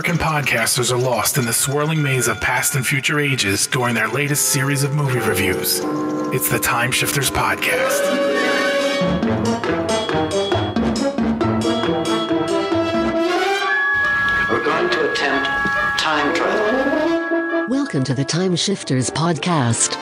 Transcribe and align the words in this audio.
American 0.00 0.26
podcasters 0.26 0.90
are 0.90 0.96
lost 0.96 1.36
in 1.36 1.44
the 1.44 1.52
swirling 1.52 2.00
maze 2.00 2.26
of 2.26 2.40
past 2.40 2.74
and 2.74 2.86
future 2.86 3.20
ages 3.20 3.66
during 3.66 3.94
their 3.94 4.08
latest 4.08 4.48
series 4.48 4.82
of 4.82 4.94
movie 4.94 5.18
reviews. 5.18 5.82
It's 6.32 6.48
the 6.48 6.58
Time 6.58 6.90
Shifters 6.90 7.30
Podcast. 7.30 8.00
We're 14.48 14.64
going 14.64 14.88
to 14.88 15.12
attempt 15.12 15.50
time 16.00 16.34
travel. 16.34 17.66
Welcome 17.68 18.02
to 18.04 18.14
the 18.14 18.24
Time 18.24 18.56
Shifters 18.56 19.10
podcast. 19.10 19.98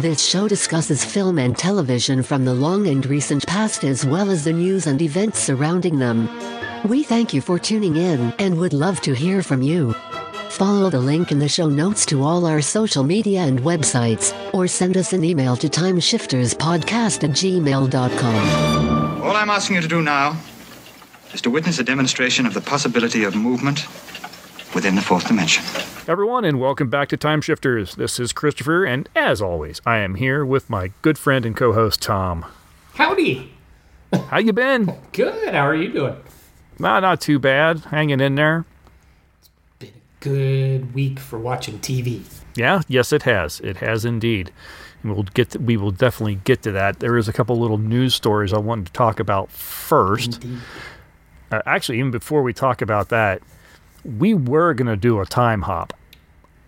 This 0.00 0.24
show 0.24 0.48
discusses 0.48 1.04
film 1.04 1.38
and 1.38 1.54
television 1.54 2.22
from 2.22 2.46
the 2.46 2.54
long 2.54 2.86
and 2.86 3.04
recent 3.04 3.46
past 3.46 3.84
as 3.84 4.06
well 4.06 4.30
as 4.30 4.44
the 4.44 4.54
news 4.54 4.86
and 4.86 5.02
events 5.02 5.38
surrounding 5.38 5.98
them. 5.98 6.30
We 6.84 7.02
thank 7.02 7.32
you 7.32 7.40
for 7.40 7.58
tuning 7.58 7.96
in 7.96 8.34
and 8.38 8.58
would 8.58 8.74
love 8.74 9.00
to 9.02 9.14
hear 9.14 9.42
from 9.42 9.62
you. 9.62 9.94
Follow 10.50 10.90
the 10.90 11.00
link 11.00 11.32
in 11.32 11.38
the 11.38 11.48
show 11.48 11.66
notes 11.66 12.04
to 12.04 12.22
all 12.22 12.44
our 12.44 12.60
social 12.60 13.02
media 13.02 13.40
and 13.40 13.60
websites, 13.60 14.34
or 14.52 14.68
send 14.68 14.98
us 14.98 15.14
an 15.14 15.24
email 15.24 15.56
to 15.56 15.68
timeshifterspodcast 15.68 17.24
at 17.24 17.30
gmail.com. 17.30 19.22
All 19.22 19.34
I'm 19.34 19.48
asking 19.48 19.76
you 19.76 19.82
to 19.82 19.88
do 19.88 20.02
now 20.02 20.38
is 21.32 21.40
to 21.40 21.48
witness 21.50 21.78
a 21.78 21.84
demonstration 21.84 22.44
of 22.44 22.52
the 22.52 22.60
possibility 22.60 23.24
of 23.24 23.34
movement 23.34 23.86
within 24.74 24.94
the 24.94 25.00
fourth 25.00 25.26
dimension. 25.26 25.64
everyone, 26.06 26.44
and 26.44 26.60
welcome 26.60 26.90
back 26.90 27.08
to 27.08 27.16
Time 27.16 27.40
Shifters. 27.40 27.94
This 27.94 28.20
is 28.20 28.34
Christopher, 28.34 28.84
and 28.84 29.08
as 29.16 29.40
always, 29.40 29.80
I 29.86 30.00
am 30.00 30.16
here 30.16 30.44
with 30.44 30.68
my 30.68 30.92
good 31.00 31.16
friend 31.16 31.46
and 31.46 31.56
co-host 31.56 32.02
Tom. 32.02 32.44
Howdy. 32.92 33.54
How 34.28 34.38
you 34.38 34.52
been? 34.52 34.94
Good. 35.12 35.54
How 35.54 35.66
are 35.66 35.74
you 35.74 35.90
doing? 35.90 36.16
Nah, 36.78 37.00
not 37.00 37.20
too 37.20 37.38
bad. 37.38 37.78
Hanging 37.80 38.20
in 38.20 38.34
there. 38.34 38.64
It's 39.38 39.50
been 39.78 39.90
a 39.90 40.24
good 40.24 40.94
week 40.94 41.18
for 41.18 41.38
watching 41.38 41.78
TV. 41.78 42.22
Yeah, 42.56 42.82
yes, 42.88 43.12
it 43.12 43.22
has. 43.22 43.60
It 43.60 43.78
has 43.78 44.04
indeed. 44.04 44.52
And 45.02 45.14
we'll 45.14 45.24
get. 45.24 45.50
To, 45.50 45.58
we 45.58 45.76
will 45.76 45.90
definitely 45.90 46.36
get 46.44 46.62
to 46.62 46.72
that. 46.72 47.00
There 47.00 47.16
is 47.16 47.28
a 47.28 47.32
couple 47.32 47.58
little 47.58 47.78
news 47.78 48.14
stories 48.14 48.52
I 48.52 48.58
wanted 48.58 48.86
to 48.86 48.92
talk 48.92 49.20
about 49.20 49.50
first. 49.50 50.44
Uh, 51.50 51.62
actually, 51.66 51.98
even 51.98 52.10
before 52.10 52.42
we 52.42 52.52
talk 52.52 52.82
about 52.82 53.08
that, 53.10 53.42
we 54.04 54.34
were 54.34 54.74
going 54.74 54.88
to 54.88 54.96
do 54.96 55.20
a 55.20 55.26
time 55.26 55.62
hop 55.62 55.92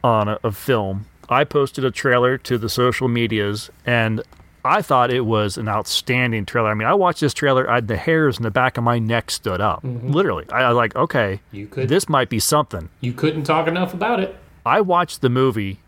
on 0.05 0.29
a, 0.29 0.39
a 0.45 0.53
film. 0.53 1.07
I 1.29 1.45
posted 1.45 1.85
a 1.85 1.91
trailer 1.91 2.39
to 2.39 2.57
the 2.59 2.69
social 2.69 3.09
medias, 3.09 3.71
and 3.85 4.23
I 4.67 4.83
thought 4.83 5.11
it 5.13 5.23
was 5.25 5.57
an 5.57 5.69
outstanding 5.69 6.45
trailer. 6.47 6.69
I 6.71 6.75
mean, 6.75 6.89
I 6.89 6.95
watched 6.95 7.21
this 7.21 7.33
trailer, 7.35 7.69
I, 7.71 7.81
the 7.81 7.97
hairs 7.97 8.37
in 8.37 8.43
the 8.43 8.51
back 8.51 8.77
of 8.77 8.85
my 8.85 8.99
neck 8.99 9.31
stood 9.31 9.61
up. 9.61 9.83
Mm-hmm. 9.83 10.11
Literally, 10.11 10.45
I, 10.51 10.63
I 10.63 10.69
was 10.69 10.77
like, 10.77 10.95
okay, 10.97 11.41
You 11.53 11.67
could. 11.67 11.89
this 11.89 12.09
might 12.09 12.29
be 12.29 12.39
something. 12.39 12.89
You 13.01 13.13
couldn't 13.13 13.45
talk 13.45 13.67
enough 13.69 13.95
about 13.95 14.21
it. 14.21 14.37
I 14.65 14.81
watched 14.81 15.21
the 15.21 15.29
movie, 15.31 15.79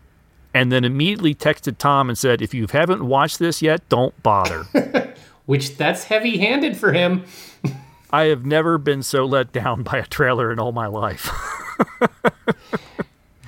and 0.53 0.71
then 0.71 0.83
immediately 0.85 1.35
texted 1.35 1.77
Tom 1.77 2.09
and 2.09 2.17
said, 2.17 2.41
if 2.41 2.53
you 2.53 2.67
haven't 2.71 3.05
watched 3.05 3.39
this 3.39 3.61
yet, 3.61 3.87
don't 3.89 4.21
bother. 4.23 4.63
Which 5.45 5.77
that's 5.77 6.05
heavy-handed 6.05 6.77
for 6.77 6.93
him. 6.93 7.25
I 8.11 8.23
have 8.23 8.45
never 8.45 8.77
been 8.77 9.03
so 9.03 9.25
let 9.25 9.51
down 9.51 9.83
by 9.83 9.97
a 9.97 10.05
trailer 10.05 10.51
in 10.51 10.59
all 10.59 10.71
my 10.71 10.87
life. 10.87 11.29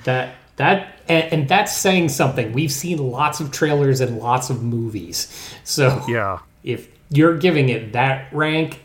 That 0.04 0.34
that 0.56 1.00
and, 1.08 1.32
and 1.32 1.48
that's 1.48 1.74
saying 1.74 2.08
something. 2.08 2.52
We've 2.52 2.72
seen 2.72 2.98
lots 2.98 3.40
of 3.40 3.50
trailers 3.50 4.00
and 4.00 4.18
lots 4.18 4.50
of 4.50 4.62
movies. 4.62 5.54
So 5.64 6.02
yeah. 6.08 6.40
if 6.62 6.88
you're 7.10 7.36
giving 7.36 7.68
it 7.68 7.92
that 7.92 8.32
rank, 8.32 8.82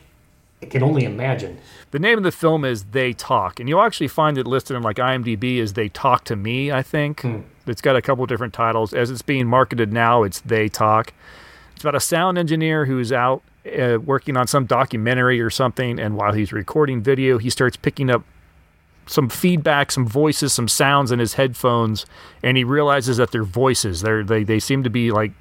I 0.61 0.65
can 0.65 0.83
only 0.83 1.03
imagine. 1.03 1.59
The 1.91 1.99
name 1.99 2.17
of 2.17 2.23
the 2.23 2.31
film 2.31 2.65
is 2.65 2.85
They 2.85 3.13
Talk, 3.13 3.59
and 3.59 3.69
you'll 3.69 3.81
actually 3.81 4.07
find 4.09 4.37
it 4.37 4.47
listed 4.47 4.75
in 4.75 4.83
like 4.83 4.97
IMDb 4.97 5.61
as 5.61 5.73
They 5.73 5.87
Talk 5.87 6.25
to 6.25 6.35
Me, 6.35 6.71
I 6.71 6.81
think. 6.81 7.23
It's 7.65 7.81
got 7.81 7.95
a 7.95 8.01
couple 8.01 8.25
different 8.25 8.53
titles. 8.53 8.93
As 8.93 9.11
it's 9.11 9.21
being 9.21 9.47
marketed 9.47 9.93
now, 9.93 10.23
it's 10.23 10.41
They 10.41 10.67
Talk. 10.67 11.13
It's 11.75 11.83
about 11.83 11.95
a 11.95 11.99
sound 11.99 12.37
engineer 12.37 12.85
who's 12.85 13.11
out 13.11 13.43
uh, 13.67 13.99
working 14.03 14.35
on 14.35 14.47
some 14.47 14.65
documentary 14.65 15.39
or 15.39 15.49
something, 15.49 15.99
and 15.99 16.15
while 16.15 16.33
he's 16.33 16.51
recording 16.51 17.01
video, 17.01 17.37
he 17.37 17.49
starts 17.49 17.77
picking 17.77 18.09
up 18.09 18.23
some 19.07 19.29
feedback, 19.29 19.91
some 19.91 20.05
voices, 20.05 20.53
some 20.53 20.67
sounds 20.67 21.11
in 21.11 21.19
his 21.19 21.33
headphones, 21.33 22.05
and 22.43 22.57
he 22.57 22.63
realizes 22.63 23.17
that 23.17 23.31
they're 23.31 23.43
voices. 23.43 24.01
They're, 24.01 24.23
they 24.23 24.43
they 24.43 24.59
seem 24.59 24.83
to 24.83 24.89
be 24.89 25.11
like 25.11 25.31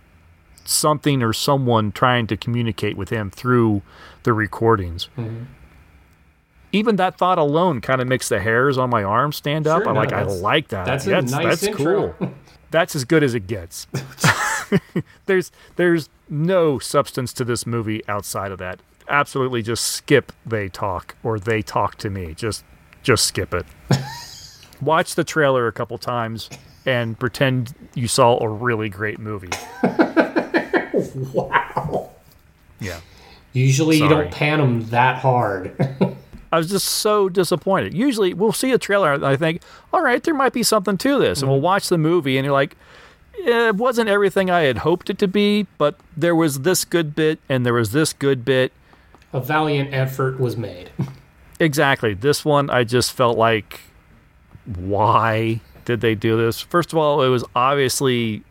something 0.65 1.23
or 1.23 1.33
someone 1.33 1.93
trying 1.93 2.27
to 2.29 2.37
communicate 2.37 2.97
with 2.97 3.11
him 3.11 3.31
through 3.31 3.83
the 4.23 4.33
recordings. 4.33 5.09
Even 6.73 6.97
that 6.97 7.17
thought 7.17 7.39
alone 7.39 7.81
kind 7.81 8.01
of 8.01 8.09
makes 8.09 8.29
the 8.29 8.41
hairs 8.41 8.77
on 8.77 8.91
my 8.91 9.03
arm 9.03 9.33
stand 9.33 9.67
up. 9.67 9.83
Sure, 9.83 9.89
I'm 9.89 9.95
no, 9.95 10.01
like, 10.01 10.13
I 10.13 10.23
like 10.23 10.69
that. 10.69 10.87
that's 10.87 11.05
that's 11.05 11.33
nice 11.33 11.61
that's 11.61 11.77
cool. 11.77 12.15
that's 12.71 12.95
as 12.97 13.05
good 13.05 13.23
as 13.23 13.35
it 13.35 13.47
gets. 13.47 13.87
there's 15.27 15.53
there's 15.77 16.09
no 16.29 16.79
substance 16.79 17.33
to 17.35 17.45
this 17.45 17.67
movie 17.67 18.07
outside 18.09 18.53
of 18.53 18.59
that. 18.59 18.81
Absolutely, 19.09 19.63
just 19.63 19.85
skip 19.85 20.33
they 20.45 20.69
talk 20.69 21.15
or 21.23 21.39
they 21.39 21.63
talk 21.63 21.97
to 21.97 22.11
me. 22.11 22.35
Just 22.35 22.65
just 23.07 23.29
skip 23.29 23.55
it. 23.55 23.65
Watch 24.83 25.15
the 25.15 25.23
trailer 25.23 25.69
a 25.69 25.73
couple 25.73 25.97
times 25.97 26.51
and 26.85 27.17
pretend 27.19 27.73
you 27.95 28.09
saw 28.09 28.37
a 28.43 28.49
really 28.49 28.89
great 28.91 29.19
movie. 29.19 29.51
Wow. 31.35 32.09
Yeah. 32.81 33.01
Usually 33.53 33.99
you 33.99 34.09
don't 34.09 34.33
pan 34.33 34.61
them 34.61 34.87
that 34.87 35.19
hard. 35.19 35.77
I 36.53 36.57
was 36.57 36.71
just 36.71 36.87
so 36.87 37.29
disappointed. 37.29 37.93
Usually 37.93 38.33
we'll 38.33 38.53
see 38.53 38.73
a 38.73 38.79
trailer 38.79 39.13
and 39.13 39.27
I 39.27 39.37
think, 39.37 39.61
all 39.93 40.01
right, 40.01 40.23
there 40.23 40.33
might 40.33 40.55
be 40.55 40.63
something 40.63 40.97
to 40.97 41.19
this. 41.19 41.43
And 41.43 41.51
we'll 41.51 41.59
mm-hmm. 41.59 41.67
watch 41.67 41.91
the 41.91 41.99
movie 41.99 42.39
and 42.39 42.47
you're 42.47 42.55
like, 42.55 42.77
it 43.35 43.75
wasn't 43.75 44.09
everything 44.09 44.51
I 44.51 44.61
had 44.63 44.79
hoped 44.79 45.11
it 45.11 45.19
to 45.19 45.29
be, 45.29 45.67
but 45.77 45.97
there 46.17 46.35
was 46.35 46.61
this 46.61 46.87
good 46.87 47.15
bit 47.15 47.41
and 47.47 47.67
there 47.67 47.75
was 47.75 47.93
this 47.93 48.15
good 48.15 48.43
bit. 48.43 48.73
a 49.35 49.41
valiant 49.41 49.93
effort 49.93 50.41
was 50.41 50.57
made. 50.57 50.91
Exactly. 51.59 52.15
This 52.15 52.45
one, 52.45 52.71
I 52.71 52.85
just 52.85 53.13
felt 53.13 53.39
like, 53.39 53.81
why 54.65 55.61
did 55.85 56.01
they 56.01 56.15
do 56.15 56.37
this? 56.37 56.61
First 56.61 56.93
of 56.93 56.99
all, 56.99 57.23
it 57.23 57.29
was 57.29 57.45
obviously, 57.55 58.43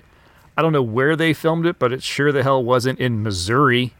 I 0.57 0.61
don't 0.61 0.73
know 0.73 0.81
where 0.81 1.15
they 1.15 1.33
filmed 1.33 1.65
it, 1.65 1.77
but 1.77 1.91
it 1.93 2.01
sure 2.01 2.31
the 2.31 2.43
hell 2.43 2.63
wasn't 2.63 2.99
in 2.99 3.21
Missouri. 3.21 3.93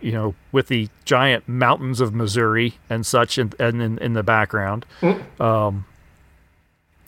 You 0.00 0.12
know, 0.12 0.34
with 0.52 0.68
the 0.68 0.88
giant 1.04 1.48
mountains 1.48 2.00
of 2.00 2.14
Missouri 2.14 2.74
and 2.88 3.04
such, 3.04 3.36
and 3.36 3.52
and 3.58 3.82
in, 3.82 3.98
in 3.98 4.12
the 4.12 4.22
background, 4.22 4.86
um, 5.40 5.84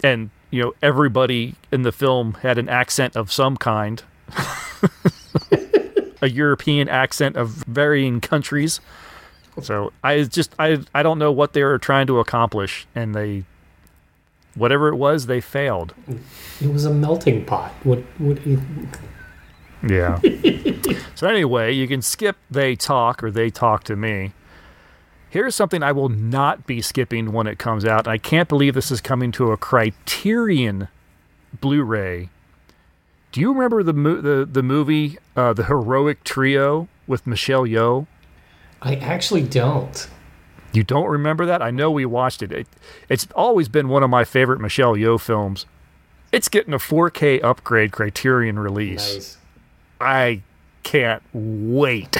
and 0.02 0.30
you 0.50 0.60
know 0.62 0.74
everybody 0.82 1.54
in 1.70 1.82
the 1.82 1.92
film 1.92 2.34
had 2.42 2.58
an 2.58 2.68
accent 2.68 3.14
of 3.14 3.30
some 3.30 3.56
kind, 3.56 4.02
a 6.20 6.28
European 6.28 6.88
accent 6.88 7.36
of 7.36 7.50
varying 7.50 8.20
countries. 8.20 8.80
So 9.62 9.92
I 10.02 10.22
just 10.24 10.54
I 10.58 10.78
I 10.94 11.02
don't 11.02 11.18
know 11.18 11.32
what 11.32 11.52
they 11.52 11.62
were 11.64 11.78
trying 11.78 12.06
to 12.08 12.18
accomplish, 12.20 12.86
and 12.94 13.14
they 13.14 13.44
whatever 14.54 14.88
it 14.88 14.96
was, 14.96 15.26
they 15.26 15.40
failed. 15.40 15.94
It 16.60 16.72
was 16.72 16.84
a 16.84 16.92
melting 16.92 17.44
pot. 17.44 17.72
What 17.84 18.00
what 18.18 18.38
Yeah. 19.88 20.18
so 21.14 21.28
anyway, 21.28 21.72
you 21.72 21.86
can 21.86 22.02
skip 22.02 22.36
they 22.50 22.74
talk 22.74 23.22
or 23.22 23.30
they 23.30 23.48
talk 23.50 23.84
to 23.84 23.94
me. 23.96 24.32
Here's 25.30 25.54
something 25.54 25.82
I 25.82 25.92
will 25.92 26.08
not 26.08 26.66
be 26.66 26.80
skipping 26.80 27.32
when 27.32 27.46
it 27.46 27.58
comes 27.58 27.84
out. 27.84 28.08
I 28.08 28.18
can't 28.18 28.48
believe 28.48 28.74
this 28.74 28.90
is 28.90 29.00
coming 29.00 29.30
to 29.32 29.52
a 29.52 29.56
Criterion 29.56 30.88
Blu-ray. 31.60 32.30
Do 33.30 33.40
you 33.40 33.52
remember 33.52 33.82
the 33.82 33.92
mo- 33.92 34.20
the 34.20 34.44
the 34.50 34.62
movie 34.62 35.18
uh, 35.36 35.52
The 35.52 35.64
Heroic 35.66 36.24
Trio 36.24 36.88
with 37.06 37.26
Michelle 37.26 37.64
Yeoh? 37.64 38.06
I 38.82 38.96
actually 38.96 39.42
don't. 39.42 40.08
You 40.72 40.84
don't 40.84 41.08
remember 41.08 41.46
that? 41.46 41.62
I 41.62 41.70
know 41.70 41.90
we 41.90 42.04
watched 42.04 42.42
it. 42.42 42.52
it. 42.52 42.66
It's 43.08 43.26
always 43.34 43.68
been 43.68 43.88
one 43.88 44.02
of 44.02 44.10
my 44.10 44.24
favorite 44.24 44.60
Michelle 44.60 44.94
Yeoh 44.94 45.20
films. 45.20 45.66
It's 46.30 46.48
getting 46.48 46.74
a 46.74 46.78
4K 46.78 47.42
upgrade 47.42 47.90
Criterion 47.90 48.58
release. 48.58 49.14
Nice. 49.14 49.38
I 50.00 50.42
can't 50.82 51.22
wait. 51.32 52.18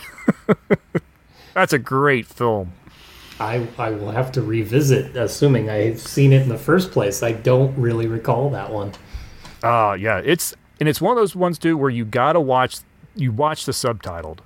That's 1.55 1.72
a 1.72 1.78
great 1.78 2.26
film. 2.26 2.72
I, 3.38 3.69
I 3.78 3.90
will 3.90 4.10
have 4.10 4.32
to 4.32 4.43
revisit, 4.43 5.14
assuming 5.14 5.70
I've 5.70 6.00
seen 6.00 6.32
it 6.32 6.43
in 6.43 6.49
the 6.49 6.58
first 6.58 6.90
place. 6.90 7.22
I 7.22 7.32
don't 7.32 7.76
really 7.78 8.06
recall 8.06 8.50
that 8.50 8.72
one. 8.72 8.93
Ah, 9.62 9.93
yeah, 9.94 10.20
it's 10.25 10.55
and 10.81 10.88
it's 10.88 11.00
one 11.00 11.12
of 11.12 11.20
those 11.20 11.37
ones 11.37 11.58
too 11.58 11.76
where 11.76 11.90
you 11.90 12.05
gotta 12.05 12.40
watch 12.40 12.78
you 13.14 13.32
watch 13.32 13.64
the 13.64 13.72
subtitled 13.72 14.38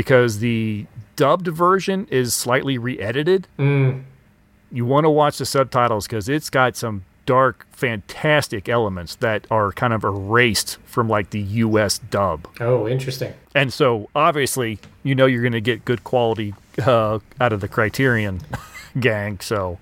because 0.00 0.38
the 0.38 0.86
dubbed 1.16 1.46
version 1.48 2.06
is 2.10 2.32
slightly 2.32 2.78
re-edited. 2.78 3.46
You 3.58 4.86
want 4.86 5.04
to 5.04 5.10
watch 5.10 5.36
the 5.36 5.44
subtitles 5.44 6.06
because 6.06 6.26
it's 6.26 6.48
got 6.48 6.74
some 6.74 7.04
dark, 7.26 7.66
fantastic 7.70 8.66
elements 8.68 9.16
that 9.16 9.46
are 9.50 9.72
kind 9.72 9.92
of 9.92 10.02
erased 10.04 10.78
from 10.86 11.06
like 11.06 11.30
the 11.30 11.40
U.S. 11.40 11.98
dub. 11.98 12.48
Oh, 12.60 12.88
interesting. 12.88 13.34
And 13.54 13.72
so 13.72 14.08
obviously, 14.14 14.78
you 15.02 15.14
know 15.14 15.26
you're 15.26 15.42
going 15.42 15.52
to 15.52 15.60
get 15.60 15.84
good 15.84 16.02
quality 16.02 16.54
uh, 16.82 17.18
out 17.38 17.52
of 17.52 17.60
the 17.60 17.68
Criterion 17.68 18.40
gang. 19.00 19.38
So 19.40 19.78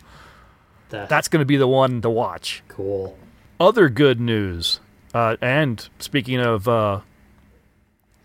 That- 0.91 1.09
That's 1.09 1.29
going 1.29 1.43
to 1.43 1.47
be 1.47 1.56
the 1.56 1.69
one 1.69 2.00
to 2.03 2.11
watch. 2.11 2.62
cool. 2.67 3.17
Other 3.61 3.88
good 3.88 4.19
news, 4.21 4.81
uh, 5.14 5.37
and 5.41 5.88
speaking 6.00 6.41
of 6.41 6.67
uh, 6.69 7.00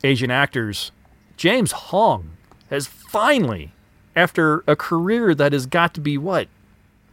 Asian 0.04 0.32
actors, 0.32 0.92
James 1.44 1.74
Hong 1.74 2.30
has 2.70 2.88
finally, 2.88 3.74
after 4.16 4.64
a 4.66 4.78
career 4.78 5.36
that 5.36 5.52
has 5.52 5.66
got 5.66 5.94
to 5.96 6.00
be 6.00 6.18
what 6.18 6.48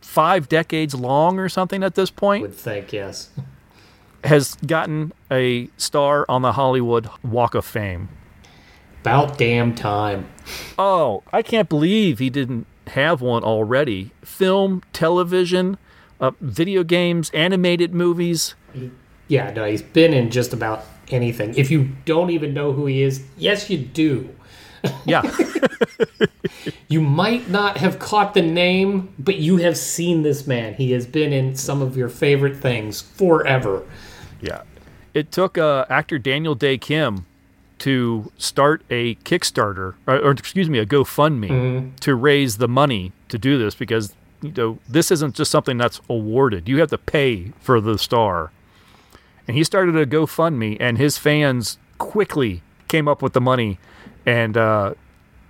five 0.01 0.49
decades 0.49 0.95
long 0.95 1.41
or 1.41 1.49
something 1.49 1.83
at 1.83 1.97
this 1.97 2.13
point, 2.13 2.43
Would 2.43 2.55
think 2.55 2.93
yes. 2.93 3.31
has 4.23 4.55
gotten 4.65 5.13
a 5.33 5.69
star 5.77 6.25
on 6.29 6.43
the 6.43 6.53
Hollywood 6.53 7.11
Walk 7.25 7.57
of 7.57 7.65
Fame. 7.65 8.09
About 9.01 9.37
damn 9.37 9.75
time. 9.75 10.29
Oh, 10.79 11.25
I 11.33 11.43
can't 11.43 11.69
believe 11.69 12.21
he 12.21 12.31
didn't 12.31 12.69
have 12.87 13.21
one 13.21 13.43
already. 13.43 14.13
Film, 14.23 14.85
television, 14.93 15.77
uh, 16.21 16.31
video 16.41 16.85
games, 16.85 17.31
animated 17.31 17.93
movies. 17.93 18.55
Yeah, 19.27 19.51
no, 19.51 19.65
he's 19.65 19.83
been 19.83 20.15
in 20.15 20.31
just 20.31 20.53
about 20.53 20.85
anything. 21.13 21.55
If 21.57 21.71
you 21.71 21.91
don't 22.05 22.31
even 22.31 22.53
know 22.55 22.73
who 22.73 22.87
he 22.87 23.03
is, 23.03 23.25
yes, 23.37 23.69
you 23.71 23.79
do. 23.79 24.29
Yeah, 25.05 25.23
You 26.89 27.01
might 27.01 27.49
not 27.49 27.77
have 27.77 27.99
caught 27.99 28.35
the 28.35 28.43
name, 28.43 29.13
but 29.19 29.37
you 29.37 29.59
have 29.59 29.77
seen 29.77 30.23
this 30.23 30.47
man. 30.47 30.75
He 30.75 30.93
has 30.93 31.07
been 31.07 31.33
in 31.33 31.55
some 31.55 31.83
of 31.83 31.97
your 31.97 32.09
favorite 32.09 32.57
things 32.57 33.01
forever. 33.01 33.83
yeah. 34.41 34.63
It 35.13 35.33
took 35.33 35.59
uh, 35.59 35.87
actor 35.91 36.19
Daniel 36.21 36.55
Dae 36.55 36.79
Kim 36.79 37.27
to 37.81 38.31
start 38.39 38.83
a 38.91 39.17
Kickstarter, 39.17 39.95
or, 40.07 40.19
or 40.19 40.31
excuse 40.31 40.71
me, 40.71 40.79
a 40.79 40.87
GoFundMe 40.87 41.99
to 42.01 42.15
raise 42.15 42.59
the 42.59 42.69
money 42.69 43.11
to 43.29 43.37
do 43.37 43.59
this 43.59 43.75
because 43.75 44.15
you 44.41 44.53
know 44.57 44.79
this 44.89 45.11
isn't 45.11 45.35
just 45.35 45.51
something 45.51 45.77
that's 45.79 46.01
awarded. 46.09 46.69
You 46.69 46.79
have 46.79 46.91
to 46.91 46.99
pay 46.99 47.53
for 47.61 47.81
the 47.81 47.99
star. 47.99 48.53
And 49.51 49.57
he 49.57 49.65
started 49.65 49.97
a 49.97 50.07
GoFundMe, 50.07 50.77
and 50.79 50.97
his 50.97 51.19
fans 51.19 51.77
quickly 51.99 52.63
came 52.87 53.09
up 53.09 53.21
with 53.21 53.33
the 53.33 53.41
money, 53.41 53.81
and 54.25 54.57
uh, 54.57 54.95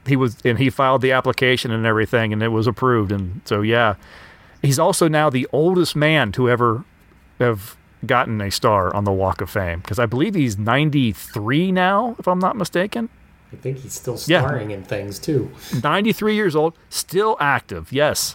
he 0.07 0.17
was 0.17 0.39
and 0.43 0.59
he 0.59 0.71
filed 0.71 1.03
the 1.03 1.13
application 1.13 1.71
and 1.71 1.85
everything, 1.85 2.33
and 2.33 2.43
it 2.43 2.49
was 2.49 2.67
approved. 2.67 3.13
And 3.13 3.43
so 3.45 3.61
yeah, 3.61 3.97
he's 4.63 4.79
also 4.79 5.07
now 5.07 5.29
the 5.29 5.47
oldest 5.53 5.95
man 5.95 6.33
to 6.33 6.49
ever 6.49 6.83
have 7.39 7.77
gotten 8.07 8.41
a 8.41 8.51
star 8.51 8.97
on 8.97 9.05
the 9.05 9.13
Walk 9.13 9.43
of 9.43 9.51
Fame 9.51 9.81
because 9.81 9.99
I 9.99 10.07
believe 10.07 10.35
he's 10.35 10.57
93 10.57 11.71
now, 11.71 12.17
if 12.19 12.27
I'm 12.27 12.39
not 12.39 12.57
mistaken. 12.57 13.11
I 13.53 13.57
think 13.57 13.81
he's 13.81 13.93
still 13.93 14.15
Yeah. 14.27 14.41
starring 14.41 14.71
in 14.71 14.83
things 14.83 15.19
too. 15.19 15.51
93 15.83 16.35
years 16.35 16.57
old, 16.57 16.73
still 16.89 17.37
active. 17.39 17.93
Yes, 17.93 18.35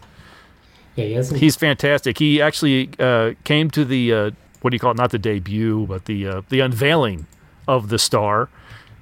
Yeah, 0.95 1.05
he 1.05 1.13
hasn't. 1.13 1.39
he's 1.39 1.55
fantastic. 1.55 2.19
He 2.19 2.39
actually 2.39 2.91
uh, 2.99 3.31
came 3.43 3.71
to 3.71 3.83
the 3.83 4.13
uh, 4.13 4.31
what 4.65 4.71
do 4.71 4.75
you 4.75 4.79
call 4.79 4.89
it? 4.89 4.97
Not 4.97 5.11
the 5.11 5.19
debut, 5.19 5.85
but 5.85 6.05
the 6.05 6.25
uh, 6.25 6.41
the 6.49 6.59
unveiling 6.59 7.27
of 7.67 7.89
the 7.89 7.99
star. 7.99 8.49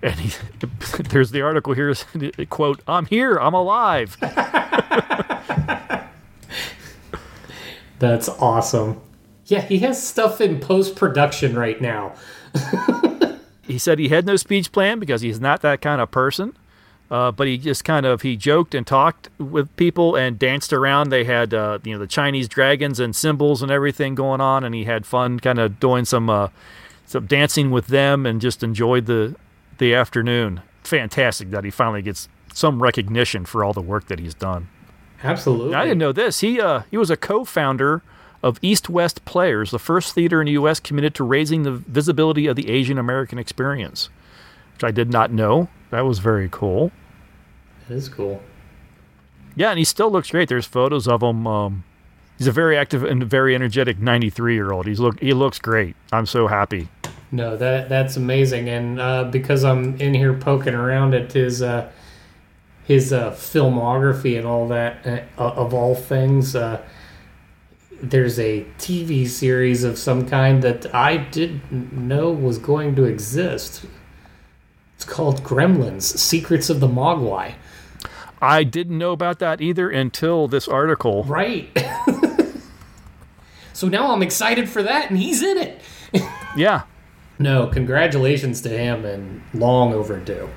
And 0.01 0.19
he, 0.19 0.37
there's 1.03 1.31
the 1.31 1.41
article 1.41 1.71
here. 1.73 1.95
Quote: 2.49 2.81
"I'm 2.85 3.05
here. 3.05 3.37
I'm 3.37 3.53
alive." 3.53 4.17
That's 7.99 8.27
awesome. 8.27 8.99
Yeah, 9.45 9.61
he 9.61 9.79
has 9.79 10.05
stuff 10.05 10.41
in 10.41 10.59
post 10.59 10.97
production 10.97 11.55
right 11.55 11.79
now. 11.79 12.13
he 13.61 13.77
said 13.77 13.99
he 13.99 14.09
had 14.09 14.25
no 14.25 14.35
speech 14.35 14.73
plan 14.73 14.99
because 14.99 15.21
he's 15.21 15.39
not 15.39 15.61
that 15.61 15.79
kind 15.79 16.01
of 16.01 16.11
person. 16.11 16.57
Uh, 17.13 17.31
but 17.31 17.45
he 17.45 17.59
just 17.59 17.85
kind 17.85 18.07
of 18.07 18.23
he 18.23 18.35
joked 18.35 18.73
and 18.73 18.87
talked 18.87 19.29
with 19.37 19.73
people 19.75 20.15
and 20.15 20.39
danced 20.39 20.73
around. 20.73 21.11
They 21.11 21.25
had 21.25 21.53
uh, 21.53 21.77
you 21.83 21.93
know 21.93 21.99
the 21.99 22.07
Chinese 22.07 22.47
dragons 22.47 22.99
and 22.99 23.15
symbols 23.15 23.61
and 23.61 23.71
everything 23.71 24.15
going 24.15 24.41
on, 24.41 24.63
and 24.63 24.73
he 24.73 24.85
had 24.85 25.05
fun 25.05 25.39
kind 25.39 25.59
of 25.59 25.79
doing 25.79 26.05
some 26.05 26.27
uh, 26.27 26.47
some 27.05 27.27
dancing 27.27 27.69
with 27.69 27.85
them 27.85 28.25
and 28.25 28.41
just 28.41 28.63
enjoyed 28.63 29.05
the 29.05 29.35
the 29.77 29.93
afternoon. 29.93 30.61
Fantastic 30.83 31.51
that 31.51 31.63
he 31.63 31.69
finally 31.69 32.01
gets 32.01 32.29
some 32.51 32.81
recognition 32.81 33.45
for 33.45 33.63
all 33.63 33.73
the 33.73 33.81
work 33.81 34.07
that 34.07 34.17
he's 34.17 34.33
done. 34.33 34.67
Absolutely. 35.23 35.75
I 35.75 35.83
didn't 35.83 35.99
know 35.99 36.13
this. 36.13 36.39
He 36.39 36.59
uh, 36.59 36.81
he 36.89 36.97
was 36.97 37.11
a 37.11 37.15
co-founder 37.15 38.01
of 38.41 38.57
East 38.63 38.89
West 38.89 39.23
Players, 39.23 39.69
the 39.69 39.77
first 39.77 40.15
theater 40.15 40.41
in 40.41 40.47
the 40.47 40.53
U.S. 40.53 40.79
committed 40.79 41.13
to 41.13 41.23
raising 41.23 41.61
the 41.61 41.73
visibility 41.73 42.47
of 42.47 42.55
the 42.55 42.71
Asian 42.71 42.97
American 42.97 43.37
experience, 43.37 44.09
which 44.73 44.83
I 44.83 44.89
did 44.89 45.11
not 45.11 45.31
know. 45.31 45.69
That 45.91 46.05
was 46.07 46.17
very 46.17 46.49
cool. 46.51 46.91
That 47.87 47.95
is 47.95 48.09
cool. 48.09 48.41
Yeah, 49.55 49.69
and 49.69 49.77
he 49.77 49.85
still 49.85 50.11
looks 50.11 50.31
great. 50.31 50.49
There's 50.49 50.65
photos 50.65 51.07
of 51.07 51.21
him. 51.21 51.45
Um, 51.45 51.83
he's 52.37 52.47
a 52.47 52.51
very 52.51 52.77
active 52.77 53.03
and 53.03 53.23
very 53.23 53.55
energetic 53.55 53.99
93 53.99 54.55
year 54.55 54.71
old. 54.71 54.87
He's 54.87 54.99
look 54.99 55.19
he 55.19 55.33
looks 55.33 55.59
great. 55.59 55.95
I'm 56.11 56.25
so 56.25 56.47
happy. 56.47 56.89
No, 57.31 57.57
that 57.57 57.89
that's 57.89 58.15
amazing, 58.15 58.69
and 58.69 58.99
uh, 58.99 59.23
because 59.25 59.63
I'm 59.63 59.99
in 59.99 60.13
here 60.13 60.33
poking 60.33 60.75
around 60.75 61.13
at 61.15 61.31
his 61.31 61.61
uh, 61.61 61.91
his 62.83 63.11
uh, 63.11 63.31
filmography 63.31 64.37
and 64.37 64.45
all 64.45 64.67
that, 64.67 65.05
uh, 65.05 65.21
of 65.37 65.73
all 65.73 65.95
things, 65.95 66.55
uh, 66.55 66.81
there's 68.01 68.37
a 68.37 68.65
TV 68.77 69.27
series 69.27 69.83
of 69.83 69.97
some 69.97 70.27
kind 70.27 70.61
that 70.61 70.93
I 70.93 71.17
didn't 71.17 71.93
know 71.93 72.31
was 72.31 72.57
going 72.57 72.95
to 72.97 73.05
exist. 73.05 73.85
It's 74.95 75.05
called 75.05 75.43
Gremlins: 75.43 76.03
Secrets 76.03 76.69
of 76.69 76.79
the 76.81 76.87
Mogwai. 76.87 77.55
I 78.43 78.63
didn't 78.63 78.97
know 78.97 79.13
about 79.13 79.39
that 79.39 79.61
either 79.61 79.89
until 79.89 80.47
this 80.47 80.67
article. 80.67 81.23
Right. 81.23 81.69
so 83.73 83.87
now 83.87 84.11
I'm 84.11 84.21
excited 84.21 84.69
for 84.69 84.83
that, 84.83 85.09
and 85.09 85.17
he's 85.17 85.41
in 85.41 85.57
it. 85.57 85.81
Yeah, 86.55 86.83
No, 87.39 87.65
congratulations 87.65 88.61
to 88.61 88.69
him, 88.69 89.05
and 89.05 89.41
long 89.55 89.91
overdue. 89.91 90.47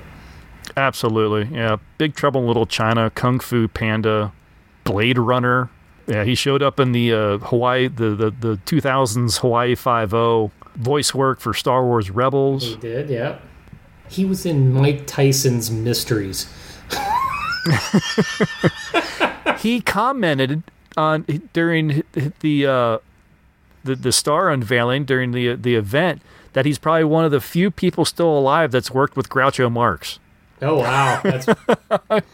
absolutely. 0.75 1.57
Yeah, 1.57 1.77
Big 1.97 2.13
Trouble 2.13 2.41
in 2.41 2.47
Little 2.47 2.67
China, 2.67 3.09
Kung 3.09 3.39
Fu 3.39 3.67
Panda, 3.67 4.31
Blade 4.83 5.17
Runner. 5.17 5.71
Yeah, 6.05 6.23
he 6.23 6.35
showed 6.35 6.61
up 6.61 6.79
in 6.79 6.91
the 6.91 7.11
uh, 7.11 7.37
Hawaii 7.39 7.87
the, 7.87 8.11
the 8.11 8.29
the 8.29 8.57
2000s 8.67 9.39
Hawaii 9.39 9.73
Five 9.73 10.13
O 10.13 10.51
voice 10.75 11.15
work 11.15 11.39
for 11.39 11.51
Star 11.55 11.83
Wars 11.83 12.11
Rebels. 12.11 12.63
He 12.63 12.75
did, 12.75 13.09
yeah. 13.09 13.39
He 14.07 14.23
was 14.23 14.45
in 14.45 14.71
Mike 14.71 15.07
Tyson's 15.07 15.71
Mysteries. 15.71 16.45
he 19.59 19.81
commented 19.81 20.63
on 20.95 21.25
during 21.53 22.03
the 22.39 22.65
uh, 22.65 22.97
the 23.83 23.95
the 23.95 24.11
star 24.11 24.49
unveiling 24.49 25.05
during 25.05 25.31
the 25.31 25.55
the 25.55 25.75
event 25.75 26.21
that 26.53 26.65
he's 26.65 26.77
probably 26.79 27.03
one 27.03 27.25
of 27.25 27.31
the 27.31 27.41
few 27.41 27.69
people 27.69 28.05
still 28.05 28.37
alive 28.37 28.71
that's 28.71 28.91
worked 28.91 29.15
with 29.15 29.29
Groucho 29.29 29.71
Marx. 29.71 30.19
Oh 30.61 30.79
wow, 30.79 31.21
that's 31.23 31.47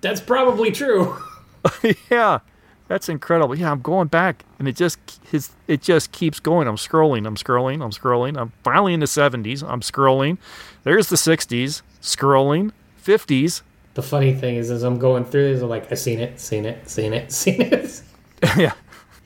that's 0.00 0.20
probably 0.20 0.70
true. 0.70 1.16
yeah, 2.10 2.40
that's 2.88 3.08
incredible. 3.08 3.54
Yeah, 3.54 3.70
I'm 3.70 3.82
going 3.82 4.08
back, 4.08 4.44
and 4.58 4.68
it 4.68 4.76
just 4.76 4.98
his 5.30 5.50
it 5.68 5.82
just 5.82 6.12
keeps 6.12 6.40
going. 6.40 6.68
I'm 6.68 6.76
scrolling. 6.76 7.26
I'm 7.26 7.36
scrolling. 7.36 7.82
I'm 7.82 7.90
scrolling. 7.90 8.38
I'm 8.38 8.52
finally 8.62 8.94
in 8.94 9.00
the 9.00 9.06
70s. 9.06 9.62
I'm 9.62 9.80
scrolling. 9.80 10.38
There's 10.84 11.08
the 11.08 11.16
60s. 11.16 11.82
Scrolling. 12.00 12.72
50s. 13.02 13.62
The 13.94 14.02
funny 14.02 14.34
thing 14.34 14.56
is, 14.56 14.70
as 14.70 14.82
I'm 14.82 14.98
going 14.98 15.24
through 15.24 15.52
this, 15.54 15.62
I'm 15.62 15.68
like, 15.68 15.90
I've 15.90 15.98
seen 15.98 16.18
it, 16.20 16.40
seen 16.40 16.66
it, 16.66 16.88
seen 16.90 17.12
it, 17.12 17.30
seen 17.40 17.60
it. 17.62 18.02
yeah. 18.56 18.72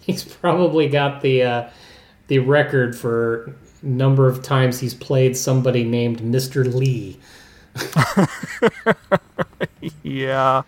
He's 0.00 0.25
probably 0.25 0.88
got 0.88 1.20
the 1.22 1.42
uh, 1.42 1.70
the 2.28 2.38
record 2.40 2.96
for 2.96 3.54
number 3.82 4.26
of 4.28 4.42
times 4.42 4.78
he's 4.80 4.94
played 4.94 5.37
somebody 5.37 5.84
named 5.84 6.20
Mr. 6.20 6.72
Lee. 6.72 7.18
Yeah. 10.02 10.62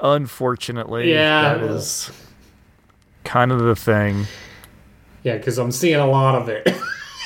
Unfortunately, 0.00 1.12
Yeah. 1.12 1.54
that 1.58 1.62
is 1.62 2.10
kind 3.24 3.52
of 3.52 3.60
the 3.60 3.76
thing. 3.76 4.26
Yeah, 5.22 5.36
because 5.36 5.58
I'm 5.58 5.70
seeing 5.72 5.96
a 6.00 6.06
lot 6.06 6.34
of 6.34 6.48
it. 6.48 6.68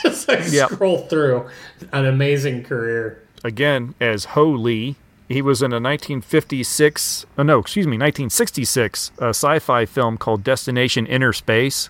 As 0.05 0.29
I 0.29 0.39
Yep. 0.39 0.71
scroll 0.73 0.99
through, 1.09 1.49
an 1.93 2.05
amazing 2.07 2.65
career. 2.65 3.23
Again, 3.45 3.95
as 4.01 4.25
Ho 4.27 4.47
Lee, 4.51 4.97
he 5.29 5.43
was 5.43 5.61
in 5.61 5.73
a 5.73 5.77
1956, 5.77 7.27
oh 7.37 7.43
no, 7.43 7.59
excuse 7.59 7.87
me, 7.87 7.97
1966 7.99 9.13
uh, 9.21 9.29
sci-fi 9.31 9.85
film 9.85 10.17
called 10.17 10.45
Destination 10.45 11.07
Inner 11.07 11.33
Space, 11.33 11.89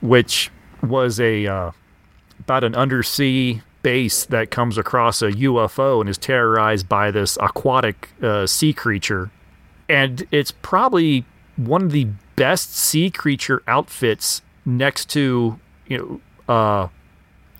which 0.00 0.50
was 0.82 1.20
a 1.20 1.46
uh, 1.46 1.70
about 2.40 2.64
an 2.64 2.74
undersea 2.74 3.62
base 3.82 4.24
that 4.26 4.50
comes 4.50 4.78
across 4.78 5.22
a 5.22 5.32
UFO 5.32 6.00
and 6.00 6.08
is 6.08 6.16
terrorized 6.16 6.88
by 6.88 7.10
this 7.10 7.36
aquatic 7.40 8.10
uh, 8.22 8.46
sea 8.46 8.72
creature, 8.72 9.30
and 9.88 10.26
it's 10.30 10.52
probably 10.52 11.24
one 11.56 11.82
of 11.82 11.92
the 11.92 12.08
best 12.36 12.74
sea 12.74 13.10
creature 13.10 13.62
outfits 13.66 14.40
next 14.64 15.10
to 15.10 15.58
you 15.86 16.20
know 16.48 16.54
uh, 16.54 16.88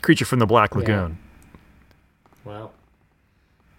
creature 0.00 0.24
from 0.24 0.38
the 0.38 0.46
Black 0.46 0.74
Lagoon. 0.74 1.18
Wow. 2.44 2.70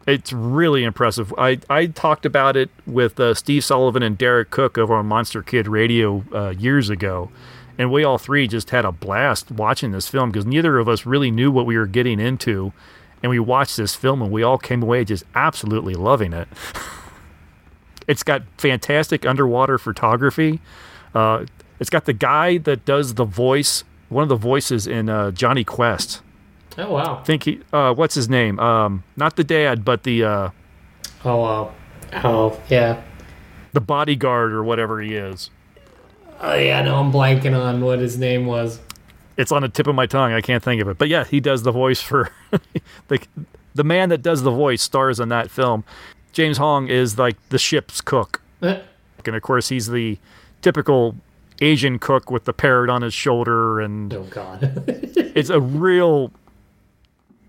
It's 0.05 0.33
really 0.33 0.83
impressive. 0.83 1.33
I, 1.37 1.59
I 1.69 1.85
talked 1.87 2.25
about 2.25 2.57
it 2.57 2.69
with 2.85 3.19
uh, 3.19 3.33
Steve 3.33 3.63
Sullivan 3.63 4.03
and 4.03 4.17
Derek 4.17 4.49
Koch 4.49 4.77
over 4.77 4.93
on 4.95 5.05
Monster 5.05 5.41
Kid 5.41 5.67
Radio 5.67 6.25
uh, 6.33 6.49
years 6.49 6.89
ago, 6.89 7.31
and 7.77 7.91
we 7.91 8.03
all 8.03 8.17
three 8.17 8.47
just 8.47 8.71
had 8.71 8.83
a 8.83 8.91
blast 8.91 9.49
watching 9.49 9.91
this 9.91 10.09
film 10.09 10.31
because 10.31 10.45
neither 10.45 10.77
of 10.77 10.89
us 10.89 11.05
really 11.05 11.31
knew 11.31 11.51
what 11.51 11.65
we 11.65 11.77
were 11.77 11.87
getting 11.87 12.19
into, 12.19 12.73
and 13.21 13.29
we 13.29 13.39
watched 13.39 13.77
this 13.77 13.95
film 13.95 14.21
and 14.21 14.31
we 14.31 14.43
all 14.43 14.57
came 14.57 14.83
away 14.83 15.05
just 15.05 15.23
absolutely 15.35 15.93
loving 15.93 16.33
it. 16.33 16.49
it's 18.07 18.23
got 18.23 18.43
fantastic 18.57 19.25
underwater 19.25 19.77
photography. 19.77 20.59
Uh, 21.15 21.45
it's 21.79 21.89
got 21.89 22.05
the 22.05 22.13
guy 22.13 22.57
that 22.57 22.83
does 22.83 23.13
the 23.13 23.25
voice, 23.25 23.85
one 24.09 24.23
of 24.23 24.29
the 24.29 24.35
voices 24.35 24.85
in 24.85 25.07
uh, 25.09 25.31
Jonny 25.31 25.63
Quest. 25.63 26.21
Oh 26.77 26.91
wow. 26.91 27.19
I 27.21 27.23
think 27.23 27.43
he, 27.43 27.61
uh, 27.71 27.93
what's 27.93 28.15
his 28.15 28.29
name? 28.29 28.59
Um, 28.59 29.03
not 29.15 29.35
the 29.35 29.43
dad, 29.43 29.85
but 29.85 30.03
the 30.03 30.23
uh, 30.23 30.49
Oh 31.25 31.43
uh, 31.43 31.71
oh 32.23 32.59
yeah. 32.69 33.01
the 33.73 33.81
bodyguard 33.81 34.51
or 34.53 34.63
whatever 34.63 34.99
he 35.01 35.15
is. 35.15 35.49
Oh 36.41 36.55
yeah. 36.55 36.81
No, 36.81 36.95
I'm 36.95 37.11
blanking 37.11 37.57
on 37.59 37.81
what 37.81 37.99
his 37.99 38.17
name 38.17 38.45
was. 38.45 38.79
It's 39.37 39.51
on 39.51 39.61
the 39.63 39.69
tip 39.69 39.87
of 39.87 39.95
my 39.95 40.05
tongue. 40.05 40.31
I 40.33 40.41
can't 40.41 40.63
think 40.63 40.81
of 40.81 40.87
it. 40.87 40.97
But 40.97 41.09
yeah, 41.09 41.23
he 41.23 41.39
does 41.39 41.63
the 41.63 41.71
voice 41.71 42.01
for 42.01 42.29
the 43.07 43.19
the 43.75 43.83
man 43.83 44.09
that 44.09 44.21
does 44.21 44.43
the 44.43 44.51
voice 44.51 44.81
stars 44.81 45.19
in 45.19 45.29
that 45.29 45.49
film. 45.49 45.83
James 46.33 46.57
Hong 46.57 46.87
is 46.87 47.17
like 47.19 47.37
the 47.49 47.59
ship's 47.59 48.01
cook, 48.01 48.41
Eh, 48.61 48.79
and 49.25 49.35
of 49.35 49.41
course 49.43 49.69
he's 49.69 49.87
the 49.87 50.17
typical 50.63 51.15
Asian 51.61 51.99
cook 51.99 52.31
with 52.31 52.45
the 52.45 52.53
parrot 52.53 52.89
on 52.89 53.03
his 53.03 53.13
shoulder, 53.13 53.79
and 53.79 54.11
Oh 54.13 54.23
god. 54.23 54.83
it's 54.87 55.49
a 55.49 55.59
real 55.59 56.31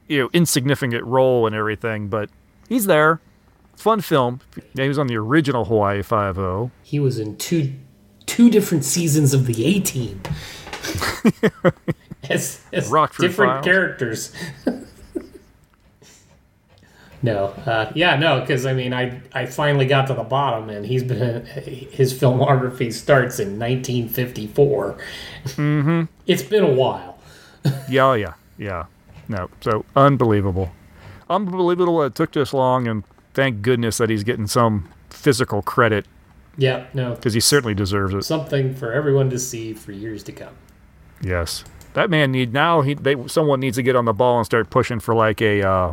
you 0.09 0.21
know 0.21 0.31
insignificant 0.33 1.05
role 1.05 1.47
and 1.47 1.55
everything, 1.55 2.09
but 2.09 2.31
he's 2.69 2.87
there. 2.87 3.21
Fun 3.77 4.01
film. 4.01 4.41
Yeah, 4.75 4.85
he 4.85 4.89
was 4.89 4.99
on 4.99 5.09
the 5.09 5.17
original 5.17 5.65
Hawaii 5.65 6.03
Five 6.03 6.39
O. 6.39 6.71
he 6.83 7.01
was 7.01 7.19
in 7.19 7.37
two 7.37 7.73
two 8.27 8.51
different 8.51 8.85
seasons 8.85 9.35
of 9.35 9.47
the 9.47 9.65
A 9.65 9.81
Team. 9.81 10.21
as 12.31 12.61
as 12.73 12.91
different 13.19 13.53
Files. 13.53 13.65
characters. 13.65 14.33
no, 17.23 17.47
uh, 17.67 17.91
yeah, 17.95 18.17
no, 18.17 18.41
because 18.41 18.67
I 18.67 18.75
mean, 18.75 18.93
I 18.93 19.21
I 19.33 19.47
finally 19.47 19.87
got 19.87 20.07
to 20.09 20.15
the 20.15 20.25
bottom, 20.25 20.71
and 20.71 20.87
he's 20.87 21.03
been 21.03 21.45
his 21.47 22.15
filmography 22.15 22.93
starts 22.93 23.39
in 23.39 23.59
1954. 23.59 24.97
Mm-hmm. 25.45 26.03
It's 26.27 26.43
been 26.43 26.65
a 26.65 26.73
while. 26.73 27.19
Yeah, 27.89 28.15
yeah, 28.15 28.35
yeah. 28.59 28.87
No, 29.29 29.49
so 29.61 29.85
unbelievable, 29.97 30.71
unbelievable. 31.31 31.99
That 32.01 32.07
it 32.07 32.15
took 32.15 32.33
this 32.33 32.53
long, 32.53 32.87
and 32.87 33.05
thank 33.33 33.63
goodness 33.63 33.99
that 33.99 34.11
he's 34.11 34.23
getting 34.25 34.47
some 34.47 34.89
physical 35.11 35.63
credit 35.63 36.07
Yeah, 36.57 36.87
no, 36.95 37.15
because 37.15 37.35
he 37.35 37.41
certainly 37.41 37.75
deserves 37.75 38.15
it. 38.15 38.23
something 38.25 38.75
for 38.75 38.93
everyone 38.93 39.31
to 39.31 39.39
see 39.39 39.73
for 39.75 39.93
years 39.93 40.23
to 40.25 40.33
come. 40.33 40.55
Yes, 41.23 41.65
that 41.95 42.11
man 42.11 42.33
need 42.33 42.53
now. 42.53 42.83
He 42.83 42.95
they 42.95 43.17
someone 43.29 43.61
needs 43.61 43.77
to 43.77 43.83
get 43.83 43.97
on 43.97 44.05
the 44.05 44.13
ball 44.13 44.39
and 44.39 44.47
start 44.47 44.69
pushing 44.71 45.01
for 45.01 45.15
like 45.15 45.41
a 45.41 45.63
uh, 45.67 45.93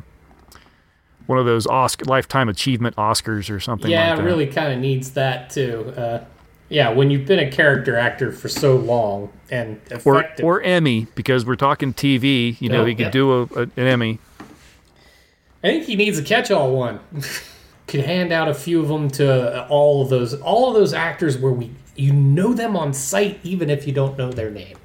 one 1.28 1.38
of 1.40 1.46
those 1.46 1.66
Oscar 1.68 2.06
lifetime 2.06 2.50
achievement 2.50 2.96
Oscars 2.98 3.50
or 3.50 3.60
something. 3.60 3.90
yeah, 3.90 4.16
like 4.16 4.26
really 4.26 4.48
kind 4.48 4.74
of 4.74 4.80
needs 4.80 5.12
that 5.12 5.50
too. 5.50 5.94
Uh, 5.96 6.24
yeah, 6.72 6.90
when 6.90 7.12
you've 7.12 7.26
been 7.28 7.40
a 7.40 7.52
character 7.52 7.96
actor 7.98 8.32
for 8.32 8.48
so 8.50 8.76
long 8.78 9.32
and 9.52 9.80
Or 10.06 10.20
effective, 10.20 10.46
or 10.46 10.62
Emmy 10.62 11.06
because 11.16 11.46
we're 11.46 11.56
talking 11.58 11.94
TV. 11.94 12.60
You 12.62 12.70
know, 12.70 12.82
Oh, 12.82 12.86
he 12.86 12.96
could 12.96 13.08
yeah. 13.08 13.12
do 13.12 13.32
a, 13.32 13.42
a, 13.56 13.62
an 13.62 13.72
Emmy. 13.78 14.20
I 15.64 15.68
think 15.68 15.84
he 15.86 15.96
needs 15.96 16.18
a 16.18 16.24
catch-all 16.24 16.72
one. 16.76 17.00
Could 17.88 18.06
hand 18.06 18.32
out 18.32 18.48
a 18.48 18.54
few 18.54 18.82
of 18.82 18.88
them 18.88 19.10
to 19.12 19.68
all 19.68 20.02
of 20.02 20.10
those, 20.10 20.34
all 20.42 20.70
of 20.70 20.76
those 20.76 20.94
actors 20.94 21.38
where 21.38 21.52
we 21.52 21.72
you 21.98 22.14
know 22.14 22.54
them 22.54 22.78
on 22.78 22.94
sight 22.94 23.38
even 23.44 23.70
if 23.70 23.86
you 23.86 23.92
don't 23.92 24.18
know 24.18 24.32
their 24.32 24.50
name 24.50 24.78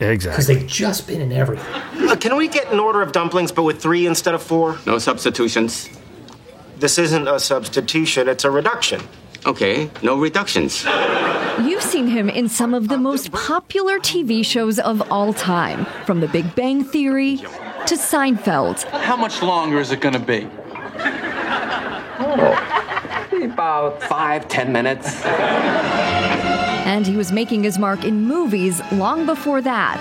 Exactly. 0.00 0.30
because 0.32 0.46
they've 0.48 0.66
just 0.68 1.06
been 1.06 1.20
in 1.20 1.30
everything. 1.30 1.72
Uh, 2.08 2.16
can 2.16 2.36
we 2.36 2.48
get 2.48 2.72
an 2.72 2.80
order 2.80 3.00
of 3.00 3.12
dumplings, 3.12 3.52
but 3.52 3.62
with 3.62 3.80
three 3.80 4.08
instead 4.08 4.34
of 4.34 4.42
four? 4.42 4.76
No 4.86 4.98
substitutions. 4.98 5.88
This 6.78 6.98
isn't 6.98 7.28
a 7.28 7.38
substitution, 7.38 8.28
it's 8.28 8.42
a 8.44 8.50
reduction. 8.50 9.00
Okay, 9.44 9.90
no 10.02 10.18
reductions. 10.18 10.84
You've 11.64 11.82
seen 11.82 12.06
him 12.06 12.28
in 12.28 12.48
some 12.48 12.74
of 12.74 12.88
the 12.88 12.96
most 12.96 13.32
popular 13.32 13.98
TV 13.98 14.44
shows 14.44 14.78
of 14.78 15.10
all 15.10 15.32
time, 15.32 15.84
from 16.06 16.20
The 16.20 16.28
Big 16.28 16.54
Bang 16.54 16.84
Theory 16.84 17.38
to 17.38 17.96
Seinfeld. 17.96 18.84
How 18.84 19.16
much 19.16 19.42
longer 19.42 19.80
is 19.80 19.90
it 19.90 20.00
going 20.00 20.14
to 20.14 20.20
be? 20.20 20.48
About 23.44 24.00
five, 24.04 24.46
ten 24.46 24.72
minutes. 24.72 25.24
And 25.24 27.04
he 27.04 27.16
was 27.16 27.32
making 27.32 27.64
his 27.64 27.78
mark 27.78 28.04
in 28.04 28.22
movies 28.22 28.80
long 28.92 29.26
before 29.26 29.60
that. 29.62 29.98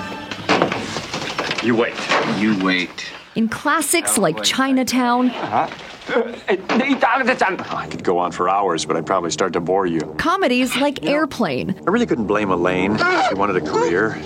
You 1.64 1.76
wait. 1.76 1.96
You 2.38 2.64
wait. 2.64 3.12
In 3.36 3.50
classics 3.50 4.18
like 4.18 4.44
Chinatown, 4.44 5.30
uh-huh. 5.30 5.70
I 6.15 7.88
could 7.89 8.03
go 8.03 8.18
on 8.18 8.32
for 8.32 8.50
hours, 8.50 8.86
but 8.86 8.96
I'd 8.98 9.06
probably 9.06 9.32
start 9.32 9.53
to 9.53 9.60
bore 9.62 9.86
you. 9.86 10.01
comedies 10.18 10.75
like 10.77 11.06
Airplane, 11.06 11.75
I 11.88 11.91
really 11.91 12.06
couldn't 12.06 12.27
blame 12.27 12.51
Elaine. 12.51 12.98
She 13.30 13.36
wanted 13.36 13.56
a 13.58 13.62
career. 13.62 14.18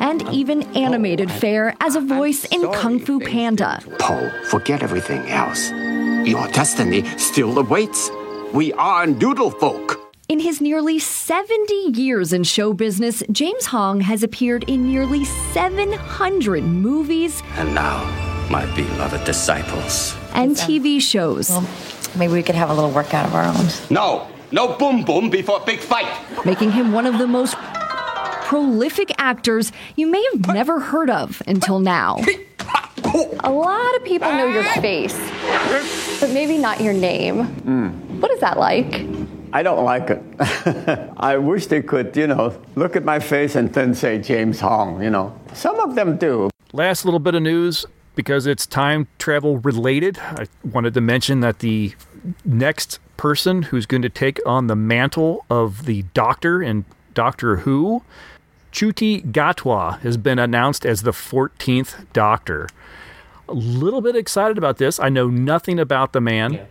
and 0.00 0.22
even 0.30 0.62
animated 0.76 1.30
fare 1.30 1.74
as 1.80 1.94
a 1.94 2.00
voice 2.00 2.44
in 2.46 2.62
Kung 2.72 2.98
Fu 2.98 3.20
Panda. 3.20 3.80
Po, 3.98 4.30
forget 4.46 4.82
everything 4.82 5.20
else. 5.28 5.70
Your 6.26 6.46
destiny 6.48 7.04
still 7.18 7.58
awaits. 7.58 8.10
We 8.52 8.72
are 8.74 9.06
Doodle 9.06 9.50
Folk. 9.50 9.98
In 10.28 10.38
his 10.38 10.60
nearly 10.60 10.98
70 10.98 11.74
years 11.94 12.32
in 12.32 12.44
show 12.44 12.72
business, 12.72 13.22
James 13.32 13.66
Hong 13.66 14.00
has 14.00 14.22
appeared 14.22 14.64
in 14.68 14.86
nearly 14.86 15.24
700 15.24 16.62
movies 16.62 17.42
And 17.56 17.74
now, 17.74 17.98
my 18.48 18.64
beloved 18.76 19.24
disciples. 19.24 20.14
And 20.34 20.56
TV 20.56 20.96
uh, 20.96 21.00
shows, 21.00 21.50
Well, 21.50 21.68
Maybe 22.16 22.32
we 22.32 22.42
could 22.42 22.56
have 22.56 22.70
a 22.70 22.74
little 22.74 22.90
workout 22.90 23.26
of 23.26 23.34
our 23.34 23.44
own. 23.44 23.66
No, 23.88 24.28
no 24.50 24.76
boom 24.76 25.04
boom 25.04 25.30
before 25.30 25.60
big 25.60 25.78
fight. 25.78 26.08
making 26.44 26.72
him 26.72 26.92
one 26.92 27.06
of 27.06 27.18
the 27.18 27.26
most 27.26 27.56
prolific 28.44 29.12
actors 29.18 29.70
you 29.94 30.08
may 30.08 30.24
have 30.32 30.48
never 30.48 30.80
heard 30.80 31.08
of 31.08 31.40
until 31.46 31.78
now. 31.78 32.18
A 33.42 33.50
lot 33.50 33.96
of 33.96 34.04
people 34.04 34.30
know 34.32 34.46
your 34.46 34.64
face, 34.82 35.16
but 36.20 36.30
maybe 36.30 36.58
not 36.58 36.80
your 36.80 36.92
name. 36.92 37.44
Hmm. 37.44 38.20
What 38.20 38.30
is 38.32 38.40
that 38.40 38.58
like? 38.58 39.06
I 39.52 39.62
don't 39.62 39.84
like 39.84 40.10
it. 40.10 40.22
I 41.16 41.36
wish 41.38 41.66
they 41.66 41.82
could, 41.82 42.16
you 42.16 42.26
know, 42.26 42.56
look 42.76 42.94
at 42.96 43.04
my 43.04 43.18
face 43.18 43.56
and 43.56 43.72
then 43.72 43.94
say 43.94 44.18
James 44.18 44.60
Hong, 44.60 45.02
you 45.02 45.10
know. 45.10 45.34
Some 45.54 45.80
of 45.80 45.94
them 45.94 46.18
do. 46.18 46.50
Last 46.72 47.04
little 47.04 47.18
bit 47.18 47.34
of 47.34 47.42
news 47.42 47.86
because 48.14 48.46
it's 48.46 48.66
time 48.66 49.08
travel 49.18 49.58
related. 49.58 50.18
I 50.18 50.46
wanted 50.64 50.94
to 50.94 51.00
mention 51.00 51.40
that 51.40 51.60
the 51.60 51.94
next 52.44 52.98
person 53.16 53.62
who's 53.62 53.86
going 53.86 54.02
to 54.02 54.08
take 54.08 54.40
on 54.46 54.66
the 54.66 54.76
mantle 54.76 55.44
of 55.50 55.84
the 55.84 56.02
Doctor 56.14 56.62
in 56.62 56.84
Doctor 57.14 57.58
Who, 57.58 58.02
Ncuti 58.72 59.22
Gatwa, 59.30 59.98
has 60.00 60.16
been 60.16 60.38
announced 60.38 60.86
as 60.86 61.02
the 61.02 61.10
14th 61.10 62.06
Doctor. 62.12 62.68
A 63.48 63.54
little 63.54 64.00
bit 64.00 64.16
excited 64.16 64.56
about 64.58 64.78
this. 64.78 65.00
I 65.00 65.08
know 65.08 65.28
nothing 65.28 65.78
about 65.78 66.12
the 66.12 66.20
man. 66.20 66.66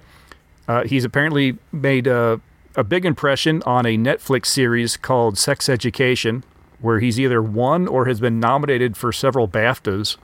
Uh, 0.67 0.83
he's 0.85 1.03
apparently 1.03 1.57
made 1.71 2.07
a, 2.07 2.39
a 2.75 2.83
big 2.83 3.05
impression 3.05 3.61
on 3.63 3.85
a 3.85 3.97
Netflix 3.97 4.45
series 4.47 4.97
called 4.97 5.37
Sex 5.37 5.67
Education, 5.67 6.43
where 6.79 6.99
he's 6.99 7.19
either 7.19 7.41
won 7.41 7.87
or 7.87 8.05
has 8.05 8.19
been 8.19 8.39
nominated 8.39 8.95
for 8.95 9.11
several 9.11 9.47
BAFTAs. 9.47 10.17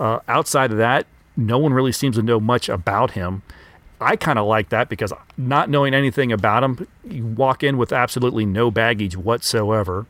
Uh, 0.00 0.20
outside 0.28 0.70
of 0.72 0.78
that, 0.78 1.06
no 1.36 1.58
one 1.58 1.72
really 1.72 1.92
seems 1.92 2.16
to 2.16 2.22
know 2.22 2.40
much 2.40 2.68
about 2.68 3.12
him. 3.12 3.42
I 4.00 4.16
kind 4.16 4.38
of 4.38 4.46
like 4.46 4.68
that 4.70 4.88
because 4.88 5.12
not 5.36 5.70
knowing 5.70 5.94
anything 5.94 6.32
about 6.32 6.62
him, 6.64 6.86
you 7.08 7.24
walk 7.24 7.62
in 7.62 7.78
with 7.78 7.92
absolutely 7.92 8.44
no 8.44 8.70
baggage 8.70 9.16
whatsoever. 9.16 10.06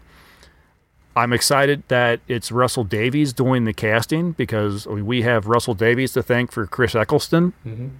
I'm 1.17 1.33
excited 1.33 1.85
that 1.89 2.19
it's 2.27 2.51
Russell 2.51 2.83
Davies 2.83 3.33
doing 3.33 3.65
the 3.65 3.73
casting 3.73 4.33
because 4.33 4.85
we 4.87 5.23
have 5.23 5.47
Russell 5.47 5.75
Davies 5.75 6.13
to 6.15 6.23
thank 6.25 6.51
for 6.51 6.67
Chris 6.67 6.97
Eccleston. 6.97 7.53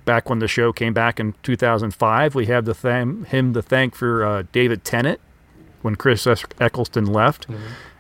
Back 0.05 0.29
when 0.29 0.41
the 0.41 0.49
show 0.49 0.73
came 0.73 0.93
back 0.93 1.21
in 1.21 1.35
2005, 1.45 2.35
we 2.35 2.47
have 2.47 2.65
the 2.65 2.75
tham- 2.75 3.25
him 3.27 3.55
to 3.55 3.63
thank 3.63 3.95
for 3.95 4.25
uh, 4.25 4.43
David 4.51 4.83
Tennant 4.85 5.21
when 5.83 5.95
Chris 5.95 6.27
Eccleston 6.27 7.07
left. 7.07 7.47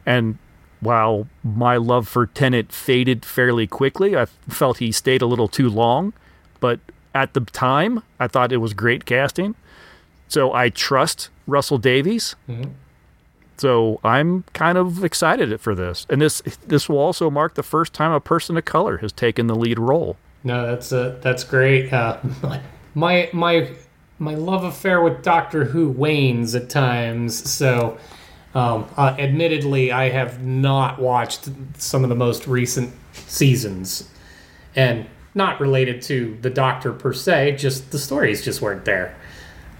And 0.05 0.39
while 0.81 1.29
my 1.43 1.77
love 1.77 2.09
for 2.09 2.27
Tennant 2.27 2.73
faded 2.73 3.25
fairly 3.25 3.67
quickly, 3.67 4.17
I 4.17 4.27
felt 4.49 4.79
he 4.79 4.93
stayed 4.93 5.23
a 5.23 5.27
little 5.27 5.49
too 5.49 5.69
long. 5.69 6.13
But 6.61 6.81
at 7.15 7.35
the 7.35 7.41
time, 7.41 8.03
I 8.19 8.29
thought 8.29 8.53
it 8.53 8.59
was 8.59 8.75
great 8.75 9.05
casting. 9.05 9.55
So 10.29 10.53
I 10.53 10.69
trust 10.69 11.31
Russell 11.47 11.79
Davies. 11.79 12.35
So 13.57 14.01
I'm 14.03 14.45
kind 14.53 14.77
of 14.77 15.05
excited 15.05 15.61
for 15.61 15.75
this, 15.77 16.07
and 16.11 16.21
this 16.21 16.43
this 16.67 16.89
will 16.89 16.99
also 16.99 17.31
mark 17.31 17.55
the 17.55 17.63
first 17.63 17.93
time 17.93 18.11
a 18.11 18.21
person 18.21 18.57
of 18.57 18.65
color 18.65 18.97
has 18.99 19.13
taken 19.13 19.47
the 19.47 19.55
lead 19.55 19.79
role 19.79 20.17
No, 20.45 20.67
that's 20.67 20.93
uh, 20.93 21.19
that's 21.23 21.43
great. 21.43 21.93
Uh, 21.93 22.19
my 22.95 23.31
my 23.33 23.71
my 24.19 24.35
love 24.35 24.63
affair 24.63 25.01
with 25.01 25.23
Doctor 25.23 25.65
Who 25.67 25.89
wanes 25.89 26.55
at 26.55 26.69
times. 26.69 27.51
So, 27.51 27.99
um, 28.55 28.87
uh, 28.97 29.17
admittedly, 29.19 29.91
I 29.93 30.11
have 30.11 30.45
not 30.45 30.99
watched 31.01 31.49
some 31.79 32.03
of 32.05 32.09
the 32.09 32.15
most 32.15 32.47
recent 32.47 32.93
seasons, 33.13 34.09
and 34.77 35.07
not 35.35 35.61
related 35.61 36.01
to 36.03 36.39
the 36.41 36.51
Doctor 36.51 36.93
per 36.93 37.13
se. 37.13 37.57
Just 37.57 37.91
the 37.91 37.99
stories 37.99 38.45
just 38.45 38.63
weren't 38.63 38.85
there. 38.85 39.17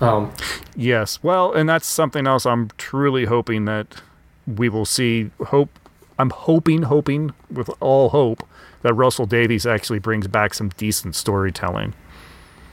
Um, 0.01 0.33
Yes. 0.77 1.23
Well, 1.23 1.53
and 1.53 1.69
that's 1.69 1.87
something 1.87 2.27
else 2.27 2.45
I'm 2.47 2.69
truly 2.77 3.27
hoping 3.27 3.65
that 3.67 4.03
we 4.47 4.69
will 4.69 4.85
see. 4.85 5.31
Hope 5.47 5.79
I'm 6.19 6.31
hoping, 6.31 6.83
hoping 6.83 7.33
with 7.51 7.71
all 7.81 8.09
hope 8.11 8.47
that 8.83 8.93
Russell 8.95 9.27
Davies 9.27 9.67
actually 9.67 9.99
brings 9.99 10.27
back 10.27 10.55
some 10.55 10.71
decent 10.71 11.15
storytelling. 11.15 11.95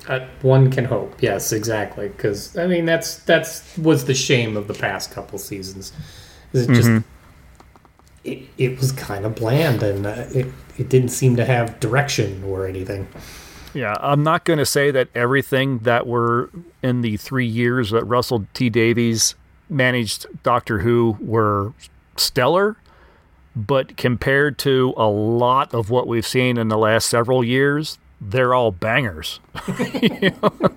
Uh, 0.08 0.26
one 0.42 0.72
can 0.72 0.86
hope. 0.86 1.22
Yes, 1.22 1.52
exactly. 1.52 2.08
Because 2.10 2.58
I 2.58 2.68
mean, 2.68 2.86
that's 2.86 3.18
that's 3.18 3.78
was 3.78 4.06
the 4.06 4.16
shame 4.16 4.58
of 4.58 4.68
the 4.68 4.74
past 4.74 5.12
couple 5.12 5.38
seasons. 5.38 5.94
Is 6.54 6.68
it 6.68 6.74
just 6.74 6.90
Mhm. 6.90 7.04
it, 8.24 8.40
it 8.58 8.78
was 8.80 8.92
kind 8.92 9.26
of 9.26 9.36
bland 9.36 9.84
and 9.84 10.06
uh, 10.06 10.26
it 10.34 10.48
it 10.78 10.90
didn't 10.90 11.10
seem 11.10 11.36
to 11.36 11.46
have 11.46 11.80
direction 11.80 12.44
or 12.44 12.66
anything. 12.66 13.08
Yeah, 13.74 13.96
I'm 14.00 14.24
not 14.24 14.44
going 14.44 14.60
to 14.60 14.66
say 14.66 14.92
that 14.92 15.08
everything 15.16 15.80
that 15.80 16.06
were 16.08 16.50
in 16.84 17.02
the 17.02 17.16
three 17.18 17.46
years 17.46 17.92
that 17.92 18.04
Russell 18.04 18.46
T 18.54 18.70
Davies 18.70 19.36
managed 19.70 20.26
Doctor 20.44 20.80
Who 20.80 21.16
were 21.22 21.74
stellar, 22.18 22.76
but 23.56 23.96
compared 23.96 24.58
to 24.60 24.94
a 24.98 25.08
lot 25.08 25.74
of 25.74 25.90
what 25.90 26.08
we've 26.08 26.28
seen 26.28 26.58
in 26.58 26.68
the 26.68 26.78
last 26.78 27.08
several 27.08 27.44
years, 27.44 27.98
they're 28.22 28.54
all 28.54 28.72
bangers. 28.72 29.40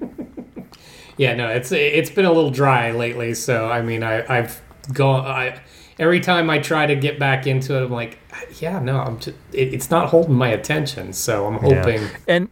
Yeah, 1.17 1.35
no, 1.37 1.47
it's 1.49 1.71
it's 1.71 2.11
been 2.11 2.25
a 2.25 2.33
little 2.33 2.51
dry 2.51 2.91
lately. 2.91 3.35
So 3.35 3.69
I 3.71 3.83
mean, 3.83 4.03
I 4.03 4.25
I've 4.39 4.61
gone. 4.93 5.25
I 5.25 5.61
every 5.97 6.19
time 6.19 6.51
I 6.51 6.59
try 6.59 6.87
to 6.87 6.97
get 6.97 7.21
back 7.21 7.47
into 7.47 7.77
it, 7.81 7.85
I'm 7.85 7.93
like, 7.93 8.19
yeah, 8.59 8.81
no, 8.81 8.99
I'm 8.99 9.21
just 9.21 9.37
it, 9.53 9.73
it's 9.73 9.93
not 9.93 10.09
holding 10.09 10.35
my 10.35 10.49
attention. 10.49 11.13
So 11.13 11.47
I'm 11.47 11.65
Yeah. 11.65 11.77
hoping. 11.83 12.09
And 12.27 12.49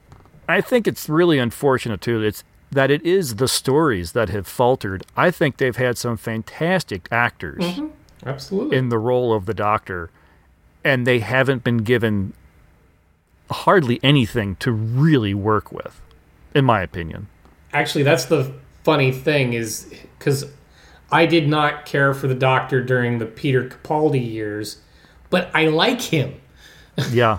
I 0.48 0.60
think 0.60 0.86
it's 0.86 1.08
really 1.08 1.40
unfortunate 1.40 2.00
too. 2.00 2.22
It's 2.22 2.44
that 2.70 2.88
it 2.92 3.04
is 3.04 3.34
the 3.36 3.48
stories 3.48 4.12
that 4.12 4.28
have 4.28 4.46
faltered. 4.46 5.04
I 5.16 5.32
think 5.32 5.56
they've 5.56 5.74
had 5.76 5.98
some 5.98 6.16
fantastic 6.16 7.08
actors 7.10 7.64
Mhm. 7.64 7.90
Absolutely. 8.24 8.76
in 8.76 8.90
the 8.90 8.98
role 8.98 9.34
of 9.34 9.46
the 9.46 9.54
Doctor, 9.54 10.08
and 10.84 11.04
they 11.04 11.18
haven't 11.18 11.64
been 11.64 11.78
given 11.78 12.32
hardly 13.52 14.00
anything 14.02 14.56
to 14.56 14.72
really 14.72 15.34
work 15.34 15.70
with, 15.72 16.00
in 16.54 16.64
my 16.64 16.82
opinion. 16.82 17.28
Actually, 17.72 18.04
that's 18.04 18.24
the 18.26 18.52
funny 18.84 19.12
thing 19.12 19.52
is 19.52 19.92
because 20.18 20.44
I 21.10 21.26
did 21.26 21.48
not 21.48 21.86
care 21.86 22.12
for 22.14 22.26
the 22.26 22.34
Doctor 22.34 22.82
during 22.82 23.18
the 23.18 23.26
Peter 23.26 23.64
Capaldi 23.68 24.18
years, 24.32 24.78
but 25.30 25.50
I 25.54 25.66
like 25.68 26.00
him. 26.00 26.34
Yeah. 27.10 27.38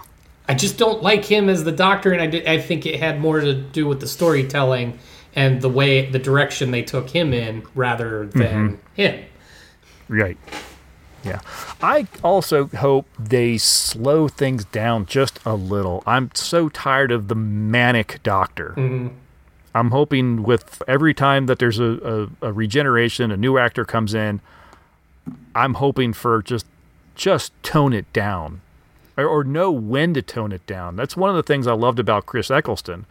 I 0.50 0.56
just 0.56 0.78
don't 0.78 1.02
like 1.04 1.24
him 1.24 1.48
as 1.48 1.64
the 1.64 1.72
Doctor, 1.72 2.12
and 2.12 2.22
I, 2.22 2.28
did, 2.28 2.46
I 2.48 2.58
think 2.60 2.86
it 2.86 3.00
had 3.00 3.20
more 3.22 3.40
to 3.40 3.54
do 3.54 3.88
with 3.88 4.00
the 4.02 4.08
storytelling 4.08 5.00
and 5.36 5.62
the 5.62 5.70
way 5.70 6.10
the 6.10 6.20
direction 6.20 6.72
they 6.72 6.82
took 6.82 7.10
him 7.10 7.34
in 7.34 7.64
rather 7.76 8.26
than 8.28 8.70
Mhm. 8.72 8.78
him. 8.96 9.24
Right. 10.10 10.38
Yeah. 11.24 11.40
I 11.82 12.08
also 12.24 12.68
hope 12.68 13.08
they 13.18 13.58
slow 13.58 14.28
things 14.28 14.66
down 14.66 15.06
just 15.06 15.40
a 15.46 15.56
little. 15.56 16.04
I'm 16.06 16.32
so 16.34 16.70
tired 16.70 17.12
of 17.12 17.28
the 17.30 17.36
manic 17.36 18.20
doctor. 18.24 18.74
Mhm. 18.78 19.12
I'm 19.76 19.92
hoping 19.92 20.44
with 20.44 20.84
every 20.88 21.14
time 21.14 21.46
that 21.48 21.58
there's 21.60 21.80
a, 21.80 22.30
a, 22.42 22.48
a 22.50 22.54
regeneration, 22.54 23.32
a 23.32 23.38
new 23.38 23.58
actor 23.58 23.86
comes 23.86 24.14
in, 24.14 24.40
I'm 25.56 25.76
hoping 25.76 26.14
for 26.14 26.42
just 26.42 26.66
just 27.16 27.52
tone 27.64 27.94
it 27.94 28.12
down. 28.14 28.62
Or, 29.16 29.26
or 29.26 29.44
know 29.44 29.72
when 29.72 30.14
to 30.16 30.22
tone 30.24 30.52
it 30.52 30.66
down. 30.66 30.96
That's 30.96 31.16
one 31.16 31.30
of 31.30 31.36
the 31.36 31.44
things 31.44 31.68
I 31.68 31.74
loved 31.74 32.00
about 32.00 32.26
Chris 32.26 32.50
Eccleston 32.50 33.06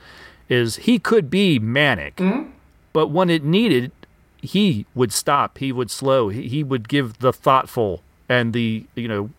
is 0.48 0.76
he 0.76 0.98
could 0.98 1.30
be 1.30 1.58
manic, 1.60 2.20
but 2.92 3.06
when 3.08 3.30
it 3.30 3.44
needed, 3.44 3.92
he 4.42 4.84
would 4.94 5.12
stop. 5.12 5.58
He 5.58 5.72
would 5.72 5.90
slow. 5.90 6.28
He, 6.28 6.48
he 6.48 6.62
would 6.64 6.88
give 6.88 7.20
the 7.20 7.32
thoughtful 7.32 8.02
and 8.28 8.52
the 8.52 8.84
you 8.94 9.08
know 9.08 9.30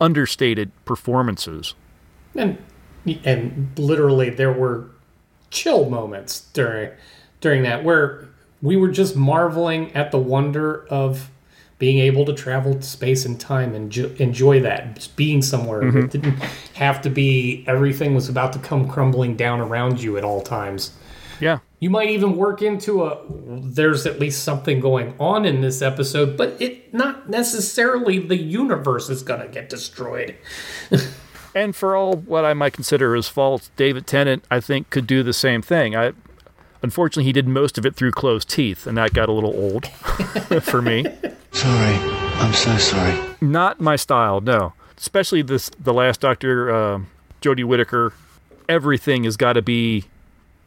understated 0.00 0.70
performances. 0.84 1.74
and 2.36 2.58
and 3.24 3.70
literally 3.76 4.30
there 4.30 4.52
were 4.52 4.86
chill 5.50 5.88
moments 5.90 6.42
during 6.52 6.90
during 7.40 7.62
that 7.64 7.82
where 7.82 8.26
we 8.62 8.76
were 8.76 8.88
just 8.90 9.16
marveling 9.16 9.92
at 9.94 10.10
the 10.10 10.18
wonder 10.18 10.86
of 10.88 11.30
being 11.78 11.98
able 11.98 12.26
to 12.26 12.32
travel 12.34 12.74
to 12.74 12.82
space 12.82 13.24
and 13.24 13.40
time 13.40 13.74
and 13.74 13.90
jo- 13.90 14.12
enjoy 14.18 14.60
that 14.60 14.94
just 14.96 15.16
being 15.16 15.40
somewhere 15.42 15.80
Mhm. 15.82 16.04
it 16.04 16.10
didn't 16.10 16.38
have 16.74 17.00
to 17.02 17.08
be 17.10 17.64
everything 17.66 18.14
was 18.14 18.28
about 18.28 18.52
to 18.52 18.58
come 18.58 18.86
crumbling 18.88 19.34
down 19.34 19.60
around 19.60 20.00
you 20.02 20.16
at 20.18 20.24
all 20.24 20.42
times 20.42 20.92
Yeah. 21.40 21.58
You 21.80 21.90
might 21.90 22.10
even 22.10 22.36
work 22.36 22.62
into 22.62 23.04
a 23.04 23.18
there's 23.28 24.06
at 24.06 24.20
least 24.20 24.44
something 24.44 24.80
going 24.80 25.14
on 25.18 25.44
in 25.44 25.60
this 25.60 25.82
episode 25.82 26.36
but 26.36 26.60
it 26.60 26.92
not 26.94 27.28
necessarily 27.28 28.18
the 28.18 28.36
universe 28.36 29.10
is 29.10 29.22
going 29.22 29.40
to 29.40 29.48
get 29.48 29.68
destroyed 29.68 30.36
And 31.54 31.74
for 31.74 31.96
all 31.96 32.14
what 32.16 32.44
I 32.44 32.54
might 32.54 32.72
consider 32.72 33.14
his 33.14 33.28
faults, 33.28 33.70
David 33.76 34.06
Tennant, 34.06 34.44
I 34.50 34.60
think, 34.60 34.90
could 34.90 35.06
do 35.06 35.22
the 35.22 35.32
same 35.32 35.62
thing. 35.62 35.96
I, 35.96 36.12
unfortunately, 36.82 37.24
he 37.24 37.32
did 37.32 37.48
most 37.48 37.76
of 37.76 37.84
it 37.84 37.96
through 37.96 38.12
closed 38.12 38.48
teeth, 38.48 38.86
and 38.86 38.96
that 38.98 39.12
got 39.12 39.28
a 39.28 39.32
little 39.32 39.54
old 39.54 39.86
for 40.62 40.80
me. 40.80 41.04
Sorry. 41.52 41.94
I'm 42.40 42.54
so 42.54 42.76
sorry. 42.78 43.18
Not 43.40 43.80
my 43.80 43.96
style, 43.96 44.40
no. 44.40 44.74
Especially 44.96 45.42
this, 45.42 45.70
the 45.80 45.92
last 45.92 46.20
Doctor, 46.20 46.70
uh, 46.70 47.00
Jodie 47.42 47.64
Whittaker. 47.64 48.12
Everything 48.68 49.24
has 49.24 49.36
got 49.36 49.54
to 49.54 49.62
be 49.62 50.04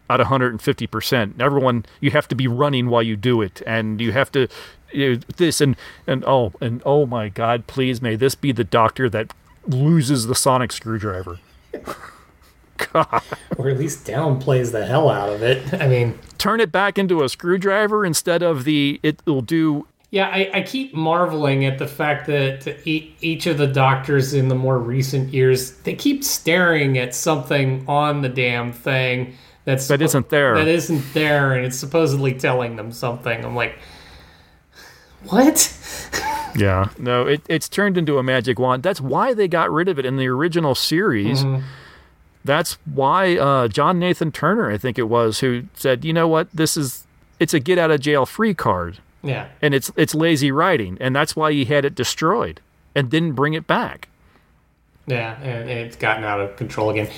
at 0.10 0.20
150 0.20 0.88
percent. 0.88 1.42
Everyone, 1.42 1.86
you 2.00 2.12
have 2.12 2.28
to 2.30 2.36
be 2.36 2.48
running 2.48 2.90
while 2.90 3.04
you 3.04 3.16
do 3.16 3.42
it, 3.42 3.62
and 3.66 4.00
you 4.02 4.12
have 4.12 4.32
to 4.34 4.48
you 4.92 5.16
know, 5.16 5.22
this 5.38 5.62
and 5.62 5.76
and 6.08 6.24
oh 6.26 6.54
and 6.62 6.82
oh 6.86 7.06
my 7.06 7.30
God, 7.30 7.68
please 7.68 8.02
may 8.02 8.16
this 8.16 8.36
be 8.36 8.52
the 8.52 8.64
Doctor 8.64 9.10
that 9.10 9.34
loses 9.68 10.28
the 10.28 10.36
sonic 10.36 10.72
screwdriver. 10.72 11.40
God. 12.92 13.22
or 13.58 13.70
at 13.70 13.78
least 13.78 14.06
downplays 14.06 14.72
the 14.72 14.86
hell 14.86 15.10
out 15.10 15.30
of 15.30 15.44
it. 15.44 15.74
I 15.76 15.88
mean, 15.88 16.18
turn 16.38 16.60
it 16.60 16.72
back 16.72 16.98
into 16.98 17.24
a 17.24 17.30
screwdriver 17.30 18.06
instead 18.06 18.42
of 18.42 18.64
the 18.64 19.00
it 19.04 19.22
will 19.26 19.42
do 19.42 19.88
yeah, 20.14 20.28
I, 20.28 20.52
I 20.54 20.62
keep 20.62 20.94
marveling 20.94 21.66
at 21.66 21.80
the 21.80 21.88
fact 21.88 22.28
that 22.28 22.78
each 22.86 23.48
of 23.48 23.58
the 23.58 23.66
doctors 23.66 24.36
in 24.36 24.48
the 24.48 24.54
more 24.54 24.78
recent 24.78 25.34
years 25.34 25.72
they 25.78 25.96
keep 25.96 26.24
staring 26.24 27.00
at 27.00 27.16
something 27.16 27.84
on 27.88 28.22
the 28.22 28.30
damn 28.30 28.72
thing 28.72 29.34
that's 29.66 29.88
That 29.88 30.02
isn't 30.02 30.30
there. 30.30 30.56
That 30.56 30.68
isn't 30.68 31.14
there, 31.14 31.54
and 31.54 31.66
it's 31.66 31.78
supposedly 31.78 32.34
telling 32.34 32.76
them 32.76 32.92
something. 32.92 33.44
I'm 33.46 33.56
like, 33.56 33.78
what? 35.26 35.70
yeah 36.56 36.90
no 37.00 37.26
it, 37.26 37.42
it's 37.50 37.68
turned 37.68 37.98
into 37.98 38.20
a 38.20 38.24
magic 38.24 38.60
wand 38.60 38.84
that's 38.84 39.02
why 39.02 39.34
they 39.34 39.48
got 39.48 39.72
rid 39.72 39.88
of 39.88 39.98
it 39.98 40.06
in 40.06 40.18
the 40.18 40.28
original 40.28 40.76
series 40.76 41.44
Mhm. 41.44 41.64
that's 42.46 42.78
why 42.86 43.38
uh, 43.38 43.68
john 43.68 43.98
nathan 43.98 44.32
turner 44.32 44.70
i 44.70 44.78
think 44.78 45.00
it 45.00 45.10
was 45.10 45.40
who 45.40 45.64
said 45.74 46.06
you 46.06 46.14
know 46.14 46.28
what 46.28 46.48
this 46.54 46.78
is 46.78 47.08
it's 47.40 47.56
a 47.56 47.60
get 47.60 47.80
out 47.80 47.90
of 47.90 48.02
jail 48.02 48.28
free 48.28 48.54
card 48.54 49.00
Yeah. 49.24 49.48
and 49.64 49.74
it's 49.74 49.92
it's 49.96 50.14
lazy 50.14 50.52
writing 50.52 50.96
and 51.02 51.16
that's 51.16 51.36
why 51.36 51.52
he 51.54 51.66
had 51.66 51.86
it 51.86 51.96
destroyed 51.96 52.62
and 52.94 53.10
didn't 53.10 53.32
bring 53.34 53.54
it 53.56 53.66
back 53.66 54.08
Yeah, 55.06 55.38
and 55.42 55.70
it's 55.70 55.96
gotten 55.96 56.24
out 56.24 56.40
of 56.40 56.56
control 56.56 56.90
again. 56.90 57.10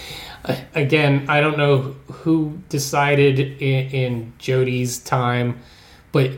Again, 0.74 1.26
I 1.30 1.40
don't 1.42 1.58
know 1.58 1.96
who 2.12 2.60
decided 2.70 3.40
in, 3.40 3.90
in 3.90 4.34
Jodie's 4.40 5.00
time, 5.00 5.60
but 6.12 6.32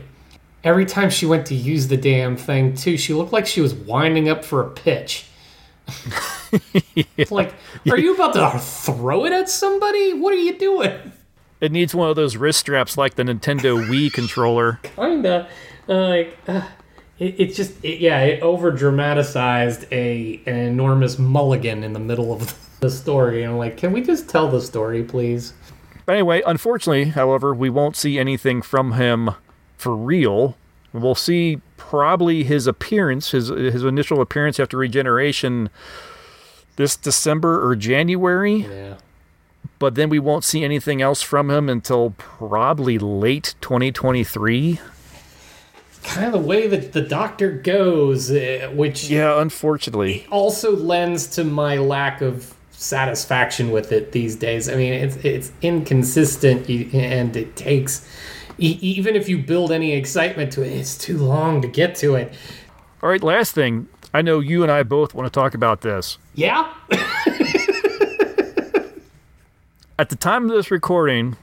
every 0.64 0.84
time 0.86 1.10
she 1.10 1.24
went 1.26 1.46
to 1.46 1.54
use 1.54 1.88
the 1.88 1.96
damn 1.96 2.36
thing, 2.36 2.74
too, 2.74 2.96
she 2.96 3.14
looked 3.14 3.32
like 3.32 3.46
she 3.46 3.60
was 3.60 3.74
winding 3.74 4.28
up 4.28 4.44
for 4.44 4.62
a 4.62 4.70
pitch. 4.70 5.26
It's 7.16 7.30
like, 7.30 7.54
are 7.90 7.98
you 7.98 8.14
about 8.14 8.34
to 8.34 8.58
throw 8.58 9.24
it 9.24 9.32
at 9.32 9.48
somebody? 9.48 10.12
What 10.12 10.34
are 10.34 10.38
you 10.38 10.58
doing? 10.58 11.12
it 11.60 11.72
needs 11.72 11.92
one 11.94 12.08
of 12.08 12.14
those 12.14 12.36
wrist 12.36 12.60
straps 12.60 12.96
like 12.96 13.16
the 13.16 13.24
nintendo 13.24 13.84
wii 13.88 14.12
controller 14.12 14.78
Kinda. 14.94 15.48
Uh, 15.88 16.08
like, 16.08 16.38
uh, 16.46 16.60
it, 17.18 17.40
it 17.40 17.54
just, 17.54 17.72
it, 17.84 18.00
yeah, 18.00 18.20
it 18.20 18.42
over 18.42 18.70
dramatized 18.70 19.86
a 19.92 20.40
an 20.46 20.56
enormous 20.56 21.18
mulligan 21.18 21.82
in 21.84 21.92
the 21.92 22.00
middle 22.00 22.32
of 22.32 22.54
the 22.80 22.90
story. 22.90 23.42
And 23.42 23.52
I'm 23.52 23.58
like, 23.58 23.76
can 23.76 23.92
we 23.92 24.02
just 24.02 24.28
tell 24.28 24.48
the 24.50 24.60
story, 24.60 25.02
please? 25.02 25.52
But 26.06 26.14
anyway, 26.14 26.42
unfortunately, 26.46 27.06
however, 27.06 27.54
we 27.54 27.68
won't 27.70 27.96
see 27.96 28.18
anything 28.18 28.62
from 28.62 28.92
him 28.92 29.30
for 29.76 29.94
real. 29.94 30.56
We'll 30.92 31.14
see 31.14 31.60
probably 31.76 32.44
his 32.44 32.66
appearance, 32.66 33.32
his 33.32 33.48
his 33.48 33.84
initial 33.84 34.20
appearance 34.22 34.58
after 34.58 34.78
regeneration 34.78 35.68
this 36.76 36.96
December 36.96 37.62
or 37.66 37.76
January. 37.76 38.66
Yeah. 38.70 38.94
but 39.78 39.96
then 39.96 40.08
we 40.08 40.18
won't 40.18 40.44
see 40.44 40.64
anything 40.64 41.02
else 41.02 41.20
from 41.22 41.50
him 41.50 41.68
until 41.68 42.14
probably 42.16 42.98
late 42.98 43.54
2023. 43.60 44.80
Kind 46.04 46.26
of 46.26 46.32
the 46.32 46.46
way 46.48 46.66
that 46.68 46.92
the 46.92 47.02
Doctor 47.02 47.50
goes, 47.50 48.30
uh, 48.30 48.70
which 48.74 49.08
Yeah, 49.10 49.40
unfortunately. 49.40 50.26
also 50.30 50.74
lends 50.74 51.26
to 51.28 51.44
my 51.44 51.76
lack 51.76 52.20
of 52.22 52.54
satisfaction 52.70 53.70
with 53.72 53.90
it 53.92 54.12
these 54.12 54.36
days. 54.36 54.68
I 54.68 54.76
mean, 54.76 54.92
it's 54.92 55.16
it's 55.16 55.52
inconsistent 55.62 56.68
and 56.94 57.36
it 57.36 57.56
takes 57.56 58.06
even 58.60 59.14
if 59.14 59.28
you 59.28 59.38
build 59.38 59.70
any 59.70 59.92
excitement 59.92 60.52
to 60.52 60.62
it, 60.62 60.68
it's 60.72 60.98
too 60.98 61.18
long 61.18 61.62
to 61.62 61.68
get 61.68 61.94
to 61.96 62.14
it. 62.16 62.32
All 63.02 63.08
right, 63.08 63.22
last 63.22 63.54
thing. 63.54 63.86
I 64.12 64.22
know 64.22 64.40
you 64.40 64.62
and 64.62 64.72
I 64.72 64.82
both 64.82 65.14
want 65.14 65.26
to 65.26 65.30
talk 65.30 65.54
about 65.54 65.82
this. 65.82 66.18
Yeah. 66.34 66.72
At 70.00 70.10
the 70.10 70.16
time 70.16 70.44
of 70.44 70.50
this 70.50 70.70
recording, 70.70 71.36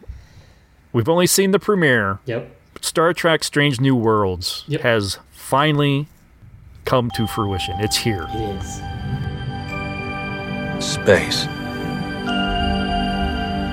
we've 0.93 1.09
only 1.09 1.27
seen 1.27 1.51
the 1.51 1.59
premiere. 1.59 2.19
Yep. 2.25 2.54
Star 2.85 3.13
Trek 3.13 3.43
Strange 3.43 3.81
New 3.81 3.95
Worlds 3.95 4.63
Yep. 4.67 4.81
has 4.81 5.17
finally 5.31 6.07
come 6.85 7.09
to 7.15 7.25
fruition. 7.25 7.75
It's 7.79 7.97
here. 7.97 8.27
It 8.29 8.55
is. 8.61 8.75
Space. 10.85 11.45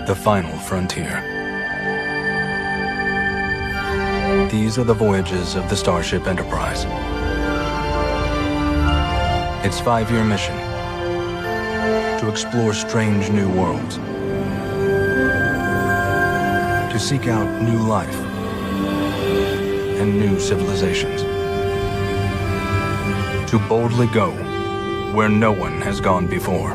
The 0.09 0.15
final 0.25 0.57
frontier. 0.61 1.29
These 4.51 4.79
are 4.79 4.85
the 4.85 4.95
voyages 4.95 5.57
of 5.57 5.69
the 5.69 5.77
Starship 5.77 6.27
Enterprise. 6.27 6.87
Its 9.63 9.79
five 9.79 10.11
year 10.11 10.25
mission 10.25 10.57
to 12.19 12.29
explore 12.31 12.73
strange 12.73 13.29
new 13.31 13.51
worlds, 13.51 13.97
to 16.93 16.99
seek 16.99 17.27
out 17.29 17.61
new 17.63 17.79
life 17.79 18.22
and 20.03 20.19
new 20.19 20.41
civilizations, 20.41 21.23
to 23.49 23.59
boldly 23.69 24.09
go 24.09 24.31
where 25.15 25.29
no 25.29 25.53
one 25.53 25.81
has 25.81 26.01
gone 26.01 26.27
before. 26.27 26.75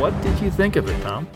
What 0.00 0.20
did 0.22 0.38
you 0.40 0.50
think 0.52 0.76
of 0.76 0.88
it, 0.88 1.02
Tom? 1.02 1.26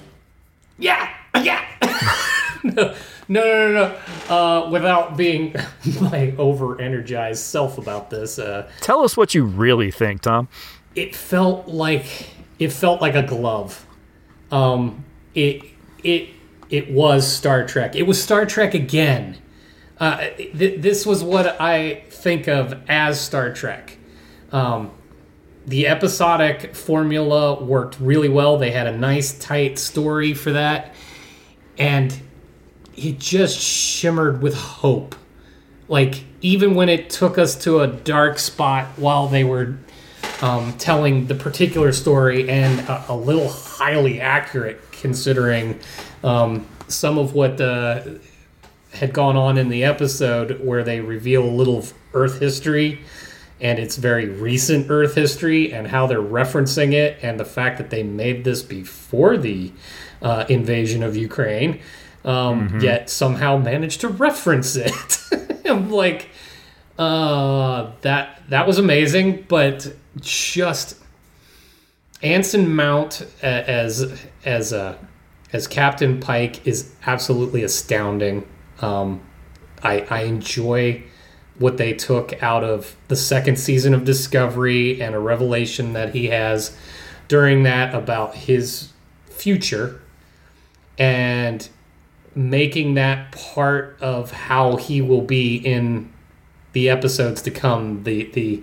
Yeah, 0.79 1.13
yeah. 1.43 1.65
no, 2.63 2.73
no, 2.73 2.95
no, 3.29 3.73
no. 3.73 3.97
no. 4.29 4.35
Uh, 4.35 4.71
without 4.71 5.17
being 5.17 5.55
my 6.01 6.33
over 6.39 6.81
energized 6.81 7.43
self 7.43 7.79
about 7.79 8.11
this, 8.11 8.39
uh, 8.39 8.71
Tell 8.81 9.03
us 9.03 9.17
what 9.17 9.35
you 9.35 9.45
really 9.45 9.91
think, 9.91 10.23
Tom. 10.23 10.49
it 10.95 11.17
felt 11.17 11.67
like 11.67 12.31
it 12.61 12.73
felt 12.73 13.01
like 13.01 13.17
a 13.17 13.23
glove. 13.23 13.85
Um, 14.53 15.05
it 15.35 15.65
it 16.03 16.31
it 16.71 16.91
was 16.91 17.31
Star 17.31 17.67
Trek. 17.67 17.95
It 17.95 18.05
was 18.05 18.23
Star 18.23 18.47
Trek 18.47 18.75
again. 18.75 19.39
Uh, 20.01 20.29
th- 20.37 20.81
this 20.81 21.07
was 21.07 21.23
what 21.23 21.61
I 21.61 22.03
think 22.09 22.49
of 22.49 22.75
as 22.89 23.21
Star 23.21 23.53
Trek. 23.53 23.99
Um, 24.51 24.91
the 25.67 25.87
episodic 25.87 26.75
formula 26.75 27.63
worked 27.63 28.01
really 28.01 28.29
well. 28.29 28.59
They 28.59 28.73
had 28.73 28.87
a 28.87 28.97
nice, 28.97 29.39
tight 29.39 29.79
story 29.79 30.35
for 30.35 30.53
that. 30.53 30.95
And 31.79 32.19
it 32.97 33.19
just 33.19 33.59
shimmered 33.61 34.43
with 34.43 34.55
hope. 34.55 35.15
Like, 35.89 36.25
even 36.41 36.75
when 36.75 36.89
it 36.89 37.11
took 37.11 37.39
us 37.39 37.55
to 37.65 37.81
a 37.81 37.87
dark 37.87 38.39
spot 38.39 38.87
while 38.97 39.29
they 39.29 39.45
were 39.45 39.77
um, 40.41 40.73
telling 40.79 41.27
the 41.27 41.35
particular 41.35 41.93
story 41.93 42.49
and 42.49 42.81
a, 42.89 43.05
a 43.09 43.17
little 43.17 43.49
highly 43.83 44.21
accurate 44.21 44.81
considering 44.93 45.77
um, 46.23 46.65
some 46.87 47.19
of 47.19 47.35
what 47.35 47.61
uh, 47.61 48.01
had 48.93 49.13
gone 49.13 49.37
on 49.37 49.59
in 49.59 49.69
the 49.71 49.83
episode 49.83 50.65
where 50.65 50.85
they 50.85 51.01
reveal 51.01 51.43
a 51.43 51.51
little 51.51 51.79
of 51.79 51.93
Earth 52.15 52.39
history 52.39 53.01
and 53.61 53.81
it's 53.81 53.97
very 53.97 54.29
recent 54.29 54.89
Earth 54.89 55.17
history 55.17 55.73
and 55.73 55.89
how 55.89 56.07
they're 56.07 56.23
referencing 56.23 56.93
it 56.93 57.19
and 57.23 57.41
the 57.41 57.45
fact 57.45 57.77
that 57.79 57.91
they 57.91 58.05
made 58.05 58.45
this 58.45 58.63
before 58.63 59.37
the 59.37 59.73
uh, 60.21 60.45
invasion 60.49 61.03
of 61.03 61.17
Ukraine, 61.17 61.81
um, 62.25 62.79
yet 62.81 63.11
somehow 63.11 63.57
managed 63.57 64.01
to 64.03 64.09
reference 64.09 64.77
it. 64.77 65.19
I'm 65.67 65.91
like, 65.91 66.29
uh, 67.01 67.91
that 68.03 68.43
that 68.49 68.65
was 68.65 68.79
amazing, 68.79 69.45
but 69.49 69.93
just 70.21 71.02
Anson 72.23 72.75
Mount 72.75 73.27
a- 73.43 73.47
as 73.69 74.21
as 74.45 74.73
a 74.73 74.99
as 75.53 75.67
Captain 75.67 76.21
Pike 76.21 76.67
is 76.67 76.93
absolutely 77.07 77.63
astounding. 77.63 78.47
Um, 78.81 79.21
I 79.83 80.07
I 80.09 80.23
enjoy 80.23 81.03
what 81.59 81.77
they 81.77 81.93
took 81.93 82.43
out 82.43 82.65
of 82.65 82.97
the 83.09 83.17
second 83.17 83.59
season 83.59 83.93
of 83.93 84.05
Discovery 84.05 85.01
and 85.03 85.15
a 85.15 85.19
revelation 85.19 85.93
that 85.93 86.15
he 86.15 86.27
has 86.29 86.77
during 87.29 87.63
that 87.65 87.95
about 87.95 88.35
his 88.35 88.89
future 89.27 90.01
and 90.99 91.69
making 92.35 92.95
that 92.95 93.33
part 93.33 93.97
of 94.01 94.31
how 94.31 94.77
he 94.77 95.03
will 95.03 95.21
be 95.23 95.57
in 95.57 96.11
the 96.73 96.89
episodes 96.89 97.43
to 97.43 97.51
come 97.51 98.05
the 98.05 98.25
the 98.33 98.63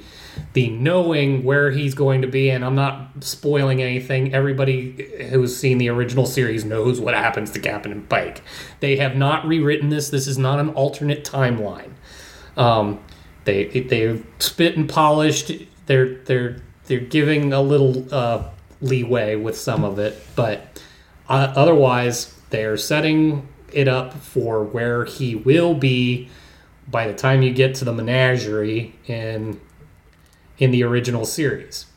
the 0.54 0.70
knowing 0.70 1.44
where 1.44 1.72
he's 1.72 1.94
going 1.94 2.22
to 2.22 2.28
be 2.28 2.50
and 2.50 2.64
I'm 2.66 2.76
not 2.76 3.24
spoiling 3.24 3.82
anything. 3.82 4.34
Everybody 4.34 5.28
who's 5.30 5.56
seen 5.56 5.78
the 5.78 5.90
original 5.90 6.26
series 6.26 6.66
knows 6.66 7.00
what 7.00 7.14
happens 7.14 7.52
to 7.52 7.60
Captain 7.60 8.02
Pike. 8.04 8.42
They 8.80 8.98
have 8.98 9.16
not 9.16 9.46
rewritten 9.46 9.90
this. 9.90 10.10
This 10.10 10.28
is 10.28 10.38
not 10.38 10.60
an 10.60 10.70
alternate 10.70 11.24
timeline. 11.24 11.92
Um, 12.58 13.00
they 13.46 13.66
they 13.66 14.22
spit 14.40 14.76
and 14.78 14.88
polished. 14.90 15.52
They're 15.86 16.16
they're 16.16 16.62
they're 16.86 17.00
giving 17.00 17.54
a 17.54 17.62
little 17.62 18.06
uh, 18.14 18.50
leeway 18.82 19.36
with 19.36 19.58
some 19.58 19.84
of 19.84 20.00
it 20.00 20.22
but 20.36 20.82
uh, 21.28 21.54
otherwise 21.56 22.34
they're 22.50 22.78
setting 22.78 23.48
it 23.72 23.88
up 23.88 24.14
for 24.14 24.64
where 24.64 25.06
he 25.06 25.36
will 25.36 25.74
be 25.74 26.30
by 26.88 27.08
the 27.08 27.14
time 27.14 27.42
you 27.42 27.54
get 27.54 27.76
to 27.76 27.86
the 27.86 27.94
menagerie 27.94 28.96
in 29.06 29.60
in 30.60 30.72
the 30.72 30.84
original 30.84 31.26
series 31.26 31.88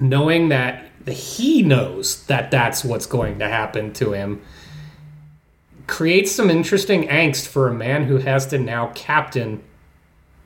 knowing 0.00 0.48
that 0.48 0.86
he 1.08 1.62
knows 1.62 2.24
that 2.26 2.50
that's 2.50 2.84
what's 2.84 3.06
going 3.06 3.38
to 3.38 3.46
happen 3.46 3.92
to 3.92 4.12
him 4.12 4.42
creates 5.86 6.32
some 6.32 6.50
interesting 6.50 7.06
angst 7.08 7.46
for 7.46 7.68
a 7.68 7.74
man 7.74 8.04
who 8.04 8.16
has 8.16 8.46
to 8.46 8.58
now 8.58 8.90
captain 8.94 9.62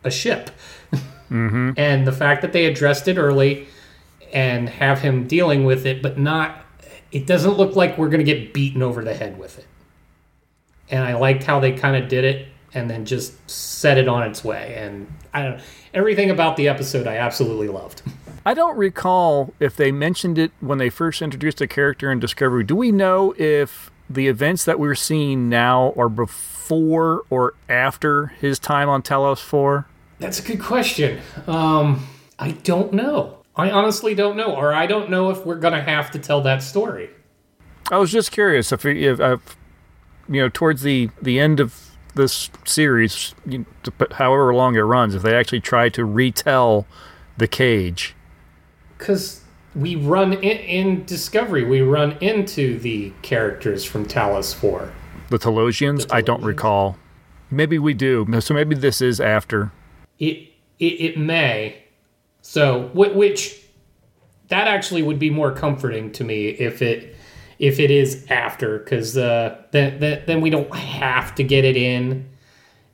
a 0.05 0.11
ship. 0.11 0.51
Mm-hmm. 1.31 1.73
and 1.77 2.07
the 2.07 2.13
fact 2.13 2.41
that 2.41 2.55
they 2.55 2.65
addressed 2.65 3.07
it 3.07 3.19
early 3.19 3.69
and 4.33 4.67
have 4.67 5.03
him 5.03 5.27
dealing 5.27 5.67
with 5.67 5.85
it 5.85 6.01
but 6.01 6.19
not 6.19 6.65
it 7.13 7.27
doesn't 7.27 7.59
look 7.59 7.77
like 7.77 7.99
we're 7.99 8.09
going 8.09 8.25
to 8.25 8.33
get 8.33 8.55
beaten 8.55 8.83
over 8.83 9.05
the 9.05 9.13
head 9.13 9.39
with 9.39 9.59
it. 9.59 9.67
And 10.89 11.05
i 11.05 11.13
liked 11.17 11.45
how 11.45 11.61
they 11.61 11.73
kind 11.73 12.03
of 12.03 12.09
did 12.09 12.25
it 12.25 12.49
and 12.73 12.89
then 12.89 13.05
just 13.05 13.35
set 13.51 13.99
it 13.99 14.09
on 14.09 14.23
its 14.23 14.43
way. 14.43 14.75
And 14.79 15.13
i 15.35 15.43
don't 15.43 15.59
know 15.59 15.63
everything 15.99 16.31
about 16.31 16.57
the 16.57 16.69
episode 16.69 17.07
i 17.07 17.17
absolutely 17.17 17.69
loved 17.69 18.03
I 18.47 18.55
don't 18.55 18.79
recall 18.79 19.53
if 19.61 19.77
they 19.77 19.93
mentioned 19.93 20.39
it 20.39 20.53
when 20.61 20.79
they 20.79 20.89
first 20.89 21.21
introduced 21.21 21.59
the 21.59 21.67
character 21.67 22.11
in 22.11 22.19
Discovery. 22.19 22.65
Do 22.65 22.77
we 22.77 22.91
know 22.91 23.35
if 23.37 23.91
the 24.09 24.27
events 24.27 24.65
that 24.65 24.81
we're 24.81 24.95
seeing 24.95 25.51
now 25.51 25.93
are 25.99 26.09
before 26.09 27.25
or 27.29 27.53
after 27.69 28.29
his 28.41 28.59
time 28.59 28.89
on 28.89 29.03
Talos 29.03 29.41
4? 29.41 29.87
That's 30.19 30.41
a 30.41 30.43
good 30.43 30.63
question. 30.63 31.21
Um, 31.47 32.07
I 32.39 32.53
don't 32.53 32.95
know. 32.95 33.39
I 33.55 33.71
honestly 33.71 34.15
don't 34.15 34.37
know, 34.37 34.55
or 34.55 34.73
I 34.73 34.87
don't 34.87 35.11
know 35.11 35.29
if 35.29 35.45
we're 35.45 35.59
gonna 35.59 35.83
have 35.83 36.11
to 36.13 36.19
tell 36.19 36.41
that 36.41 36.63
story. 36.63 37.11
I 37.91 37.99
was 37.99 38.11
just 38.11 38.33
curious 38.33 38.73
if, 38.73 38.87
if, 38.87 39.21
if 39.21 39.57
you 40.27 40.41
know, 40.41 40.49
towards 40.49 40.81
the, 40.83 41.11
the 41.21 41.39
end 41.39 41.61
of 41.61 41.88
this 42.19 42.51
series, 42.67 43.35
you, 43.47 43.65
to 43.85 43.91
put, 43.91 44.13
however 44.15 44.55
long 44.55 44.75
it 44.75 44.81
runs, 44.81 45.15
if 45.15 45.23
they 45.23 45.35
actually 45.35 45.61
try 45.61 45.89
to 45.89 46.05
retell 46.05 46.87
the 47.39 47.49
cage. 47.49 48.15
Because 48.99 49.41
we 49.75 49.97
run 49.97 50.35
in, 50.35 50.43
in 50.43 51.05
Discovery, 51.07 51.65
we 51.65 51.81
run 51.81 52.19
into 52.21 52.79
the 52.79 53.13
characters 53.23 53.85
from 53.85 54.05
Talos 54.05 54.55
Four. 54.55 54.93
The 55.31 55.39
Talosians? 55.39 56.07
I 56.11 56.21
don't 56.21 56.43
recall. 56.43 56.99
Maybe 57.51 57.79
we 57.79 57.95
do. 57.95 58.27
So 58.41 58.53
maybe 58.53 58.75
this 58.75 59.01
is 59.01 59.21
after. 59.21 59.73
It 60.19 60.51
it, 60.79 60.85
it 60.85 61.19
may. 61.19 61.83
So 62.43 62.91
which 62.95 63.63
that 64.49 64.67
actually 64.67 65.03
would 65.03 65.19
be 65.19 65.31
more 65.31 65.53
comforting 65.53 66.11
to 66.13 66.25
me 66.25 66.49
if 66.49 66.83
it 66.83 67.15
if 67.59 67.81
it 67.81 67.91
is 67.91 68.27
after 68.31 68.79
because 68.79 69.17
uh, 69.17 69.61
then, 69.73 69.99
then 69.99 70.23
then 70.27 70.41
we 70.41 70.51
don't 70.51 70.73
have 70.75 71.35
to 71.37 71.43
get 71.43 71.65
it 71.65 71.77
in, 71.77 72.29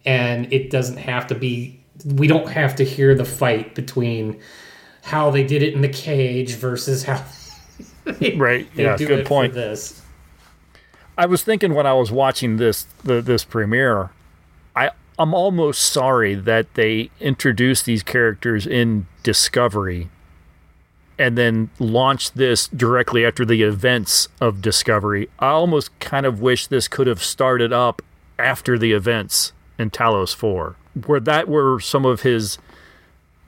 and 0.04 0.50
it 0.52 0.70
doesn't 0.70 0.98
have 0.98 1.26
to 1.28 1.34
be. 1.34 1.80
We 2.04 2.26
don't 2.26 2.48
have 2.48 2.74
to 2.76 2.84
hear 2.84 3.14
the 3.14 3.24
fight 3.24 3.74
between 3.74 4.40
how 5.02 5.30
they 5.30 5.44
did 5.44 5.62
it 5.62 5.74
in 5.74 5.82
the 5.82 5.88
cage 5.88 6.54
versus 6.54 7.04
how 7.04 7.22
they, 8.04 8.34
right. 8.36 8.66
they 8.74 8.84
yeah, 8.84 8.96
good 8.96 9.26
point. 9.26 9.52
this. 9.52 10.00
I 11.16 11.26
was 11.26 11.42
thinking 11.44 11.74
when 11.74 11.86
I 11.86 11.92
was 11.92 12.10
watching 12.10 12.56
this 12.56 12.84
the, 13.04 13.20
this 13.20 13.44
premiere, 13.44 14.10
I 14.74 14.90
I'm 15.18 15.34
almost 15.34 15.82
sorry 15.82 16.34
that 16.34 16.74
they 16.74 17.10
introduced 17.20 17.84
these 17.84 18.02
characters 18.02 18.66
in 18.66 19.06
Discovery 19.22 20.08
and 21.18 21.38
then 21.38 21.70
launched 21.78 22.36
this 22.36 22.68
directly 22.68 23.24
after 23.24 23.44
the 23.44 23.62
events 23.62 24.28
of 24.40 24.60
Discovery. 24.60 25.28
I 25.38 25.48
almost 25.48 25.96
kind 26.00 26.26
of 26.26 26.40
wish 26.40 26.66
this 26.66 26.88
could 26.88 27.06
have 27.06 27.22
started 27.22 27.72
up 27.72 28.02
after 28.38 28.76
the 28.78 28.92
events 28.92 29.52
in 29.78 29.90
Talos 29.90 30.34
4, 30.34 30.76
where 31.06 31.20
that 31.20 31.48
were 31.48 31.78
some 31.80 32.04
of 32.04 32.22
his 32.22 32.58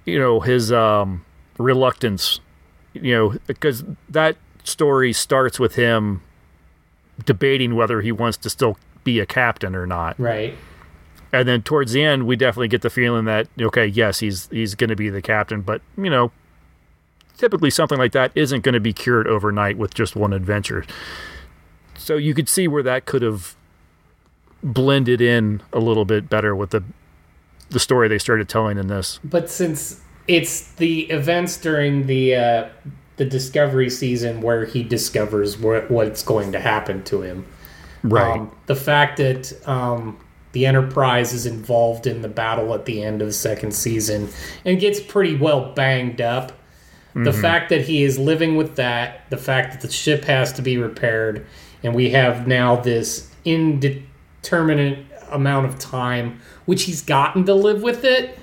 you 0.07 0.19
know, 0.19 0.41
his 0.41 0.73
um 0.73 1.25
reluctance, 1.59 2.41
you 2.95 3.13
know, 3.15 3.35
because 3.47 3.85
that 4.09 4.37
story 4.65 5.13
starts 5.13 5.61
with 5.61 5.75
him 5.75 6.23
debating 7.25 7.75
whether 7.75 8.01
he 8.01 8.13
wants 8.13 8.37
to 8.39 8.51
still 8.51 8.79
be 9.05 9.21
a 9.21 9.27
captain 9.27 9.75
or 9.75 9.87
not. 9.87 10.19
Right. 10.19 10.55
And 11.33 11.49
then 11.49 11.63
towards 11.63 11.93
the 11.93 12.03
end, 12.03 12.27
we 12.27 12.37
definitely 12.37 12.69
get 12.69 12.83
the 12.83 12.91
feeling 12.91 13.25
that 13.27 13.49
okay, 13.61 13.87
yes, 13.87 14.21
he's 14.21 14.49
he's 14.49 14.75
going 14.75 14.91
to 14.91 14.97
be 14.97 15.11
the 15.11 15.23
captain, 15.23 15.61
but 15.61 15.83
you 15.99 16.09
know, 16.09 16.31
typically 17.37 17.71
something 17.71 17.99
like 17.99 18.13
that 18.13 18.33
isn't 18.35 18.63
going 18.63 18.75
to 18.75 18.81
be 18.81 18.93
cured 18.93 19.27
overnight 19.27 19.77
with 19.77 19.95
just 19.95 20.17
one 20.17 20.33
adventure. 20.33 20.85
So 21.97 22.17
you 22.17 22.35
could 22.35 22.49
see 22.49 22.69
where 22.69 22.83
that 22.83 23.07
could 23.07 23.23
have 23.23 23.57
blended 24.63 25.21
in 25.21 25.63
a 25.73 25.79
little 25.79 26.05
bit 26.05 26.29
better 26.29 26.55
with 26.55 26.71
the 26.71 26.83
the 27.69 27.81
story 27.81 28.07
they 28.07 28.19
started 28.19 28.49
telling 28.49 28.79
in 28.79 28.87
this. 28.87 29.19
But 29.25 29.51
since 29.51 30.01
it's 30.29 30.73
the 30.75 31.03
events 31.11 31.57
during 31.57 32.07
the 32.07 32.37
uh, 32.37 32.69
the 33.17 33.25
Discovery 33.25 33.91
season 33.91 34.41
where 34.41 34.67
he 34.67 34.83
discovers 34.83 35.59
what, 35.59 35.91
what's 35.91 36.23
going 36.23 36.53
to 36.53 36.61
happen 36.61 37.03
to 37.05 37.23
him, 37.23 37.47
Right. 38.03 38.39
Um, 38.39 38.57
the 38.67 38.77
fact 38.77 39.17
that 39.19 39.69
um, 39.69 40.19
the 40.53 40.67
Enterprise 40.67 41.33
is 41.33 41.47
involved 41.47 42.07
in 42.07 42.23
the 42.23 42.29
battle 42.29 42.73
at 42.75 42.85
the 42.85 43.03
end 43.03 43.21
of 43.21 43.29
the 43.29 43.33
second 43.33 43.73
season 43.73 44.29
and 44.65 44.79
gets 44.79 45.01
pretty 45.01 45.37
well 45.37 45.73
banged 45.73 46.21
up. 46.21 46.53
The 47.25 47.31
Mhm. 47.31 47.41
fact 47.41 47.71
that 47.71 47.81
he 47.83 48.03
is 48.05 48.19
living 48.19 48.57
with 48.57 48.77
that, 48.77 49.23
the 49.31 49.39
fact 49.39 49.73
that 49.73 49.81
the 49.81 49.91
ship 49.91 50.27
has 50.27 50.53
to 50.53 50.63
be 50.63 50.77
repaired, 50.77 51.47
and 51.83 51.95
we 51.95 52.11
have 52.11 52.47
now 52.47 52.77
this 52.77 53.29
indeterminate 53.47 54.99
amount 55.33 55.67
of 55.67 55.79
time, 55.79 56.39
which 56.67 56.83
he's 56.85 57.01
gotten 57.01 57.45
to 57.47 57.55
live 57.55 57.83
with 57.83 58.05
it, 58.05 58.39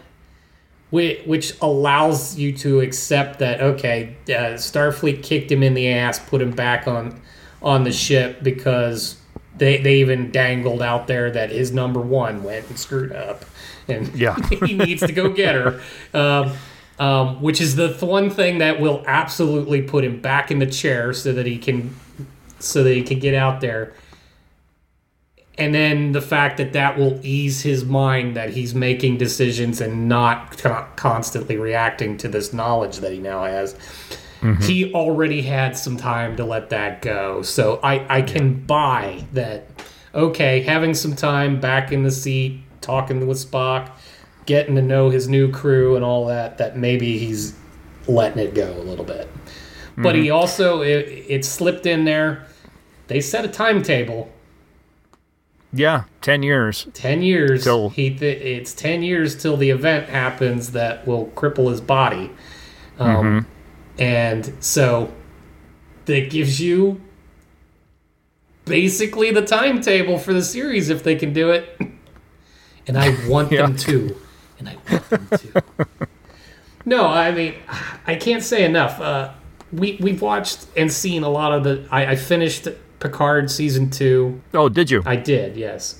which, 0.90 1.20
which 1.26 1.54
allows 1.62 2.38
you 2.38 2.52
to 2.52 2.80
accept 2.82 3.40
that 3.40 3.62
okay, 3.62 4.16
uh, 4.30 4.58
Starfleet 4.58 5.22
kicked 5.24 5.52
him 5.52 5.62
in 5.64 5.76
the 5.76 5.90
ass, 5.90 6.18
put 6.20 6.42
him 6.42 6.52
back 6.52 6.88
on 6.88 7.20
on 7.62 7.84
the 7.86 7.92
ship 7.92 8.44
because 8.44 9.16
they 9.58 9.78
they 9.78 9.96
even 9.96 10.32
dangled 10.32 10.82
out 10.82 11.08
there 11.08 11.30
that 11.32 11.52
his 11.52 11.72
number 11.72 12.00
one 12.02 12.44
went 12.44 12.68
and 12.70 12.78
screwed 12.80 13.12
up, 13.12 13.46
and 13.88 14.10
Yeah. 14.16 14.36
he 14.66 14.74
needs 14.74 15.02
to 15.06 15.14
go 15.14 15.30
get 15.30 15.54
her. 15.56 15.80
Um, 16.14 16.52
um, 17.00 17.42
which 17.42 17.60
is 17.60 17.76
the 17.76 17.90
th- 17.90 18.02
one 18.02 18.30
thing 18.30 18.60
that 18.60 18.80
will 18.80 19.04
absolutely 19.08 19.82
put 19.82 20.04
him 20.04 20.22
back 20.22 20.52
in 20.52 20.60
the 20.60 20.66
chair 20.68 21.14
so 21.14 21.34
that 21.34 21.46
he 21.46 21.58
can 21.58 21.96
so 22.60 22.84
that 22.84 22.96
he 22.96 23.04
can 23.04 23.20
get 23.20 23.34
out 23.34 23.62
there. 23.62 23.94
And 25.58 25.74
then 25.76 26.14
the 26.14 26.22
fact 26.22 26.58
that 26.58 26.74
that 26.74 26.98
will 26.98 27.20
ease 27.24 27.62
his 27.62 27.86
mind 27.86 28.36
that 28.36 28.52
he's 28.52 28.74
making 28.74 29.18
decisions 29.18 29.82
and 29.82 30.10
not 30.10 30.58
co- 30.58 30.88
constantly 30.96 31.58
reacting 31.58 32.18
to 32.18 32.28
this 32.28 32.54
knowledge 32.54 32.98
that 32.98 33.12
he 33.12 33.20
now 33.20 33.44
has. 33.44 33.76
Mhm. 34.42 34.62
he 34.66 34.94
already 34.94 35.42
had 35.42 35.78
some 35.78 35.96
time 35.96 36.36
to 36.36 36.44
let 36.44 36.70
that 36.70 37.02
go. 37.02 37.42
So 37.44 37.80
i 37.84 38.06
i 38.18 38.22
can 38.22 38.56
buy 38.66 39.24
that 39.34 39.68
okay 40.14 40.62
having 40.62 40.94
some 40.94 41.16
time 41.16 41.60
back 41.62 41.92
in 41.92 42.04
the 42.04 42.12
seat 42.12 42.60
talking 42.82 43.26
with 43.26 43.38
spock 43.38 43.90
getting 44.46 44.76
to 44.76 44.82
know 44.82 45.10
his 45.10 45.28
new 45.28 45.52
crew 45.52 45.96
and 45.96 46.04
all 46.04 46.26
that 46.28 46.58
that 46.58 46.78
maybe 46.78 47.18
he's 47.18 47.56
letting 48.08 48.40
it 48.40 48.54
go 48.54 48.74
a 48.74 48.84
little 48.84 49.06
bit. 49.06 49.30
But 49.96 50.16
he 50.16 50.30
also 50.30 50.82
it, 50.82 51.08
it 51.28 51.46
slipped 51.46 51.86
in 51.86 52.06
there. 52.06 52.48
They 53.08 53.22
set 53.22 53.46
a 53.46 53.48
timetable. 53.48 54.32
Yeah, 55.72 56.04
10 56.22 56.44
years. 56.44 56.88
10 56.94 57.22
years. 57.22 57.64
Till- 57.64 57.90
he 57.90 58.10
th- 58.12 58.42
it's 58.42 58.74
10 58.74 59.04
years 59.04 59.40
till 59.42 59.58
the 59.58 59.70
event 59.70 60.10
happens 60.10 60.72
that 60.72 61.08
will 61.08 61.28
cripple 61.36 61.70
his 61.70 61.82
body. 61.82 62.32
Um, 63.00 63.48
and 63.98 64.54
so 64.60 65.12
that 66.06 66.30
gives 66.30 66.60
you 66.60 67.02
basically 68.66 69.32
the 69.32 69.42
timetable 69.42 70.20
for 70.20 70.32
the 70.34 70.44
series 70.44 70.90
if 70.90 71.04
they 71.04 71.16
can 71.16 71.34
do 71.34 71.50
it. 71.52 71.80
And 72.86 72.98
i 72.98 73.16
want 73.30 73.50
them 73.50 73.78
to 73.78 74.14
and 74.68 74.70
i 74.70 74.92
want 74.92 75.10
them 75.10 75.28
to 75.38 75.88
no 76.86 77.08
i 77.08 77.32
mean 77.32 77.56
i 78.08 78.16
can't 78.16 78.44
say 78.44 78.64
enough 78.66 79.00
uh, 79.00 79.32
we, 79.72 79.98
we've 80.02 80.22
watched 80.22 80.68
and 80.78 80.92
seen 80.92 81.24
a 81.24 81.30
lot 81.30 81.52
of 81.52 81.64
the 81.64 81.88
I, 81.92 82.12
I 82.12 82.16
finished 82.16 82.68
picard 83.00 83.50
season 83.52 83.90
two 83.90 84.42
Oh, 84.54 84.70
did 84.70 84.90
you? 84.92 85.04
I 85.06 85.16
did, 85.16 85.58
yes. 85.58 86.00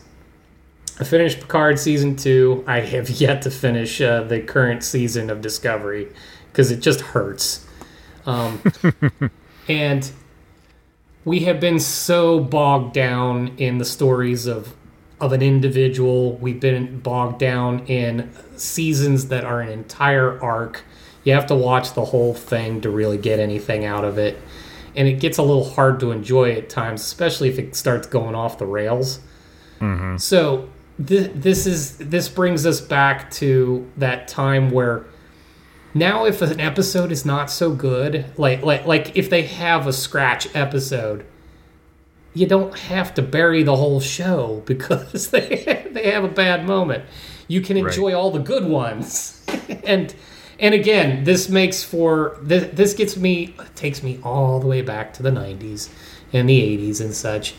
I 1.00 1.04
finished 1.06 1.40
Picard 1.40 1.80
season 1.80 2.16
two. 2.16 2.64
I 2.68 2.82
have 2.82 3.10
yet 3.26 3.42
to 3.44 3.52
finish 3.52 4.00
uh, 4.00 4.24
the 4.24 4.42
current 4.42 4.84
season 4.84 5.30
of 5.30 5.42
Discovery 5.42 6.08
because 6.52 6.72
it 6.72 6.82
just 6.82 7.02
hurts. 7.02 7.66
Um, 8.26 8.62
and 9.68 10.12
we 11.26 11.40
have 11.42 11.60
been 11.60 11.80
so 11.80 12.40
bogged 12.40 12.94
down 12.94 13.54
in 13.58 13.80
the 13.80 13.86
stories 13.86 14.46
of 14.46 14.76
of 15.24 15.32
an 15.32 15.42
individual. 15.42 16.36
We've 16.36 16.60
been 16.60 17.00
bogged 17.00 17.40
down 17.40 17.86
in 17.86 18.30
seasons 18.58 19.30
that 19.30 19.46
are 19.46 19.62
an 19.62 19.70
entire 19.70 20.38
arc. 20.44 20.84
You 21.24 21.32
have 21.32 21.48
to 21.48 21.56
watch 21.56 21.94
the 21.94 22.04
whole 22.04 22.34
thing 22.34 22.82
to 22.82 22.90
really 22.90 23.18
get 23.18 23.40
anything 23.40 23.86
out 23.86 24.04
of 24.04 24.18
it. 24.18 24.38
And 24.98 25.08
it 25.08 25.22
gets 25.22 25.38
a 25.38 25.42
little 25.42 25.64
hard 25.64 26.02
to 26.02 26.12
enjoy 26.12 26.52
at 26.52 26.70
times, 26.70 27.02
especially 27.02 27.48
if 27.48 27.58
it 27.58 27.74
starts 27.74 28.06
going 28.06 28.36
off 28.36 28.58
the 28.58 28.66
rails. 28.66 29.22
Mm-hmm. 29.80 30.18
So 30.18 30.68
th- 31.04 31.32
this 31.34 31.66
is 31.66 31.98
this 32.00 32.28
brings 32.28 32.66
us 32.66 32.82
back 32.82 33.32
to 33.32 33.90
that 33.96 34.28
time 34.28 34.72
where 34.72 35.06
now 35.94 36.26
if 36.26 36.42
an 36.42 36.60
episode 36.60 37.14
is 37.14 37.26
not 37.26 37.50
so 37.50 37.74
good, 37.74 38.26
like 38.38 38.62
like 38.62 38.86
like 38.86 39.16
if 39.16 39.30
they 39.30 39.44
have 39.44 39.88
a 39.88 39.94
scratch 39.94 40.54
episode, 40.54 41.26
you 42.34 42.48
don't 42.48 42.78
have 42.78 43.14
to 43.16 43.22
bury 43.22 43.64
the 43.64 43.76
whole 43.76 44.00
show 44.00 44.62
because 44.68 45.30
they 45.32 45.88
they 45.92 46.12
have 46.12 46.24
a 46.24 46.28
bad 46.30 46.66
moment. 46.66 47.04
You 47.48 47.62
can 47.62 47.76
Right. 47.78 47.86
enjoy 47.94 48.14
all 48.14 48.32
the 48.32 48.40
good 48.40 48.66
ones. 48.66 49.42
and 49.84 50.14
and 50.60 50.74
again, 50.76 51.24
this 51.24 51.50
makes 51.50 51.84
for 51.84 52.38
this, 52.42 52.70
this 52.74 52.94
gets 52.94 53.18
me 53.18 53.56
takes 53.76 54.02
me 54.04 54.20
all 54.24 54.60
the 54.60 54.68
way 54.68 54.82
back 54.82 55.14
to 55.16 55.24
the 55.24 55.32
90s 55.32 55.90
and 56.32 56.48
the 56.50 56.60
80s 56.62 57.02
and 57.02 57.14
such 57.14 57.54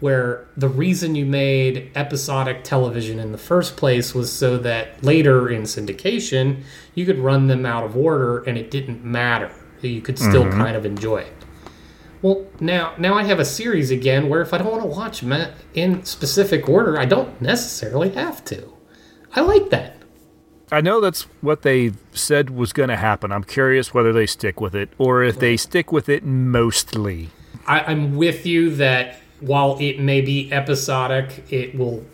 where 0.00 0.46
the 0.56 0.68
reason 0.68 1.14
you 1.14 1.26
made 1.26 1.90
episodic 1.94 2.64
television 2.64 3.18
in 3.20 3.32
the 3.32 3.38
first 3.38 3.76
place 3.76 4.14
was 4.14 4.32
so 4.32 4.56
that 4.56 5.02
later 5.04 5.48
in 5.50 5.62
syndication 5.62 6.62
you 6.94 7.04
could 7.04 7.18
run 7.18 7.48
them 7.48 7.66
out 7.66 7.84
of 7.84 7.94
order 7.96 8.38
and 8.44 8.56
it 8.56 8.70
didn't 8.70 9.04
matter. 9.04 9.50
You 9.82 10.00
could 10.00 10.18
still 10.18 10.44
Mhm. 10.44 10.52
kind 10.52 10.74
of 10.76 10.86
enjoy 10.86 11.18
it. 11.18 11.39
Well, 12.22 12.46
now 12.60 12.94
now 12.98 13.14
I 13.14 13.24
have 13.24 13.38
a 13.38 13.44
series 13.44 13.90
again 13.90 14.28
where 14.28 14.42
if 14.42 14.52
I 14.52 14.58
don't 14.58 14.70
want 14.70 14.82
to 14.82 14.88
watch 14.88 15.20
them 15.20 15.52
in 15.74 16.04
specific 16.04 16.68
order, 16.68 16.98
I 16.98 17.06
don't 17.06 17.40
necessarily 17.40 18.10
have 18.10 18.44
to. 18.46 18.72
I 19.34 19.40
like 19.40 19.70
that. 19.70 19.96
I 20.72 20.80
know 20.80 21.00
that's 21.00 21.22
what 21.40 21.62
they 21.62 21.92
said 22.12 22.50
was 22.50 22.72
going 22.72 22.90
to 22.90 22.96
happen. 22.96 23.32
I'm 23.32 23.42
curious 23.42 23.92
whether 23.92 24.12
they 24.12 24.26
stick 24.26 24.60
with 24.60 24.74
it 24.74 24.90
or 24.98 25.24
if 25.24 25.38
they 25.38 25.56
stick 25.56 25.90
with 25.90 26.08
it 26.08 26.24
mostly. 26.24 27.30
I, 27.66 27.80
I'm 27.80 28.16
with 28.16 28.46
you 28.46 28.74
that 28.76 29.16
while 29.40 29.76
it 29.80 29.98
may 29.98 30.20
be 30.20 30.52
episodic, 30.52 31.44
it 31.50 31.76
will 31.76 32.04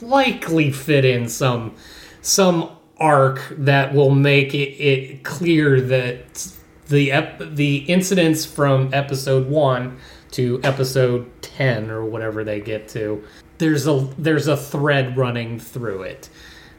likely 0.00 0.70
fit 0.70 1.04
in 1.04 1.28
some 1.28 1.74
some 2.22 2.70
arc 2.98 3.40
that 3.50 3.94
will 3.94 4.10
make 4.10 4.54
it, 4.54 4.70
it 4.80 5.22
clear 5.22 5.80
that 5.80 6.50
the 6.88 7.12
ep- 7.12 7.42
the 7.54 7.78
incidents 7.78 8.44
from 8.44 8.90
episode 8.92 9.48
one 9.48 9.98
to 10.32 10.60
episode 10.62 11.30
ten 11.42 11.90
or 11.90 12.04
whatever 12.04 12.44
they 12.44 12.60
get 12.60 12.88
to, 12.88 13.22
there's 13.58 13.86
a 13.86 14.08
there's 14.18 14.46
a 14.48 14.56
thread 14.56 15.16
running 15.16 15.58
through 15.58 16.02
it. 16.02 16.28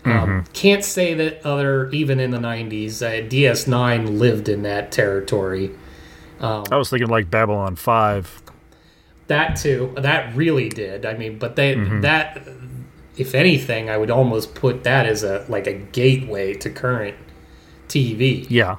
Um, 0.05 0.45
can't 0.53 0.85
say 0.85 1.13
that 1.15 1.45
other 1.45 1.89
even 1.89 2.21
in 2.21 2.31
the 2.31 2.37
90s, 2.37 3.01
uh, 3.01 3.27
DS9 3.27 4.17
lived 4.17 4.47
in 4.47 4.61
that 4.63 4.89
territory. 4.89 5.71
Um, 6.39 6.63
I 6.71 6.77
was 6.77 6.89
thinking 6.89 7.09
like 7.09 7.29
Babylon 7.29 7.75
5. 7.75 8.43
that 9.27 9.57
too. 9.57 9.93
That 9.97 10.33
really 10.33 10.69
did. 10.69 11.05
I 11.05 11.15
mean, 11.17 11.37
but 11.37 11.57
they 11.57 11.75
Mhm. 11.75 12.01
that 12.03 12.47
if 13.17 13.35
anything, 13.35 13.89
I 13.89 13.97
would 13.97 14.09
almost 14.11 14.55
put 14.55 14.83
that 14.85 15.05
as 15.05 15.23
a 15.23 15.43
like 15.49 15.67
a 15.67 15.73
gateway 15.73 16.53
to 16.53 16.69
current 16.69 17.15
TV. 17.89 18.45
Yeah. 18.49 18.75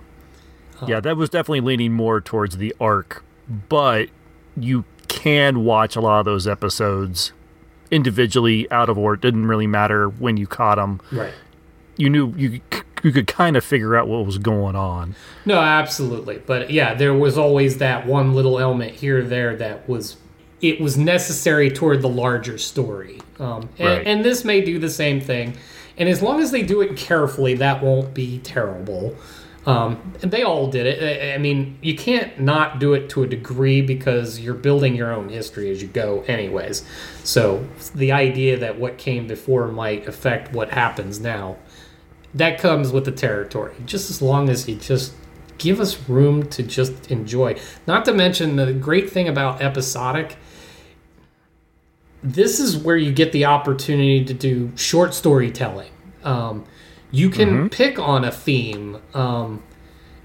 Yeah, 0.86 1.00
that 1.00 1.16
was 1.16 1.30
definitely 1.30 1.60
leaning 1.60 1.92
more 1.92 2.20
towards 2.20 2.56
the 2.58 2.74
arc, 2.80 3.24
but 3.68 4.08
you 4.56 4.84
can 5.08 5.64
watch 5.64 5.96
a 5.96 6.00
lot 6.00 6.20
of 6.20 6.24
those 6.26 6.46
episodes 6.46 7.32
individually 7.90 8.70
out 8.70 8.88
of 8.88 8.98
order. 8.98 9.14
It 9.14 9.22
didn't 9.22 9.46
really 9.46 9.66
matter 9.66 10.08
when 10.08 10.36
you 10.36 10.46
caught 10.46 10.76
them. 10.76 11.00
Right. 11.10 11.32
You 11.96 12.10
knew 12.10 12.32
you 12.36 12.60
you 13.02 13.12
could 13.12 13.26
kind 13.26 13.56
of 13.56 13.64
figure 13.64 13.96
out 13.96 14.08
what 14.08 14.26
was 14.26 14.38
going 14.38 14.74
on. 14.76 15.14
No, 15.46 15.58
absolutely. 15.60 16.38
But 16.44 16.70
yeah, 16.70 16.94
there 16.94 17.14
was 17.14 17.38
always 17.38 17.78
that 17.78 18.06
one 18.06 18.34
little 18.34 18.58
element 18.58 18.94
here 18.96 19.20
or 19.20 19.22
there 19.22 19.56
that 19.56 19.88
was 19.88 20.16
it 20.60 20.80
was 20.80 20.98
necessary 20.98 21.70
toward 21.70 22.02
the 22.02 22.08
larger 22.08 22.58
story. 22.58 23.20
Um, 23.38 23.68
and, 23.78 23.88
Right. 23.88 24.06
and 24.06 24.24
this 24.24 24.44
may 24.44 24.60
do 24.60 24.78
the 24.80 24.90
same 24.90 25.20
thing. 25.20 25.56
And 25.96 26.08
as 26.08 26.20
long 26.22 26.40
as 26.40 26.50
they 26.50 26.62
do 26.62 26.80
it 26.80 26.96
carefully, 26.96 27.54
that 27.54 27.82
won't 27.82 28.12
be 28.14 28.38
terrible. 28.38 29.16
Um, 29.68 30.14
and 30.22 30.30
they 30.30 30.42
all 30.42 30.68
did 30.68 30.86
it. 30.86 31.34
I- 31.34 31.36
mean, 31.36 31.76
you 31.82 31.94
can't 31.94 32.40
not 32.40 32.78
do 32.78 32.94
it 32.94 33.10
to 33.10 33.22
a 33.22 33.26
degree 33.26 33.82
because 33.82 34.40
you're 34.40 34.54
building 34.54 34.96
your 34.96 35.12
own 35.12 35.28
history 35.28 35.70
as 35.70 35.82
you 35.82 35.88
go, 35.88 36.24
anyways. 36.26 36.86
So 37.22 37.66
the 37.94 38.10
idea 38.10 38.56
that 38.56 38.78
what 38.78 38.96
came 38.96 39.26
before 39.26 39.68
might 39.68 40.08
affect 40.08 40.54
what 40.54 40.70
happens 40.70 41.20
now, 41.20 41.56
that 42.34 42.58
comes 42.58 42.92
with 42.92 43.04
the 43.04 43.12
territory. 43.12 43.74
Just 43.84 44.08
as 44.08 44.22
long 44.22 44.48
as 44.48 44.66
you 44.66 44.76
just 44.76 45.12
give 45.58 45.80
us 45.80 46.08
room 46.08 46.48
to 46.48 46.62
just 46.62 47.10
enjoy. 47.10 47.60
Not 47.86 48.06
to 48.06 48.14
mention 48.14 48.56
the 48.56 48.72
great 48.72 49.10
thing 49.10 49.28
about 49.28 49.60
episodic. 49.60 50.38
This 52.22 52.58
is 52.58 52.74
where 52.74 52.96
you 52.96 53.12
get 53.12 53.32
the 53.32 53.44
opportunity 53.44 54.24
to 54.24 54.32
do 54.32 54.72
short 54.76 55.12
storytelling. 55.12 55.90
Um, 56.24 56.64
you 57.10 57.30
can 57.30 57.68
pick 57.70 57.98
on 57.98 58.24
a 58.24 58.30
theme, 58.30 58.98
um, 59.14 59.62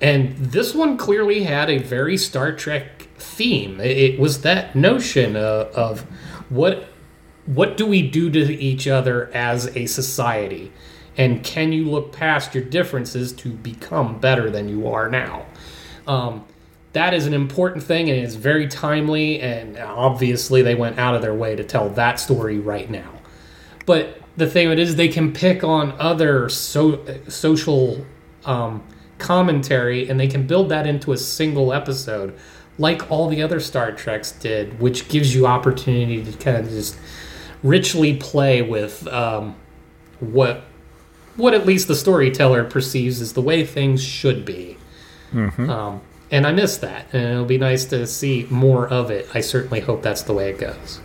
and 0.01 0.35
this 0.37 0.75
one 0.75 0.97
clearly 0.97 1.43
had 1.43 1.69
a 1.69 1.77
very 1.77 2.17
Star 2.17 2.51
Trek 2.51 3.07
theme. 3.17 3.79
It, 3.79 3.97
it 3.97 4.19
was 4.19 4.41
that 4.41 4.75
notion 4.75 5.35
of, 5.35 5.67
of 5.75 6.01
what 6.49 6.89
what 7.45 7.75
do 7.75 7.85
we 7.85 8.07
do 8.07 8.29
to 8.29 8.39
each 8.39 8.87
other 8.87 9.29
as 9.33 9.75
a 9.75 9.85
society? 9.85 10.71
And 11.17 11.43
can 11.43 11.73
you 11.73 11.89
look 11.89 12.11
past 12.11 12.55
your 12.55 12.63
differences 12.63 13.33
to 13.33 13.49
become 13.49 14.19
better 14.19 14.49
than 14.49 14.69
you 14.69 14.87
are 14.87 15.09
now? 15.09 15.45
Um, 16.07 16.45
that 16.93 17.13
is 17.13 17.25
an 17.27 17.33
important 17.33 17.83
thing 17.83 18.09
and 18.09 18.19
it's 18.19 18.35
very 18.35 18.67
timely 18.67 19.41
and 19.41 19.77
obviously 19.77 20.61
they 20.61 20.75
went 20.75 20.97
out 20.99 21.15
of 21.15 21.21
their 21.21 21.33
way 21.33 21.55
to 21.55 21.63
tell 21.63 21.89
that 21.89 22.19
story 22.19 22.59
right 22.59 22.89
now. 22.89 23.11
But 23.85 24.22
the 24.37 24.47
thing 24.47 24.67
of 24.67 24.73
it 24.73 24.79
is 24.79 24.95
they 24.95 25.07
can 25.07 25.31
pick 25.31 25.63
on 25.63 25.93
other 25.99 26.49
so, 26.49 27.03
social 27.27 28.05
um, 28.45 28.83
commentary 29.19 30.09
and 30.09 30.19
they 30.19 30.27
can 30.27 30.45
build 30.47 30.69
that 30.69 30.85
into 30.87 31.11
a 31.13 31.17
single 31.17 31.71
episode 31.73 32.33
like 32.79 33.09
all 33.11 33.27
the 33.29 33.41
other 33.41 33.59
star 33.59 33.91
treks 33.91 34.31
did 34.33 34.79
which 34.79 35.07
gives 35.07 35.33
you 35.35 35.45
opportunity 35.45 36.23
to 36.23 36.31
kind 36.39 36.57
of 36.57 36.69
just 36.69 36.97
richly 37.61 38.15
play 38.17 38.61
with 38.61 39.07
um, 39.07 39.55
what 40.19 40.63
what 41.35 41.53
at 41.53 41.65
least 41.65 41.87
the 41.87 41.95
storyteller 41.95 42.63
perceives 42.63 43.21
as 43.21 43.33
the 43.33 43.41
way 43.41 43.65
things 43.65 44.03
should 44.03 44.43
be 44.45 44.77
Mhm. 45.33 45.69
um, 45.69 46.01
and 46.29 46.45
I 46.47 46.51
miss 46.51 46.77
that, 46.77 47.07
and 47.13 47.23
it'll 47.23 47.45
be 47.45 47.57
nice 47.59 47.85
to 47.85 48.07
see 48.07 48.47
more 48.49 48.87
of 48.87 49.11
it. 49.11 49.27
I 49.35 49.41
certainly 49.41 49.79
hope 49.81 50.01
that's 50.01 50.23
the 50.23 50.33
way 50.33 50.49
it 50.49 50.57
goes. 50.59 50.99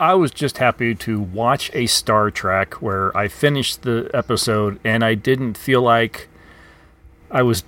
I 0.00 0.14
was 0.14 0.30
just 0.30 0.58
happy 0.58 0.94
to 0.94 1.20
watch 1.20 1.70
a 1.74 1.86
Star 1.86 2.30
Trek 2.30 2.74
where 2.82 3.16
I 3.16 3.28
finished 3.28 3.82
the 3.82 4.10
episode 4.14 4.78
and 4.84 5.04
I 5.04 5.14
didn't 5.14 5.56
feel 5.58 5.82
like 5.82 6.28
I 7.30 7.42
was 7.42 7.64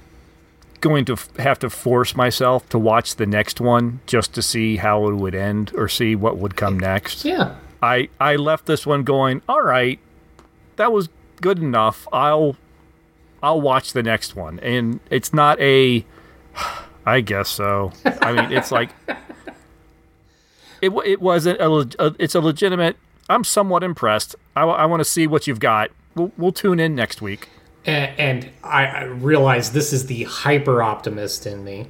going 0.80 1.04
to 1.04 1.12
f- 1.12 1.36
have 1.36 1.58
to 1.58 1.68
force 1.70 2.16
myself 2.16 2.68
to 2.70 2.78
watch 2.78 3.16
the 3.16 3.26
next 3.26 3.60
one 3.60 4.00
just 4.06 4.32
to 4.34 4.42
see 4.42 4.76
how 4.76 5.08
it 5.08 5.14
would 5.14 5.34
end 5.34 5.72
or 5.74 5.88
see 5.88 6.14
what 6.16 6.38
would 6.38 6.56
come 6.56 6.78
next. 6.78 7.24
Yeah. 7.24 7.56
I 7.82 8.08
I 8.18 8.36
left 8.36 8.66
this 8.66 8.86
one 8.86 9.04
going, 9.04 9.42
"All 9.48 9.62
right, 9.62 9.98
that 10.76 10.92
was 10.92 11.08
good 11.40 11.58
enough. 11.58 12.06
I'll 12.12 12.56
I'll 13.42 13.60
watch 13.60 13.92
the 13.92 14.02
next 14.02 14.36
one." 14.36 14.58
And 14.60 15.00
it's 15.10 15.32
not 15.32 15.58
a 15.60 16.04
I 17.06 17.20
guess 17.22 17.48
so. 17.48 17.92
I 18.04 18.32
mean, 18.32 18.52
it's 18.52 18.70
like 18.70 18.90
it 20.82 20.92
it 21.04 21.20
wasn't 21.20 21.60
a, 21.60 21.70
a 21.98 22.14
it's 22.18 22.34
a 22.34 22.40
legitimate 22.40 22.96
I'm 23.30 23.44
somewhat 23.44 23.84
impressed. 23.84 24.34
I, 24.56 24.86
want 24.86 25.00
to 25.00 25.04
see 25.04 25.28
what 25.28 25.46
you've 25.46 25.60
got. 25.60 25.92
We'll, 26.16 26.32
we'll 26.36 26.52
tune 26.52 26.80
in 26.80 26.96
next 26.96 27.22
week. 27.22 27.48
And, 27.86 28.18
and 28.18 28.50
I, 28.64 28.86
I 28.86 29.02
realize 29.04 29.70
this 29.70 29.92
is 29.92 30.06
the 30.06 30.24
hyper 30.24 30.82
optimist 30.82 31.46
in 31.46 31.62
me. 31.62 31.86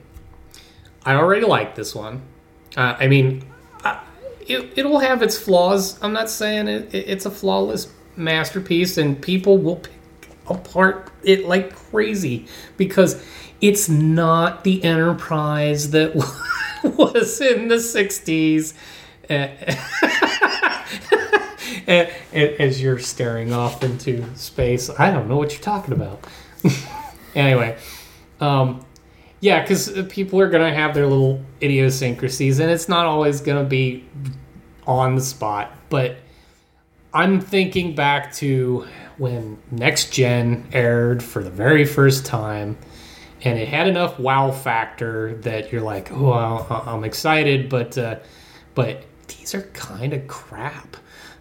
I 1.07 1.15
already 1.15 1.47
like 1.47 1.77
this 1.77 1.95
one. 1.95 2.21
Uh, 2.77 2.95
I 2.99 3.09
mean, 3.09 3.43
I, 3.83 4.03
it, 4.47 4.75
it'll 4.77 4.99
have 4.99 5.23
its 5.23 5.39
flaws. 5.39 6.01
I'm 6.03 6.13
not 6.13 6.29
saying 6.29 6.69
it, 6.69 6.95
it, 6.95 7.09
it's 7.09 7.25
a 7.25 7.31
flawless 7.31 7.91
masterpiece, 8.17 8.99
and 8.99 9.21
people 9.21 9.57
will 9.57 9.77
pick 9.77 9.93
apart 10.51 11.11
it 11.23 11.47
like 11.47 11.75
crazy 11.75 12.47
because 12.77 13.23
it's 13.61 13.89
not 13.89 14.65
the 14.65 14.83
enterprise 14.83 15.91
that 15.91 16.15
was 16.85 17.41
in 17.41 17.69
the 17.69 17.77
60s. 17.77 18.75
Uh, 19.29 19.49
and, 21.87 22.11
and 22.33 22.61
as 22.61 22.83
you're 22.83 22.99
staring 22.99 23.53
off 23.53 23.85
into 23.85 24.25
space, 24.37 24.91
I 24.91 25.11
don't 25.11 25.29
know 25.29 25.37
what 25.37 25.53
you're 25.53 25.63
talking 25.63 25.95
about. 25.95 26.27
anyway, 27.35 27.77
um, 28.41 28.85
yeah, 29.41 29.63
because 29.63 29.91
people 30.09 30.41
are 30.41 30.49
gonna 30.49 30.75
have 30.75 30.95
their 30.95 31.07
little 31.07 31.43
idiosyncrasies, 31.63 32.59
and 32.59 32.71
it's 32.71 32.89
not 32.89 33.07
always 33.07 33.41
gonna 33.41 33.65
be 33.65 34.05
on 34.87 35.15
the 35.15 35.21
spot. 35.21 35.73
But 35.89 36.17
I'm 37.15 37.41
thinking 37.41 37.95
back 37.95 38.33
to 38.35 38.87
when 39.21 39.59
Next 39.71 40.13
Gen 40.15 40.67
aired 40.73 41.23
for 41.23 41.45
the 41.45 41.51
very 41.51 41.85
first 41.85 42.25
time, 42.25 42.79
and 43.45 43.59
it 43.59 43.69
had 43.69 43.87
enough 43.87 44.19
wow 44.19 44.51
factor 44.51 45.35
that 45.43 45.71
you're 45.71 45.83
like, 45.83 46.11
oh, 46.11 46.33
I- 46.33 46.91
I'm 46.93 47.05
excited, 47.05 47.69
but 47.69 47.97
uh, 47.99 48.17
but 48.75 49.05
these 49.29 49.55
are 49.55 49.63
kind 49.75 50.15
of 50.15 50.27
crap. 50.27 50.97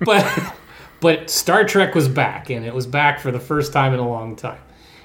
but 0.00 0.54
but 1.00 1.28
Star 1.28 1.64
Trek 1.64 1.94
was 1.94 2.08
back, 2.08 2.50
and 2.50 2.64
it 2.64 2.72
was 2.72 2.86
back 2.86 3.18
for 3.20 3.32
the 3.32 3.40
first 3.40 3.72
time 3.72 3.92
in 3.92 3.98
a 3.98 4.08
long 4.08 4.36
time. 4.36 4.60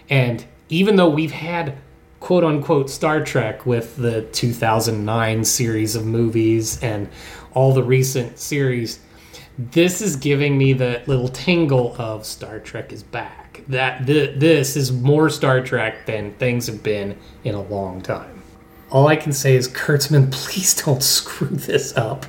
And 0.09 0.45
even 0.69 0.97
though 0.97 1.09
we've 1.09 1.31
had 1.31 1.77
quote 2.19 2.43
unquote 2.43 2.91
Star 2.91 3.23
Trek 3.23 3.65
with 3.65 3.95
the 3.95 4.21
2009 4.21 5.43
series 5.45 5.95
of 5.95 6.05
movies 6.05 6.81
and 6.83 7.09
all 7.53 7.73
the 7.73 7.83
recent 7.83 8.37
series, 8.37 8.99
this 9.59 10.01
is 10.01 10.15
giving 10.15 10.57
me 10.57 10.71
the 10.71 11.01
little 11.05 11.27
tingle 11.27 11.93
of 11.99 12.25
Star 12.25 12.59
Trek 12.59 12.93
is 12.93 13.03
back. 13.03 13.61
That 13.67 14.07
th- 14.07 14.39
this 14.39 14.77
is 14.77 14.89
more 14.93 15.29
Star 15.29 15.61
Trek 15.61 16.05
than 16.05 16.33
things 16.35 16.67
have 16.67 16.81
been 16.81 17.17
in 17.43 17.55
a 17.55 17.61
long 17.61 18.01
time. 18.01 18.41
All 18.89 19.07
I 19.07 19.17
can 19.17 19.33
say 19.33 19.55
is, 19.57 19.67
Kurtzman, 19.67 20.31
please 20.31 20.73
don't 20.81 21.03
screw 21.03 21.49
this 21.49 21.95
up. 21.97 22.25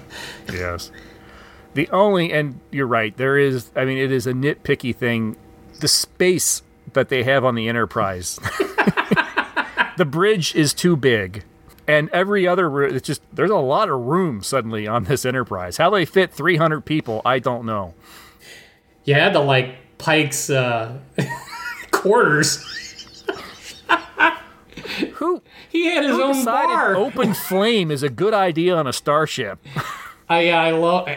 Yes. 0.53 0.91
The 1.75 1.89
only, 1.91 2.33
and 2.33 2.59
you're 2.73 2.89
right, 2.89 3.17
there 3.17 3.39
is, 3.39 3.71
I 3.77 3.85
mean, 3.85 3.97
it 3.97 4.11
is 4.11 4.27
a 4.27 4.33
nitpicky 4.33 4.95
thing. 4.95 5.37
The 5.79 5.87
space 5.87 6.63
that 6.95 7.11
they 7.11 7.23
have 7.23 7.45
on 7.45 7.55
the 7.55 7.69
Enterprise, 7.69 8.41
the 9.97 10.05
bridge 10.05 10.57
is 10.57 10.75
too 10.75 10.97
big. 10.97 11.45
And 11.91 12.09
every 12.11 12.47
other 12.47 12.71
room, 12.71 12.95
it's 12.95 13.05
just, 13.05 13.21
there's 13.33 13.51
a 13.51 13.57
lot 13.57 13.89
of 13.89 13.99
room 13.99 14.45
suddenly 14.45 14.87
on 14.87 15.05
this 15.05 15.25
Enterprise. 15.25 15.77
How 15.77 15.91
they 15.91 16.05
fit 16.05 16.33
300 16.33 16.83
people, 16.83 17.21
I 17.25 17.41
don't 17.41 17.67
know. 17.67 17.95
You 19.05 19.15
had 19.15 19.33
to 19.33 19.41
like 19.41 19.99
Pike's 19.99 20.51
uh, 20.51 20.99
quarters. 21.91 22.65
Who? 25.15 25.43
He 25.69 25.87
had 25.87 26.05
his 26.05 26.17
own 26.17 26.45
bar. 26.45 26.95
Open 26.95 27.35
flame 27.35 27.91
is 27.91 28.05
a 28.05 28.09
good 28.09 28.35
idea 28.35 28.77
on 28.77 28.87
a 28.87 28.93
starship. 28.93 29.59
I 30.29 30.43
yeah, 30.43 30.63
I 30.63 30.71
love, 30.71 31.09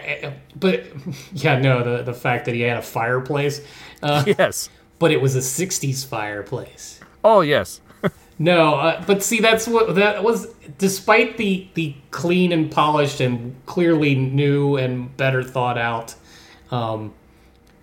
but 0.55 0.85
yeah, 1.33 1.59
no, 1.59 1.83
the 1.83 2.01
the 2.01 2.15
fact 2.15 2.45
that 2.45 2.55
he 2.55 2.61
had 2.61 2.77
a 2.77 2.81
fireplace. 2.81 3.61
Uh, 4.01 4.23
yes, 4.25 4.71
but 4.97 5.11
it 5.11 5.21
was 5.21 5.35
a 5.35 5.39
'60s 5.39 6.03
fireplace. 6.03 6.99
Oh 7.23 7.41
yes. 7.41 7.79
No, 8.39 8.75
uh, 8.75 9.03
but 9.05 9.23
see, 9.23 9.39
that's 9.39 9.67
what 9.67 9.95
that 9.95 10.23
was. 10.23 10.47
Despite 10.77 11.37
the 11.37 11.67
the 11.75 11.95
clean 12.11 12.51
and 12.51 12.71
polished 12.71 13.21
and 13.21 13.55
clearly 13.65 14.15
new 14.15 14.75
and 14.75 15.15
better 15.17 15.43
thought 15.43 15.77
out 15.77 16.15
um, 16.71 17.13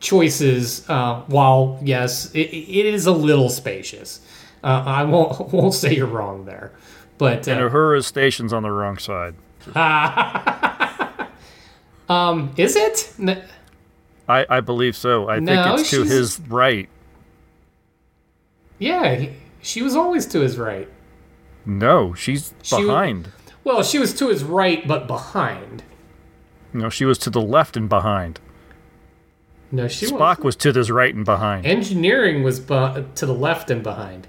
choices, 0.01 0.89
uh, 0.91 1.21
while 1.29 1.79
yes, 1.83 2.33
it, 2.35 2.41
it 2.51 2.87
is 2.87 3.07
a 3.07 3.13
little 3.13 3.49
spacious. 3.49 4.21
Uh, 4.65 4.83
I 4.85 5.05
won't 5.05 5.53
won't 5.53 5.75
say 5.75 5.95
you're 5.95 6.07
wrong 6.07 6.45
there, 6.47 6.73
but 7.17 7.47
and 7.47 7.61
uh, 7.61 7.71
Uhura's 7.71 8.07
station's 8.07 8.53
on 8.53 8.63
the 8.65 8.71
wrong 8.73 8.99
side. 8.99 9.35
um, 12.09 12.53
is 12.57 12.77
it? 12.77 13.15
I 14.29 14.47
I 14.49 14.61
believe 14.61 14.97
so. 14.97 15.29
I 15.29 15.39
No, 15.39 15.55
think 15.77 15.81
it's 15.81 15.91
to 15.91 16.03
his 16.03 16.41
right. 16.41 16.89
Yeah, 18.79 19.27
She 19.63 19.83
was 19.83 19.95
always 19.95 20.27
to 20.27 20.41
his 20.41 20.57
right. 20.59 20.89
No, 21.67 22.15
she's 22.15 22.55
She 22.63 22.83
behind. 22.83 23.29
Well, 23.65 23.83
she 23.83 23.99
was 23.99 24.15
to 24.15 24.29
his 24.29 24.43
right, 24.43 24.87
but 24.89 25.07
behind. 25.07 25.83
No, 26.73 26.89
she 26.89 27.05
was 27.05 27.19
to 27.19 27.31
the 27.31 27.43
left 27.43 27.77
and 27.77 27.89
behind. 27.89 28.41
No, 29.73 29.87
she 29.87 30.07
Spock 30.07 30.19
wasn't. 30.39 30.45
was 30.45 30.57
to 30.57 30.73
his 30.73 30.91
right 30.91 31.15
and 31.15 31.25
behind. 31.25 31.67
Engineering 31.67 32.43
was 32.43 32.59
to 32.61 33.05
the 33.15 33.35
left 33.35 33.71
and 33.71 33.83
behind. 33.83 34.27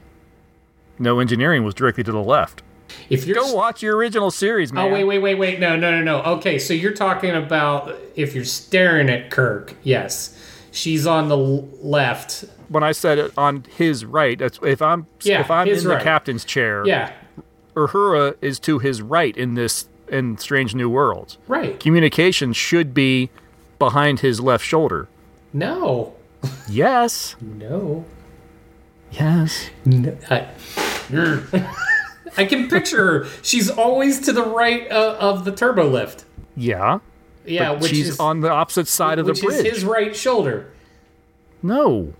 no, 0.99 1.19
engineering 1.19 1.63
was 1.63 1.73
directly 1.73 2.03
to 2.03 2.11
the 2.11 2.21
left. 2.21 2.61
If 3.09 3.25
you're 3.25 3.35
Go 3.35 3.53
watch 3.53 3.81
your 3.81 3.95
original 3.95 4.31
series, 4.31 4.71
oh, 4.71 4.75
man. 4.75 4.87
Oh 4.89 4.93
wait, 4.93 5.05
wait, 5.05 5.19
wait, 5.19 5.35
wait! 5.35 5.59
No, 5.61 5.77
no, 5.77 5.91
no, 5.91 6.03
no. 6.03 6.21
Okay, 6.37 6.59
so 6.59 6.73
you're 6.73 6.93
talking 6.93 7.31
about 7.31 7.95
if 8.15 8.35
you're 8.35 8.43
staring 8.43 9.09
at 9.09 9.31
Kirk. 9.31 9.73
Yes, 9.81 10.37
she's 10.71 11.07
on 11.07 11.29
the 11.29 11.37
l- 11.37 11.69
left. 11.81 12.43
When 12.71 12.83
I 12.83 12.93
said 12.93 13.17
it 13.17 13.31
on 13.37 13.65
his 13.77 14.05
right, 14.05 14.39
that's 14.39 14.57
if 14.63 14.81
I'm 14.81 15.05
Yeah, 15.21 15.41
if 15.41 15.51
I'm 15.51 15.67
in 15.67 15.73
right. 15.85 15.97
the 15.99 16.03
captain's 16.03 16.45
chair. 16.45 16.83
Yeah, 16.85 17.11
Uhura 17.75 18.35
is 18.41 18.59
to 18.61 18.79
his 18.79 19.01
right 19.01 19.35
in 19.35 19.55
this 19.55 19.87
in 20.07 20.37
Strange 20.37 20.73
New 20.75 20.89
Worlds. 20.89 21.37
right. 21.47 21.79
Communication 21.79 22.53
should 22.53 22.93
be 22.93 23.29
behind 23.79 24.19
his 24.21 24.39
left 24.39 24.65
shoulder. 24.65 25.07
No, 25.53 26.13
Yes. 26.69 27.35
no. 27.41 28.05
Yes. 29.11 29.69
no 29.85 30.15
I, 30.29 30.47
I 32.37 32.45
can 32.45 32.69
picture 32.69 33.05
her. 33.23 33.27
She's 33.41 33.69
always 33.69 34.19
to 34.21 34.31
the 34.33 34.43
right 34.43 34.89
uh, 34.91 35.17
of 35.19 35.43
the 35.45 35.51
turbo 35.51 35.87
lift. 35.89 36.23
Yeah. 36.55 36.99
Yeah, 37.45 37.71
which 37.71 37.89
she's 37.91 38.09
is 38.09 38.19
on 38.19 38.39
the 38.41 38.49
opposite 38.49 38.87
side 38.87 39.17
of 39.19 39.25
the 39.25 39.31
which 39.33 39.41
bridge. 39.41 39.65
is 39.65 39.73
his 39.75 39.83
right 39.85 40.15
shoulder. 40.15 40.71
No. 41.63 42.13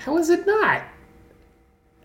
How 0.00 0.16
is 0.18 0.30
it 0.30 0.46
not? 0.46 0.82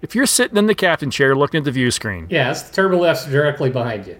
If 0.02 0.14
you're 0.16 0.26
sitting 0.26 0.58
in 0.58 0.68
the 0.68 0.76
captain 0.76 1.10
chair 1.10 1.36
looking 1.36 1.60
at 1.60 1.64
the 1.64 1.72
view 1.72 1.90
screen, 1.92 2.28
Yes, 2.30 2.64
the 2.70 2.76
turbo 2.76 3.00
lift's 3.00 3.26
directly 3.26 3.70
behind 3.70 4.06
you. 4.08 4.18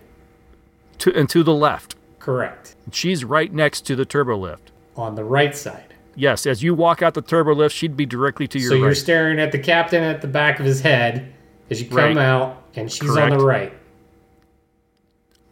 to 1.00 1.14
and 1.16 1.30
to 1.30 1.44
the 1.44 1.54
left, 1.54 1.96
Correct. 2.20 2.76
she's 2.92 3.24
right 3.26 3.52
next 3.54 3.82
to 3.88 3.96
the 3.96 4.06
turbo 4.06 4.38
lift. 4.38 4.72
On 4.96 5.16
the 5.16 5.24
right 5.24 5.56
side. 5.56 5.94
Yes, 6.16 6.46
as 6.46 6.64
you 6.64 6.74
walk 6.74 7.02
out 7.02 7.14
the 7.14 7.22
turbo 7.22 7.54
lift, 7.54 7.76
she'd 7.76 7.98
be 7.98 8.06
directly 8.06 8.48
to 8.48 8.58
your 8.60 8.70
so 8.70 8.76
right. 8.76 8.80
So 8.80 8.86
you're 8.86 8.96
staring 8.96 9.40
at 9.40 9.52
the 9.52 9.60
captain 9.60 10.02
at 10.02 10.22
the 10.22 10.28
back 10.28 10.60
of 10.60 10.66
his 10.66 10.80
head 10.82 11.34
as 11.70 11.82
you 11.82 11.90
come 11.90 11.98
Right. 11.98 12.18
out, 12.18 12.64
and 12.76 12.90
she's 12.92 13.16
on 13.18 13.32
the 13.32 13.40
right. 13.46 13.74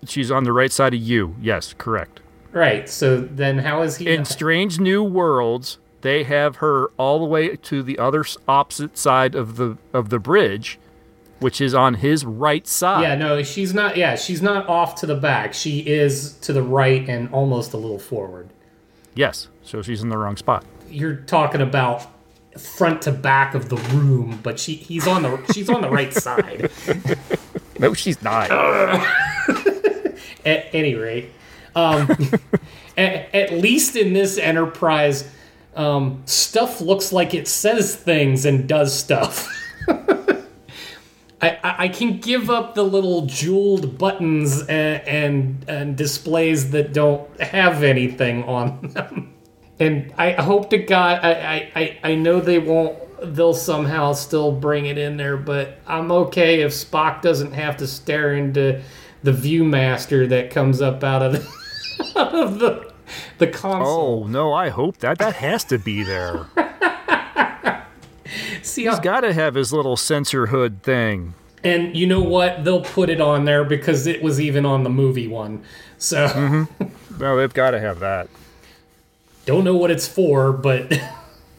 she's 0.07 0.31
on 0.31 0.45
the 0.45 0.53
right 0.53 0.71
side 0.71 0.93
of 0.93 0.99
you. 1.01 1.35
Yes, 1.41 1.75
correct. 1.77 2.21
Right. 2.53 2.87
So 2.87 3.19
then, 3.19 3.59
how 3.59 3.81
is 3.81 3.97
he? 3.97 4.07
In 4.07 4.25
Strange 4.25 4.79
New 4.79 5.03
Worlds, 5.03 5.79
they 6.03 6.23
have 6.23 6.57
her 6.57 6.87
all 6.97 7.19
the 7.19 7.25
way 7.25 7.55
to 7.55 7.81
the 7.81 7.97
other 7.97 8.23
opposite 8.47 8.97
side 8.97 9.33
of 9.35 9.55
the 9.55 9.77
of 9.91 10.09
the 10.09 10.19
bridge, 10.19 10.77
which 11.39 11.59
is 11.59 11.73
on 11.73 11.95
his 11.95 12.23
right 12.25 12.67
side. 12.67 13.01
yeah, 13.01 13.15
no, 13.15 13.41
she's 13.41 13.73
not. 13.73 13.97
Yeah, 13.97 14.15
she's 14.15 14.41
not 14.41 14.67
off 14.69 14.95
to 15.01 15.05
the 15.07 15.15
back. 15.15 15.53
She 15.53 15.79
is 15.79 16.33
to 16.39 16.53
the 16.53 16.61
right 16.61 17.07
and 17.09 17.27
almost 17.33 17.73
a 17.73 17.77
little 17.77 17.99
forward. 17.99 18.49
Yes, 19.15 19.47
so 19.63 19.81
she's 19.81 20.01
in 20.03 20.09
the 20.09 20.17
wrong 20.17 20.37
spot. 20.37 20.65
You're 20.89 21.15
talking 21.15 21.61
about 21.61 22.07
front 22.59 23.01
to 23.03 23.11
back 23.11 23.55
of 23.55 23.69
the 23.69 23.77
room, 23.77 24.39
but 24.43 24.59
she 24.59 24.75
he's 24.75 25.07
on 25.07 25.23
the 25.23 25.43
she's 25.53 25.69
on 25.69 25.81
the 25.81 25.89
right 25.89 26.13
side. 26.27 26.69
No, 27.79 27.93
she's 27.93 28.21
not. 28.21 28.51
At 30.45 30.65
any 30.73 30.93
rate, 30.95 31.29
um, 31.73 32.09
at, 32.97 33.33
at 33.33 33.53
least 33.53 33.95
in 33.95 34.11
this 34.11 34.37
enterprise, 34.37 35.29
um, 35.75 36.21
stuff 36.25 36.81
looks 36.81 37.11
like 37.11 37.33
it 37.33 37.47
says 37.47 37.95
things 37.95 38.45
and 38.45 38.67
does 38.67 38.93
stuff. 38.93 39.49
I, 41.43 41.57
I 41.61 41.87
can 41.89 42.19
give 42.19 42.49
up 42.49 42.73
the 42.73 42.83
little 42.83 43.25
jeweled 43.25 43.97
buttons 43.97 44.61
and, 44.61 45.07
and 45.07 45.65
and 45.67 45.97
displays 45.97 46.71
that 46.71 46.93
don't 46.93 47.41
have 47.41 47.83
anything 47.83 48.43
on 48.45 48.79
them. 48.93 49.33
And 49.79 50.13
I 50.17 50.31
hope 50.31 50.69
to 50.69 50.77
God, 50.77 51.19
I, 51.21 51.31
I, 51.31 51.71
I, 51.75 51.99
I 52.11 52.15
know 52.15 52.39
they 52.39 52.59
won't. 52.59 52.97
They'll 53.35 53.53
somehow 53.53 54.13
still 54.13 54.51
bring 54.51 54.85
it 54.85 54.97
in 54.97 55.17
there, 55.17 55.35
but 55.35 55.79
I'm 55.87 56.11
okay 56.11 56.61
if 56.61 56.71
Spock 56.71 57.21
doesn't 57.21 57.53
have 57.53 57.77
to 57.77 57.87
stare 57.87 58.35
into 58.35 58.81
the 59.23 59.31
ViewMaster 59.31 60.27
that 60.29 60.51
comes 60.51 60.81
up 60.81 61.03
out 61.03 61.21
of 61.21 61.33
the, 61.33 62.15
out 62.19 62.35
of 62.35 62.59
the 62.59 62.92
the 63.37 63.47
console. 63.47 64.23
Oh 64.25 64.27
no, 64.27 64.53
I 64.53 64.69
hope 64.69 64.97
that 64.97 65.17
that 65.19 65.35
has 65.35 65.63
to 65.65 65.77
be 65.77 66.03
there. 66.03 66.45
See, 68.61 68.85
He's 68.85 68.99
got 68.99 69.21
to 69.21 69.33
have 69.33 69.55
his 69.55 69.71
little 69.73 69.97
sensor 69.97 70.47
hood 70.47 70.81
thing. 70.83 71.33
And 71.63 71.95
you 71.95 72.07
know 72.07 72.21
what? 72.21 72.63
They'll 72.63 72.81
put 72.83 73.09
it 73.09 73.21
on 73.21 73.45
there 73.45 73.63
because 73.63 74.07
it 74.07 74.21
was 74.23 74.39
even 74.41 74.65
on 74.65 74.83
the 74.83 74.89
movie 74.89 75.27
one. 75.27 75.63
So 75.97 76.27
Mm-hmm. 76.27 76.85
No, 77.19 77.37
they've 77.37 77.53
got 77.53 77.71
to 77.71 77.79
have 77.79 77.99
that. 77.99 78.27
don't 79.45 79.63
know 79.63 79.75
what 79.77 79.91
it's 79.91 80.07
for, 80.07 80.51
but 80.51 80.99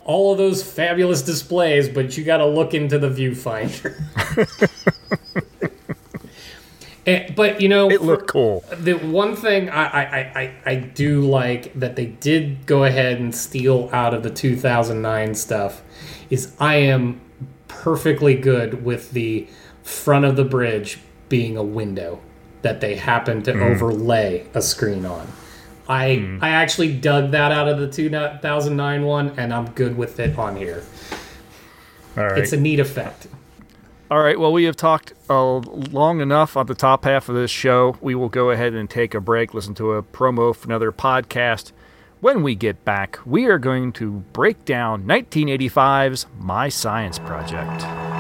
all 0.05 0.33
of 0.33 0.39
those 0.39 0.63
fabulous 0.69 1.23
displays. 1.23 1.89
But 1.89 2.17
you 2.19 2.25
got 2.25 2.39
to 2.39 2.47
look 2.47 2.75
into 2.75 2.99
the 2.99 3.09
viewfinder. 3.09 3.95
And- 7.07 7.35
but 7.37 7.61
you 7.61 7.69
know, 7.69 7.91
It 7.91 8.03
looked 8.03 8.29
cool. 8.29 8.65
the 8.79 8.95
one 8.95 9.37
thing 9.37 9.69
I, 9.69 9.85
I, 9.85 10.03
I, 10.41 10.53
I- 10.71 10.75
do 10.77 11.21
like 11.21 11.79
that 11.79 11.97
they 11.97 12.07
did 12.07 12.65
go 12.67 12.85
ahead 12.85 13.19
and 13.21 13.35
steal 13.35 13.91
out 13.93 14.15
of 14.15 14.23
the 14.23 14.31
2009 14.31 15.35
stuff 15.35 15.83
is 16.31 16.53
I 16.59 16.77
am 16.77 17.21
perfectly 17.69 18.35
good 18.35 18.85
with 18.85 19.11
the 19.13 19.47
front 19.83 20.25
of 20.25 20.37
the 20.37 20.45
bridge 20.45 20.99
being 21.29 21.57
a 21.57 21.63
window 21.63 22.21
that 22.63 22.81
they 22.81 22.95
happen 22.97 23.43
to 23.43 23.53
Mm. 23.53 23.71
overlay 23.75 24.45
a 24.55 24.63
screen 24.63 25.05
on. 25.05 25.27
I 25.87 26.39
I 26.41 26.49
actually 26.49 26.95
dug 26.95 27.33
that 27.33 27.53
out 27.53 27.69
of 27.69 27.79
the 27.79 27.87
2009 27.89 29.03
one, 29.05 29.33
and 29.37 29.53
I'm 29.53 29.67
good 29.73 29.99
with 29.99 30.19
it 30.19 30.39
on 30.39 30.57
here. 30.57 30.83
All 32.17 32.25
right. 32.25 32.39
It's 32.39 32.53
a 32.55 32.57
neat 32.57 32.81
effect. 32.81 33.27
All 34.11 34.21
right. 34.21 34.39
Well, 34.39 34.53
we 34.53 34.65
have 34.65 34.77
talked 34.77 35.15
uh, 35.31 35.57
long 35.57 36.21
enough 36.21 36.57
on 36.57 36.67
the 36.67 36.75
top 36.75 37.05
half 37.05 37.29
of 37.29 37.35
this 37.35 37.51
show. 37.51 37.97
We 38.01 38.15
will 38.15 38.29
go 38.29 38.51
ahead 38.51 38.75
and 38.75 38.89
take 38.89 39.15
a 39.15 39.21
break, 39.21 39.55
listen 39.55 39.75
to 39.77 39.93
a 39.93 40.03
promo 40.03 40.55
for 40.55 40.67
another 40.67 40.93
podcast. 40.93 41.73
When 42.21 42.43
we 42.43 42.55
get 42.55 42.85
back, 42.85 43.19
we 43.25 43.47
are 43.47 43.59
going 43.59 43.93
to 43.95 44.11
break 44.33 44.65
down 44.65 45.05
1985's 45.05 46.27
My 46.39 46.69
Science 46.69 47.19
Project. 47.19 48.14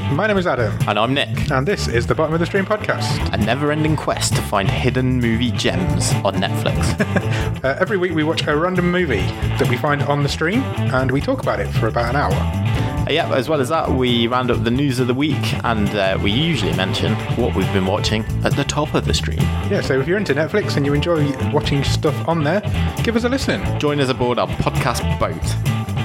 My 0.00 0.26
name 0.26 0.38
is 0.38 0.46
Adam. 0.46 0.76
And 0.86 0.98
I'm 0.98 1.12
Nick. 1.12 1.50
And 1.50 1.66
this 1.66 1.88
is 1.88 2.06
the 2.06 2.14
Bottom 2.14 2.32
of 2.32 2.40
the 2.40 2.46
Stream 2.46 2.64
podcast. 2.64 3.32
A 3.32 3.36
never 3.36 3.72
ending 3.72 3.96
quest 3.96 4.34
to 4.36 4.42
find 4.42 4.70
hidden 4.70 5.20
movie 5.20 5.50
gems 5.50 6.12
on 6.24 6.34
Netflix. 6.34 6.96
Uh, 7.58 7.76
every 7.80 7.96
week 7.96 8.14
we 8.14 8.22
watch 8.22 8.46
a 8.46 8.56
random 8.56 8.88
movie 8.88 9.16
that 9.16 9.68
we 9.68 9.76
find 9.76 10.00
on 10.02 10.22
the 10.22 10.28
stream 10.28 10.60
and 10.92 11.10
we 11.10 11.20
talk 11.20 11.42
about 11.42 11.58
it 11.58 11.66
for 11.66 11.88
about 11.88 12.08
an 12.08 12.14
hour. 12.14 12.32
Uh, 12.32 13.10
yeah, 13.10 13.34
as 13.34 13.48
well 13.48 13.60
as 13.60 13.68
that, 13.68 13.90
we 13.90 14.28
round 14.28 14.48
up 14.52 14.62
the 14.62 14.70
news 14.70 15.00
of 15.00 15.08
the 15.08 15.14
week 15.14 15.54
and 15.64 15.88
uh, 15.96 16.16
we 16.22 16.30
usually 16.30 16.72
mention 16.76 17.14
what 17.36 17.56
we've 17.56 17.72
been 17.72 17.86
watching 17.86 18.24
at 18.44 18.54
the 18.54 18.62
top 18.62 18.94
of 18.94 19.06
the 19.06 19.14
stream. 19.14 19.40
Yeah, 19.70 19.80
so 19.80 19.98
if 19.98 20.06
you're 20.06 20.18
into 20.18 20.34
Netflix 20.34 20.76
and 20.76 20.86
you 20.86 20.94
enjoy 20.94 21.32
watching 21.50 21.82
stuff 21.82 22.28
on 22.28 22.44
there, 22.44 22.60
give 23.02 23.16
us 23.16 23.24
a 23.24 23.28
listen. 23.28 23.60
Join 23.80 23.98
us 23.98 24.08
aboard 24.08 24.38
our 24.38 24.46
podcast 24.46 25.18
boat 25.18 25.42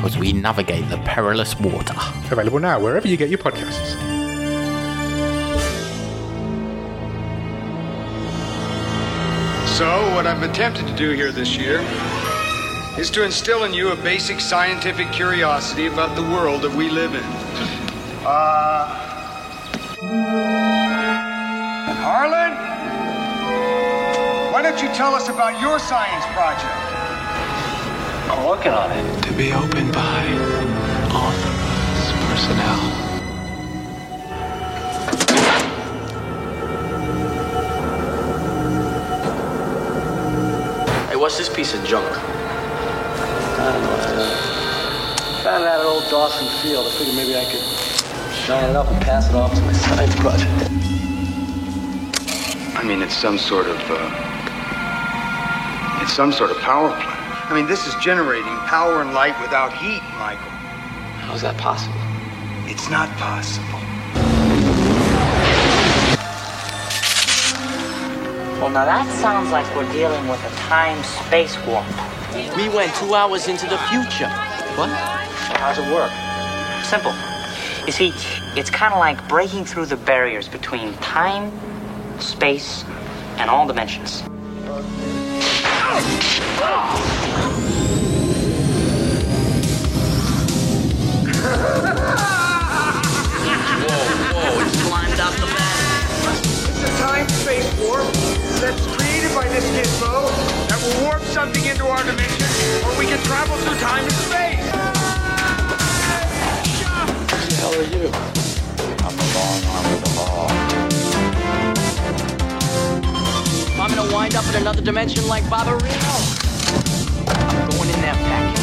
as 0.03 0.17
we 0.17 0.33
navigate 0.33 0.89
the 0.89 0.97
perilous 0.99 1.57
water. 1.59 1.95
Available 2.31 2.59
now 2.59 2.79
wherever 2.79 3.07
you 3.07 3.17
get 3.17 3.29
your 3.29 3.39
podcasts. 3.39 3.97
So, 9.77 10.13
what 10.13 10.27
I've 10.27 10.43
attempted 10.43 10.85
to 10.87 10.95
do 10.95 11.11
here 11.11 11.31
this 11.31 11.57
year 11.57 11.79
is 12.97 13.09
to 13.09 13.23
instill 13.23 13.63
in 13.63 13.73
you 13.73 13.91
a 13.91 13.95
basic 13.95 14.39
scientific 14.39 15.11
curiosity 15.11 15.87
about 15.87 16.15
the 16.15 16.21
world 16.21 16.61
that 16.61 16.71
we 16.71 16.89
live 16.89 17.15
in. 17.15 17.23
Uh. 18.23 18.99
Harlan? 22.03 22.53
Why 24.53 24.61
don't 24.61 24.79
you 24.81 24.89
tell 24.89 25.15
us 25.15 25.29
about 25.29 25.59
your 25.59 25.79
science 25.79 26.25
project? 26.35 26.92
I'm 28.43 28.49
working 28.49 28.73
on 28.73 28.91
it. 28.91 29.23
To 29.23 29.31
be 29.37 29.53
opened 29.53 29.93
by 29.93 30.25
authorized 31.15 32.13
personnel. 32.27 32.79
Hey, 41.07 41.15
what's 41.15 41.37
this 41.37 41.47
piece 41.47 41.73
of 41.73 41.85
junk? 41.85 42.05
I 42.11 43.71
don't 43.71 43.81
know. 43.81 43.95
Found 45.43 45.63
it 45.63 45.67
out 45.69 45.79
at 45.79 45.85
old 45.85 46.03
Dawson 46.09 46.45
Field. 46.61 46.85
I 46.85 46.89
figured 46.97 47.15
maybe 47.15 47.37
I 47.37 47.45
could 47.45 47.63
shine 48.35 48.69
it 48.69 48.75
up 48.75 48.91
and 48.91 49.01
pass 49.01 49.29
it 49.29 49.35
off 49.35 49.53
to 49.53 49.61
my 49.61 49.71
science 49.87 50.15
project. 50.17 50.51
I 52.77 52.83
mean, 52.83 53.01
it's 53.01 53.15
some 53.15 53.37
sort 53.37 53.67
of, 53.67 53.79
uh, 53.87 54.09
it's 56.03 56.11
some 56.11 56.33
sort 56.33 56.51
of 56.51 56.57
power 56.57 56.89
plant. 56.89 57.22
I 57.45 57.53
mean, 57.53 57.67
this 57.67 57.85
is 57.87 57.93
generating 57.95 58.55
power 58.71 59.01
and 59.01 59.13
light 59.13 59.39
without 59.41 59.73
heat, 59.73 60.01
Michael. 60.17 60.49
How's 61.27 61.41
that 61.41 61.57
possible? 61.57 61.99
It's 62.71 62.89
not 62.89 63.09
possible. 63.17 63.79
Well, 68.59 68.71
now 68.71 68.85
that 68.85 69.05
sounds 69.19 69.51
like 69.51 69.67
we're 69.75 69.91
dealing 69.91 70.25
with 70.29 70.39
a 70.45 70.55
time-space 70.55 71.57
warp. 71.67 71.85
We 72.55 72.69
went 72.69 72.95
two 72.95 73.13
hours 73.13 73.49
into 73.49 73.67
the 73.67 73.77
future. 73.91 74.31
What? 74.79 74.89
How's 75.59 75.77
it 75.77 75.93
work? 75.93 76.11
Simple. 76.85 77.13
You 77.85 77.91
see, 77.91 78.13
it's 78.57 78.69
kind 78.69 78.93
of 78.93 78.99
like 78.99 79.27
breaking 79.27 79.65
through 79.65 79.87
the 79.87 79.97
barriers 79.97 80.47
between 80.47 80.93
time, 80.95 81.51
space, 82.19 82.85
and 83.37 83.49
all 83.49 83.67
dimensions. 83.67 84.23
This 99.53 99.65
gizmo 99.69 100.29
that 100.67 100.81
will 100.81 101.05
warp 101.05 101.21
something 101.23 101.65
into 101.65 101.85
our 101.85 102.03
dimension, 102.03 102.47
or 102.83 102.97
we 102.97 103.05
can 103.05 103.21
travel 103.23 103.55
through 103.57 103.77
time 103.79 104.03
and 104.03 104.13
space. 104.13 104.42
I'm 114.35 114.43
gonna 114.43 114.47
wind 114.47 114.49
up 114.49 114.55
in 114.55 114.61
another 114.61 114.81
dimension 114.81 115.27
like 115.27 115.43
Barbarino, 115.43 116.15
I'm 117.27 117.69
going 117.69 117.89
in 117.89 118.01
that 118.01 118.17
pack. 118.17 118.57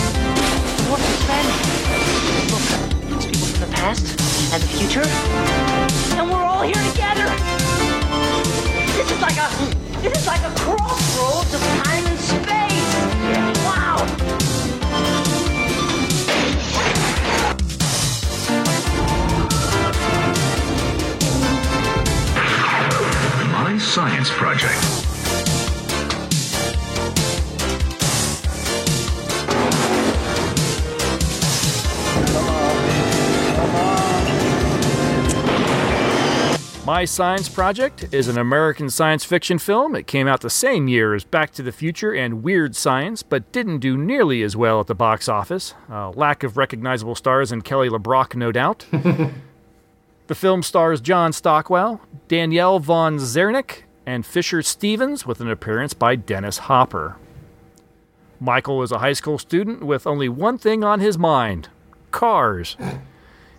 What's 0.91 1.07
the 1.07 1.15
plan? 1.27 1.47
Look, 2.51 2.65
it's 3.17 3.27
people 3.27 3.47
from 3.47 3.61
the 3.61 3.77
past 3.77 4.05
and 4.53 4.61
the 4.61 4.67
future, 4.67 5.07
and 6.19 6.29
we're 6.29 6.43
all 6.43 6.63
here 6.63 6.75
together. 6.91 7.27
This 8.97 9.11
is 9.13 9.21
like 9.21 9.39
a, 9.39 9.49
this 10.03 10.19
is 10.19 10.27
like 10.27 10.43
a 10.43 10.51
crossroads 10.59 11.55
of 11.55 11.61
time 11.85 12.05
and 12.07 12.19
space. 12.19 12.95
Wow. 13.63 14.07
My 23.53 23.79
Science 23.79 24.31
Project. 24.31 25.00
My 36.91 37.05
Science 37.05 37.49
Project 37.49 38.13
is 38.13 38.27
an 38.27 38.37
American 38.37 38.91
science 38.91 39.25
fiction 39.25 39.61
film. 39.61 39.95
It 39.95 40.09
came 40.09 40.27
out 40.27 40.41
the 40.41 40.51
same 40.51 40.89
year 40.89 41.15
as 41.15 41.23
Back 41.23 41.53
to 41.53 41.63
the 41.63 41.71
Future 41.71 42.13
and 42.13 42.43
Weird 42.43 42.75
Science, 42.75 43.23
but 43.23 43.53
didn't 43.53 43.79
do 43.79 43.97
nearly 43.97 44.43
as 44.43 44.57
well 44.57 44.81
at 44.81 44.89
the 44.89 44.95
box 44.97 45.29
office. 45.29 45.75
Uh, 45.89 46.11
lack 46.11 46.43
of 46.43 46.57
recognizable 46.57 47.15
stars 47.15 47.53
and 47.53 47.65
Kelly 47.65 47.89
LeBrock, 47.89 48.35
no 48.35 48.51
doubt. 48.51 48.87
the 48.91 50.35
film 50.35 50.65
stars 50.65 51.01
John 51.01 51.33
Stockwell, 51.33 52.01
Danielle 52.27 52.81
Von 52.81 53.19
Zerneck, 53.19 53.85
and 54.05 54.27
Fisher 54.27 54.61
Stevens, 54.61 55.25
with 55.25 55.41
an 55.41 55.49
appearance 55.49 55.95
by 55.95 56.17
Dennis 56.17 56.59
Hopper. 56.59 57.19
Michael 58.41 58.83
is 58.83 58.91
a 58.91 58.99
high 58.99 59.13
school 59.13 59.39
student 59.39 59.85
with 59.85 60.09
only 60.09 60.29
one 60.29 60.59
thing 60.59 60.83
on 60.83 60.99
his 60.99 61.17
mind 61.17 61.69
cars. 62.11 62.77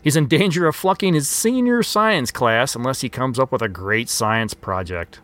He's 0.01 0.15
in 0.15 0.27
danger 0.27 0.67
of 0.67 0.75
flunking 0.75 1.13
his 1.13 1.29
senior 1.29 1.83
science 1.83 2.31
class 2.31 2.75
unless 2.75 3.01
he 3.01 3.09
comes 3.09 3.37
up 3.37 3.51
with 3.51 3.61
a 3.61 3.69
great 3.69 4.09
science 4.09 4.53
project. 4.53 5.19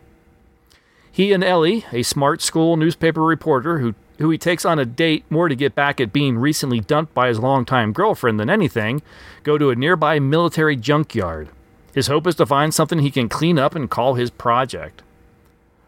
He 1.10 1.32
and 1.32 1.42
Ellie, 1.42 1.84
a 1.92 2.04
smart 2.04 2.40
school 2.42 2.76
newspaper 2.76 3.22
reporter 3.22 3.80
who, 3.80 3.96
who 4.18 4.30
he 4.30 4.38
takes 4.38 4.64
on 4.64 4.78
a 4.78 4.84
date 4.84 5.24
more 5.30 5.48
to 5.48 5.56
get 5.56 5.74
back 5.74 6.00
at 6.00 6.12
being 6.12 6.38
recently 6.38 6.78
dumped 6.78 7.12
by 7.12 7.26
his 7.26 7.40
longtime 7.40 7.92
girlfriend 7.92 8.38
than 8.38 8.48
anything, 8.48 9.02
go 9.42 9.58
to 9.58 9.70
a 9.70 9.76
nearby 9.76 10.20
military 10.20 10.76
junkyard. 10.76 11.48
His 11.92 12.06
hope 12.06 12.28
is 12.28 12.36
to 12.36 12.46
find 12.46 12.72
something 12.72 13.00
he 13.00 13.10
can 13.10 13.28
clean 13.28 13.58
up 13.58 13.74
and 13.74 13.90
call 13.90 14.14
his 14.14 14.30
project. 14.30 15.02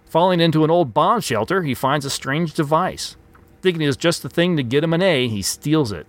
Falling 0.06 0.40
into 0.40 0.64
an 0.64 0.70
old 0.70 0.92
bomb 0.92 1.20
shelter, 1.20 1.62
he 1.62 1.74
finds 1.74 2.04
a 2.04 2.10
strange 2.10 2.52
device. 2.52 3.14
Thinking 3.62 3.82
it 3.82 3.88
is 3.88 3.96
just 3.96 4.24
the 4.24 4.28
thing 4.28 4.56
to 4.56 4.64
get 4.64 4.82
him 4.82 4.92
an 4.92 5.02
A, 5.02 5.28
he 5.28 5.42
steals 5.42 5.92
it. 5.92 6.08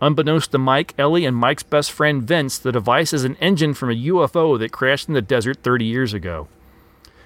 Unbeknownst 0.00 0.52
to 0.52 0.58
Mike, 0.58 0.94
Ellie, 0.96 1.24
and 1.24 1.36
Mike's 1.36 1.64
best 1.64 1.90
friend 1.90 2.22
Vince, 2.22 2.58
the 2.58 2.70
device 2.70 3.12
is 3.12 3.24
an 3.24 3.36
engine 3.36 3.74
from 3.74 3.90
a 3.90 3.94
UFO 3.94 4.58
that 4.58 4.70
crashed 4.70 5.08
in 5.08 5.14
the 5.14 5.22
desert 5.22 5.58
30 5.62 5.84
years 5.84 6.14
ago. 6.14 6.46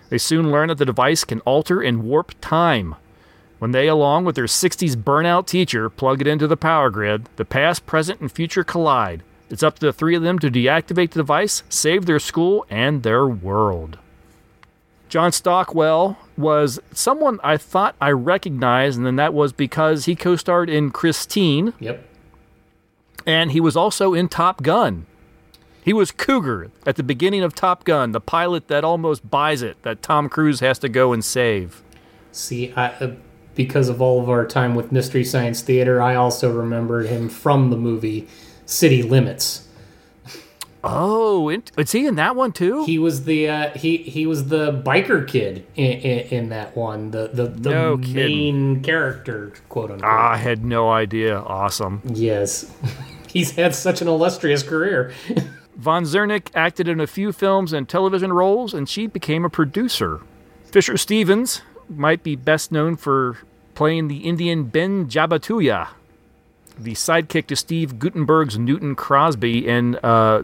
They 0.08 0.18
soon 0.18 0.50
learn 0.50 0.68
that 0.68 0.78
the 0.78 0.86
device 0.86 1.24
can 1.24 1.40
alter 1.40 1.82
and 1.82 2.02
warp 2.02 2.32
time. 2.40 2.94
When 3.58 3.72
they, 3.72 3.88
along 3.88 4.24
with 4.24 4.36
their 4.36 4.46
60s 4.46 4.96
burnout 4.96 5.46
teacher, 5.46 5.88
plug 5.88 6.20
it 6.20 6.26
into 6.26 6.46
the 6.46 6.56
power 6.56 6.90
grid, 6.90 7.28
the 7.36 7.44
past, 7.44 7.86
present, 7.86 8.20
and 8.20 8.32
future 8.32 8.64
collide. 8.64 9.22
It's 9.50 9.62
up 9.62 9.78
to 9.78 9.86
the 9.86 9.92
three 9.92 10.16
of 10.16 10.22
them 10.22 10.38
to 10.38 10.50
deactivate 10.50 11.10
the 11.10 11.20
device, 11.20 11.62
save 11.68 12.06
their 12.06 12.18
school 12.18 12.64
and 12.70 13.02
their 13.02 13.26
world. 13.26 13.98
John 15.10 15.30
Stockwell 15.30 16.16
was 16.38 16.80
someone 16.92 17.38
I 17.44 17.58
thought 17.58 17.94
I 18.00 18.10
recognized, 18.12 18.96
and 18.96 19.06
then 19.06 19.16
that 19.16 19.34
was 19.34 19.52
because 19.52 20.06
he 20.06 20.16
co 20.16 20.36
starred 20.36 20.70
in 20.70 20.90
Christine. 20.90 21.74
Yep. 21.80 22.02
And 23.26 23.52
he 23.52 23.60
was 23.60 23.76
also 23.76 24.14
in 24.14 24.28
Top 24.28 24.62
Gun. 24.62 25.06
He 25.84 25.92
was 25.92 26.12
Cougar 26.12 26.70
at 26.86 26.96
the 26.96 27.02
beginning 27.02 27.42
of 27.42 27.54
Top 27.54 27.84
Gun, 27.84 28.12
the 28.12 28.20
pilot 28.20 28.68
that 28.68 28.84
almost 28.84 29.28
buys 29.28 29.62
it, 29.62 29.82
that 29.82 30.02
Tom 30.02 30.28
Cruise 30.28 30.60
has 30.60 30.78
to 30.80 30.88
go 30.88 31.12
and 31.12 31.24
save. 31.24 31.82
See, 32.30 32.72
I, 32.74 32.88
uh, 32.88 33.14
because 33.54 33.88
of 33.88 34.00
all 34.00 34.20
of 34.20 34.30
our 34.30 34.46
time 34.46 34.74
with 34.74 34.92
Mystery 34.92 35.24
Science 35.24 35.60
Theater, 35.60 36.00
I 36.00 36.14
also 36.14 36.52
remembered 36.52 37.06
him 37.06 37.28
from 37.28 37.70
the 37.70 37.76
movie 37.76 38.28
City 38.64 39.02
Limits. 39.02 39.68
Oh, 40.85 41.49
is 41.76 41.93
he 41.93 42.07
in 42.07 42.16
that 42.16 42.35
one 42.35 42.51
too? 42.53 42.85
He 42.85 42.99
was 42.99 43.24
the 43.24 43.49
uh, 43.49 43.70
he 43.70 43.99
he 43.99 44.26
was 44.26 44.49
the 44.49 44.72
biker 44.72 45.26
kid 45.26 45.64
in, 45.76 45.93
in, 45.93 46.18
in 46.28 46.49
that 46.49 46.76
one, 46.76 47.12
the 47.12 47.28
the, 47.33 47.47
the 47.47 47.70
No 47.70 47.97
main 47.97 48.03
kidding. 48.12 48.83
character, 48.83 49.53
quote 49.68 49.91
unquote. 49.93 50.11
I 50.11 50.37
had 50.39 50.64
no 50.64 50.91
idea. 50.91 51.39
Awesome. 51.39 52.03
Yes, 52.12 52.72
he's 53.28 53.53
had 53.53 53.74
such 53.74 54.03
an 54.03 54.09
illustrious 54.09 54.62
career. 54.62 55.12
Von 55.76 56.05
Zerneck 56.05 56.49
acted 56.55 56.87
in 56.89 57.01
a 57.01 57.07
few 57.07 57.33
films 57.33 57.72
and 57.72 57.89
television 57.89 58.33
roles, 58.33 58.74
and 58.74 58.89
she 58.89 59.07
became 59.07 59.45
a 59.45 59.51
producer. 59.51 60.20
Fisher 60.64 60.97
Stevens 60.97 61.62
might 61.89 62.22
be 62.22 62.37
best 62.37 62.72
known 62.72 62.97
for 62.97 63.39
playing 63.74 64.09
the 64.09 64.18
Indian 64.18 64.64
Ben 64.64 65.09
Jabituya, 65.09 65.89
the 66.78 66.93
sidekick 66.93 67.47
to 67.47 67.57
Steve 67.57 67.99
Guttenberg's 67.99 68.59
Newton 68.59 68.95
Crosby 68.95 69.66
in 69.66 69.97
uh, 70.03 70.43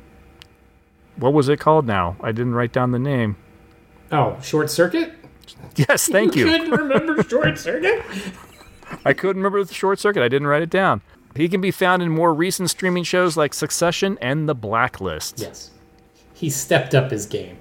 what 1.18 1.32
was 1.32 1.48
it 1.48 1.58
called 1.60 1.86
now? 1.86 2.16
I 2.22 2.32
didn't 2.32 2.54
write 2.54 2.72
down 2.72 2.92
the 2.92 2.98
name. 2.98 3.36
Oh, 4.10 4.38
Short 4.42 4.70
Circuit. 4.70 5.12
Yes, 5.76 6.08
thank 6.08 6.34
you. 6.34 6.46
you. 6.46 6.52
couldn't 6.52 6.70
remember 6.70 7.22
Short 7.22 7.58
Circuit. 7.58 8.02
I 9.04 9.12
couldn't 9.12 9.42
remember 9.42 9.64
the 9.64 9.74
short 9.74 9.98
circuit. 9.98 10.22
I 10.22 10.28
didn't 10.28 10.48
write 10.48 10.62
it 10.62 10.70
down. 10.70 11.02
He 11.36 11.48
can 11.48 11.60
be 11.60 11.70
found 11.70 12.02
in 12.02 12.10
more 12.10 12.32
recent 12.32 12.70
streaming 12.70 13.04
shows 13.04 13.36
like 13.36 13.54
Succession 13.54 14.18
and 14.20 14.48
The 14.48 14.54
Blacklist. 14.54 15.40
Yes. 15.40 15.70
He 16.34 16.50
stepped 16.50 16.94
up 16.94 17.10
his 17.10 17.26
game. 17.26 17.58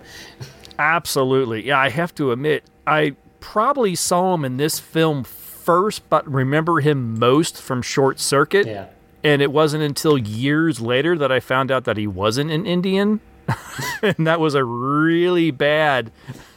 Absolutely. 0.80 1.68
Yeah, 1.68 1.80
I 1.80 1.89
have 1.89 2.14
to 2.16 2.32
admit, 2.32 2.64
I 2.86 3.16
probably 3.39 3.95
saw 3.95 4.34
him 4.34 4.45
in 4.45 4.58
this 4.58 4.80
film 4.80 5.24
first, 5.24 6.08
but 6.10 6.28
remember 6.32 6.80
him 6.80 7.20
most 7.20 7.62
from 7.62 7.82
Short 7.82 8.20
Circuit. 8.20 8.68
Yeah. 8.68 8.88
And 9.24 9.41
it 9.41 9.51
wasn't 9.51 9.84
until 9.84 10.18
years 10.18 10.80
later 10.80 11.18
that 11.18 11.32
I 11.32 11.39
found 11.39 11.72
out 11.72 11.84
that 11.86 11.97
he 11.97 12.08
wasn't 12.08 12.51
an 12.51 12.66
Indian. 12.66 13.20
and 14.02 14.28
that 14.28 14.39
was 14.39 14.56
a 14.56 14.64
really 14.64 15.52
bad 15.52 16.12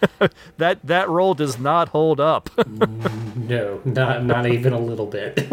that 0.59 0.79
that 0.85 1.09
role 1.09 1.35
does 1.35 1.59
not 1.59 1.89
hold 1.89 2.21
up. 2.21 2.51
No, 3.37 3.81
not 3.85 4.25
not 4.25 4.47
even 4.47 4.73
a 4.73 4.79
little 4.79 5.07
bit. 5.07 5.49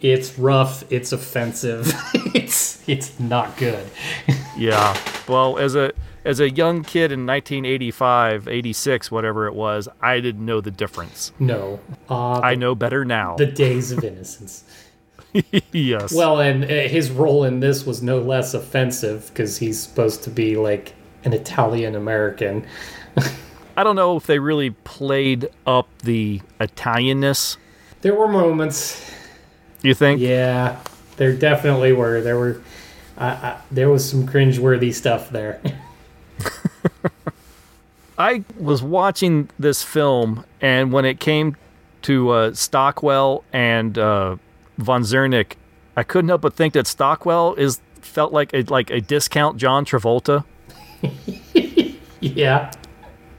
it's 0.00 0.38
rough. 0.38 0.84
It's 0.90 1.12
offensive. 1.12 1.92
it's 2.34 2.86
it's 2.88 3.18
not 3.20 3.56
good. 3.56 3.86
yeah. 4.56 4.96
Well, 5.28 5.58
as 5.58 5.74
a 5.74 5.92
as 6.24 6.40
a 6.40 6.48
young 6.50 6.82
kid 6.84 7.12
in 7.12 7.26
1985, 7.26 8.48
86, 8.48 9.10
whatever 9.10 9.46
it 9.46 9.54
was, 9.54 9.88
I 10.00 10.20
didn't 10.20 10.44
know 10.46 10.60
the 10.62 10.70
difference. 10.70 11.32
No, 11.38 11.80
uh, 12.08 12.40
I 12.40 12.54
know 12.54 12.74
better 12.74 13.04
now. 13.04 13.36
the 13.36 13.46
days 13.46 13.92
of 13.92 14.02
innocence. 14.02 14.63
yes. 15.72 16.12
Well, 16.12 16.40
and 16.40 16.64
uh, 16.64 16.66
his 16.66 17.10
role 17.10 17.44
in 17.44 17.60
this 17.60 17.84
was 17.84 18.02
no 18.02 18.20
less 18.20 18.54
offensive 18.54 19.28
because 19.28 19.58
he's 19.58 19.80
supposed 19.80 20.22
to 20.24 20.30
be 20.30 20.56
like 20.56 20.94
an 21.24 21.32
Italian 21.32 21.94
American. 21.94 22.66
I 23.76 23.82
don't 23.82 23.96
know 23.96 24.16
if 24.16 24.26
they 24.26 24.38
really 24.38 24.70
played 24.70 25.48
up 25.66 25.88
the 25.98 26.40
Italianness. 26.60 27.56
There 28.02 28.14
were 28.14 28.28
moments. 28.28 29.10
You 29.82 29.94
think? 29.94 30.20
Yeah, 30.20 30.80
there 31.16 31.32
definitely 31.32 31.92
were. 31.92 32.20
There 32.20 32.38
were. 32.38 32.62
Uh, 33.18 33.38
uh, 33.42 33.60
there 33.70 33.88
was 33.88 34.08
some 34.08 34.26
cringeworthy 34.26 34.94
stuff 34.94 35.30
there. 35.30 35.60
I 38.18 38.44
was 38.58 38.82
watching 38.82 39.50
this 39.58 39.82
film, 39.82 40.44
and 40.60 40.92
when 40.92 41.04
it 41.04 41.18
came 41.18 41.56
to 42.02 42.30
uh, 42.30 42.54
Stockwell 42.54 43.42
and 43.52 43.98
uh, 43.98 44.36
Von 44.78 45.02
Zerneck, 45.02 45.54
I 45.96 46.02
couldn't 46.02 46.28
help 46.28 46.42
but 46.42 46.54
think 46.54 46.74
that 46.74 46.86
Stockwell 46.86 47.54
is 47.54 47.80
felt 48.00 48.32
like 48.32 48.52
a, 48.52 48.62
like 48.62 48.90
a 48.90 49.00
discount 49.00 49.56
John 49.56 49.84
Travolta. 49.84 50.44
yeah. 52.20 52.72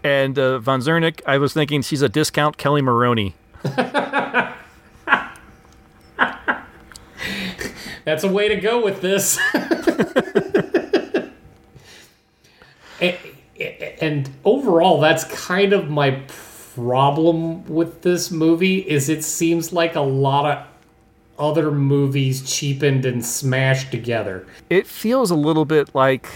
And 0.03 0.37
uh, 0.37 0.59
Von 0.59 0.81
Zerneck, 0.81 1.21
I 1.25 1.37
was 1.37 1.53
thinking 1.53 1.81
she's 1.81 2.01
a 2.01 2.09
discount 2.09 2.57
Kelly 2.57 2.81
Maroney. 2.81 3.35
That's 8.05 8.23
a 8.23 8.31
way 8.31 8.47
to 8.47 8.55
go 8.57 8.83
with 8.83 9.01
this. 9.01 9.39
and, 13.01 13.17
and 13.99 14.29
overall, 14.45 15.01
that's 15.01 15.23
kind 15.23 15.73
of 15.73 15.89
my 15.89 16.21
problem 16.75 17.65
with 17.65 18.03
this 18.03 18.29
movie 18.29 18.77
is 18.77 19.09
it 19.09 19.23
seems 19.23 19.73
like 19.73 19.95
a 19.95 20.01
lot 20.01 20.45
of 20.45 20.67
other 21.37 21.71
movies 21.71 22.49
cheapened 22.49 23.05
and 23.05 23.25
smashed 23.25 23.91
together. 23.91 24.47
It 24.69 24.87
feels 24.87 25.31
a 25.31 25.35
little 25.35 25.65
bit 25.65 25.93
like, 25.93 26.27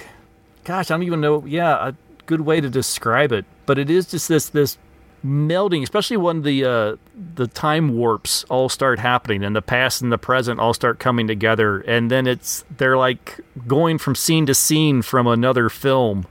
gosh, 0.64 0.92
I 0.92 0.96
don't 0.96 1.04
even 1.04 1.22
know. 1.22 1.46
Yeah, 1.46 1.90
a 1.90 1.96
good 2.26 2.42
way 2.42 2.62
to 2.62 2.70
describe 2.70 3.32
it, 3.32 3.46
but 3.66 3.78
it 3.78 3.90
is 3.90 4.08
just 4.08 4.28
this 4.28 4.50
this 4.50 4.78
melding, 5.24 5.84
especially 5.84 6.18
when 6.18 6.42
the 6.44 6.66
uh, 6.66 6.96
the 7.36 7.48
time 7.48 7.96
warps 7.96 8.44
all 8.46 8.70
start 8.70 9.00
happening 9.00 9.44
and 9.44 9.56
the 9.56 9.62
past 9.62 10.02
and 10.02 10.12
the 10.12 10.18
present 10.18 10.60
all 10.60 10.74
start 10.74 11.00
coming 11.00 11.28
together, 11.28 11.80
and 11.82 12.10
then 12.12 12.28
it's 12.28 12.64
they're 12.78 12.98
like 12.98 13.40
going 13.68 13.98
from 13.98 14.16
scene 14.16 14.46
to 14.46 14.54
scene 14.54 15.02
from 15.02 15.28
another 15.28 15.70
film 15.70 16.26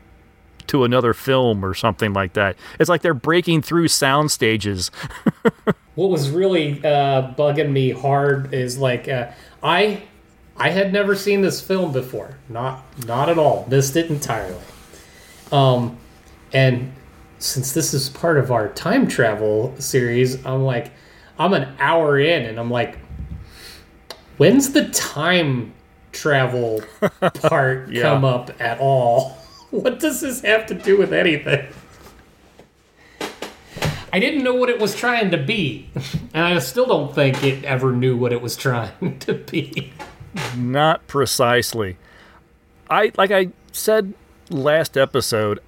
to 0.66 0.84
another 0.84 1.14
film 1.14 1.64
or 1.64 1.74
something 1.74 2.12
like 2.12 2.34
that. 2.34 2.56
It's 2.78 2.90
like 2.90 3.02
they're 3.02 3.14
breaking 3.14 3.62
through 3.62 3.88
sound 3.88 4.30
stages. 4.30 4.90
what 5.98 6.10
was 6.10 6.30
really 6.30 6.78
uh, 6.84 7.34
bugging 7.36 7.72
me 7.72 7.90
hard 7.90 8.54
is 8.54 8.78
like 8.78 9.08
uh, 9.08 9.26
I 9.64 10.00
I 10.56 10.68
had 10.70 10.92
never 10.92 11.16
seen 11.16 11.40
this 11.42 11.60
film 11.60 11.90
before, 11.92 12.38
not 12.48 12.84
not 13.04 13.28
at 13.28 13.36
all. 13.36 13.66
Missed 13.68 13.96
it 13.96 14.08
entirely. 14.08 14.62
Um, 15.50 15.96
and 16.52 16.92
since 17.40 17.72
this 17.72 17.92
is 17.94 18.08
part 18.10 18.38
of 18.38 18.52
our 18.52 18.68
time 18.68 19.08
travel 19.08 19.74
series, 19.80 20.46
I'm 20.46 20.62
like, 20.62 20.92
I'm 21.36 21.52
an 21.52 21.68
hour 21.80 22.16
in, 22.20 22.46
and 22.46 22.60
I'm 22.60 22.70
like, 22.70 22.96
when's 24.36 24.72
the 24.72 24.88
time 24.90 25.72
travel 26.12 26.80
part 27.42 27.90
Yeah. 27.90 28.02
come 28.02 28.24
up 28.24 28.52
at 28.60 28.78
all? 28.78 29.36
What 29.70 29.98
does 29.98 30.20
this 30.22 30.40
have 30.42 30.64
to 30.66 30.74
do 30.74 30.96
with 30.96 31.12
anything? 31.12 31.66
I 34.12 34.18
didn't 34.20 34.42
know 34.42 34.54
what 34.54 34.68
it 34.70 34.80
was 34.80 34.94
trying 34.94 35.30
to 35.32 35.36
be, 35.38 35.88
and 36.34 36.44
I 36.44 36.58
still 36.60 36.86
don't 36.86 37.14
think 37.14 37.42
it 37.44 37.64
ever 37.64 37.92
knew 37.92 38.16
what 38.16 38.32
it 38.32 38.40
was 38.40 38.56
trying 38.56 39.18
to 39.20 39.34
be. 39.34 39.92
Not 40.56 41.06
precisely. 41.06 41.96
I 42.90 43.12
like 43.16 43.30
I 43.30 43.48
said 43.72 44.14
last 44.50 44.96
episode. 44.96 45.60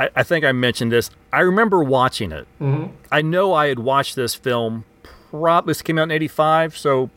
I, 0.00 0.08
I 0.16 0.22
think 0.22 0.44
I 0.44 0.52
mentioned 0.52 0.92
this. 0.92 1.10
I 1.32 1.40
remember 1.40 1.82
watching 1.82 2.32
it. 2.32 2.46
Mhm. 2.60 2.92
I 3.10 3.22
know 3.22 3.52
I 3.52 3.68
had 3.68 3.78
watched 3.78 4.16
this 4.16 4.34
film. 4.34 4.84
Probably 5.30 5.70
this 5.70 5.82
came 5.82 5.98
out 5.98 6.04
in 6.04 6.10
'85, 6.10 6.76
so 6.76 7.10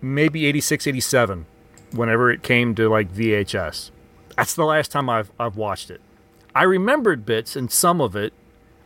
maybe 0.00 0.46
'86, 0.46 0.86
'87, 0.86 1.46
whenever 1.92 2.30
it 2.30 2.42
came 2.42 2.74
to 2.76 2.88
like 2.88 3.12
VHS. 3.12 3.90
That's 4.36 4.54
the 4.54 4.64
last 4.64 4.90
time 4.92 5.08
I've 5.10 5.30
I've 5.38 5.56
watched 5.56 5.90
it. 5.90 6.00
I 6.54 6.62
remembered 6.64 7.24
bits 7.26 7.56
and 7.56 7.70
some 7.70 8.00
of 8.00 8.14
it. 8.16 8.32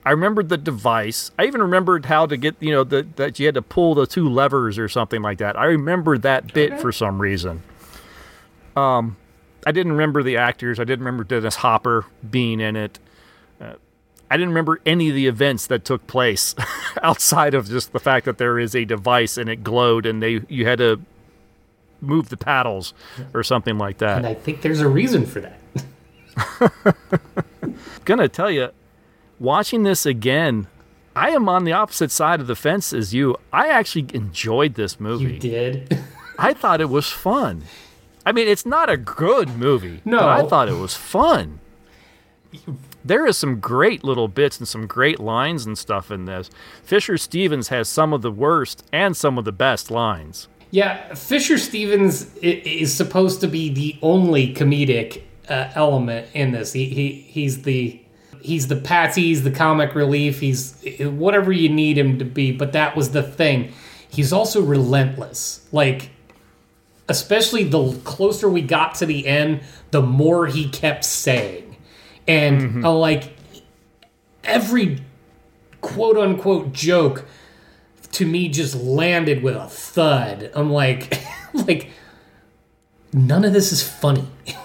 I 0.04 0.10
remembered 0.10 0.48
the 0.48 0.56
device. 0.56 1.30
I 1.38 1.44
even 1.44 1.62
remembered 1.62 2.06
how 2.06 2.26
to 2.26 2.36
get, 2.36 2.56
you 2.60 2.72
know, 2.72 2.82
the, 2.82 3.06
that 3.16 3.38
you 3.38 3.46
had 3.46 3.54
to 3.54 3.62
pull 3.62 3.94
the 3.94 4.06
two 4.06 4.28
levers 4.28 4.78
or 4.78 4.88
something 4.88 5.22
like 5.22 5.38
that. 5.38 5.56
I 5.56 5.66
remember 5.66 6.18
that 6.18 6.52
bit 6.52 6.80
for 6.80 6.90
some 6.90 7.20
reason. 7.20 7.62
Um, 8.74 9.16
I 9.64 9.72
didn't 9.72 9.92
remember 9.92 10.22
the 10.22 10.36
actors. 10.36 10.80
I 10.80 10.84
didn't 10.84 11.00
remember 11.00 11.24
Dennis 11.24 11.56
Hopper 11.56 12.04
being 12.28 12.58
in 12.60 12.74
it. 12.74 12.98
Uh, 13.60 13.74
I 14.28 14.36
didn't 14.36 14.50
remember 14.50 14.80
any 14.84 15.10
of 15.10 15.14
the 15.14 15.26
events 15.28 15.68
that 15.68 15.84
took 15.84 16.06
place 16.06 16.54
outside 17.02 17.54
of 17.54 17.68
just 17.68 17.92
the 17.92 18.00
fact 18.00 18.24
that 18.24 18.38
there 18.38 18.58
is 18.58 18.74
a 18.74 18.84
device 18.84 19.36
and 19.36 19.48
it 19.48 19.62
glowed 19.62 20.04
and 20.04 20.22
they 20.22 20.40
you 20.48 20.66
had 20.66 20.78
to 20.78 21.00
move 22.00 22.28
the 22.28 22.36
paddles 22.36 22.92
or 23.32 23.44
something 23.44 23.78
like 23.78 23.98
that. 23.98 24.18
And 24.18 24.26
I 24.26 24.34
think 24.34 24.62
there's 24.62 24.80
a 24.80 24.88
reason 24.88 25.26
for 25.26 25.40
that. 25.40 25.60
gonna 28.04 28.28
tell 28.28 28.50
you, 28.50 28.70
watching 29.42 29.82
this 29.82 30.06
again, 30.06 30.68
I 31.14 31.30
am 31.30 31.48
on 31.48 31.64
the 31.64 31.72
opposite 31.72 32.10
side 32.10 32.40
of 32.40 32.46
the 32.46 32.56
fence 32.56 32.92
as 32.92 33.12
you. 33.12 33.36
I 33.52 33.68
actually 33.68 34.06
enjoyed 34.14 34.74
this 34.74 34.98
movie. 34.98 35.34
You 35.34 35.38
did? 35.38 35.98
I 36.38 36.54
thought 36.54 36.80
it 36.80 36.88
was 36.88 37.08
fun. 37.10 37.64
I 38.24 38.32
mean, 38.32 38.48
it's 38.48 38.64
not 38.64 38.88
a 38.88 38.96
good 38.96 39.56
movie. 39.56 40.00
No. 40.04 40.20
but 40.20 40.28
I 40.28 40.48
thought 40.48 40.68
it 40.68 40.76
was 40.76 40.94
fun. 40.94 41.58
There 43.04 43.26
is 43.26 43.36
some 43.36 43.58
great 43.58 44.04
little 44.04 44.28
bits 44.28 44.58
and 44.58 44.68
some 44.68 44.86
great 44.86 45.18
lines 45.18 45.66
and 45.66 45.76
stuff 45.76 46.10
in 46.10 46.26
this. 46.26 46.50
Fisher 46.84 47.18
Stevens 47.18 47.68
has 47.68 47.88
some 47.88 48.12
of 48.12 48.22
the 48.22 48.30
worst 48.30 48.86
and 48.92 49.16
some 49.16 49.38
of 49.38 49.44
the 49.44 49.52
best 49.52 49.90
lines. 49.90 50.48
Yeah, 50.70 51.12
Fisher 51.14 51.58
Stevens 51.58 52.34
is 52.36 52.94
supposed 52.94 53.40
to 53.40 53.48
be 53.48 53.68
the 53.68 53.98
only 54.02 54.54
comedic 54.54 55.22
uh, 55.48 55.70
element 55.74 56.28
in 56.32 56.52
this. 56.52 56.72
He, 56.72 56.86
he 56.86 57.12
he's 57.12 57.62
the 57.62 58.01
he's 58.42 58.68
the 58.68 58.76
patsy, 58.76 59.22
he's 59.22 59.44
the 59.44 59.50
comic 59.50 59.94
relief, 59.94 60.40
he's 60.40 60.76
whatever 61.00 61.52
you 61.52 61.68
need 61.68 61.96
him 61.96 62.18
to 62.18 62.24
be. 62.24 62.52
But 62.52 62.72
that 62.72 62.96
was 62.96 63.12
the 63.12 63.22
thing. 63.22 63.72
He's 64.08 64.32
also 64.32 64.60
relentless. 64.60 65.66
Like, 65.72 66.10
especially 67.08 67.64
the 67.64 67.98
closer 68.04 68.48
we 68.48 68.62
got 68.62 68.94
to 68.96 69.06
the 69.06 69.26
end, 69.26 69.62
the 69.90 70.02
more 70.02 70.46
he 70.46 70.68
kept 70.68 71.04
saying, 71.04 71.76
and 72.26 72.84
uh, 72.84 72.92
like 72.92 73.36
every 74.44 75.00
quote 75.80 76.16
unquote 76.16 76.72
joke 76.72 77.26
to 78.12 78.26
me 78.26 78.48
just 78.48 78.74
landed 78.74 79.42
with 79.42 79.56
a 79.56 79.68
thud. 79.68 80.50
I'm 80.54 80.70
like, 80.70 81.18
like 81.54 81.90
none 83.12 83.44
of 83.44 83.52
this 83.52 83.72
is 83.72 83.82
funny. 83.82 84.26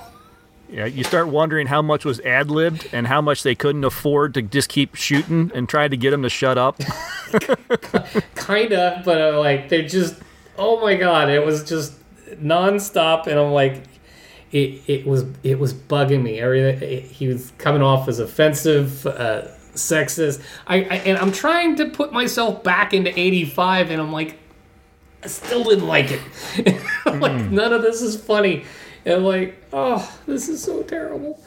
Yeah, 0.69 0.85
you 0.85 1.03
start 1.03 1.29
wondering 1.29 1.67
how 1.67 1.81
much 1.81 2.03
was 2.03 2.19
ad 2.21 2.51
libbed 2.51 2.89
and 2.91 3.07
how 3.07 3.21
much 3.21 3.43
they 3.43 3.55
couldn't 3.55 3.85
afford 3.85 4.33
to 4.33 4.41
just 4.41 4.67
keep 4.67 4.95
shooting 4.95 5.49
and 5.55 5.69
try 5.69 5.87
to 5.87 5.95
get 5.95 6.11
him 6.11 6.23
to 6.23 6.29
shut 6.29 6.57
up. 6.57 6.77
Kinda, 8.35 9.01
but 9.05 9.21
uh, 9.21 9.39
like 9.39 9.69
they're 9.69 9.87
just, 9.87 10.15
oh 10.57 10.81
my 10.81 10.95
god, 10.95 11.29
it 11.29 11.45
was 11.45 11.63
just 11.63 11.93
nonstop, 12.35 13.27
and 13.27 13.39
I'm 13.39 13.51
like, 13.51 13.83
it 14.51 14.81
it 14.87 15.07
was 15.07 15.25
it 15.43 15.57
was 15.57 15.73
bugging 15.73 16.21
me. 16.21 16.39
Everything 16.39 17.03
he 17.03 17.27
was 17.27 17.53
coming 17.57 17.81
off 17.81 18.07
as 18.07 18.19
offensive. 18.19 19.05
Uh, 19.05 19.47
sexist 19.77 20.41
I, 20.65 20.77
I 20.77 20.95
and 21.05 21.19
i'm 21.19 21.31
trying 21.31 21.75
to 21.75 21.85
put 21.85 22.11
myself 22.11 22.63
back 22.63 22.95
into 22.95 23.17
85 23.17 23.91
and 23.91 24.01
i'm 24.01 24.11
like 24.11 24.39
i 25.23 25.27
still 25.27 25.63
didn't 25.63 25.85
like 25.85 26.07
it 26.09 26.81
I'm 27.05 27.19
like 27.19 27.51
none 27.51 27.71
of 27.71 27.83
this 27.83 28.01
is 28.01 28.19
funny 28.19 28.65
and 29.07 29.25
like 29.25 29.57
oh 29.73 30.19
this 30.27 30.47
is 30.49 30.61
so 30.63 30.83
terrible 30.83 31.39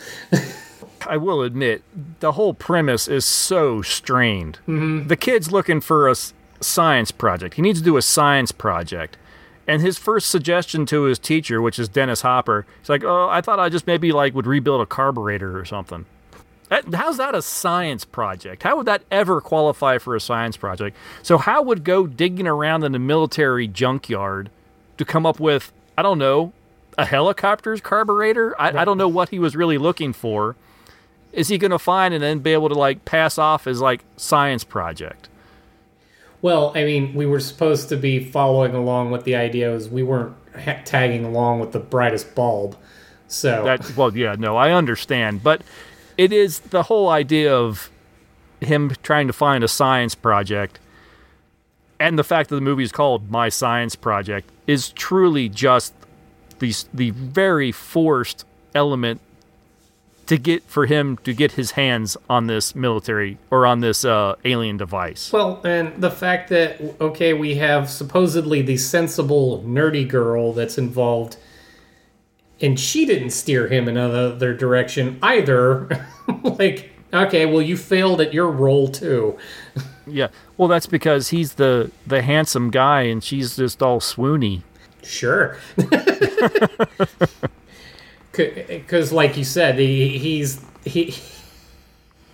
I 1.07 1.17
will 1.17 1.43
admit, 1.43 1.83
the 2.21 2.33
whole 2.33 2.53
premise 2.53 3.09
is 3.09 3.25
so 3.25 3.81
strained. 3.81 4.59
Mhm. 4.69 5.09
The 5.09 5.17
kid's 5.17 5.51
looking 5.51 5.81
for 5.81 6.09
a 6.09 6.15
science 6.61 7.11
project. 7.11 7.55
He 7.55 7.63
needs 7.63 7.79
to 7.79 7.85
do 7.85 7.97
a 7.97 8.03
science 8.03 8.53
project. 8.53 9.17
And 9.67 9.81
his 9.81 9.97
first 9.99 10.29
suggestion 10.29 10.85
to 10.87 11.05
his 11.05 11.19
teacher, 11.19 11.63
which 11.63 11.79
is 11.79 11.89
Dennis 11.89 12.21
Hopper, 12.21 12.67
he's 12.81 12.91
like, 12.91 13.03
"Oh, 13.03 13.29
I 13.31 13.41
thought 13.41 13.59
I 13.59 13.71
just 13.71 13.87
maybe 13.87 14.13
like 14.13 14.35
would 14.35 14.47
rebuild 14.47 14.83
a 14.83 14.87
carburetor 14.87 15.59
or 15.59 15.65
something." 15.65 16.05
How's 16.93 17.17
that 17.17 17.35
a 17.35 17.43
science 17.43 18.05
project? 18.05 18.63
How 18.63 18.77
would 18.77 18.87
that 18.87 19.03
ever 19.11 19.41
qualify 19.41 19.97
for 19.99 20.15
a 20.15 20.21
science 20.21 20.57
project? 20.57 20.97
So 21.23 21.39
how 21.39 21.63
would 21.63 21.83
go 21.83 22.07
digging 22.07 22.47
around 22.47 22.85
in 22.85 22.95
a 22.95 22.99
military 22.99 23.67
junkyard 23.67 24.51
to 24.99 25.05
come 25.05 25.25
up 25.27 25.41
with, 25.41 25.73
I 25.99 26.03
don't 26.03 26.19
know, 26.19 26.53
a 27.01 27.05
helicopter's 27.05 27.81
carburetor? 27.81 28.61
I, 28.61 28.81
I 28.81 28.85
don't 28.85 28.99
know 28.99 29.09
what 29.09 29.31
he 29.31 29.39
was 29.39 29.57
really 29.57 29.79
looking 29.79 30.13
for. 30.13 30.57
Is 31.33 31.49
he 31.49 31.59
going 31.59 31.71
to 31.71 31.79
find 31.79 32.13
and 32.13 32.23
then 32.23 32.41
be 32.41 32.53
able 32.53 32.69
to 32.69 32.75
like 32.75 33.05
pass 33.05 33.39
off 33.39 33.67
as 33.67 33.81
like 33.81 34.05
science 34.17 34.65
project? 34.65 35.29
Well, 36.43 36.73
I 36.75 36.85
mean, 36.85 37.15
we 37.15 37.27
were 37.27 37.41
supposed 37.41 37.89
to 37.91 37.97
be 37.97 38.25
following 38.25 38.75
along 38.75 39.11
with 39.11 39.25
the 39.25 39.37
idea 39.37 39.71
was 39.71 39.89
we 39.89 40.03
weren't 40.03 40.35
tagging 40.85 41.25
along 41.25 41.61
with 41.61 41.73
the 41.73 41.79
brightest 41.79 42.35
bulb. 42.35 42.77
So 43.29 43.65
that 43.65 43.97
well, 43.97 44.17
yeah, 44.17 44.35
no, 44.39 44.57
I 44.57 44.73
understand, 44.73 45.43
but 45.43 45.63
it 46.19 46.33
is 46.33 46.59
the 46.61 46.85
whole 46.85 47.09
idea 47.09 47.55
of 47.55 47.91
him 48.61 48.93
trying 49.03 49.27
to 49.29 49.33
find 49.33 49.63
a 49.63 49.69
science 49.69 50.15
project 50.15 50.81
and 52.01 52.19
the 52.19 52.25
fact 52.25 52.49
that 52.49 52.57
the 52.57 52.63
movie 52.63 52.83
is 52.83 52.91
called 52.91 53.31
My 53.31 53.51
Science 53.51 53.95
Project 53.95 54.51
is 54.67 54.89
truly 54.89 55.51
just 55.51 55.93
the 56.61 56.73
the 56.95 57.11
very 57.11 57.73
forced 57.73 58.45
element 58.75 59.21
to 60.31 60.39
get 60.39 60.63
for 60.63 60.87
him 60.87 61.17
to 61.17 61.35
get 61.35 61.53
his 61.53 61.73
hands 61.73 62.17
on 62.29 62.47
this 62.47 62.73
military 62.73 63.37
or 63.51 63.67
on 63.67 63.81
this 63.81 64.05
uh, 64.05 64.37
alien 64.45 64.77
device. 64.77 65.33
Well, 65.33 65.61
and 65.65 66.01
the 66.01 66.11
fact 66.11 66.51
that 66.51 66.81
okay, 67.01 67.33
we 67.33 67.57
have 67.57 67.91
supposedly 67.91 68.63
the 68.63 68.77
sensible 68.77 69.65
nerdy 69.67 70.07
girl 70.09 70.53
that's 70.53 70.79
involved, 70.79 71.37
and 72.61 72.79
she 72.79 73.07
didn't 73.07 73.31
steer 73.31 73.67
him 73.67 73.89
in 73.89 73.97
another 73.97 74.55
direction 74.55 75.19
either. 75.21 76.07
like, 76.45 76.93
okay, 77.13 77.45
well, 77.45 77.61
you 77.61 77.77
failed 77.77 78.21
at 78.21 78.33
your 78.33 78.53
role 78.53 78.87
too. 78.87 79.37
yeah, 80.07 80.29
well, 80.57 80.69
that's 80.69 80.87
because 80.87 81.31
he's 81.31 81.55
the 81.55 81.91
the 82.07 82.23
handsome 82.23 82.71
guy, 82.71 83.03
and 83.03 83.25
she's 83.25 83.57
just 83.57 83.83
all 83.83 83.99
swoony. 83.99 84.63
Sure. 85.03 85.57
Because, 88.33 89.13
like 89.13 89.37
you 89.37 89.45
said, 89.45 89.79
he, 89.79 90.17
he's 90.19 90.65
he 90.85 91.15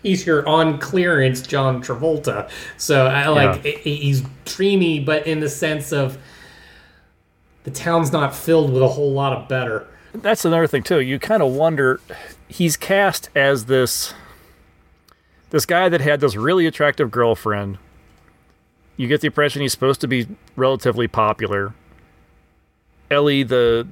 he's 0.03 0.27
your 0.27 0.47
on 0.47 0.79
clearance 0.79 1.41
John 1.43 1.83
Travolta. 1.83 2.51
So 2.77 3.07
I 3.07 3.29
like 3.29 3.65
Yeah. 3.65 3.73
he's 3.73 4.23
dreamy, 4.45 5.01
but 5.01 5.27
in 5.27 5.41
the 5.41 5.49
sense 5.49 5.93
of 5.93 6.19
the 7.65 7.71
town's 7.71 8.13
not 8.13 8.35
filled 8.37 8.73
with 8.73 8.83
a 8.83 8.89
whole 8.89 9.11
lot 9.13 9.33
of 9.33 9.49
better. 9.49 9.87
That's 10.15 10.45
another 10.45 10.67
thing 10.67 10.83
too. 10.83 11.01
You 11.01 11.19
kind 11.19 11.43
of 11.43 11.53
wonder 11.53 11.99
he's 12.47 12.77
cast 12.77 13.31
as 13.35 13.65
this 13.65 14.13
this 15.51 15.65
guy 15.65 15.89
that 15.89 16.03
had 16.03 16.21
this 16.21 16.37
really 16.37 16.67
attractive 16.67 17.11
girlfriend. 17.11 17.79
You 18.99 19.09
get 19.09 19.23
the 19.23 19.29
impression 19.29 19.63
he's 19.63 19.73
supposed 19.73 20.03
to 20.03 20.09
be 20.09 20.29
relatively 20.57 21.09
popular. 21.09 21.75
Ellie, 23.11 23.43
the 23.43 23.87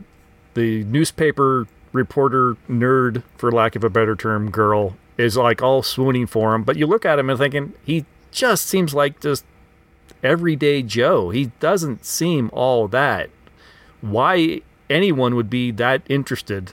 the 0.54 0.84
newspaper 0.84 1.66
reporter 1.92 2.56
nerd, 2.68 3.22
for 3.36 3.50
lack 3.50 3.76
of 3.76 3.84
a 3.84 3.90
better 3.90 4.16
term, 4.16 4.50
girl, 4.50 4.96
is 5.16 5.36
like 5.36 5.62
all 5.62 5.82
swooning 5.82 6.26
for 6.26 6.54
him. 6.54 6.62
But 6.62 6.76
you 6.76 6.86
look 6.86 7.04
at 7.04 7.18
him 7.18 7.30
and 7.30 7.38
thinking 7.38 7.72
he 7.84 8.04
just 8.30 8.66
seems 8.66 8.94
like 8.94 9.20
just 9.20 9.44
everyday 10.22 10.82
Joe. 10.82 11.30
He 11.30 11.46
doesn't 11.60 12.04
seem 12.04 12.50
all 12.52 12.88
that. 12.88 13.30
Why 14.00 14.60
anyone 14.90 15.34
would 15.34 15.50
be 15.50 15.70
that 15.72 16.02
interested 16.08 16.72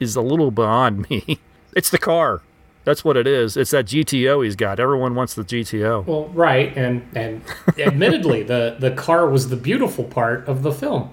is 0.00 0.16
a 0.16 0.22
little 0.22 0.50
beyond 0.50 1.08
me. 1.10 1.40
It's 1.74 1.90
the 1.90 1.98
car. 1.98 2.42
That's 2.84 3.04
what 3.04 3.16
it 3.16 3.26
is. 3.26 3.56
It's 3.56 3.72
that 3.72 3.86
GTO 3.86 4.44
he's 4.44 4.54
got. 4.54 4.78
Everyone 4.78 5.16
wants 5.16 5.34
the 5.34 5.42
GTO. 5.42 6.06
Well, 6.06 6.28
right, 6.28 6.74
and 6.76 7.04
and 7.16 7.42
admittedly, 7.78 8.44
the 8.44 8.76
the 8.78 8.92
car 8.92 9.28
was 9.28 9.48
the 9.48 9.56
beautiful 9.56 10.04
part 10.04 10.46
of 10.46 10.62
the 10.62 10.70
film. 10.70 11.10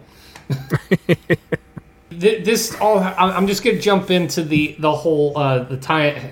Th- 2.19 2.45
this 2.45 2.75
all 2.79 2.99
I'm 2.99 3.47
just 3.47 3.63
going 3.63 3.75
to 3.75 3.81
jump 3.81 4.11
into 4.11 4.43
the 4.43 4.75
the 4.79 4.91
whole 4.91 5.37
uh, 5.37 5.63
the 5.63 5.77
time 5.77 6.31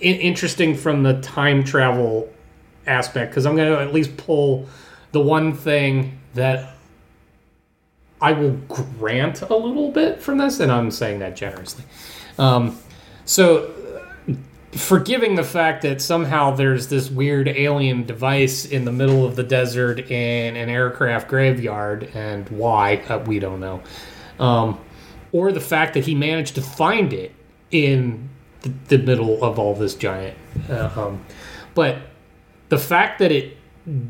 interesting 0.00 0.76
from 0.76 1.02
the 1.02 1.20
time 1.20 1.64
travel 1.64 2.32
aspect 2.86 3.30
because 3.30 3.46
I'm 3.46 3.56
going 3.56 3.72
to 3.72 3.80
at 3.80 3.92
least 3.92 4.16
pull 4.16 4.68
the 5.12 5.20
one 5.20 5.54
thing 5.54 6.18
that 6.34 6.74
I 8.20 8.32
will 8.32 8.52
grant 8.52 9.42
a 9.42 9.54
little 9.54 9.90
bit 9.90 10.22
from 10.22 10.38
this, 10.38 10.60
and 10.60 10.70
I'm 10.72 10.90
saying 10.90 11.18
that 11.20 11.36
generously. 11.36 11.84
Um, 12.38 12.78
so 13.24 13.72
forgiving 14.76 15.34
the 15.36 15.44
fact 15.44 15.82
that 15.82 16.00
somehow 16.00 16.50
there's 16.50 16.88
this 16.88 17.10
weird 17.10 17.48
alien 17.48 18.04
device 18.04 18.64
in 18.64 18.84
the 18.84 18.92
middle 18.92 19.24
of 19.24 19.36
the 19.36 19.42
desert 19.42 20.00
in 20.10 20.56
an 20.56 20.68
aircraft 20.68 21.28
graveyard, 21.28 22.10
and 22.14 22.48
why 22.48 22.96
uh, 23.08 23.18
we 23.20 23.38
don't 23.38 23.60
know, 23.60 23.82
um, 24.38 24.80
or 25.32 25.52
the 25.52 25.60
fact 25.60 25.94
that 25.94 26.04
he 26.04 26.14
managed 26.14 26.54
to 26.56 26.62
find 26.62 27.12
it 27.12 27.32
in 27.70 28.28
the, 28.62 28.68
the 28.88 28.98
middle 28.98 29.42
of 29.44 29.58
all 29.58 29.74
this 29.74 29.94
giant. 29.94 30.36
Uh, 30.68 30.90
um, 30.96 31.24
but 31.74 31.98
the 32.68 32.78
fact 32.78 33.18
that 33.18 33.30
it 33.30 33.56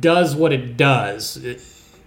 does 0.00 0.36
what 0.36 0.52
it 0.52 0.76
does 0.76 1.36
it 1.38 1.60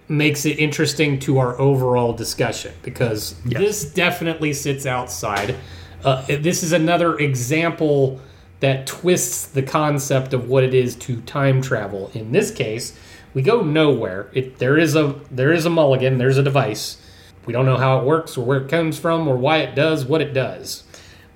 makes 0.10 0.45
it 0.45 0.58
interesting 0.58 1.20
to 1.20 1.38
our 1.38 1.60
overall 1.60 2.14
discussion 2.14 2.74
because 2.82 3.36
this 3.43 3.91
definitely 3.93 4.53
sits 4.53 4.86
outside. 4.86 5.55
Uh, 6.03 6.24
this 6.28 6.64
is 6.64 6.72
another 6.72 7.18
example 7.18 8.22
that 8.60 8.88
twists 8.88 9.45
the 9.47 9.62
concept 9.62 10.34
of 10.34 10.49
what 10.49 10.64
it 10.64 10.74
is 10.74 10.95
to 10.95 11.22
time 11.22 11.62
travel. 11.62 12.10
In 12.14 12.32
this 12.32 12.49
case, 12.51 12.97
we 13.34 13.41
go 13.41 13.62
nowhere. 13.62 14.30
It 14.34 14.58
there 14.60 14.78
is 14.78 14.95
a 14.95 15.16
there 15.30 15.51
is 15.53 15.66
a 15.66 15.70
mulligan. 15.70 16.18
There's 16.18 16.38
a 16.38 16.43
device. 16.43 16.97
We 17.45 17.53
don't 17.53 17.66
know 17.66 17.78
how 17.78 17.99
it 17.99 18.05
works 18.05 18.38
or 18.38 18.43
where 18.45 18.60
it 18.62 18.68
comes 18.70 18.97
from 18.99 19.28
or 19.28 19.38
why 19.38 19.58
it 19.60 19.76
does 19.76 20.05
what 20.05 20.22
it 20.22 20.34
does. 20.34 20.84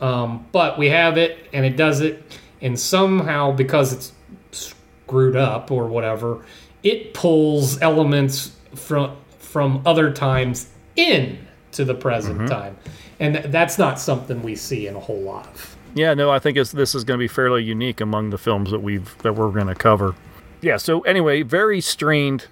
Um, 0.02 0.46
but 0.52 0.78
we 0.80 0.90
have 0.90 1.18
it 1.18 1.38
and 1.54 1.64
it 1.66 1.78
does 1.78 2.02
it, 2.02 2.24
and 2.62 2.78
somehow 2.80 3.52
because 3.52 3.94
it's 3.94 4.12
screwed 4.52 5.36
up 5.36 5.70
or 5.72 5.88
whatever, 5.88 6.44
it 6.84 7.14
pulls 7.14 7.80
elements 7.82 8.52
from 8.76 9.16
from 9.38 9.82
other 9.86 10.12
times 10.12 10.70
in 10.96 11.38
to 11.74 11.86
the 11.86 11.94
present 11.94 12.40
Mhm. 12.40 12.50
time, 12.50 12.78
and 13.20 13.36
th- 13.36 13.46
that's 13.50 13.78
not 13.78 14.00
something 14.00 14.42
we 14.42 14.56
see 14.56 14.88
in 14.88 14.96
a 14.96 15.00
whole 15.00 15.22
lot 15.22 15.46
of. 15.48 15.76
Yeah, 15.94 16.14
no, 16.14 16.30
I 16.32 16.40
think 16.40 16.58
it's, 16.58 16.72
this 16.72 16.96
is 16.96 17.04
going 17.04 17.18
to 17.18 17.24
be 17.24 17.28
fairly 17.28 17.64
unique 17.64 18.00
among 18.00 18.30
the 18.30 18.38
films 18.38 18.72
that 18.72 18.80
we've 18.80 19.18
that 19.20 19.34
we're 19.34 19.52
going 19.52 19.68
to 19.68 19.76
cover. 19.76 20.16
Yeah. 20.62 20.78
So 20.78 21.02
anyway, 21.02 21.42
very 21.42 21.82
strained 21.82 22.48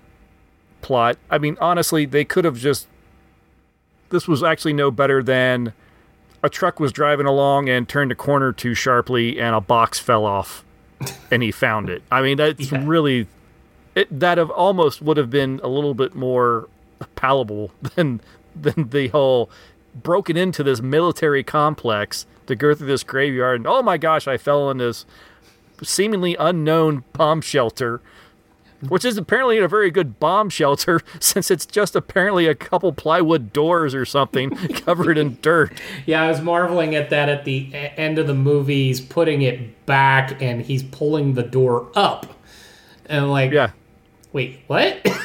plot. 0.82 1.18
I 1.30 1.38
mean, 1.38 1.58
honestly, 1.62 2.06
they 2.06 2.26
could 2.26 2.46
have 2.46 2.58
just. 2.58 2.88
This 4.10 4.28
was 4.28 4.42
actually 4.42 4.74
no 4.74 4.90
better 4.90 5.22
than 5.22 5.74
a 6.42 6.50
truck 6.50 6.80
was 6.80 6.92
driving 6.92 7.28
along 7.28 7.70
and 7.70 7.88
turned 7.88 8.12
a 8.12 8.16
corner 8.16 8.52
too 8.52 8.74
sharply, 8.74 9.40
and 9.40 9.56
a 9.56 9.62
box 9.62 10.00
fell 10.00 10.26
off, 10.26 10.66
and 11.32 11.44
he 11.44 11.52
found 11.52 11.90
it. 11.90 12.02
I 12.12 12.22
mean, 12.22 12.38
that's 12.38 12.72
really 12.72 13.28
it. 13.96 14.20
That 14.20 14.38
have 14.38 14.50
almost 14.50 15.02
would 15.02 15.18
have 15.18 15.30
been 15.30 15.60
a 15.64 15.68
little 15.68 15.94
bit 15.94 16.16
more 16.16 16.68
palatable 17.16 17.72
than 17.96 18.22
than 18.56 18.90
the 18.90 19.08
whole 19.10 19.50
broken 19.96 20.38
into 20.38 20.64
this 20.64 20.82
military 20.82 21.44
complex 21.44 22.26
to 22.50 22.56
go 22.56 22.76
through 22.76 22.88
this 22.88 23.04
graveyard 23.04 23.56
and 23.62 23.68
oh 23.68 23.82
my 23.82 23.97
gosh 23.97 24.28
i 24.28 24.36
fell 24.38 24.70
in 24.70 24.78
this 24.80 25.06
seemingly 25.82 26.36
unknown 26.38 27.04
bomb 27.14 27.39
shelter 27.39 28.02
which 28.88 29.04
is 29.04 29.18
apparently 29.18 29.58
a 29.58 29.68
very 29.68 29.91
good 29.91 30.20
bomb 30.22 30.50
shelter 30.50 31.02
since 31.20 31.50
it's 31.52 31.66
just 31.66 31.95
apparently 31.95 32.45
a 32.47 32.56
couple 32.56 32.91
plywood 32.93 33.52
doors 33.54 33.93
or 33.95 34.06
something 34.06 34.50
covered 34.86 35.18
in 35.18 35.38
dirt 35.41 35.72
Yeah, 36.06 36.24
I 36.24 36.28
was 36.30 36.39
marveling 36.41 36.95
at 36.95 37.10
that 37.10 37.28
at 37.30 37.43
the 37.45 37.70
end 37.74 38.18
of 38.20 38.28
the 38.28 38.34
movie. 38.34 38.86
He's 38.88 39.02
putting 39.02 39.41
it 39.41 39.86
back 39.86 40.41
and 40.41 40.62
he's 40.62 40.82
pulling 40.84 41.34
the 41.34 41.43
door 41.43 41.89
up. 41.93 42.26
And 43.08 43.30
like, 43.30 43.52
yeah. 43.52 43.72
Wait, 44.32 44.62
what? 44.68 45.06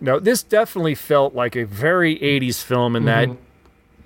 No, 0.00 0.18
this 0.20 0.42
definitely 0.42 0.94
felt 0.94 1.34
like 1.34 1.56
a 1.56 1.64
very 1.64 2.18
80s 2.18 2.62
film 2.62 2.94
in 2.94 3.06
that 3.06 3.28
Mhm. 3.28 3.36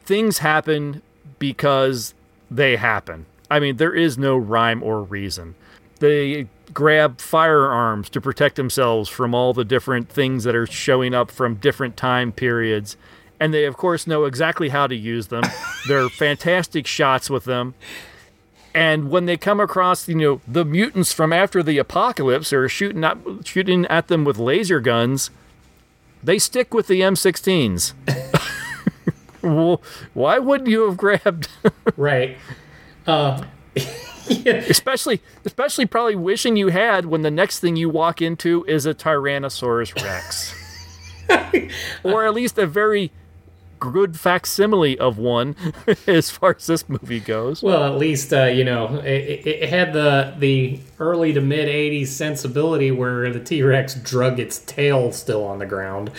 things 0.04 0.38
happen 0.38 1.02
because 1.38 2.14
they 2.50 2.76
happen. 2.76 3.26
I 3.50 3.60
mean, 3.60 3.76
there 3.76 3.94
is 3.94 4.18
no 4.18 4.36
rhyme 4.36 4.82
or 4.82 5.02
reason. 5.02 5.54
They 6.00 6.48
grab 6.72 7.20
firearms 7.20 8.10
to 8.10 8.20
protect 8.20 8.56
themselves 8.56 9.08
from 9.08 9.34
all 9.34 9.52
the 9.52 9.64
different 9.64 10.08
things 10.08 10.44
that 10.44 10.54
are 10.54 10.66
showing 10.66 11.14
up 11.14 11.30
from 11.30 11.56
different 11.56 11.96
time 11.96 12.32
periods. 12.32 12.96
And 13.40 13.54
they, 13.54 13.64
of 13.64 13.76
course, 13.76 14.06
know 14.06 14.24
exactly 14.24 14.68
how 14.68 14.86
to 14.86 14.94
use 14.94 15.28
them. 15.28 15.44
They're 15.88 16.08
fantastic 16.08 16.86
shots 16.86 17.30
with 17.30 17.44
them. 17.44 17.74
And 18.74 19.10
when 19.10 19.24
they 19.24 19.36
come 19.36 19.60
across, 19.60 20.08
you 20.08 20.14
know, 20.14 20.40
the 20.46 20.64
mutants 20.64 21.12
from 21.12 21.32
after 21.32 21.62
the 21.62 21.78
apocalypse 21.78 22.52
are 22.52 22.68
shooting 22.68 23.02
at, 23.02 23.16
shooting 23.44 23.86
at 23.86 24.08
them 24.08 24.24
with 24.24 24.38
laser 24.38 24.80
guns, 24.80 25.30
they 26.22 26.38
stick 26.38 26.74
with 26.74 26.86
the 26.86 27.00
M16s. 27.00 27.94
well, 29.56 29.82
why 30.14 30.38
wouldn't 30.38 30.68
you 30.68 30.82
have 30.86 30.96
grabbed? 30.96 31.48
right. 31.96 32.36
Uh, 33.06 33.42
especially, 34.46 35.22
especially 35.46 35.86
probably 35.86 36.14
wishing 36.14 36.58
you 36.58 36.68
had 36.68 37.06
when 37.06 37.22
the 37.22 37.30
next 37.30 37.60
thing 37.60 37.74
you 37.74 37.88
walk 37.88 38.20
into 38.20 38.66
is 38.66 38.84
a 38.84 38.92
Tyrannosaurus 38.92 39.94
Rex, 40.04 40.54
or 42.04 42.26
at 42.26 42.34
least 42.34 42.58
a 42.58 42.66
very 42.66 43.10
good 43.80 44.18
facsimile 44.18 44.98
of 44.98 45.16
one 45.18 45.56
as 46.06 46.30
far 46.30 46.54
as 46.58 46.66
this 46.66 46.88
movie 46.88 47.20
goes. 47.20 47.62
Well, 47.62 47.84
at 47.84 47.98
least 47.98 48.32
uh, 48.32 48.44
you 48.44 48.64
know 48.64 48.98
it, 48.98 49.46
it 49.46 49.68
had 49.70 49.92
the 49.92 50.34
the 50.38 50.80
early 50.98 51.32
to 51.32 51.40
mid 51.40 51.68
'80s 51.68 52.08
sensibility 52.08 52.90
where 52.90 53.32
the 53.32 53.40
T 53.40 53.62
Rex 53.62 53.94
drug 53.94 54.38
its 54.38 54.58
tail 54.58 55.12
still 55.12 55.44
on 55.44 55.58
the 55.58 55.66
ground. 55.66 56.10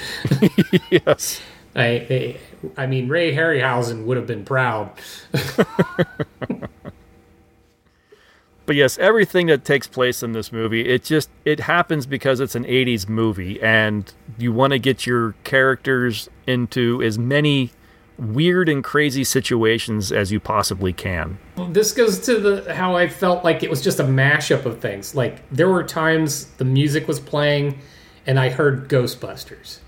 yes. 0.90 1.42
I, 1.76 2.38
I, 2.78 2.88
mean, 2.88 3.08
Ray 3.08 3.34
Harryhausen 3.34 4.06
would 4.06 4.18
have 4.18 4.28
been 4.28 4.46
proud. 4.46 4.92
but 8.66 8.76
yes, 8.76 8.98
everything 8.98 9.48
that 9.48 9.66
takes 9.66 9.88
place 9.88 10.22
in 10.22 10.34
this 10.34 10.52
movie, 10.52 10.88
it 10.88 11.04
just 11.04 11.30
it 11.46 11.62
happens 11.62 12.06
because 12.06 12.40
it's 12.40 12.56
an 12.56 12.66
80s 12.66 13.10
movie 13.10 13.62
and 13.62 14.14
you 14.38 14.54
want 14.54 14.74
to 14.74 14.80
get 14.80 15.06
your 15.06 15.34
characters 15.44 16.30
into 16.46 17.02
as 17.02 17.18
many 17.18 17.72
weird 18.20 18.68
and 18.68 18.84
crazy 18.84 19.24
situations 19.24 20.12
as 20.12 20.32
you 20.32 20.40
possibly 20.40 20.92
can. 20.92 21.40
This 21.70 21.94
goes 21.94 22.20
to 22.26 22.38
the 22.38 22.76
how 22.76 22.96
I 22.96 23.08
felt 23.08 23.44
like 23.44 23.64
it 23.64 23.70
was 23.70 23.82
just 23.82 24.00
a 24.00 24.04
mashup 24.04 24.66
of 24.66 24.80
things. 24.80 25.16
Like 25.16 25.48
there 25.50 25.70
were 25.70 25.84
times 25.84 26.46
the 26.58 26.66
music 26.66 27.08
was 27.08 27.20
playing 27.20 27.80
and 28.28 28.40
I 28.40 28.50
heard 28.50 28.90
Ghostbusters 28.90 29.80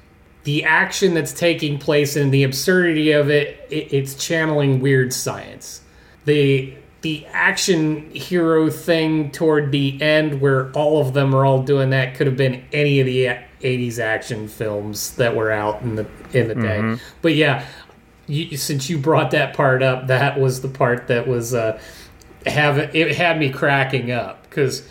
the 0.43 0.63
action 0.63 1.13
that's 1.13 1.33
taking 1.33 1.77
place 1.77 2.15
and 2.15 2.33
the 2.33 2.43
absurdity 2.43 3.11
of 3.11 3.29
it, 3.29 3.65
it, 3.69 3.93
it's 3.93 4.15
channeling 4.15 4.79
weird 4.79 5.13
science. 5.13 5.81
The 6.25 6.73
the 7.01 7.25
action 7.27 8.11
hero 8.11 8.69
thing 8.69 9.31
toward 9.31 9.71
the 9.71 9.99
end 10.01 10.39
where 10.39 10.71
all 10.73 11.01
of 11.01 11.13
them 11.13 11.33
are 11.33 11.45
all 11.45 11.63
doing 11.63 11.89
that 11.89 12.13
could 12.15 12.27
have 12.27 12.37
been 12.37 12.63
any 12.71 12.99
of 12.99 13.07
the 13.07 13.25
80s 13.61 13.97
action 13.97 14.47
films 14.47 15.15
that 15.15 15.35
were 15.35 15.51
out 15.51 15.81
in 15.81 15.95
the 15.95 16.05
in 16.33 16.47
the 16.47 16.55
mm-hmm. 16.55 16.95
day. 16.95 17.01
But 17.21 17.33
yeah, 17.33 17.65
you, 18.27 18.55
since 18.55 18.89
you 18.89 18.97
brought 18.97 19.31
that 19.31 19.55
part 19.55 19.81
up, 19.81 20.07
that 20.07 20.39
was 20.39 20.61
the 20.61 20.67
part 20.67 21.07
that 21.07 21.27
was 21.27 21.53
uh 21.53 21.79
have 22.45 22.77
it 22.77 23.15
had 23.15 23.37
me 23.39 23.51
cracking 23.51 24.11
up 24.11 24.49
cuz 24.49 24.87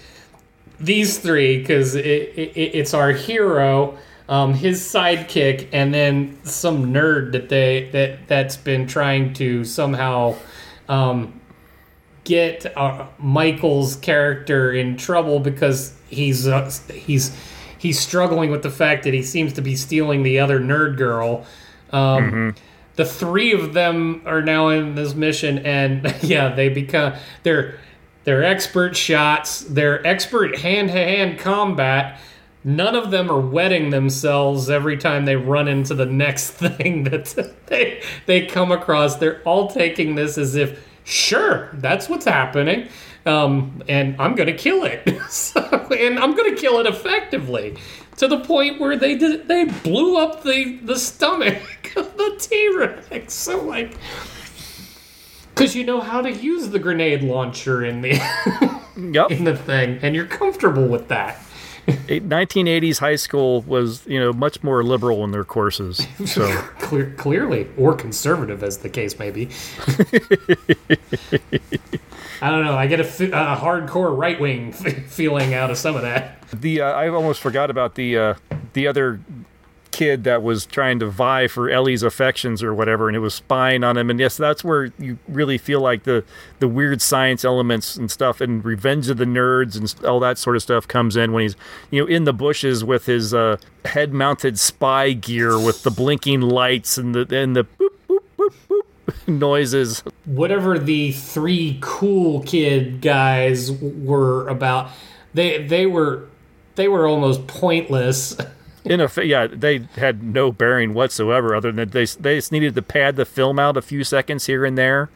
these 0.78 1.18
three 1.18 1.64
cuz 1.64 1.94
it, 1.94 2.07
it, 2.07 2.53
it's 2.57 2.94
our 2.94 3.12
hero 3.12 3.98
um, 4.31 4.55
his 4.55 4.81
sidekick, 4.81 5.68
and 5.72 5.93
then 5.93 6.39
some 6.45 6.95
nerd 6.95 7.33
that 7.33 7.49
they 7.49 7.91
that 7.93 8.28
that's 8.28 8.57
been 8.57 8.87
trying 8.87 9.35
to 9.35 9.64
somehow 9.64 10.37
um, 10.89 11.41
get 12.22 12.64
uh, 12.76 13.07
Michael's 13.18 13.97
character 13.97 14.72
in 14.72 14.97
trouble 14.97 15.41
because 15.41 15.95
he's 16.09 16.47
uh, 16.47 16.70
he's 16.95 17.37
he's 17.76 17.99
struggling 17.99 18.53
with 18.53 18.62
the 18.62 18.70
fact 18.70 19.03
that 19.03 19.12
he 19.12 19.22
seems 19.22 19.53
to 19.55 19.62
be 19.62 19.74
stealing 19.74 20.22
the 20.22 20.39
other 20.39 20.61
nerd 20.61 20.97
girl. 20.97 21.45
Um, 21.91 22.22
mm-hmm. 22.22 22.51
The 22.95 23.05
three 23.05 23.53
of 23.53 23.72
them 23.72 24.22
are 24.26 24.43
now 24.43 24.68
in 24.68 24.95
this 24.95 25.12
mission, 25.12 25.59
and 25.66 26.14
yeah, 26.22 26.55
they 26.55 26.68
become 26.68 27.14
they're 27.43 27.81
they're 28.22 28.45
expert 28.45 28.97
shots, 28.97 29.62
they're 29.62 30.07
expert 30.07 30.59
hand 30.59 30.91
to 30.91 30.95
hand 30.95 31.41
combat 31.41 32.20
none 32.65 32.95
of 32.95 33.11
them 33.11 33.31
are 33.31 33.41
wetting 33.41 33.91
themselves 33.91 34.69
every 34.69 34.97
time 34.97 35.25
they 35.25 35.37
run 35.37 35.69
into 35.69 35.95
the 35.95 36.07
next 36.07 36.51
thing 36.53 37.05
that 37.05 37.55
they 37.67 38.03
they 38.27 38.47
come 38.47 38.73
across. 38.73 39.17
They're 39.17 39.43
all 39.43 39.69
taking 39.69 40.15
this 40.15 40.39
as 40.39 40.55
if, 40.55 40.87
sure, 41.05 41.71
that's 41.75 42.09
what's 42.09 42.25
happening, 42.25 42.89
um, 43.27 43.83
and 43.89 44.17
I'm 44.21 44.35
gonna 44.35 44.53
kill 44.53 44.85
it, 44.85 45.09
so, 45.31 45.61
and 45.91 46.19
I'm 46.19 46.35
gonna 46.35 46.57
kill 46.57 46.79
it 46.81 46.87
effectively, 46.87 47.77
to 48.17 48.29
the 48.29 48.41
point 48.41 48.81
where 48.81 48.97
they 48.97 49.17
did 49.17 49.49
they 49.49 49.65
blew 49.65 50.17
up 50.17 50.43
the 50.43 50.79
the 50.83 50.97
stomach 50.97 51.63
of 51.97 52.17
the 52.17 52.37
T 52.39 52.77
Rex. 52.77 53.35
So 53.35 53.63
like. 53.63 53.97
Because 55.55 55.77
you 55.77 55.85
know 55.85 56.01
how 56.01 56.23
to 56.23 56.33
use 56.33 56.71
the 56.71 56.79
grenade 56.79 57.23
launcher 57.23 57.85
in 57.85 58.01
the 58.01 58.13
yep. 58.97 59.31
in 59.31 59.45
the 59.45 59.55
thing, 59.55 59.99
and 60.01 60.15
you're 60.15 60.25
comfortable 60.25 60.87
with 60.87 61.09
that. 61.09 61.39
1980s 62.09 62.99
high 62.99 63.16
school 63.16 63.62
was 63.62 64.07
you 64.07 64.18
know 64.18 64.33
much 64.33 64.62
more 64.62 64.83
liberal 64.83 65.24
in 65.24 65.31
their 65.31 65.45
courses 65.45 66.07
so. 66.26 66.47
Clear, 66.81 67.14
clearly 67.16 67.68
or 67.76 67.95
conservative 67.95 68.62
as 68.64 68.78
the 68.78 68.89
case 68.89 69.18
may 69.18 69.31
be. 69.31 69.49
I 72.43 72.51
don't 72.51 72.64
know 72.64 72.74
i 72.74 72.87
get 72.87 73.01
a, 73.01 73.05
a 73.05 73.57
hardcore 73.57 74.16
right-wing 74.16 74.72
feeling 74.72 75.53
out 75.55 75.70
of 75.70 75.78
some 75.78 75.95
of 75.95 76.03
that. 76.03 76.43
The 76.53 76.81
uh, 76.81 76.93
i 76.93 77.09
almost 77.09 77.41
forgot 77.41 77.70
about 77.70 77.95
the 77.95 78.16
uh, 78.16 78.35
the 78.72 78.87
other 78.87 79.20
kid 80.01 80.24
that 80.24 80.42
was 80.42 80.64
trying 80.64 80.98
to 80.98 81.07
vie 81.11 81.46
for 81.46 81.68
Ellie's 81.68 82.03
affections 82.03 82.62
or 82.62 82.72
whatever, 82.72 83.07
and 83.07 83.14
it 83.14 83.20
was 83.20 83.34
spying 83.34 83.84
on 83.84 83.98
him. 83.98 84.09
And 84.09 84.18
yes, 84.18 84.34
that's 84.34 84.64
where 84.64 84.86
you 84.98 85.18
really 85.28 85.59
feel 85.59 85.82
like 85.82 86.05
the 86.05 86.24
the 86.59 86.68
weird 86.68 87.03
science 87.03 87.44
elements 87.44 87.96
and 87.96 88.11
stuff, 88.11 88.40
and 88.40 88.64
Revenge 88.64 89.11
of 89.11 89.18
the 89.18 89.26
Nerds 89.26 89.76
and 89.76 90.07
all 90.07 90.18
that 90.20 90.38
sort 90.38 90.57
of 90.57 90.62
stuff 90.62 90.88
comes 90.88 91.16
in 91.16 91.32
when 91.34 91.42
he's 91.42 91.55
you 91.90 92.01
know 92.01 92.07
in 92.07 92.24
the 92.24 92.32
bushes 92.32 92.82
with 92.82 93.05
his 93.05 93.34
uh, 93.34 93.59
head 93.84 94.14
mounted 94.14 94.59
spy 94.59 95.12
gear 95.12 95.59
with 95.59 95.82
the 95.82 95.90
blinking 95.90 96.40
lights 96.40 96.96
and 96.96 97.14
the 97.14 97.36
and 97.38 97.55
the 97.55 97.64
boop 97.64 97.90
boop 98.09 98.24
boop 98.38 98.55
boop 98.70 99.28
noises. 99.28 100.03
Whatever 100.24 100.78
the 100.78 101.12
three 101.12 101.76
cool 101.82 102.40
kid 102.44 103.03
guys 103.03 103.70
were 103.70 104.48
about, 104.48 104.88
they 105.34 105.62
they 105.62 105.84
were 105.84 106.26
they 106.76 106.88
were 106.88 107.07
almost 107.07 107.46
pointless. 107.46 108.34
in 108.91 109.01
a 109.01 109.09
yeah, 109.22 109.47
they 109.47 109.86
had 109.95 110.24
no 110.24 110.51
bearing 110.51 110.95
whatsoever, 110.95 111.55
other 111.55 111.70
than 111.70 111.91
they 111.91 112.05
they 112.05 112.36
just 112.36 112.51
needed 112.51 112.74
to 112.74 112.82
pad 112.82 113.14
the 113.14 113.24
film 113.24 113.59
out 113.59 113.76
a 113.76 113.82
few 113.82 114.03
seconds 114.03 114.47
here 114.47 114.64
and 114.64 114.76
there. 114.76 115.09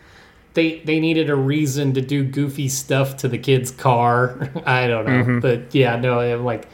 They 0.55 0.79
they 0.79 1.01
needed 1.01 1.29
a 1.29 1.35
reason 1.35 1.93
to 1.95 2.01
do 2.01 2.23
goofy 2.23 2.69
stuff 2.69 3.17
to 3.19 3.29
the 3.29 3.37
kid's 3.37 3.73
car. 3.73 4.49
I 4.65 4.87
don't 4.87 5.05
know, 5.05 5.25
mm-hmm. 5.25 5.39
but 5.41 5.75
yeah, 5.75 5.97
no, 5.97 6.21
I'm 6.21 6.45
like, 6.45 6.69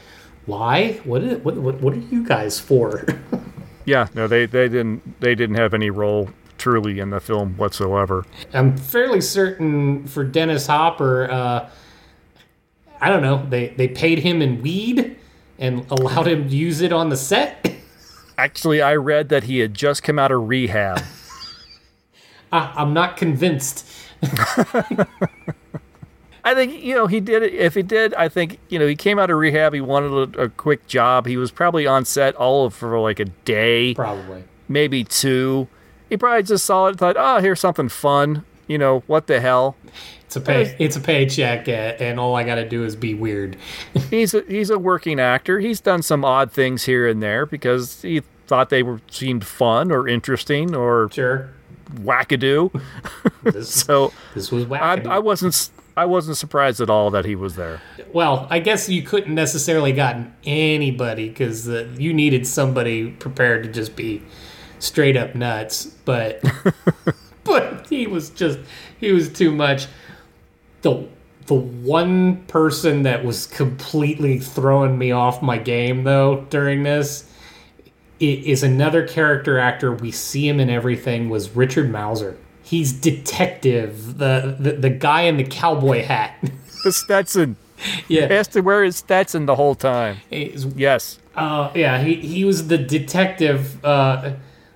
why? 0.45 0.93
What 1.03 1.23
is 1.23 1.43
what 1.43 1.57
what 1.57 1.81
what 1.81 1.93
are 1.95 1.97
you 1.97 2.23
guys 2.23 2.59
for? 2.59 3.03
yeah, 3.85 4.07
no, 4.13 4.27
they 4.27 4.45
they 4.45 4.69
didn't 4.69 5.19
they 5.21 5.33
didn't 5.33 5.55
have 5.55 5.73
any 5.73 5.89
role 5.89 6.29
truly 6.59 6.99
in 6.99 7.09
the 7.09 7.19
film 7.19 7.57
whatsoever. 7.57 8.25
I'm 8.53 8.77
fairly 8.77 9.21
certain 9.21 10.05
for 10.05 10.23
Dennis 10.23 10.67
Hopper. 10.67 11.31
Uh, 11.31 11.69
I 12.99 13.09
don't 13.09 13.23
know. 13.23 13.43
They 13.49 13.69
they 13.69 13.87
paid 13.87 14.19
him 14.19 14.43
in 14.43 14.61
weed 14.61 15.17
and 15.61 15.89
allowed 15.91 16.27
him 16.27 16.49
to 16.49 16.55
use 16.55 16.81
it 16.81 16.91
on 16.91 17.07
the 17.07 17.15
set? 17.15 17.73
Actually, 18.37 18.81
I 18.81 18.95
read 18.95 19.29
that 19.29 19.43
he 19.43 19.59
had 19.59 19.73
just 19.73 20.03
come 20.03 20.19
out 20.19 20.31
of 20.31 20.49
rehab. 20.49 21.01
uh, 22.51 22.73
I'm 22.75 22.93
not 22.93 23.15
convinced. 23.15 23.87
I 26.43 26.55
think 26.55 26.83
you 26.83 26.95
know 26.95 27.05
he 27.07 27.19
did 27.19 27.43
it. 27.43 27.53
If 27.53 27.75
he 27.75 27.83
did, 27.83 28.13
I 28.15 28.27
think 28.27 28.57
you 28.69 28.79
know 28.79 28.87
he 28.87 28.95
came 28.95 29.19
out 29.19 29.29
of 29.29 29.37
rehab. 29.37 29.73
He 29.73 29.81
wanted 29.81 30.35
a, 30.35 30.43
a 30.43 30.49
quick 30.49 30.87
job. 30.87 31.27
He 31.27 31.37
was 31.37 31.51
probably 31.51 31.85
on 31.85 32.03
set 32.03 32.35
all 32.35 32.65
of 32.65 32.73
for 32.73 32.99
like 32.99 33.19
a 33.19 33.25
day, 33.25 33.93
probably 33.93 34.43
maybe 34.67 35.03
two. 35.03 35.67
He 36.09 36.17
probably 36.17 36.43
just 36.43 36.65
saw 36.65 36.87
it, 36.87 36.97
thought, 36.97 37.15
"Oh, 37.17 37.39
here's 37.39 37.59
something 37.59 37.89
fun." 37.89 38.43
You 38.67 38.79
know 38.79 39.03
what 39.05 39.27
the 39.27 39.39
hell? 39.39 39.75
It's 40.31 40.37
a 40.37 40.41
pay, 40.41 40.75
it's 40.79 40.95
a 40.95 41.01
paycheck, 41.01 41.67
and 41.67 42.17
all 42.17 42.37
I 42.37 42.45
got 42.45 42.55
to 42.55 42.65
do 42.65 42.85
is 42.85 42.95
be 42.95 43.13
weird. 43.13 43.57
he's 44.09 44.33
a, 44.33 44.45
he's 44.47 44.69
a 44.69 44.79
working 44.79 45.19
actor. 45.19 45.59
He's 45.59 45.81
done 45.81 46.01
some 46.01 46.23
odd 46.23 46.53
things 46.53 46.85
here 46.85 47.05
and 47.05 47.21
there 47.21 47.45
because 47.45 48.01
he 48.01 48.21
thought 48.47 48.69
they 48.69 48.81
were 48.81 49.01
seemed 49.09 49.45
fun 49.45 49.91
or 49.91 50.07
interesting 50.07 50.73
or 50.73 51.09
sure 51.11 51.49
wackadoo. 51.95 52.71
This, 53.43 53.75
so 53.85 54.13
this 54.33 54.53
was 54.53 54.63
wackadoo. 54.67 55.07
I, 55.07 55.15
I 55.15 55.19
wasn't 55.19 55.69
I 55.97 56.05
wasn't 56.05 56.37
surprised 56.37 56.79
at 56.79 56.89
all 56.89 57.09
that 57.09 57.25
he 57.25 57.35
was 57.35 57.57
there. 57.57 57.81
Well, 58.13 58.47
I 58.49 58.59
guess 58.59 58.87
you 58.87 59.01
couldn't 59.01 59.35
necessarily 59.35 59.91
gotten 59.91 60.33
anybody 60.45 61.27
because 61.27 61.67
uh, 61.67 61.89
you 61.97 62.13
needed 62.13 62.47
somebody 62.47 63.11
prepared 63.11 63.63
to 63.63 63.69
just 63.69 63.97
be 63.97 64.21
straight 64.79 65.17
up 65.17 65.35
nuts, 65.35 65.87
but 66.05 66.41
but 67.43 67.85
he 67.89 68.07
was 68.07 68.29
just 68.29 68.59
he 68.97 69.11
was 69.11 69.27
too 69.27 69.51
much 69.51 69.87
the 70.81 71.07
the 71.47 71.55
one 71.55 72.37
person 72.45 73.03
that 73.03 73.25
was 73.25 73.47
completely 73.47 74.39
throwing 74.39 74.97
me 74.97 75.11
off 75.11 75.41
my 75.41 75.57
game 75.57 76.03
though 76.03 76.45
during 76.49 76.83
this 76.83 77.27
is 78.19 78.61
another 78.61 79.07
character 79.07 79.57
actor. 79.57 79.91
We 79.91 80.11
see 80.11 80.47
him 80.47 80.59
in 80.59 80.69
everything. 80.69 81.29
Was 81.29 81.55
Richard 81.55 81.91
Masur. 81.91 82.37
He's 82.61 82.93
detective, 82.93 84.19
the 84.19 84.55
the, 84.59 84.73
the 84.73 84.89
guy 84.89 85.23
in 85.23 85.37
the 85.37 85.43
cowboy 85.43 86.03
hat, 86.03 86.35
the 86.83 86.91
Stetson. 86.91 87.57
Yeah, 88.07 88.27
he 88.27 88.33
has 88.35 88.47
to 88.49 88.61
wear 88.61 88.83
his 88.83 88.97
Stetson 88.97 89.47
the 89.47 89.55
whole 89.55 89.75
time. 89.75 90.17
yes. 90.29 91.19
Uh, 91.35 91.71
yeah, 91.73 92.01
he 92.01 92.15
he 92.15 92.45
was 92.45 92.67
the 92.67 92.77
detective. 92.77 93.83
Uh, 93.83 94.33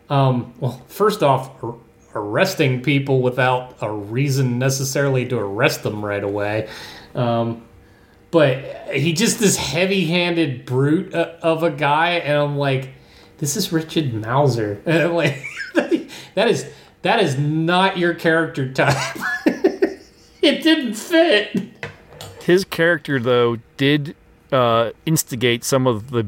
um, 0.10 0.54
well, 0.60 0.82
first 0.88 1.22
off, 1.22 1.52
arresting 2.16 2.82
people 2.82 3.22
without 3.22 3.76
a 3.82 3.92
reason 3.92 4.58
necessarily 4.58 5.28
to 5.28 5.38
arrest 5.38 5.84
them 5.84 6.04
right 6.04 6.24
away. 6.24 6.70
Um, 7.14 7.66
but 8.32 8.64
he 8.92 9.14
just 9.14 9.40
this 9.40 9.58
heavy-handed 9.58 10.66
brute 10.66 11.14
uh, 11.14 11.34
of 11.42 11.64
a 11.64 11.72
guy, 11.72 12.12
and 12.12 12.38
I'm 12.38 12.58
like, 12.58 12.90
this 13.38 13.56
is 13.56 13.72
Richard 13.72 14.12
Masur. 14.12 14.82
Like, 15.76 16.10
that 16.36 16.48
is 16.48 16.70
that 17.02 17.20
is 17.20 17.38
not 17.38 17.98
your 17.98 18.14
character 18.14 18.72
type. 18.72 18.96
it 19.46 20.64
didn't 20.64 20.96
fit. 20.96 21.92
His 22.42 22.64
character, 22.64 23.20
though, 23.20 23.58
did 23.78 24.16
uh, 24.52 24.92
instigate 25.06 25.64
some 25.64 25.86
of 25.86 26.12
the 26.12 26.28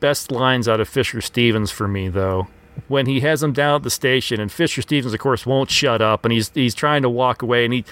best 0.00 0.30
lines 0.30 0.68
out 0.68 0.80
of 0.80 0.88
Fisher 0.88 1.20
Stevens 1.20 1.70
for 1.70 1.86
me, 1.86 2.08
though. 2.08 2.48
When 2.88 3.06
he 3.06 3.20
has 3.20 3.42
him 3.42 3.52
down 3.52 3.76
at 3.76 3.82
the 3.82 3.90
station, 3.90 4.40
and 4.40 4.50
Fisher 4.50 4.82
Stevens, 4.82 5.14
of 5.14 5.20
course, 5.20 5.46
won't 5.46 5.70
shut 5.70 6.00
up, 6.00 6.24
and 6.24 6.32
he's 6.32 6.50
he's 6.50 6.74
trying 6.74 7.02
to 7.02 7.10
walk 7.10 7.42
away, 7.42 7.64
and 7.64 7.74
he 7.74 7.84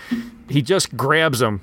he 0.48 0.62
just 0.62 0.96
grabs 0.96 1.40
him. 1.40 1.62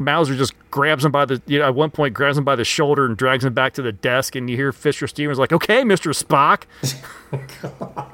Masur 0.00 0.36
just 0.36 0.54
grabs 0.70 1.04
him 1.04 1.12
by 1.12 1.24
the 1.24 1.40
you 1.46 1.58
know 1.58 1.66
at 1.66 1.74
one 1.74 1.90
point 1.90 2.14
grabs 2.14 2.36
him 2.36 2.44
by 2.44 2.56
the 2.56 2.64
shoulder 2.64 3.06
and 3.06 3.16
drags 3.16 3.44
him 3.44 3.54
back 3.54 3.72
to 3.74 3.82
the 3.82 3.92
desk, 3.92 4.34
and 4.34 4.50
you 4.50 4.56
hear 4.56 4.72
Fisher 4.72 5.06
Stevens 5.06 5.38
like, 5.38 5.52
"Okay, 5.52 5.84
Mister 5.84 6.10
Spock." 6.10 6.64
Oh, 7.34 8.10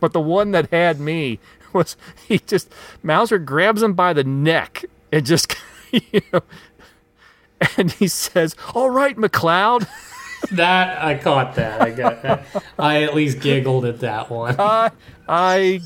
but 0.00 0.12
the 0.12 0.20
one 0.20 0.50
that 0.52 0.70
had 0.70 1.00
me 1.00 1.38
was 1.72 1.96
he 2.26 2.38
just 2.38 2.70
Masur 3.04 3.42
grabs 3.42 3.82
him 3.82 3.94
by 3.94 4.12
the 4.12 4.24
neck 4.24 4.84
and 5.12 5.24
just 5.26 5.54
you 5.90 6.22
know, 6.32 6.42
and 7.76 7.92
he 7.92 8.08
says, 8.08 8.56
"All 8.74 8.90
right, 8.90 9.16
McLeod." 9.16 9.86
That 10.52 11.02
I 11.04 11.16
caught 11.18 11.54
that. 11.56 11.80
I 11.80 11.90
got 11.90 12.22
that. 12.22 12.44
I 12.78 13.02
at 13.02 13.14
least 13.14 13.40
giggled 13.40 13.84
at 13.84 14.00
that 14.00 14.30
one. 14.30 14.56
I 14.58 14.90
I 15.28 15.80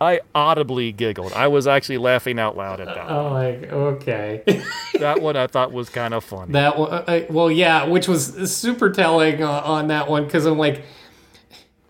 I 0.00 0.20
audibly 0.34 0.92
giggled. 0.92 1.32
I 1.32 1.48
was 1.48 1.66
actually 1.66 1.98
laughing 1.98 2.38
out 2.38 2.56
loud 2.56 2.80
at 2.80 2.86
that. 2.86 3.10
Oh, 3.10 3.32
like 3.32 3.72
okay. 3.72 4.42
that 5.00 5.22
one 5.22 5.36
I 5.36 5.46
thought 5.46 5.72
was 5.72 5.88
kind 5.88 6.12
of 6.14 6.22
funny. 6.24 6.52
That 6.52 6.78
one, 6.78 6.90
uh, 6.92 7.24
well, 7.30 7.50
yeah, 7.50 7.84
which 7.84 8.06
was 8.08 8.52
super 8.54 8.90
telling 8.90 9.42
uh, 9.42 9.50
on 9.64 9.88
that 9.88 10.08
one 10.08 10.24
because 10.26 10.44
I'm 10.44 10.58
like, 10.58 10.82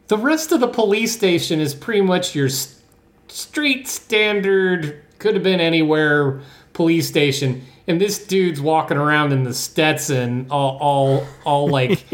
the 0.08 0.18
rest 0.18 0.52
of 0.52 0.60
the 0.60 0.68
police 0.68 1.12
station 1.14 1.60
is 1.60 1.74
pretty 1.74 2.00
much 2.02 2.34
your 2.34 2.46
s- 2.46 2.80
street 3.28 3.88
standard, 3.88 5.02
could 5.18 5.34
have 5.34 5.42
been 5.42 5.60
anywhere 5.60 6.40
police 6.74 7.08
station, 7.08 7.62
and 7.86 8.00
this 8.00 8.24
dude's 8.26 8.60
walking 8.60 8.96
around 8.96 9.32
in 9.32 9.44
the 9.44 9.54
Stetson, 9.54 10.46
all, 10.50 10.78
all, 10.78 11.26
all 11.44 11.68
like, 11.68 12.04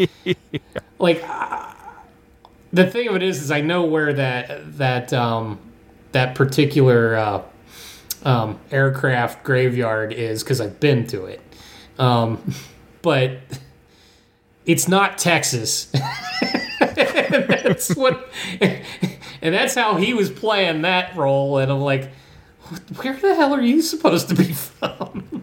like. 0.98 1.22
Uh, 1.28 1.68
the 2.72 2.90
thing 2.90 3.08
of 3.08 3.16
it 3.16 3.22
is, 3.22 3.42
is 3.42 3.50
I 3.50 3.60
know 3.60 3.84
where 3.84 4.12
that 4.14 4.78
that 4.78 5.12
um, 5.12 5.58
that 6.12 6.34
particular 6.34 7.16
uh, 7.16 7.42
um, 8.24 8.58
aircraft 8.70 9.44
graveyard 9.44 10.12
is 10.12 10.42
because 10.42 10.60
I've 10.60 10.80
been 10.80 11.06
to 11.08 11.26
it. 11.26 11.40
Um, 11.98 12.54
but 13.02 13.38
it's 14.64 14.88
not 14.88 15.18
Texas. 15.18 15.92
and 16.80 17.48
that's 17.48 17.94
what, 17.94 18.28
and 18.60 19.54
that's 19.54 19.74
how 19.74 19.96
he 19.96 20.14
was 20.14 20.30
playing 20.30 20.82
that 20.82 21.16
role. 21.16 21.58
And 21.58 21.70
I'm 21.70 21.80
like, 21.80 22.10
where 22.96 23.14
the 23.14 23.34
hell 23.34 23.52
are 23.54 23.60
you 23.60 23.82
supposed 23.82 24.28
to 24.28 24.34
be 24.34 24.52
from? 24.52 25.41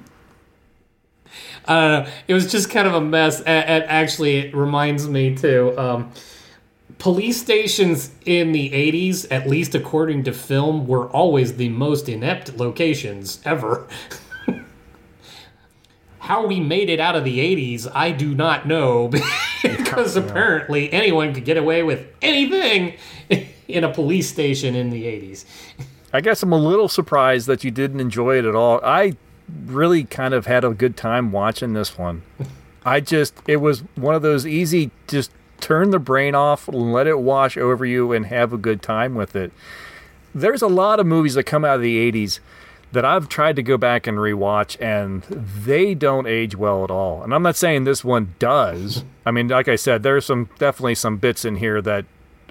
I 1.69 1.81
don't 1.81 2.03
know. 2.03 2.11
It 2.27 2.33
was 2.33 2.51
just 2.51 2.69
kind 2.71 2.87
of 2.87 2.95
a 2.95 3.01
mess. 3.01 3.41
And 3.41 3.83
actually, 3.85 4.37
it 4.37 4.55
reminds 4.55 5.07
me 5.07 5.35
too. 5.35 5.77
Um, 5.77 6.11
police 6.97 7.39
stations 7.39 8.11
in 8.25 8.51
the 8.51 8.71
80s, 8.71 9.27
at 9.29 9.47
least 9.47 9.75
according 9.75 10.23
to 10.23 10.33
film, 10.33 10.87
were 10.87 11.07
always 11.09 11.57
the 11.57 11.69
most 11.69 12.09
inept 12.09 12.57
locations 12.57 13.39
ever. 13.45 13.87
How 16.19 16.45
we 16.45 16.59
made 16.59 16.89
it 16.89 16.99
out 16.99 17.15
of 17.15 17.23
the 17.23 17.39
80s, 17.39 17.89
I 17.93 18.11
do 18.11 18.33
not 18.33 18.67
know, 18.67 19.07
because 19.61 20.15
apparently 20.15 20.91
anyone 20.91 21.33
could 21.33 21.45
get 21.45 21.57
away 21.57 21.83
with 21.83 22.07
anything 22.21 22.97
in 23.67 23.83
a 23.83 23.93
police 23.93 24.27
station 24.27 24.75
in 24.75 24.89
the 24.89 25.03
80s. 25.03 25.45
I 26.11 26.21
guess 26.21 26.41
I'm 26.41 26.51
a 26.51 26.57
little 26.57 26.89
surprised 26.89 27.45
that 27.45 27.63
you 27.63 27.69
didn't 27.69 27.99
enjoy 27.99 28.39
it 28.39 28.45
at 28.45 28.55
all. 28.55 28.79
I 28.83 29.13
really 29.65 30.03
kind 30.03 30.33
of 30.33 30.45
had 30.45 30.63
a 30.63 30.69
good 30.69 30.97
time 30.97 31.31
watching 31.31 31.73
this 31.73 31.97
one. 31.97 32.23
I 32.85 32.99
just, 32.99 33.33
it 33.47 33.57
was 33.57 33.81
one 33.95 34.15
of 34.15 34.21
those 34.21 34.47
easy, 34.47 34.91
just 35.07 35.31
turn 35.59 35.89
the 35.89 35.99
brain 35.99 36.35
off, 36.35 36.67
let 36.67 37.07
it 37.07 37.19
wash 37.19 37.57
over 37.57 37.85
you, 37.85 38.11
and 38.11 38.25
have 38.27 38.53
a 38.53 38.57
good 38.57 38.81
time 38.81 39.15
with 39.15 39.35
it. 39.35 39.51
There's 40.33 40.61
a 40.61 40.67
lot 40.67 40.99
of 40.99 41.05
movies 41.05 41.33
that 41.33 41.43
come 41.43 41.65
out 41.65 41.77
of 41.77 41.81
the 41.81 42.11
80s 42.11 42.39
that 42.91 43.05
I've 43.05 43.29
tried 43.29 43.55
to 43.57 43.63
go 43.63 43.77
back 43.77 44.07
and 44.07 44.17
rewatch, 44.17 44.79
and 44.81 45.23
they 45.23 45.93
don't 45.93 46.25
age 46.25 46.55
well 46.55 46.83
at 46.83 46.89
all. 46.89 47.23
And 47.23 47.33
I'm 47.33 47.43
not 47.43 47.55
saying 47.55 47.83
this 47.83 48.03
one 48.03 48.33
does. 48.39 49.03
I 49.25 49.31
mean, 49.31 49.47
like 49.47 49.67
I 49.67 49.75
said, 49.75 50.01
there's 50.01 50.25
some 50.25 50.49
definitely 50.57 50.95
some 50.95 51.17
bits 51.17 51.45
in 51.45 51.57
here 51.57 51.81
that 51.81 52.05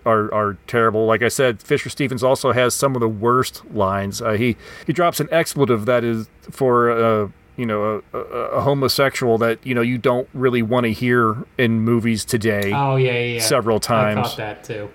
are 0.08 0.32
are 0.32 0.56
terrible. 0.66 1.06
Like 1.06 1.22
I 1.22 1.28
said, 1.28 1.62
Fisher 1.62 1.90
Stevens 1.90 2.24
also 2.24 2.52
has 2.52 2.74
some 2.74 2.96
of 2.96 3.00
the 3.00 3.08
worst 3.08 3.62
lines. 3.72 4.22
Uh, 4.22 4.32
he 4.32 4.56
he 4.86 4.92
drops 4.92 5.20
an 5.20 5.28
expletive 5.30 5.84
that 5.84 6.02
is 6.02 6.28
for 6.50 6.90
uh, 6.90 7.28
you 7.56 7.66
know 7.66 8.02
a, 8.12 8.16
a, 8.16 8.20
a, 8.20 8.60
homosexual 8.62 9.36
that 9.38 9.64
you 9.66 9.74
know 9.74 9.82
you 9.82 9.98
don't 9.98 10.28
really 10.32 10.62
want 10.62 10.84
to 10.84 10.92
hear 10.92 11.44
in 11.58 11.80
movies 11.80 12.24
today. 12.24 12.72
Oh 12.72 12.96
yeah, 12.96 13.18
yeah. 13.18 13.40
Several 13.40 13.78
times. 13.78 14.18
I 14.18 14.22
caught 14.22 14.36
that 14.38 14.64
too. 14.64 14.90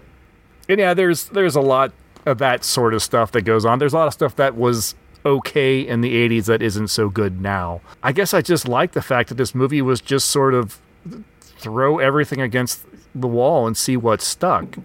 And 0.67 0.79
yeah, 0.79 0.93
there's 0.93 1.25
there's 1.25 1.55
a 1.55 1.61
lot 1.61 1.93
of 2.25 2.39
that 2.39 2.63
sort 2.63 2.93
of 2.93 3.03
stuff 3.03 3.31
that 3.33 3.43
goes 3.43 3.65
on. 3.65 3.79
There's 3.79 3.93
a 3.93 3.97
lot 3.97 4.07
of 4.07 4.13
stuff 4.13 4.35
that 4.37 4.55
was 4.55 4.95
okay 5.25 5.79
in 5.79 6.01
the 6.01 6.27
80s 6.27 6.45
that 6.45 6.61
isn't 6.61 6.89
so 6.89 7.07
good 7.07 7.39
now. 7.39 7.81
I 8.01 8.11
guess 8.11 8.33
I 8.33 8.41
just 8.41 8.67
like 8.67 8.91
the 8.91 9.01
fact 9.01 9.29
that 9.29 9.35
this 9.35 9.55
movie 9.55 9.81
was 9.81 10.01
just 10.01 10.29
sort 10.29 10.53
of 10.53 10.81
throw 11.39 11.99
everything 11.99 12.41
against 12.41 12.85
the 13.13 13.27
wall 13.27 13.67
and 13.67 13.77
see 13.77 13.97
what 13.97 14.21
stuck. 14.21 14.77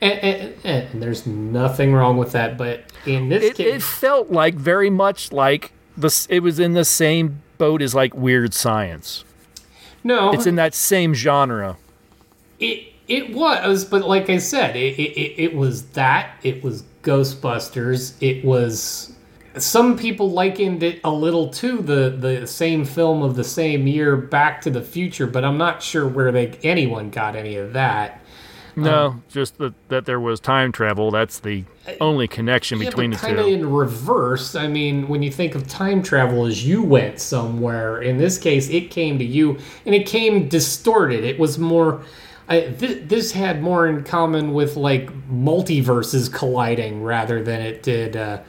And, 0.00 0.20
and, 0.20 0.54
and, 0.64 1.02
there's 1.02 1.26
nothing 1.26 1.94
wrong 1.94 2.18
with 2.18 2.32
that, 2.32 2.58
but 2.58 2.84
in 3.06 3.30
this 3.30 3.42
it, 3.42 3.56
case, 3.56 3.76
it 3.76 3.82
felt 3.82 4.30
like 4.30 4.54
very 4.54 4.90
much 4.90 5.32
like 5.32 5.72
this. 5.96 6.26
It 6.28 6.40
was 6.40 6.58
in 6.58 6.74
the 6.74 6.84
same 6.84 7.42
boat 7.56 7.80
as 7.80 7.94
like 7.94 8.14
Weird 8.14 8.52
Science. 8.52 9.24
No, 10.04 10.32
it's 10.32 10.46
in 10.46 10.56
that 10.56 10.74
same 10.74 11.14
genre. 11.14 11.78
It 12.60 12.92
it 13.08 13.34
was, 13.34 13.86
but 13.86 14.06
like 14.06 14.28
I 14.28 14.36
said, 14.36 14.76
it 14.76 14.98
it, 14.98 15.42
it 15.42 15.54
was 15.54 15.86
that. 15.90 16.32
It 16.42 16.62
was 16.62 16.82
Ghostbusters. 17.02 18.14
It 18.20 18.44
was. 18.44 19.15
Some 19.58 19.96
people 19.96 20.30
likened 20.30 20.82
it 20.82 21.00
a 21.04 21.10
little 21.10 21.48
to 21.50 21.78
the 21.78 22.10
the 22.10 22.46
same 22.46 22.84
film 22.84 23.22
of 23.22 23.36
the 23.36 23.44
same 23.44 23.86
year, 23.86 24.16
Back 24.16 24.60
to 24.62 24.70
the 24.70 24.82
Future, 24.82 25.26
but 25.26 25.44
I'm 25.44 25.58
not 25.58 25.82
sure 25.82 26.06
where 26.06 26.32
they 26.32 26.58
anyone 26.62 27.10
got 27.10 27.36
any 27.36 27.56
of 27.56 27.72
that. 27.72 28.20
No, 28.78 29.06
um, 29.06 29.24
just 29.28 29.56
that 29.56 29.72
that 29.88 30.04
there 30.04 30.20
was 30.20 30.38
time 30.38 30.70
travel. 30.70 31.10
That's 31.10 31.38
the 31.38 31.64
only 31.98 32.28
connection 32.28 32.78
yeah, 32.78 32.90
between 32.90 33.10
the 33.10 33.16
two. 33.16 33.26
Kind 33.26 33.38
of 33.38 33.46
in 33.46 33.72
reverse. 33.72 34.54
I 34.54 34.66
mean, 34.68 35.08
when 35.08 35.22
you 35.22 35.32
think 35.32 35.54
of 35.54 35.66
time 35.66 36.02
travel 36.02 36.44
as 36.44 36.66
you 36.66 36.82
went 36.82 37.18
somewhere, 37.18 38.02
in 38.02 38.18
this 38.18 38.36
case, 38.36 38.68
it 38.68 38.90
came 38.90 39.18
to 39.18 39.24
you, 39.24 39.58
and 39.86 39.94
it 39.94 40.06
came 40.06 40.48
distorted. 40.48 41.24
It 41.24 41.38
was 41.38 41.58
more. 41.58 42.02
I, 42.48 42.60
th- 42.60 43.08
this 43.08 43.32
had 43.32 43.62
more 43.62 43.88
in 43.88 44.04
common 44.04 44.52
with 44.52 44.76
like 44.76 45.10
multiverses 45.28 46.32
colliding 46.32 47.02
rather 47.02 47.42
than 47.42 47.60
it 47.62 47.82
did 47.82 48.14
uh, 48.14 48.40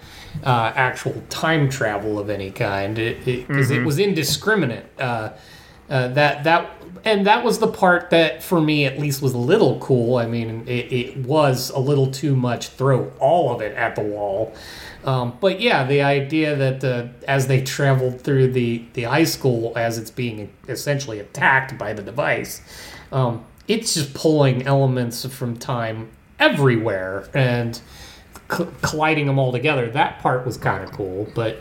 uh, 0.44 0.72
actual 0.76 1.22
time 1.30 1.70
travel 1.70 2.20
of 2.20 2.30
any 2.30 2.52
kind. 2.52 2.96
Because 2.96 3.28
it, 3.28 3.28
it, 3.28 3.48
mm-hmm. 3.48 3.74
it, 3.74 3.86
was 3.86 4.00
indiscriminate. 4.00 4.86
Uh, 5.00 5.32
uh, 5.90 6.10
that 6.10 6.44
that 6.44 6.70
and 7.06 7.26
that 7.26 7.44
was 7.44 7.60
the 7.60 7.68
part 7.68 8.10
that 8.10 8.44
for 8.44 8.60
me 8.60 8.86
at 8.86 9.00
least 9.00 9.22
was 9.22 9.34
a 9.34 9.38
little 9.38 9.80
cool. 9.80 10.18
I 10.18 10.26
mean, 10.26 10.68
it, 10.68 10.92
it 10.92 11.18
was 11.18 11.70
a 11.70 11.80
little 11.80 12.12
too 12.12 12.36
much. 12.36 12.70
Throw 12.70 13.12
all 13.20 13.56
of 13.56 13.62
it 13.62 13.76
at 13.76 13.96
the 13.96 14.02
wall. 14.02 14.54
Um, 15.06 15.38
but 15.40 15.62
yeah, 15.62 15.86
the 15.86 16.02
idea 16.02 16.56
that 16.56 16.84
uh, 16.84 17.08
as 17.28 17.48
they 17.48 17.62
traveled 17.62 18.22
through 18.22 18.52
the, 18.52 18.84
the 18.94 19.04
high 19.04 19.24
school 19.24 19.72
as 19.78 19.98
it's 19.98 20.12
being 20.12 20.52
essentially 20.68 21.20
attacked 21.20 21.78
by 21.78 21.94
the 21.94 22.02
device, 22.02 22.62
um, 23.14 23.46
it's 23.70 23.94
just 23.94 24.14
pulling 24.14 24.64
elements 24.64 25.26
from 25.26 25.56
time 25.56 26.10
everywhere 26.40 27.30
and 27.34 27.80
co- 28.48 28.72
colliding 28.82 29.28
them 29.28 29.40
all 29.40 29.52
together. 29.52 29.90
That 29.90 30.20
part 30.20 30.46
was 30.46 30.58
kind 30.58 30.84
of 30.84 30.92
cool, 30.92 31.28
but 31.36 31.60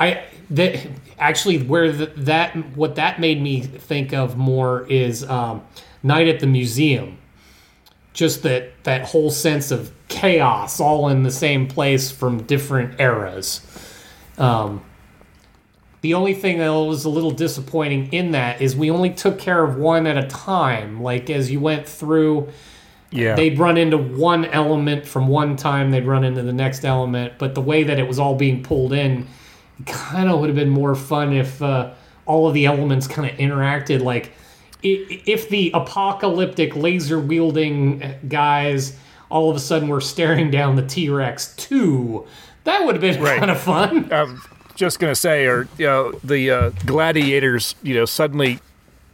I 0.00 0.24
that 0.50 0.86
actually 1.18 1.58
where 1.58 1.92
the, 1.92 2.06
that 2.16 2.54
what 2.76 2.94
that 2.96 3.20
made 3.20 3.40
me 3.40 3.60
think 3.60 4.12
of 4.12 4.36
more 4.36 4.86
is 4.88 5.24
um, 5.24 5.62
Night 6.02 6.28
at 6.28 6.40
the 6.40 6.46
Museum. 6.46 7.18
Just 8.12 8.42
that 8.42 8.72
that 8.84 9.02
whole 9.02 9.30
sense 9.30 9.70
of 9.70 9.92
chaos, 10.08 10.80
all 10.80 11.08
in 11.08 11.22
the 11.22 11.30
same 11.30 11.68
place 11.68 12.10
from 12.10 12.42
different 12.44 13.00
eras. 13.00 13.60
Um, 14.38 14.82
the 16.00 16.14
only 16.14 16.34
thing 16.34 16.58
that 16.58 16.68
was 16.68 17.04
a 17.04 17.08
little 17.08 17.32
disappointing 17.32 18.12
in 18.12 18.30
that 18.32 18.62
is 18.62 18.76
we 18.76 18.90
only 18.90 19.10
took 19.10 19.38
care 19.38 19.62
of 19.64 19.76
one 19.76 20.06
at 20.06 20.16
a 20.16 20.26
time. 20.28 21.02
Like 21.02 21.28
as 21.28 21.50
you 21.50 21.60
went 21.60 21.88
through, 21.88 22.48
yeah, 23.10 23.34
they'd 23.34 23.58
run 23.58 23.76
into 23.76 23.96
one 23.98 24.44
element 24.46 25.06
from 25.06 25.28
one 25.28 25.56
time, 25.56 25.90
they'd 25.90 26.06
run 26.06 26.24
into 26.24 26.42
the 26.42 26.52
next 26.52 26.84
element. 26.84 27.34
But 27.38 27.54
the 27.54 27.60
way 27.62 27.82
that 27.84 27.98
it 27.98 28.06
was 28.06 28.18
all 28.18 28.34
being 28.34 28.62
pulled 28.62 28.92
in, 28.92 29.26
kind 29.86 30.28
of 30.30 30.40
would 30.40 30.48
have 30.48 30.56
been 30.56 30.68
more 30.70 30.94
fun 30.94 31.32
if 31.32 31.60
uh, 31.62 31.92
all 32.26 32.46
of 32.48 32.54
the 32.54 32.66
elements 32.66 33.06
kind 33.06 33.30
of 33.30 33.36
interacted. 33.38 34.02
Like 34.02 34.32
if 34.82 35.48
the 35.48 35.70
apocalyptic 35.74 36.76
laser 36.76 37.18
wielding 37.18 38.14
guys 38.28 38.96
all 39.30 39.50
of 39.50 39.56
a 39.56 39.60
sudden 39.60 39.88
we're 39.88 40.00
staring 40.00 40.50
down 40.50 40.76
the 40.76 40.86
T 40.86 41.08
Rex 41.10 41.54
two. 41.56 42.26
That 42.64 42.84
would 42.86 42.94
have 42.94 43.02
been 43.02 43.22
Right. 43.22 43.38
kind 43.38 43.50
of 43.50 43.60
fun. 43.60 44.12
I'm 44.12 44.40
just 44.74 44.98
gonna 45.00 45.14
say, 45.14 45.46
or 45.46 45.68
you 45.78 45.86
know, 45.86 46.12
the 46.24 46.50
uh, 46.50 46.70
gladiators, 46.86 47.74
you 47.82 47.94
know, 47.94 48.04
suddenly 48.04 48.60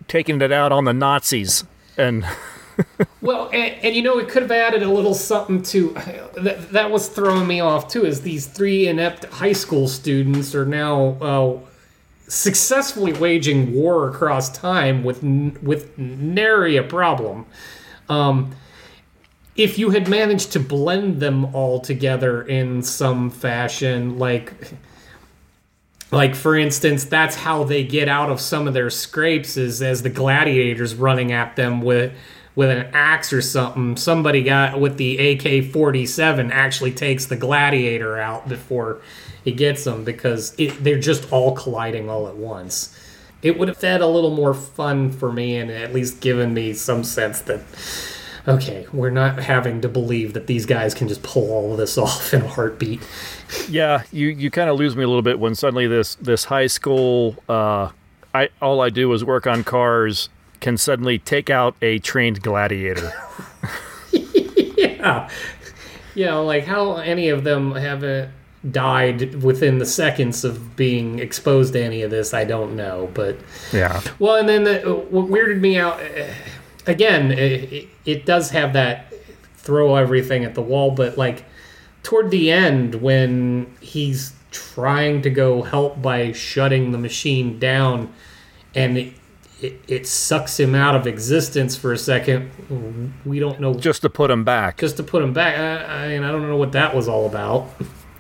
taking 0.07 0.41
it 0.41 0.53
out 0.53 0.71
on 0.71 0.85
the 0.85 0.93
Nazis, 0.93 1.65
and 1.97 2.25
Well, 3.21 3.49
and, 3.55 3.75
and 3.83 3.97
you 3.97 4.03
know, 4.03 4.19
it 4.19 4.29
could 4.29 4.43
have 4.43 4.51
added 4.51 4.83
a 4.83 4.91
little 4.91 5.15
something 5.15 5.63
to 5.63 5.95
that. 6.37 6.73
That 6.73 6.91
was 6.91 7.09
throwing 7.09 7.47
me 7.47 7.61
off 7.61 7.89
too. 7.89 8.05
Is 8.05 8.21
these 8.21 8.47
three 8.47 8.87
inept 8.87 9.25
high 9.25 9.55
school 9.55 9.89
students 9.89 10.55
are 10.55 10.67
now 10.67 11.17
uh, 11.23 11.59
successfully 12.29 13.15
waging 13.15 13.75
war 13.75 14.11
across 14.11 14.51
time 14.51 15.03
with 15.05 15.23
with 15.23 15.97
nary 15.99 16.77
a 16.77 16.83
problem. 16.83 17.47
Um, 18.11 18.55
if 19.57 19.79
you 19.79 19.91
had 19.91 20.07
managed 20.07 20.53
to 20.53 20.61
blend 20.61 21.21
them 21.21 21.55
all 21.55 21.81
together 21.81 22.43
in 22.43 22.83
some 22.83 23.31
fashion, 23.31 24.19
like 24.19 24.53
like 26.11 26.35
for 26.35 26.57
instance, 26.57 27.05
that's 27.05 27.37
how 27.37 27.65
they 27.65 27.85
get 27.85 28.09
out 28.09 28.31
of 28.31 28.41
some 28.41 28.69
of 28.69 28.75
their 28.75 28.91
scrapes 28.91 29.57
is 29.57 29.81
as 29.81 30.03
the 30.03 30.11
gladiators 30.11 30.95
running 30.95 31.33
at 31.33 31.57
them 31.57 31.81
with 31.81 32.13
with 32.57 32.71
an 32.71 32.87
axe 32.93 33.33
or 33.33 33.43
something. 33.43 33.97
Somebody 33.97 34.43
got 34.43 34.81
with 34.81 34.97
the 34.97 35.19
AK 35.19 35.73
forty 35.73 36.07
seven 36.07 36.53
actually 36.53 36.93
takes 36.93 37.27
the 37.27 37.37
gladiator 37.37 38.19
out 38.19 38.49
before 38.49 39.01
he 39.45 39.53
gets 39.53 39.85
them 39.85 40.05
because 40.05 40.55
it, 40.59 40.83
they're 40.83 40.99
just 40.99 41.31
all 41.33 41.55
colliding 41.55 42.09
all 42.09 42.29
at 42.29 42.37
once. 42.37 42.99
It 43.43 43.59
would 43.59 43.69
have 43.69 43.77
fed 43.77 44.01
a 44.01 44.07
little 44.07 44.35
more 44.35 44.55
fun 44.55 45.11
for 45.11 45.31
me 45.31 45.57
and 45.59 45.71
at 45.71 45.93
least 45.93 46.21
given 46.21 46.55
me 46.55 46.73
some 46.73 47.05
sense 47.05 47.43
that 47.43 47.61
okay, 48.47 48.87
we're 48.93 49.11
not 49.11 49.39
having 49.39 49.81
to 49.81 49.89
believe 49.89 50.35
that 50.35 50.47
these 50.47 50.67
guys 50.67 50.95
can 50.95 51.09
just 51.09 51.23
pull 51.23 51.51
all 51.51 51.73
of 51.73 51.79
this 51.79 51.97
off 51.99 52.33
in 52.33 52.43
a 52.43 52.49
heartbeat. 52.49 53.03
yeah, 53.69 54.03
you 54.13 54.29
you 54.29 54.51
kind 54.51 54.71
of 54.71 54.79
lose 54.79 54.97
me 54.97 55.05
a 55.05 55.07
little 55.07 55.23
bit 55.23 55.39
when 55.39 55.55
suddenly 55.55 55.87
this 55.87 56.15
this 56.17 56.45
high 56.45 56.67
school, 56.67 57.37
uh, 57.49 57.91
I 58.35 58.49
all 58.61 58.81
I 58.81 58.91
do 58.91 59.13
is 59.13 59.25
work 59.25 59.47
on 59.47 59.65
cars, 59.65 60.29
can 60.65 60.79
suddenly 60.79 61.19
take 61.19 61.51
out 61.51 61.77
a 61.83 61.99
trained 61.99 62.41
gladiator. 62.41 63.13
yeah. 64.79 65.29
You 66.15 66.25
know, 66.25 66.43
like 66.43 66.65
how 66.65 66.97
any 66.97 67.29
of 67.29 67.45
them 67.45 67.75
haven't 67.75 68.31
died 68.71 69.43
within 69.43 69.77
the 69.77 69.85
seconds 69.85 70.43
of 70.43 70.75
being 70.75 71.19
exposed 71.19 71.75
to 71.75 71.83
any 71.85 72.01
of 72.01 72.11
this, 72.11 72.33
I 72.33 72.45
don't 72.45 72.77
know. 72.77 73.11
But 73.13 73.37
yeah, 73.75 74.01
well, 74.19 74.37
and 74.37 74.49
then 74.49 74.65
the, 74.65 74.81
what 75.11 75.27
weirded 75.27 75.61
me 75.61 75.77
out 75.77 76.01
uh, 76.01 76.33
again, 76.87 77.31
it, 77.31 77.71
it, 77.71 77.89
it 78.07 78.25
does 78.25 78.49
have 78.49 78.73
that 78.73 79.13
throw 79.57 79.97
everything 79.97 80.47
at 80.47 80.55
the 80.55 80.63
wall, 80.63 80.93
but 80.93 81.19
like 81.19 81.45
toward 82.03 82.31
the 82.31 82.51
end 82.51 82.95
when 83.03 83.71
he's 83.83 84.33
trying 84.51 85.21
to 85.21 85.29
go 85.29 85.61
help 85.61 86.01
by 86.01 86.33
shutting 86.33 86.93
the 86.93 86.99
machine 86.99 87.59
down 87.59 88.11
and 88.75 89.13
it, 89.61 89.81
it, 89.89 90.07
sucks 90.07 90.59
him 90.59 90.75
out 90.75 90.95
of 90.95 91.07
existence 91.07 91.77
for 91.77 91.93
a 91.93 91.99
second. 91.99 92.51
We 93.25 93.39
don't 93.39 93.61
know. 93.61 93.75
just 93.75 94.03
to 94.03 94.11
put 94.11 94.31
him 94.31 94.45
back. 94.45 94.79
Just 94.79 94.97
to 94.99 95.03
put 95.03 95.23
him 95.23 95.33
back. 95.33 95.59
I, 95.59 96.05
I 96.05 96.09
mean, 96.09 96.23
I 96.23 96.31
don't 96.33 96.47
know 96.47 96.57
what 96.57 96.73
that 96.73 96.95
was 96.95 97.09
all 97.09 97.27
about. 97.27 97.69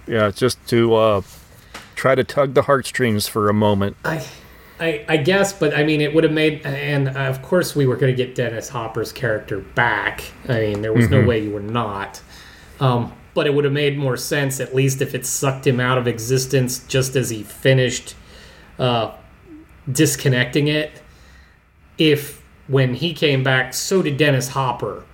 Yeah, 0.06 0.30
just 0.30 0.64
to 0.68 0.94
uh, 0.94 1.22
try 1.94 2.14
to 2.14 2.24
tug 2.24 2.54
the 2.54 2.62
heartstrings 2.62 3.26
for 3.26 3.48
a 3.48 3.54
moment. 3.54 3.96
I, 4.04 4.26
I, 4.78 5.04
I 5.08 5.16
guess, 5.18 5.52
but 5.52 5.74
I 5.74 5.84
mean, 5.84 6.00
it 6.00 6.14
would 6.14 6.24
have 6.24 6.32
made, 6.32 6.64
and 6.66 7.08
of 7.08 7.42
course, 7.42 7.74
we 7.76 7.86
were 7.86 7.96
going 7.96 8.14
to 8.14 8.16
get 8.16 8.34
Dennis 8.34 8.68
Hopper's 8.68 9.12
character 9.12 9.60
back. 9.60 10.24
I 10.48 10.60
mean, 10.60 10.82
there 10.82 10.92
was 10.92 11.08
no 11.08 11.22
Mhm. 11.22 11.26
way 11.26 11.38
you 11.42 11.50
were 11.50 11.60
not. 11.60 12.20
Um, 12.80 13.12
but 13.34 13.46
it 13.46 13.54
would 13.54 13.64
have 13.64 13.72
made 13.72 13.98
more 13.98 14.16
sense, 14.16 14.60
at 14.60 14.74
least 14.74 15.00
if 15.02 15.14
it 15.14 15.26
sucked 15.26 15.66
him 15.66 15.80
out 15.80 15.98
of 15.98 16.06
existence 16.06 16.80
just 16.86 17.16
as 17.16 17.30
he 17.30 17.42
finished 17.42 18.14
uh, 18.78 19.12
disconnecting 19.90 20.68
it. 20.68 21.00
If 21.98 22.42
when 22.66 22.94
he 22.94 23.14
came 23.14 23.42
back, 23.42 23.74
so 23.74 24.02
did 24.02 24.16
Dennis 24.16 24.48
Hopper. 24.48 25.04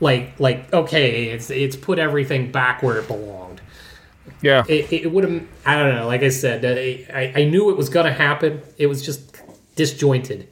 Like, 0.00 0.38
like 0.38 0.72
okay, 0.72 1.30
it's 1.30 1.50
it's 1.50 1.76
put 1.76 1.98
everything 1.98 2.52
back 2.52 2.82
where 2.82 2.98
it 2.98 3.08
belonged. 3.08 3.60
Yeah. 4.42 4.64
It, 4.68 4.92
it 4.92 5.12
would 5.12 5.24
have. 5.24 5.42
I 5.66 5.76
don't 5.76 5.94
know. 5.94 6.06
Like 6.06 6.22
I 6.22 6.28
said, 6.28 6.64
uh, 6.64 7.12
I, 7.12 7.32
I 7.42 7.44
knew 7.44 7.70
it 7.70 7.76
was 7.76 7.88
going 7.88 8.06
to 8.06 8.12
happen. 8.12 8.62
It 8.76 8.86
was 8.86 9.04
just 9.04 9.36
disjointed. 9.74 10.48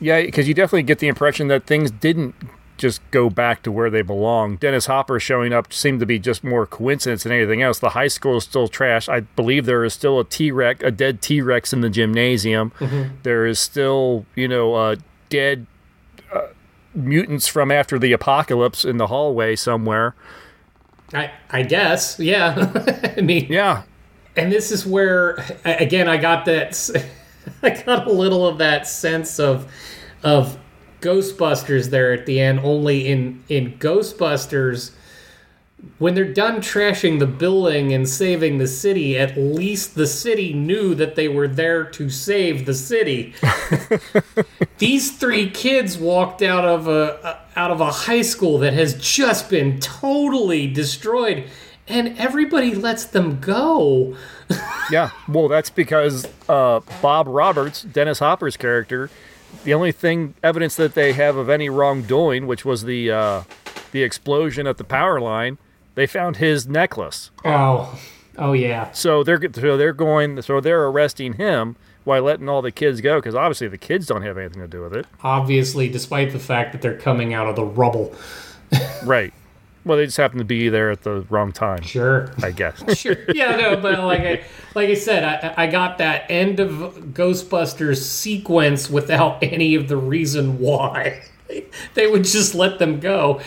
Yeah, 0.00 0.22
because 0.22 0.48
you 0.48 0.54
definitely 0.54 0.84
get 0.84 0.98
the 1.00 1.08
impression 1.08 1.48
that 1.48 1.66
things 1.66 1.90
didn't 1.90 2.34
just 2.78 3.00
go 3.10 3.28
back 3.28 3.62
to 3.64 3.72
where 3.72 3.90
they 3.90 4.02
belong. 4.02 4.56
Dennis 4.56 4.86
Hopper 4.86 5.20
showing 5.20 5.52
up 5.52 5.72
seemed 5.72 6.00
to 6.00 6.06
be 6.06 6.18
just 6.18 6.42
more 6.42 6.64
coincidence 6.66 7.24
than 7.24 7.32
anything 7.32 7.60
else. 7.60 7.78
The 7.78 7.90
high 7.90 8.08
school 8.08 8.36
is 8.38 8.44
still 8.44 8.68
trash. 8.68 9.08
I 9.08 9.20
believe 9.20 9.66
there 9.66 9.84
is 9.84 9.92
still 9.92 10.18
a 10.20 10.24
T 10.24 10.50
Rex, 10.50 10.82
a 10.82 10.90
dead 10.90 11.20
T 11.20 11.40
Rex 11.42 11.72
in 11.72 11.80
the 11.82 11.90
gymnasium. 11.90 12.72
Mhm. 12.78 13.10
There 13.24 13.44
is 13.46 13.58
still, 13.58 14.24
you 14.34 14.48
know, 14.48 14.74
uh, 14.74 14.96
dead 15.28 15.66
uh, 16.32 16.46
mutants 16.94 17.46
from 17.48 17.70
after 17.70 17.98
the 17.98 18.12
apocalypse 18.12 18.84
in 18.84 18.96
the 18.96 19.08
hallway 19.08 19.56
somewhere. 19.56 20.14
I 21.12 21.30
I 21.50 21.62
guess. 21.62 22.18
Yeah. 22.18 22.72
I 23.16 23.20
mean. 23.20 23.46
Yeah. 23.50 23.82
And 24.36 24.52
this 24.52 24.70
is 24.70 24.86
where 24.86 25.44
again 25.64 26.08
I 26.08 26.16
got 26.16 26.44
that. 26.44 27.04
I 27.62 27.70
got 27.70 28.06
a 28.06 28.12
little 28.12 28.46
of 28.46 28.58
that 28.58 28.86
sense 28.86 29.40
of 29.40 29.72
of 30.22 30.58
Ghostbusters 31.00 31.90
there 31.90 32.12
at 32.12 32.26
the 32.26 32.40
end. 32.40 32.60
Only 32.60 33.08
in 33.08 33.42
in 33.48 33.78
Ghostbusters. 33.78 34.92
When 35.98 36.14
they're 36.14 36.32
done 36.32 36.56
trashing 36.56 37.20
the 37.20 37.26
building 37.26 37.92
and 37.92 38.08
saving 38.08 38.58
the 38.58 38.66
city, 38.66 39.16
at 39.16 39.36
least 39.36 39.94
the 39.94 40.08
city 40.08 40.52
knew 40.52 40.92
that 40.96 41.14
they 41.14 41.28
were 41.28 41.46
there 41.46 41.84
to 41.84 42.10
save 42.10 42.66
the 42.66 42.74
city. 42.74 43.32
These 44.78 45.16
three 45.16 45.48
kids 45.48 45.96
walked 45.96 46.42
out 46.42 46.64
of 46.64 46.88
a 46.88 47.42
out 47.54 47.70
of 47.70 47.80
a 47.80 47.90
high 47.92 48.22
school 48.22 48.58
that 48.58 48.72
has 48.72 48.94
just 48.94 49.50
been 49.50 49.78
totally 49.78 50.66
destroyed, 50.66 51.44
and 51.86 52.18
everybody 52.18 52.74
lets 52.74 53.04
them 53.04 53.38
go. 53.38 54.16
yeah, 54.90 55.10
well, 55.28 55.48
that's 55.48 55.70
because 55.70 56.26
uh, 56.48 56.80
Bob 57.02 57.26
Roberts, 57.28 57.82
Dennis 57.82 58.18
Hopper's 58.18 58.56
character, 58.56 59.10
the 59.64 59.74
only 59.74 59.92
thing 59.92 60.34
evidence 60.42 60.76
that 60.76 60.94
they 60.94 61.12
have 61.12 61.36
of 61.36 61.48
any 61.48 61.68
wrongdoing, 61.68 62.46
which 62.46 62.64
was 62.64 62.84
the 62.84 63.10
uh, 63.10 63.42
the 63.92 64.02
explosion 64.02 64.66
at 64.66 64.76
the 64.76 64.84
power 64.84 65.20
line, 65.20 65.58
they 65.94 66.06
found 66.06 66.36
his 66.36 66.66
necklace. 66.66 67.30
Oh, 67.44 67.98
oh 68.36 68.52
yeah. 68.52 68.90
So 68.92 69.22
they're 69.22 69.40
so 69.52 69.76
they're 69.76 69.92
going 69.92 70.40
so 70.42 70.60
they're 70.60 70.86
arresting 70.86 71.34
him 71.34 71.76
while 72.04 72.22
letting 72.22 72.48
all 72.48 72.62
the 72.62 72.72
kids 72.72 73.00
go 73.00 73.18
because 73.18 73.34
obviously 73.34 73.68
the 73.68 73.78
kids 73.78 74.06
don't 74.06 74.22
have 74.22 74.38
anything 74.38 74.62
to 74.62 74.68
do 74.68 74.82
with 74.82 74.94
it. 74.94 75.06
Obviously, 75.22 75.88
despite 75.88 76.32
the 76.32 76.38
fact 76.38 76.72
that 76.72 76.82
they're 76.82 76.98
coming 76.98 77.34
out 77.34 77.46
of 77.46 77.56
the 77.56 77.64
rubble. 77.64 78.14
right. 79.04 79.32
Well, 79.88 79.96
they 79.96 80.04
just 80.04 80.18
happened 80.18 80.40
to 80.40 80.44
be 80.44 80.68
there 80.68 80.90
at 80.90 81.02
the 81.02 81.22
wrong 81.30 81.50
time. 81.50 81.80
Sure. 81.80 82.30
I 82.42 82.50
guess. 82.50 82.84
sure. 82.98 83.16
Yeah, 83.32 83.56
no, 83.56 83.74
but 83.74 83.98
like 84.00 84.20
I 84.20 84.44
like 84.74 84.90
I 84.90 84.94
said, 84.94 85.24
I, 85.24 85.64
I 85.64 85.66
got 85.66 85.96
that 85.96 86.26
end 86.30 86.60
of 86.60 86.70
Ghostbusters 87.14 87.96
sequence 88.02 88.90
without 88.90 89.42
any 89.42 89.74
of 89.74 89.88
the 89.88 89.96
reason 89.96 90.58
why. 90.58 91.22
They 91.94 92.06
would 92.06 92.24
just 92.24 92.54
let 92.54 92.78
them 92.78 93.00
go. 93.00 93.40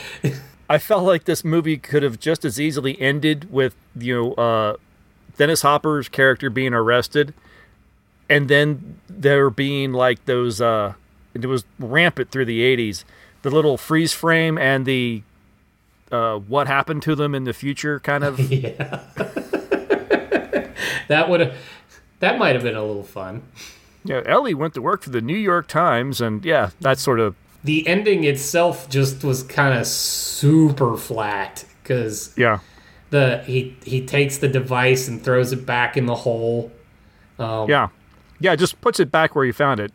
I 0.68 0.80
felt 0.80 1.04
like 1.04 1.26
this 1.26 1.46
movie 1.46 1.78
could 1.78 2.02
have 2.02 2.20
just 2.20 2.44
as 2.44 2.60
easily 2.60 3.00
ended 3.00 3.54
with 3.54 3.76
you 3.96 4.16
know 4.16 4.34
uh, 4.34 4.78
Dennis 5.38 5.62
Hopper's 5.62 6.10
character 6.10 6.50
being 6.50 6.74
arrested, 6.74 7.36
and 8.28 8.48
then 8.48 9.00
there 9.08 9.52
being 9.52 9.94
like 9.94 10.26
those. 10.26 10.60
Uh, 10.60 10.96
it 11.36 11.46
was 11.46 11.64
rampant 11.78 12.32
through 12.32 12.46
the 12.46 12.62
'80s. 12.62 13.04
The 13.44 13.52
little 13.52 13.78
freeze 13.78 14.14
frame 14.14 14.58
and 14.58 14.88
the 14.88 15.22
uh, 16.12 16.38
what 16.40 16.68
happened 16.68 17.02
to 17.04 17.16
them 17.16 17.34
in 17.36 17.44
the 17.46 17.54
future 17.54 18.00
kind 18.00 18.24
of. 18.24 18.40
yeah. 18.52 19.02
that 21.08 21.30
would 21.30 21.40
have. 21.40 21.56
That 22.20 22.38
might 22.38 22.54
have 22.56 22.64
been 22.64 22.76
a 22.76 22.84
little 22.84 23.04
fun. 23.04 23.44
Yeah, 24.04 24.22
Ellie 24.26 24.54
went 24.54 24.74
to 24.76 24.82
work 24.82 25.04
for 25.04 25.10
the 25.10 25.22
New 25.22 25.38
York 25.38 25.68
Times, 25.68 26.22
and 26.22 26.44
yeah, 26.46 26.72
that 26.82 27.00
sort 27.00 27.20
of. 27.20 27.36
The 27.64 27.88
ending 27.88 28.24
itself 28.24 28.90
just 28.90 29.24
was 29.24 29.44
kind 29.44 29.78
of 29.78 29.86
super 29.86 30.98
flat 30.98 31.64
because 31.84 32.34
Yeah. 32.36 32.60
the 33.12 33.44
he 33.46 33.76
he 33.84 34.04
takes 34.06 34.38
the 34.40 34.48
device 34.48 35.08
and 35.08 35.24
throws 35.24 35.52
it 35.54 35.66
back 35.66 35.96
in 35.98 36.08
the 36.08 36.16
hole. 36.16 36.72
Um, 37.38 37.70
Yeah, 37.70 37.90
yeah, 38.40 38.56
just 38.56 38.82
puts 38.82 39.00
it 39.00 39.12
back 39.12 39.36
where 39.36 39.46
you 39.46 39.54
found 39.54 39.80
it. 39.80 39.92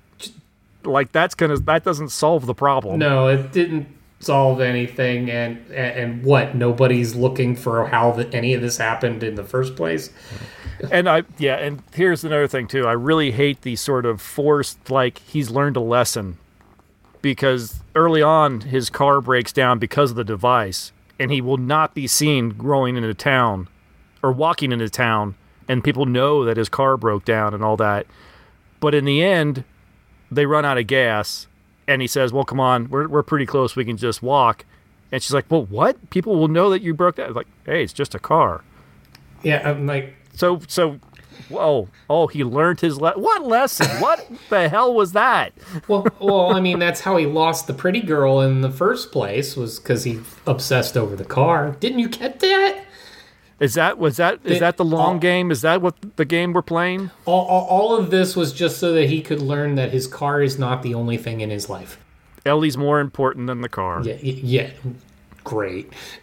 Like 0.84 1.10
that's 1.10 1.34
gonna 1.34 1.56
that 1.58 1.82
doesn't 1.82 2.10
solve 2.10 2.46
the 2.46 2.54
problem. 2.54 3.00
No, 3.00 3.26
it 3.26 3.50
didn't 3.52 3.88
solve 4.20 4.60
anything, 4.60 5.30
and 5.30 5.70
and, 5.70 6.24
what? 6.24 6.54
Nobody's 6.54 7.14
looking 7.14 7.56
for 7.56 7.86
how 7.86 8.12
the, 8.12 8.32
any 8.34 8.54
of 8.54 8.60
this 8.60 8.76
happened 8.76 9.22
in 9.22 9.34
the 9.34 9.44
first 9.44 9.76
place. 9.76 10.10
and 10.90 11.08
I 11.08 11.24
yeah, 11.38 11.56
and 11.56 11.82
here's 11.94 12.24
another 12.24 12.48
thing 12.48 12.66
too. 12.66 12.86
I 12.86 12.92
really 12.92 13.32
hate 13.32 13.62
the 13.62 13.76
sort 13.76 14.06
of 14.06 14.20
forced 14.20 14.90
like 14.90 15.18
he's 15.18 15.50
learned 15.50 15.76
a 15.76 15.80
lesson 15.80 16.38
because 17.22 17.80
early 17.94 18.22
on 18.22 18.60
his 18.60 18.90
car 18.90 19.20
breaks 19.20 19.52
down 19.52 19.78
because 19.78 20.10
of 20.10 20.16
the 20.16 20.24
device, 20.24 20.92
and 21.18 21.30
he 21.30 21.40
will 21.40 21.56
not 21.56 21.94
be 21.94 22.06
seen 22.06 22.50
growing 22.50 22.96
into 22.96 23.14
town 23.14 23.68
or 24.22 24.32
walking 24.32 24.72
into 24.72 24.88
town, 24.88 25.34
and 25.68 25.84
people 25.84 26.06
know 26.06 26.44
that 26.44 26.56
his 26.56 26.68
car 26.68 26.96
broke 26.96 27.24
down 27.24 27.54
and 27.54 27.62
all 27.62 27.76
that. 27.76 28.06
But 28.80 28.94
in 28.94 29.04
the 29.04 29.22
end, 29.22 29.64
they 30.30 30.46
run 30.46 30.64
out 30.64 30.78
of 30.78 30.86
gas, 30.86 31.46
and 31.88 32.00
he 32.02 32.08
says, 32.08 32.32
"Well, 32.32 32.44
come 32.44 32.60
on, 32.60 32.88
we're 32.90 33.08
we're 33.08 33.22
pretty 33.22 33.46
close. 33.46 33.76
We 33.76 33.84
can 33.84 33.96
just 33.96 34.22
walk." 34.22 34.64
And 35.12 35.22
she's 35.22 35.32
like, 35.34 35.46
"Well, 35.50 35.64
what? 35.66 36.10
People 36.10 36.36
will 36.36 36.48
know 36.48 36.70
that 36.70 36.82
you 36.82 36.94
broke 36.94 37.16
down." 37.16 37.32
Like, 37.34 37.46
hey, 37.64 37.82
it's 37.82 37.92
just 37.92 38.14
a 38.14 38.18
car. 38.18 38.62
Yeah, 39.42 39.68
I'm 39.70 39.86
like, 39.86 40.14
So 40.32 40.60
so, 40.66 40.98
whoa, 41.48 41.88
oh, 42.10 42.26
he 42.26 42.42
learned 42.42 42.80
his 42.80 43.00
le- 43.00 43.12
what 43.18 43.44
lesson? 43.44 43.86
what 44.00 44.26
the 44.50 44.68
hell 44.68 44.92
was 44.94 45.12
that? 45.12 45.52
well, 45.86 46.06
well, 46.20 46.52
I 46.52 46.60
mean, 46.60 46.78
that's 46.78 47.00
how 47.00 47.16
he 47.16 47.26
lost 47.26 47.66
the 47.66 47.74
pretty 47.74 48.00
girl 48.00 48.40
in 48.40 48.62
the 48.62 48.70
first 48.70 49.12
place 49.12 49.56
was 49.56 49.78
because 49.78 50.04
he 50.04 50.20
obsessed 50.46 50.96
over 50.96 51.14
the 51.14 51.24
car. 51.24 51.76
Didn't 51.78 52.00
you 52.00 52.08
get 52.08 52.40
that? 52.40 52.82
Is 53.58 53.74
that 53.74 53.96
was 53.98 54.18
that 54.18 54.40
is 54.44 54.58
It- 54.58 54.60
that 54.60 54.76
the 54.76 54.84
long 54.84 55.14
all- 55.14 55.18
game? 55.18 55.50
Is 55.50 55.62
that 55.62 55.80
what 55.80 55.94
the 56.16 56.24
game 56.26 56.52
we're 56.52 56.60
playing? 56.62 57.10
All, 57.24 57.46
all, 57.46 57.66
all 57.66 57.96
of 57.96 58.10
this 58.10 58.36
was 58.36 58.52
just 58.52 58.78
so 58.78 58.92
that 58.92 59.08
he 59.08 59.22
could 59.22 59.40
learn 59.40 59.76
that 59.76 59.92
his 59.92 60.06
car 60.06 60.42
is 60.42 60.58
not 60.58 60.82
the 60.82 60.92
only 60.94 61.16
thing 61.16 61.40
in 61.40 61.48
his 61.50 61.70
life. 61.70 61.98
Ellie's 62.44 62.76
more 62.76 63.00
important 63.00 63.46
than 63.46 63.62
the 63.62 63.68
car. 63.68 64.02
Yeah, 64.04 64.16
yeah, 64.20 64.70
great. 65.42 65.90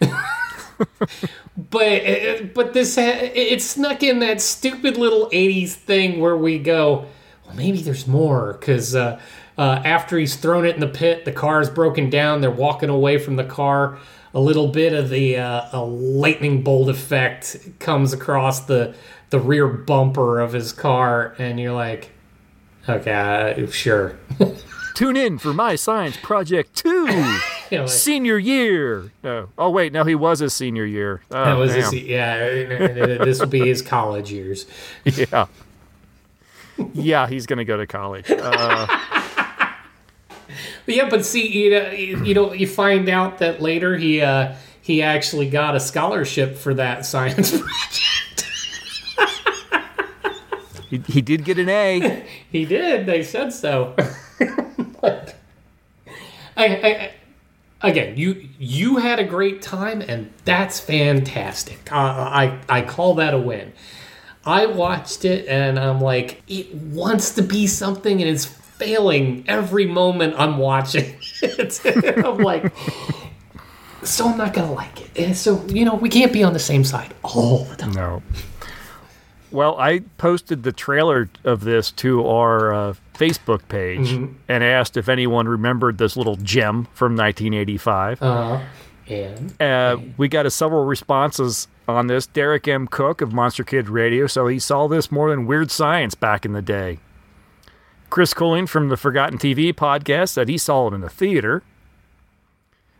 but 1.70 2.06
uh, 2.06 2.42
but 2.54 2.72
this 2.72 2.96
it 2.98 3.62
snuck 3.62 4.02
in 4.02 4.20
that 4.20 4.40
stupid 4.40 4.96
little 4.96 5.28
'80s 5.30 5.72
thing 5.72 6.20
where 6.20 6.36
we 6.36 6.58
go, 6.58 7.06
well, 7.46 7.56
maybe 7.56 7.78
there's 7.82 8.06
more 8.06 8.54
because 8.54 8.94
uh, 8.94 9.20
uh, 9.58 9.82
after 9.84 10.18
he's 10.18 10.36
thrown 10.36 10.64
it 10.66 10.74
in 10.74 10.80
the 10.80 10.88
pit, 10.88 11.24
the 11.24 11.32
car 11.32 11.60
is 11.60 11.68
broken 11.70 12.10
down. 12.10 12.40
They're 12.40 12.50
walking 12.50 12.88
away 12.90 13.18
from 13.18 13.36
the 13.36 13.44
car. 13.44 13.98
A 14.34 14.40
little 14.40 14.68
bit 14.68 14.92
of 14.92 15.10
the 15.10 15.36
uh, 15.36 15.68
a 15.72 15.80
lightning 15.80 16.62
bolt 16.62 16.88
effect 16.88 17.56
comes 17.78 18.12
across 18.12 18.60
the 18.60 18.94
the 19.30 19.38
rear 19.40 19.66
bumper 19.68 20.40
of 20.40 20.52
his 20.52 20.72
car, 20.72 21.34
and 21.38 21.58
you're 21.60 21.72
like, 21.72 22.10
okay, 22.88 23.54
uh, 23.56 23.66
sure. 23.70 24.16
Tune 24.94 25.16
in 25.16 25.38
for 25.38 25.52
my 25.52 25.74
science 25.74 26.16
project 26.16 26.76
two, 26.76 27.06
You 27.70 27.78
know, 27.78 27.80
like- 27.84 27.88
senior 27.88 28.38
year. 28.38 29.10
No, 29.22 29.48
oh 29.58 29.70
wait, 29.70 29.92
no, 29.92 30.04
he 30.04 30.14
was 30.14 30.38
his 30.40 30.52
senior 30.54 30.84
year. 30.84 31.22
Oh, 31.30 31.44
that 31.44 31.54
was 31.58 31.72
his, 31.74 31.92
yeah. 31.94 32.38
This 32.38 33.40
will 33.40 33.46
be 33.48 33.66
his 33.66 33.82
college 33.82 34.30
years. 34.32 34.66
yeah, 35.04 35.46
yeah. 36.92 37.26
He's 37.28 37.46
gonna 37.46 37.64
go 37.64 37.76
to 37.76 37.86
college. 37.86 38.30
Uh, 38.30 38.86
But 40.86 40.94
yeah, 40.96 41.08
but 41.08 41.24
see, 41.24 41.46
you 41.48 41.70
know, 41.70 41.90
you 41.90 42.34
know, 42.34 42.52
you 42.52 42.66
find 42.66 43.08
out 43.08 43.38
that 43.38 43.60
later 43.62 43.96
he 43.96 44.20
uh, 44.20 44.54
he 44.82 45.02
actually 45.02 45.48
got 45.48 45.74
a 45.74 45.80
scholarship 45.80 46.56
for 46.56 46.74
that 46.74 47.06
science 47.12 47.50
project. 47.50 48.46
he, 50.90 50.98
he 51.06 51.22
did 51.22 51.44
get 51.44 51.58
an 51.58 51.68
A. 51.68 52.24
he 52.50 52.64
did. 52.64 53.06
They 53.06 53.22
said 53.22 53.52
so. 53.52 53.94
But 55.00 55.34
I, 56.56 56.64
I, 56.66 56.88
I- 56.88 57.12
again, 57.88 58.16
you 58.16 58.48
you 58.58 58.96
had 58.96 59.18
a 59.18 59.24
great 59.24 59.60
time, 59.62 60.00
and 60.00 60.32
that's 60.46 60.80
fantastic. 60.80 61.92
Uh, 61.92 61.96
I 61.96 62.58
I 62.68 62.80
call 62.82 63.14
that 63.16 63.34
a 63.34 63.38
win. 63.38 63.72
I 64.46 64.66
watched 64.66 65.24
it, 65.26 65.46
and 65.46 65.78
I'm 65.78 66.00
like, 66.00 66.42
it 66.48 66.74
wants 66.74 67.34
to 67.34 67.42
be 67.42 67.66
something, 67.66 68.20
and 68.22 68.30
it's 68.30 68.46
failing 68.78 69.44
every 69.48 69.86
moment 69.86 70.34
I'm 70.38 70.58
watching. 70.58 71.16
I'm 71.42 72.38
like, 72.38 72.72
so 74.02 74.28
I'm 74.28 74.36
not 74.38 74.52
gonna 74.54 74.72
like 74.72 75.00
it. 75.00 75.10
And 75.18 75.36
so 75.36 75.64
you 75.68 75.84
know, 75.84 75.94
we 75.94 76.08
can't 76.08 76.32
be 76.32 76.42
on 76.42 76.52
the 76.52 76.58
same 76.58 76.84
side 76.84 77.14
all 77.22 77.64
the 77.64 77.76
time. 77.76 77.92
No. 77.92 78.22
Well, 79.50 79.76
I 79.78 80.00
posted 80.18 80.64
the 80.64 80.72
trailer 80.72 81.28
of 81.44 81.60
this 81.62 81.92
to 81.92 82.26
our 82.26 82.74
uh, 82.74 82.94
Facebook 83.14 83.68
page 83.68 84.08
Mhm. 84.10 84.34
and 84.48 84.64
asked 84.64 84.96
if 84.96 85.08
anyone 85.08 85.46
remembered 85.46 85.98
this 85.98 86.16
little 86.16 86.34
gem 86.36 86.88
from 86.92 87.14
1985. 87.14 88.20
Uh, 88.20 88.60
and 89.08 89.54
Uh, 89.62 89.98
we 90.16 90.26
got 90.26 90.44
a 90.44 90.50
several 90.50 90.84
responses 90.84 91.68
on 91.86 92.08
this. 92.08 92.26
Derek 92.26 92.66
M. 92.66 92.88
Koch 92.88 93.20
of 93.20 93.32
Monster 93.32 93.62
Kid 93.62 93.88
Radio, 93.88 94.26
so 94.26 94.48
he 94.48 94.58
saw 94.58 94.88
this 94.88 95.12
more 95.12 95.30
than 95.30 95.46
Weird 95.46 95.70
Science 95.70 96.16
back 96.16 96.44
in 96.44 96.52
the 96.52 96.62
day. 96.62 96.98
Chris 98.14 98.32
Cooling 98.32 98.68
from 98.68 98.90
the 98.90 98.96
Forgotten 98.96 99.38
TV 99.38 99.74
podcast 99.74 100.28
said 100.28 100.48
he 100.48 100.56
saw 100.56 100.86
it 100.86 100.94
in 100.94 101.00
the 101.00 101.10
theater. 101.10 101.64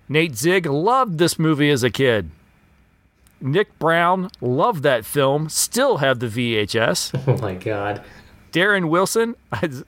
Nate 0.09 0.35
Zig 0.35 0.66
loved 0.66 1.19
this 1.19 1.39
movie 1.39 1.70
as 1.70 1.85
a 1.85 1.89
kid. 1.89 2.32
Nick 3.41 3.78
Brown 3.78 4.28
loved 4.41 4.82
that 4.82 5.05
film, 5.05 5.49
still 5.49 5.99
have 5.99 6.19
the 6.19 6.27
VHS. 6.27 7.15
Oh 7.28 7.41
my 7.41 7.55
god. 7.55 8.03
Darren 8.51 8.89
Wilson 8.89 9.36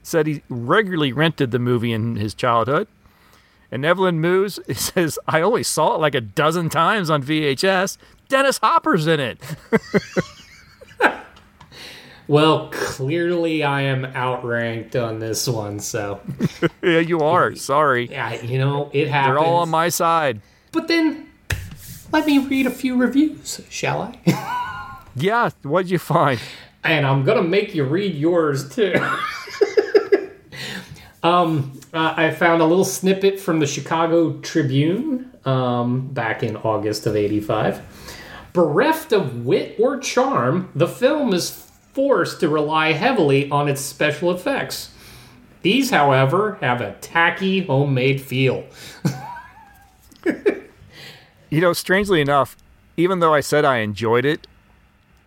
said 0.01 0.27
he 0.27 0.43
regularly 0.47 1.11
rented 1.11 1.51
the 1.51 1.59
movie 1.59 1.91
in 1.91 2.15
his 2.15 2.33
childhood. 2.33 2.87
And 3.69 3.83
Evelyn 3.83 4.21
Moose 4.21 4.61
says, 4.73 5.19
I 5.27 5.41
only 5.41 5.63
saw 5.63 5.95
it 5.95 5.99
like 5.99 6.15
a 6.15 6.21
dozen 6.21 6.69
times 6.69 7.09
on 7.09 7.21
VHS. 7.21 7.97
Dennis 8.29 8.59
Hopper's 8.59 9.07
in 9.07 9.19
it. 9.19 9.41
Well, 12.27 12.69
clearly 12.71 13.63
I 13.63 13.83
am 13.83 14.05
outranked 14.05 14.95
on 14.97 15.19
this 15.19 15.47
one, 15.47 15.79
so 15.79 16.19
yeah, 16.81 16.99
you 16.99 17.21
are. 17.21 17.55
Sorry. 17.73 18.09
yeah, 18.09 18.33
you 18.41 18.57
know 18.57 18.89
it 18.93 19.07
happens. 19.07 19.35
They're 19.37 19.39
all 19.39 19.57
on 19.57 19.69
my 19.69 19.87
side. 19.89 20.41
But 20.73 20.87
then, 20.89 21.29
let 22.11 22.25
me 22.25 22.39
read 22.39 22.65
a 22.67 22.71
few 22.71 22.97
reviews, 22.97 23.61
shall 23.69 24.01
I? 24.01 24.63
Yeah, 25.19 25.49
what'd 25.63 25.89
you 25.89 25.97
find? 25.97 26.39
and 26.83 27.03
I'm 27.03 27.23
gonna 27.25 27.41
make 27.41 27.73
you 27.73 27.83
read 27.85 28.13
yours 28.13 28.69
too. 28.69 28.93
um, 31.23 31.79
uh, 31.93 32.13
I 32.15 32.29
found 32.31 32.61
a 32.61 32.65
little 32.65 32.85
snippet 32.85 33.39
from 33.39 33.59
the 33.59 33.65
Chicago 33.65 34.33
Tribune 34.41 35.31
um, 35.45 36.07
back 36.09 36.43
in 36.43 36.55
August 36.57 37.07
of 37.07 37.15
'85. 37.15 37.81
Bereft 38.53 39.11
of 39.11 39.43
wit 39.45 39.75
or 39.79 39.97
charm, 39.99 40.69
the 40.75 40.87
film 40.87 41.33
is 41.33 41.66
forced 41.97 42.39
to 42.41 42.47
rely 42.47 42.91
heavily 42.91 43.49
on 43.49 43.67
its 43.67 43.81
special 43.81 44.29
effects. 44.29 44.91
These, 45.63 45.89
however, 45.89 46.59
have 46.61 46.79
a 46.79 46.93
tacky 47.01 47.61
homemade 47.61 48.21
feel. 48.21 48.65
You 51.49 51.61
know, 51.61 51.73
strangely 51.73 52.19
enough, 52.19 52.57
even 52.97 53.19
though 53.19 53.33
I 53.33 53.39
said 53.39 53.63
I 53.63 53.77
enjoyed 53.77 54.25
it, 54.25 54.47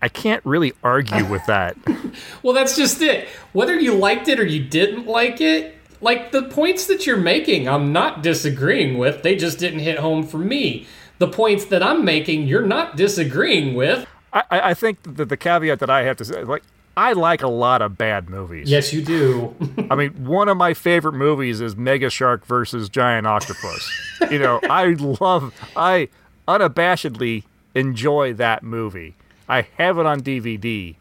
I 0.03 0.09
can't 0.09 0.45
really 0.45 0.75
argue 0.85 1.25
with 1.25 1.45
that. 1.47 1.77
Well, 2.43 2.55
that's 2.55 2.77
just 2.77 3.01
it. 3.03 3.29
Whether 3.53 3.79
you 3.79 3.95
liked 3.95 4.29
it 4.29 4.39
or 4.39 4.45
you 4.45 4.63
didn't 4.63 5.07
like 5.07 5.41
it, 5.41 5.77
like 6.01 6.33
the 6.33 6.43
points 6.43 6.87
that 6.87 7.07
you're 7.07 7.17
making, 7.17 7.69
I'm 7.69 7.93
not 7.93 8.23
disagreeing 8.23 8.99
with. 8.99 9.23
They 9.23 9.37
just 9.37 9.59
didn't 9.59 9.81
hit 9.81 9.99
home 9.99 10.27
for 10.27 10.39
me. 10.39 10.87
The 11.19 11.29
points 11.29 11.65
that 11.67 11.83
I'm 11.83 12.05
making, 12.05 12.49
you're 12.49 12.67
not 12.67 12.97
disagreeing 12.97 13.75
with. 13.75 14.07
I, 14.33 14.45
I 14.51 14.75
think 14.75 15.03
that 15.03 15.29
the 15.29 15.37
caveat 15.37 15.79
that 15.81 15.91
I 15.91 16.03
have 16.03 16.17
to 16.19 16.25
say, 16.25 16.45
like, 16.45 16.63
I 16.97 17.13
like 17.13 17.43
a 17.43 17.49
lot 17.49 17.83
of 17.83 17.97
bad 17.97 18.29
movies. 18.29 18.71
Yes, 18.71 18.93
you 18.93 19.03
do. 19.03 19.55
I 19.91 19.95
mean, 19.95 20.11
one 20.25 20.49
of 20.49 20.57
my 20.57 20.75
favorite 20.75 21.15
movies 21.15 21.61
is 21.61 21.77
Mega 21.77 22.11
Shark 22.11 22.45
versus 22.45 22.89
Giant 22.89 23.27
Octopus. 23.27 23.91
you 24.31 24.39
know, 24.39 24.61
I 24.65 24.89
love, 25.21 25.55
I 25.77 26.09
unabashedly 26.47 27.45
enjoy 27.75 28.35
that 28.35 28.63
movie. 28.63 29.15
I 29.49 29.63
have 29.79 29.99
it 29.99 30.07
on 30.07 30.21
DVD. 30.21 30.95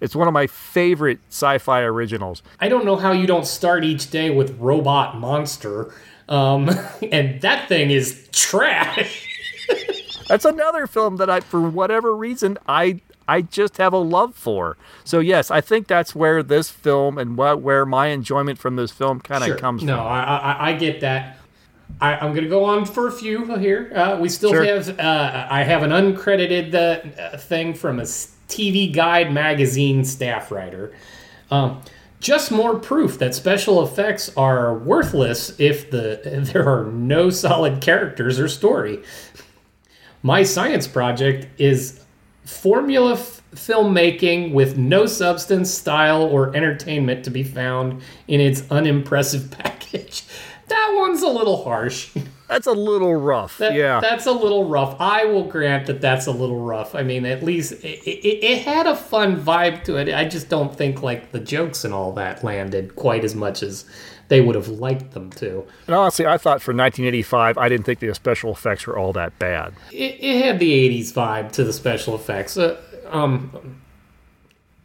It's 0.00 0.14
one 0.14 0.28
of 0.28 0.34
my 0.34 0.46
favorite 0.46 1.20
sci-fi 1.30 1.80
originals. 1.82 2.42
I 2.60 2.68
don't 2.68 2.84
know 2.84 2.96
how 2.96 3.12
you 3.12 3.26
don't 3.26 3.46
start 3.46 3.84
each 3.84 4.10
day 4.10 4.30
with 4.30 4.58
Robot 4.58 5.16
Monster. 5.16 5.94
Um, 6.28 6.68
and 7.12 7.40
that 7.40 7.68
thing 7.68 7.90
is 7.90 8.28
trash. 8.32 9.28
That's 10.28 10.44
another 10.44 10.86
film 10.86 11.16
that 11.16 11.30
I, 11.30 11.40
for 11.40 11.60
whatever 11.60 12.14
reason, 12.16 12.58
I 12.68 13.00
I 13.28 13.42
just 13.42 13.76
have 13.78 13.92
a 13.92 13.98
love 13.98 14.34
for. 14.34 14.76
So 15.04 15.18
yes, 15.18 15.50
I 15.50 15.60
think 15.60 15.88
that's 15.88 16.14
where 16.14 16.42
this 16.42 16.70
film 16.70 17.18
and 17.18 17.36
what 17.36 17.60
where 17.60 17.84
my 17.84 18.08
enjoyment 18.08 18.58
from 18.58 18.76
this 18.76 18.92
film 18.92 19.20
kind 19.20 19.42
of 19.42 19.48
Sure. 19.48 19.58
comes 19.58 19.82
no, 19.82 19.96
from. 19.96 20.06
I, 20.06 20.22
I, 20.22 20.68
I 20.70 20.72
get 20.74 21.00
that. 21.00 21.38
I, 22.00 22.14
I'm 22.16 22.32
going 22.32 22.44
to 22.44 22.50
go 22.50 22.64
on 22.64 22.84
for 22.84 23.06
a 23.08 23.12
few 23.12 23.56
here. 23.56 23.92
Uh, 23.94 24.18
we 24.20 24.28
still 24.28 24.50
Sure. 24.50 24.64
have. 24.64 24.98
Uh, 24.98 25.46
I 25.50 25.62
have 25.62 25.82
an 25.82 25.90
uncredited 25.90 26.74
uh, 26.74 27.20
uh, 27.20 27.36
thing 27.36 27.74
from 27.74 27.98
a 28.00 28.02
TV 28.02 28.92
Guide 28.92 29.32
magazine 29.32 30.04
staff 30.04 30.50
writer. 30.50 30.92
Um, 31.50 31.82
just 32.18 32.50
more 32.50 32.76
proof 32.78 33.18
that 33.18 33.34
special 33.34 33.84
effects 33.84 34.32
are 34.36 34.74
worthless 34.74 35.58
if 35.60 35.90
the 35.90 36.20
there 36.52 36.68
are 36.68 36.84
no 36.84 37.30
solid 37.30 37.80
characters 37.80 38.38
or 38.40 38.48
story. 38.48 39.02
My 40.26 40.42
science 40.42 40.88
project 40.88 41.46
is 41.56 42.00
formula 42.44 43.12
f- 43.12 43.44
filmmaking 43.54 44.54
with 44.54 44.76
no 44.76 45.06
substance, 45.06 45.70
style, 45.70 46.22
or 46.22 46.56
entertainment 46.56 47.24
to 47.26 47.30
be 47.30 47.44
found 47.44 48.02
in 48.26 48.40
its 48.40 48.68
unimpressive 48.68 49.52
package. 49.56 50.24
That 50.66 50.94
one's 50.96 51.22
a 51.22 51.28
little 51.28 51.62
harsh. 51.62 52.12
That's 52.48 52.66
a 52.66 52.72
little 52.72 53.14
rough. 53.14 53.58
That, 53.58 53.74
yeah. 53.74 54.00
That's 54.00 54.26
a 54.26 54.32
little 54.32 54.68
rough. 54.68 54.96
I 55.00 55.26
will 55.26 55.44
grant 55.44 55.86
that 55.86 56.00
that's 56.00 56.26
a 56.26 56.30
little 56.30 56.60
rough. 56.60 56.94
I 56.94 57.02
mean, 57.02 57.26
at 57.26 57.42
least 57.42 57.72
it, 57.84 58.06
it, 58.06 58.44
it 58.44 58.62
had 58.62 58.86
a 58.86 58.94
fun 58.94 59.40
vibe 59.40 59.82
to 59.84 59.96
it. 59.96 60.14
I 60.14 60.24
just 60.26 60.48
don't 60.48 60.72
think 60.72 61.02
like 61.02 61.32
the 61.32 61.40
jokes 61.40 61.84
and 61.84 61.92
all 61.92 62.12
that 62.12 62.44
landed 62.44 62.94
quite 62.94 63.24
as 63.24 63.34
much 63.34 63.64
as 63.64 63.84
they 64.28 64.40
would 64.40 64.54
have 64.54 64.68
liked 64.68 65.12
them 65.12 65.30
to. 65.30 65.64
And 65.86 65.94
honestly, 65.94 66.26
I 66.26 66.38
thought 66.38 66.62
for 66.62 66.72
1985, 66.72 67.58
I 67.58 67.68
didn't 67.68 67.86
think 67.86 68.00
the 68.00 68.14
special 68.14 68.52
effects 68.52 68.86
were 68.86 68.98
all 68.98 69.12
that 69.12 69.38
bad. 69.38 69.74
It, 69.92 70.18
it 70.20 70.44
had 70.44 70.58
the 70.58 70.72
80s 70.88 71.12
vibe 71.12 71.52
to 71.52 71.64
the 71.64 71.72
special 71.72 72.14
effects. 72.14 72.56
Uh, 72.56 72.80
um, 73.10 73.80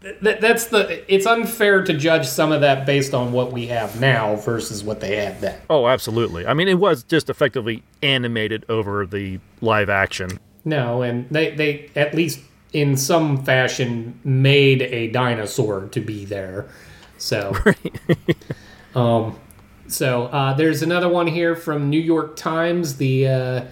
th- 0.01 0.39
that's 0.39 0.65
the. 0.65 1.03
It's 1.13 1.25
unfair 1.25 1.83
to 1.83 1.93
judge 1.93 2.27
some 2.27 2.51
of 2.51 2.61
that 2.61 2.85
based 2.85 3.13
on 3.13 3.31
what 3.31 3.51
we 3.51 3.67
have 3.67 3.99
now 3.99 4.35
versus 4.35 4.83
what 4.83 4.99
they 4.99 5.15
had 5.15 5.41
then. 5.41 5.59
Oh, 5.69 5.87
absolutely. 5.87 6.45
I 6.45 6.53
mean, 6.53 6.67
it 6.67 6.79
was 6.79 7.03
just 7.03 7.29
effectively 7.29 7.83
animated 8.03 8.65
over 8.69 9.05
the 9.05 9.39
live 9.61 9.89
action. 9.89 10.39
No, 10.63 11.01
and 11.01 11.27
they 11.29 11.55
they 11.55 11.89
at 11.95 12.13
least 12.13 12.39
in 12.73 12.95
some 12.95 13.43
fashion 13.43 14.19
made 14.23 14.81
a 14.81 15.07
dinosaur 15.07 15.87
to 15.87 15.99
be 15.99 16.25
there. 16.25 16.69
So, 17.17 17.55
um, 18.95 19.39
so 19.87 20.25
uh, 20.25 20.53
there's 20.53 20.81
another 20.81 21.09
one 21.09 21.27
here 21.27 21.55
from 21.55 21.89
New 21.89 21.99
York 21.99 22.35
Times. 22.35 22.97
The 22.97 23.27
uh, 23.27 23.65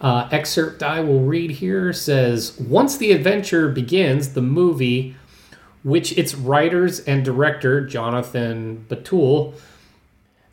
uh, 0.00 0.28
excerpt 0.30 0.82
I 0.82 1.00
will 1.00 1.22
read 1.22 1.50
here 1.50 1.92
says, 1.92 2.58
"Once 2.58 2.96
the 2.96 3.12
adventure 3.12 3.68
begins, 3.68 4.30
the 4.34 4.42
movie." 4.42 5.16
Which 5.82 6.16
its 6.16 6.34
writers 6.34 7.00
and 7.00 7.22
director, 7.22 7.84
Jonathan 7.84 8.86
Betuel, 8.88 9.52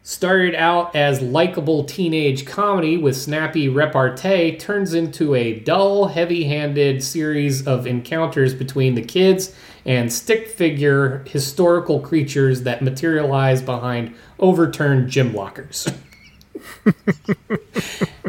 started 0.03 0.55
out 0.55 0.95
as 0.95 1.21
likable 1.21 1.83
teenage 1.83 2.45
comedy 2.45 2.97
with 2.97 3.15
snappy 3.15 3.69
repartee 3.69 4.57
turns 4.57 4.93
into 4.93 5.35
a 5.35 5.59
dull 5.59 6.07
heavy-handed 6.07 7.03
series 7.03 7.67
of 7.67 7.85
encounters 7.85 8.53
between 8.53 8.95
the 8.95 9.01
kids 9.01 9.55
and 9.85 10.11
stick 10.11 10.47
figure 10.47 11.23
historical 11.27 11.99
creatures 11.99 12.63
that 12.63 12.81
materialize 12.81 13.61
behind 13.61 14.13
overturned 14.39 15.09
gym 15.09 15.33
lockers. 15.33 15.87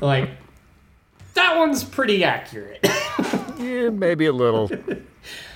Like 0.00 0.30
that 1.34 1.56
one's 1.56 1.84
pretty 1.84 2.24
accurate. 2.24 2.80
Yeah 3.58 3.90
maybe 3.90 4.26
a 4.26 4.32
little 4.32 4.68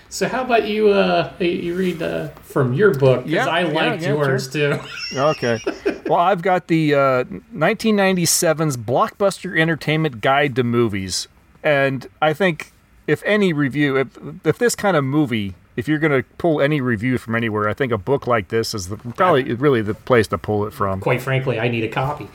so 0.09 0.29
how 0.29 0.43
about 0.43 0.67
you 0.69 0.89
uh 0.89 1.33
you 1.41 1.75
read 1.75 2.01
uh, 2.03 2.29
from 2.43 2.73
your 2.73 2.95
book 2.95 3.25
because 3.25 3.47
Yeah, 3.47 3.53
i 3.53 3.61
yeah, 3.61 3.67
liked 3.73 4.03
yeah, 4.03 4.09
yours 4.11 4.49
too 4.49 4.79
Okay. 5.17 5.59
well, 6.07 6.19
I've 6.19 6.43
got 6.43 6.69
the 6.69 6.95
uh, 6.95 7.25
1997's 7.55 8.77
Blockbuster 8.77 9.59
Entertainment 9.59 10.21
Guide 10.21 10.55
to 10.57 10.63
Movies. 10.65 11.29
And 11.63 12.07
I 12.23 12.33
think 12.33 12.73
if 13.07 13.23
any 13.25 13.53
review, 13.53 13.97
if, 13.97 14.09
if 14.45 14.59
this 14.59 14.75
kind 14.75 14.97
of 14.97 15.05
movie, 15.05 15.55
if 15.77 15.87
you're 15.89 15.99
going 15.99 16.13
to 16.23 16.29
pull 16.39 16.61
any 16.61 16.81
review 16.81 17.19
from 17.19 17.35
anywhere, 17.35 17.69
I 17.69 17.75
think 17.75 17.93
a 17.93 17.99
book 17.99 18.27
like 18.27 18.49
this 18.49 18.75
is 18.75 18.89
the, 18.89 18.97
probably 18.97 19.53
really 19.55 19.83
the 19.83 19.95
place 19.95 20.27
to 20.29 20.39
pull 20.39 20.67
it 20.67 20.73
from. 20.73 21.01
quite 21.01 21.21
frankly 21.23 21.59
i 21.59 21.69
need 21.69 21.85
a 21.85 21.89
copy 21.89 22.29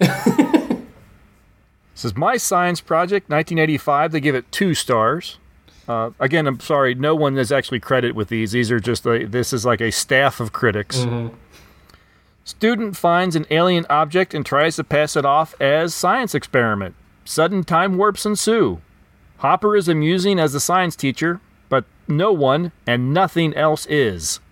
This 1.94 2.04
is 2.04 2.16
My 2.16 2.36
Science 2.36 2.80
Project, 2.80 3.28
1985. 3.28 4.12
They 4.12 4.20
give 4.20 4.36
it 4.36 4.50
two 4.52 4.72
stars. 4.74 5.38
Uh, 5.88 6.10
again, 6.20 6.46
I'm 6.46 6.60
sorry, 6.60 6.94
no 6.94 7.14
one 7.14 7.38
is 7.38 7.50
actually 7.50 7.80
credited 7.80 8.14
with 8.14 8.28
these. 8.28 8.52
These 8.52 8.70
are 8.70 8.78
just 8.78 9.06
a, 9.06 9.24
this 9.24 9.52
is 9.54 9.64
like 9.64 9.80
a 9.80 9.90
staff 9.90 10.38
of 10.38 10.52
critics. 10.52 11.06
Student 12.44 12.96
finds 12.96 13.34
an 13.36 13.46
alien 13.50 13.86
object 13.88 14.34
and 14.34 14.44
tries 14.44 14.76
to 14.76 14.84
pass 14.84 15.16
it 15.16 15.24
off 15.24 15.54
as 15.60 15.94
science 15.94 16.34
experiment. 16.34 16.94
Sudden 17.24 17.64
time 17.64 17.96
warps 17.96 18.26
ensue. 18.26 18.80
Hopper 19.38 19.76
is 19.76 19.88
amusing 19.88 20.38
as 20.38 20.54
a 20.54 20.60
science 20.60 20.94
teacher, 20.94 21.40
but 21.68 21.84
no 22.06 22.32
one 22.32 22.72
and 22.86 23.14
nothing 23.14 23.54
else 23.54 23.86
is. 23.86 24.40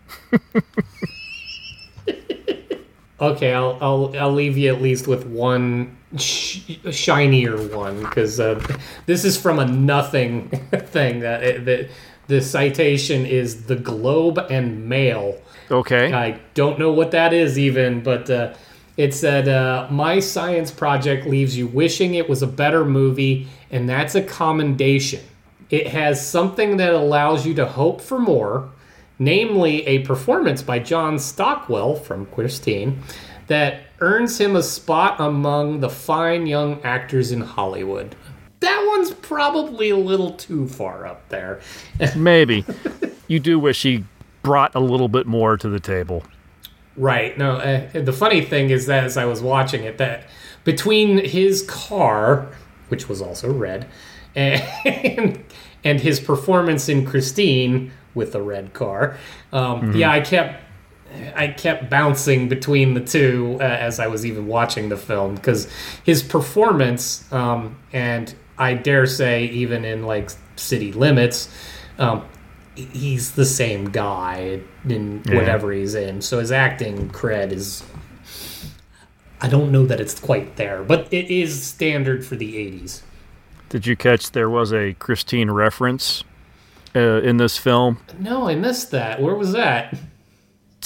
Okay, 3.18 3.54
I'll 3.54 3.78
I'll 3.80 4.14
I'll 4.18 4.32
leave 4.32 4.58
you 4.58 4.72
at 4.74 4.82
least 4.82 5.08
with 5.08 5.24
one 5.26 5.96
sh- 6.20 6.78
shinier 6.90 7.56
one 7.76 8.00
because 8.00 8.40
uh, 8.40 8.60
this 9.06 9.24
is 9.24 9.40
from 9.40 9.58
a 9.58 9.66
nothing 9.66 10.48
thing. 10.72 11.20
That 11.20 11.42
it, 11.42 11.64
the 11.64 11.88
the 12.26 12.40
citation 12.40 13.26
is 13.26 13.66
the 13.66 13.76
Globe 13.76 14.38
and 14.50 14.88
Mail. 14.88 15.40
Okay. 15.70 16.12
I 16.12 16.40
don't 16.54 16.78
know 16.78 16.92
what 16.92 17.12
that 17.12 17.32
is 17.32 17.58
even, 17.58 18.02
but 18.02 18.28
uh, 18.30 18.54
it 18.96 19.14
said 19.14 19.48
uh, 19.48 19.86
my 19.90 20.20
science 20.20 20.70
project 20.70 21.26
leaves 21.26 21.56
you 21.56 21.66
wishing 21.66 22.14
it 22.14 22.28
was 22.28 22.42
a 22.42 22.46
better 22.46 22.84
movie, 22.84 23.48
and 23.70 23.88
that's 23.88 24.14
a 24.14 24.22
commendation. 24.22 25.22
It 25.70 25.88
has 25.88 26.26
something 26.26 26.76
that 26.76 26.92
allows 26.94 27.46
you 27.46 27.54
to 27.54 27.66
hope 27.66 28.00
for 28.00 28.18
more, 28.18 28.70
namely 29.18 29.86
a 29.86 30.00
performance 30.00 30.62
by 30.62 30.78
John 30.78 31.18
Stockwell 31.18 31.96
from 31.96 32.26
Christine 32.26 33.02
that 33.48 33.85
earns 34.00 34.38
him 34.40 34.56
a 34.56 34.62
spot 34.62 35.16
among 35.20 35.80
the 35.80 35.88
fine 35.90 36.46
young 36.46 36.80
actors 36.82 37.32
in 37.32 37.40
Hollywood. 37.40 38.14
That 38.60 38.84
one's 38.88 39.10
probably 39.12 39.90
a 39.90 39.96
little 39.96 40.32
too 40.32 40.66
far 40.68 41.06
up 41.06 41.28
there. 41.28 41.60
Maybe. 42.16 42.64
you 43.28 43.38
do 43.40 43.58
wish 43.58 43.82
he 43.82 44.04
brought 44.42 44.74
a 44.74 44.80
little 44.80 45.08
bit 45.08 45.26
more 45.26 45.56
to 45.56 45.68
the 45.68 45.80
table. 45.80 46.22
Right. 46.96 47.36
No, 47.36 47.56
uh, 47.56 47.88
the 47.92 48.12
funny 48.12 48.40
thing 48.42 48.70
is 48.70 48.86
that 48.86 49.04
as 49.04 49.16
I 49.16 49.26
was 49.26 49.42
watching 49.42 49.84
it, 49.84 49.98
that 49.98 50.24
between 50.64 51.24
his 51.24 51.62
car, 51.68 52.48
which 52.88 53.08
was 53.08 53.20
also 53.20 53.52
red, 53.52 53.86
and 54.36 55.42
and 55.84 56.00
his 56.00 56.20
performance 56.20 56.88
in 56.88 57.06
Christine 57.06 57.90
with 58.14 58.32
the 58.32 58.42
red 58.42 58.72
car, 58.72 59.16
um, 59.52 59.92
Mhm. 59.92 59.96
yeah, 59.96 60.10
I 60.10 60.20
kept 60.20 60.62
I 61.34 61.48
kept 61.48 61.88
bouncing 61.88 62.48
between 62.48 62.94
the 62.94 63.00
two 63.00 63.56
uh, 63.60 63.64
as 63.64 63.98
I 64.00 64.06
was 64.06 64.26
even 64.26 64.46
watching 64.46 64.88
the 64.88 64.96
film 64.96 65.34
because 65.34 65.68
his 66.04 66.22
performance, 66.22 67.30
um, 67.32 67.78
and 67.92 68.34
I 68.58 68.74
dare 68.74 69.06
say 69.06 69.44
even 69.46 69.84
in 69.84 70.04
like 70.04 70.30
City 70.56 70.92
Limits, 70.92 71.48
um, 71.98 72.24
he's 72.74 73.32
the 73.32 73.44
same 73.46 73.90
guy 73.90 74.60
in 74.88 75.22
Yeah. 75.26 75.36
whatever 75.36 75.72
he's 75.72 75.94
in. 75.94 76.20
So 76.20 76.38
his 76.38 76.52
acting 76.52 77.08
cred 77.10 77.52
is. 77.52 77.82
I 79.40 79.48
don't 79.48 79.70
know 79.70 79.84
that 79.86 80.00
it's 80.00 80.18
quite 80.18 80.56
there, 80.56 80.82
but 80.82 81.08
it 81.12 81.30
is 81.30 81.62
standard 81.62 82.24
for 82.24 82.36
the 82.36 82.54
80s. 82.54 83.02
Did 83.68 83.86
you 83.86 83.94
catch 83.94 84.30
there 84.32 84.48
was 84.48 84.72
a 84.72 84.94
Christine 84.94 85.50
reference 85.50 86.24
uh, 86.94 87.20
in 87.20 87.36
this 87.36 87.58
film? 87.58 87.98
No, 88.18 88.48
I 88.48 88.54
missed 88.54 88.90
that. 88.92 89.20
Where 89.20 89.34
was 89.34 89.52
that? 89.52 89.94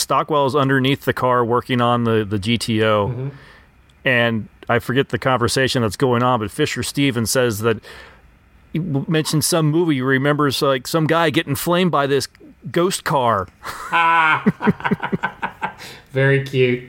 Stockwell 0.00 0.46
is 0.46 0.56
underneath 0.56 1.04
the 1.04 1.12
car 1.12 1.44
working 1.44 1.80
on 1.80 2.04
the, 2.04 2.24
the 2.24 2.38
GTO. 2.38 3.08
Mm-hmm. 3.08 3.28
And 4.04 4.48
I 4.68 4.78
forget 4.78 5.10
the 5.10 5.18
conversation 5.18 5.82
that's 5.82 5.96
going 5.96 6.22
on, 6.22 6.40
but 6.40 6.50
Fisher 6.50 6.82
Stevens 6.82 7.30
says 7.30 7.60
that 7.60 7.78
he 8.72 8.78
mentioned 8.78 9.44
some 9.44 9.70
movie 9.70 9.96
he 9.96 10.00
remembers 10.00 10.62
like 10.62 10.86
some 10.86 11.06
guy 11.06 11.30
getting 11.30 11.54
flamed 11.54 11.90
by 11.90 12.06
this 12.06 12.28
ghost 12.70 13.04
car. 13.04 13.48
Very 16.12 16.44
cute. 16.44 16.84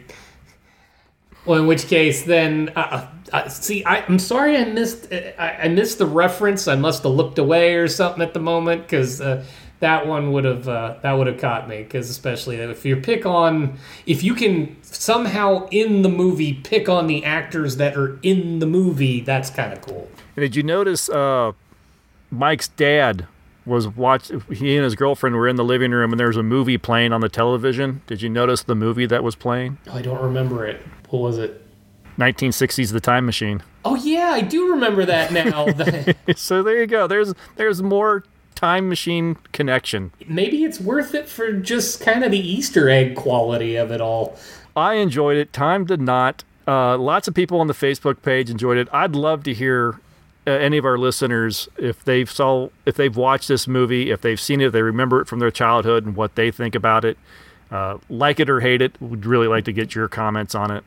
Well, 1.45 1.59
in 1.59 1.67
which 1.67 1.87
case, 1.87 2.23
then, 2.23 2.71
uh, 2.75 3.07
uh, 3.33 3.49
see, 3.49 3.83
I, 3.83 4.05
I'm 4.05 4.19
sorry 4.19 4.57
I 4.57 4.65
missed 4.65 5.11
I, 5.11 5.61
I 5.63 5.67
missed 5.69 5.97
the 5.97 6.05
reference. 6.05 6.67
I 6.67 6.75
must 6.75 7.01
have 7.03 7.13
looked 7.13 7.39
away 7.39 7.73
or 7.75 7.87
something 7.87 8.21
at 8.21 8.35
the 8.35 8.39
moment 8.39 8.83
because 8.83 9.19
uh, 9.21 9.43
that 9.81 10.07
one 10.07 10.31
would 10.31 10.45
have 10.45 10.67
uh, 10.67 10.95
that 11.01 11.11
would 11.13 11.27
have 11.27 11.39
caught 11.39 11.67
me. 11.67 11.83
Because 11.83 12.09
especially 12.09 12.55
if 12.57 12.85
you 12.85 12.95
pick 12.95 13.25
on 13.25 13.77
if 14.05 14.23
you 14.23 14.33
can 14.33 14.77
somehow 14.81 15.67
in 15.69 16.01
the 16.01 16.09
movie 16.09 16.53
pick 16.53 16.87
on 16.87 17.07
the 17.07 17.25
actors 17.25 17.75
that 17.77 17.97
are 17.97 18.17
in 18.23 18.59
the 18.59 18.65
movie, 18.65 19.19
that's 19.19 19.49
kind 19.49 19.73
of 19.73 19.81
cool. 19.81 20.09
Did 20.35 20.55
you 20.55 20.63
notice 20.63 21.09
uh, 21.09 21.51
Mike's 22.29 22.69
dad 22.69 23.27
was 23.65 23.87
watch 23.87 24.31
he 24.49 24.75
and 24.75 24.83
his 24.83 24.95
girlfriend 24.95 25.35
were 25.35 25.47
in 25.47 25.55
the 25.55 25.63
living 25.63 25.91
room 25.91 26.11
and 26.11 26.19
there 26.19 26.27
was 26.27 26.37
a 26.37 26.43
movie 26.43 26.77
playing 26.77 27.13
on 27.13 27.21
the 27.21 27.29
television. 27.29 28.01
Did 28.07 28.21
you 28.21 28.29
notice 28.29 28.63
the 28.63 28.75
movie 28.75 29.05
that 29.05 29.23
was 29.23 29.35
playing? 29.35 29.77
Oh, 29.87 29.93
I 29.93 30.01
don't 30.01 30.21
remember 30.21 30.65
it. 30.65 30.81
What 31.09 31.19
was 31.19 31.37
it? 31.37 31.63
1960s 32.17 32.91
The 32.91 32.99
Time 32.99 33.25
Machine. 33.25 33.63
Oh 33.85 33.95
yeah, 33.95 34.31
I 34.31 34.41
do 34.41 34.71
remember 34.71 35.05
that 35.05 35.31
now. 35.31 35.67
so 36.35 36.63
there 36.63 36.79
you 36.79 36.87
go. 36.87 37.07
There's 37.07 37.33
there's 37.55 37.81
more 37.81 38.23
time 38.61 38.87
machine 38.87 39.37
connection. 39.53 40.11
Maybe 40.27 40.63
it's 40.63 40.79
worth 40.79 41.15
it 41.15 41.27
for 41.27 41.51
just 41.51 41.99
kind 41.99 42.23
of 42.23 42.29
the 42.29 42.39
Easter 42.39 42.89
egg 42.89 43.15
quality 43.15 43.75
of 43.75 43.91
it 43.91 43.99
all. 43.99 44.37
I 44.75 44.95
enjoyed 44.95 45.37
it. 45.37 45.51
Time 45.51 45.83
did 45.83 45.99
not. 45.99 46.43
Uh, 46.67 46.95
lots 46.95 47.27
of 47.27 47.33
people 47.33 47.59
on 47.59 47.65
the 47.65 47.73
Facebook 47.73 48.21
page 48.21 48.51
enjoyed 48.51 48.77
it. 48.77 48.87
I'd 48.93 49.15
love 49.15 49.43
to 49.45 49.53
hear 49.53 49.99
uh, 50.45 50.51
any 50.51 50.77
of 50.77 50.85
our 50.85 50.99
listeners 50.99 51.69
if 51.77 52.05
they've 52.05 52.29
saw 52.29 52.69
if 52.85 52.95
they've 52.95 53.15
watched 53.15 53.47
this 53.47 53.67
movie, 53.67 54.11
if 54.11 54.21
they've 54.21 54.39
seen 54.39 54.61
it, 54.61 54.67
if 54.67 54.73
they 54.73 54.83
remember 54.83 55.21
it 55.21 55.27
from 55.27 55.39
their 55.39 55.51
childhood, 55.51 56.05
and 56.05 56.15
what 56.15 56.35
they 56.35 56.51
think 56.51 56.75
about 56.75 57.03
it. 57.03 57.17
Uh, 57.71 57.97
like 58.09 58.39
it 58.39 58.47
or 58.47 58.59
hate 58.59 58.81
it, 58.81 58.95
we'd 59.01 59.25
really 59.25 59.47
like 59.47 59.65
to 59.65 59.73
get 59.73 59.95
your 59.95 60.07
comments 60.07 60.53
on 60.53 60.69
it. 60.69 60.83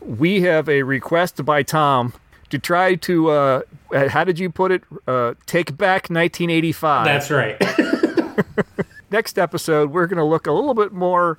We 0.00 0.42
have 0.42 0.68
a 0.68 0.82
request 0.82 1.42
by 1.46 1.62
Tom 1.62 2.12
to 2.50 2.58
try 2.58 2.94
to 2.94 3.30
uh, 3.30 3.60
how 4.08 4.24
did 4.24 4.38
you 4.38 4.50
put 4.50 4.72
it? 4.72 4.82
Uh, 5.06 5.34
take 5.46 5.76
back 5.76 6.08
1985. 6.10 7.04
That's 7.04 7.30
right. 7.30 7.60
Next 9.10 9.38
episode, 9.38 9.90
we're 9.90 10.06
going 10.06 10.18
to 10.18 10.24
look 10.24 10.46
a 10.46 10.52
little 10.52 10.74
bit 10.74 10.92
more 10.92 11.38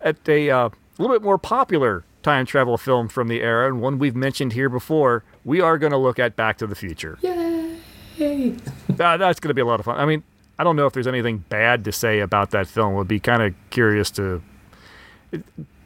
at 0.00 0.16
a 0.28 0.50
uh, 0.50 0.68
little 0.98 1.14
bit 1.14 1.22
more 1.22 1.38
popular 1.38 2.04
time 2.22 2.46
travel 2.46 2.76
film 2.76 3.08
from 3.08 3.28
the 3.28 3.40
era, 3.40 3.68
and 3.68 3.80
one 3.80 3.98
we've 3.98 4.16
mentioned 4.16 4.52
here 4.52 4.68
before. 4.68 5.22
We 5.44 5.60
are 5.60 5.78
going 5.78 5.92
to 5.92 5.98
look 5.98 6.18
at 6.18 6.36
Back 6.36 6.58
to 6.58 6.66
the 6.66 6.74
Future. 6.74 7.18
Yay! 7.22 7.76
Uh, 8.94 9.16
that's 9.16 9.40
going 9.40 9.48
to 9.48 9.54
be 9.54 9.60
a 9.60 9.64
lot 9.64 9.80
of 9.80 9.86
fun. 9.86 9.98
I 9.98 10.06
mean, 10.06 10.22
I 10.56 10.62
don't 10.62 10.76
know 10.76 10.86
if 10.86 10.92
there's 10.92 11.08
anything 11.08 11.38
bad 11.38 11.84
to 11.84 11.90
say 11.90 12.20
about 12.20 12.52
that 12.52 12.68
film. 12.68 12.94
Would 12.94 13.08
be 13.08 13.18
kind 13.18 13.42
of 13.42 13.54
curious 13.70 14.08
to. 14.12 14.40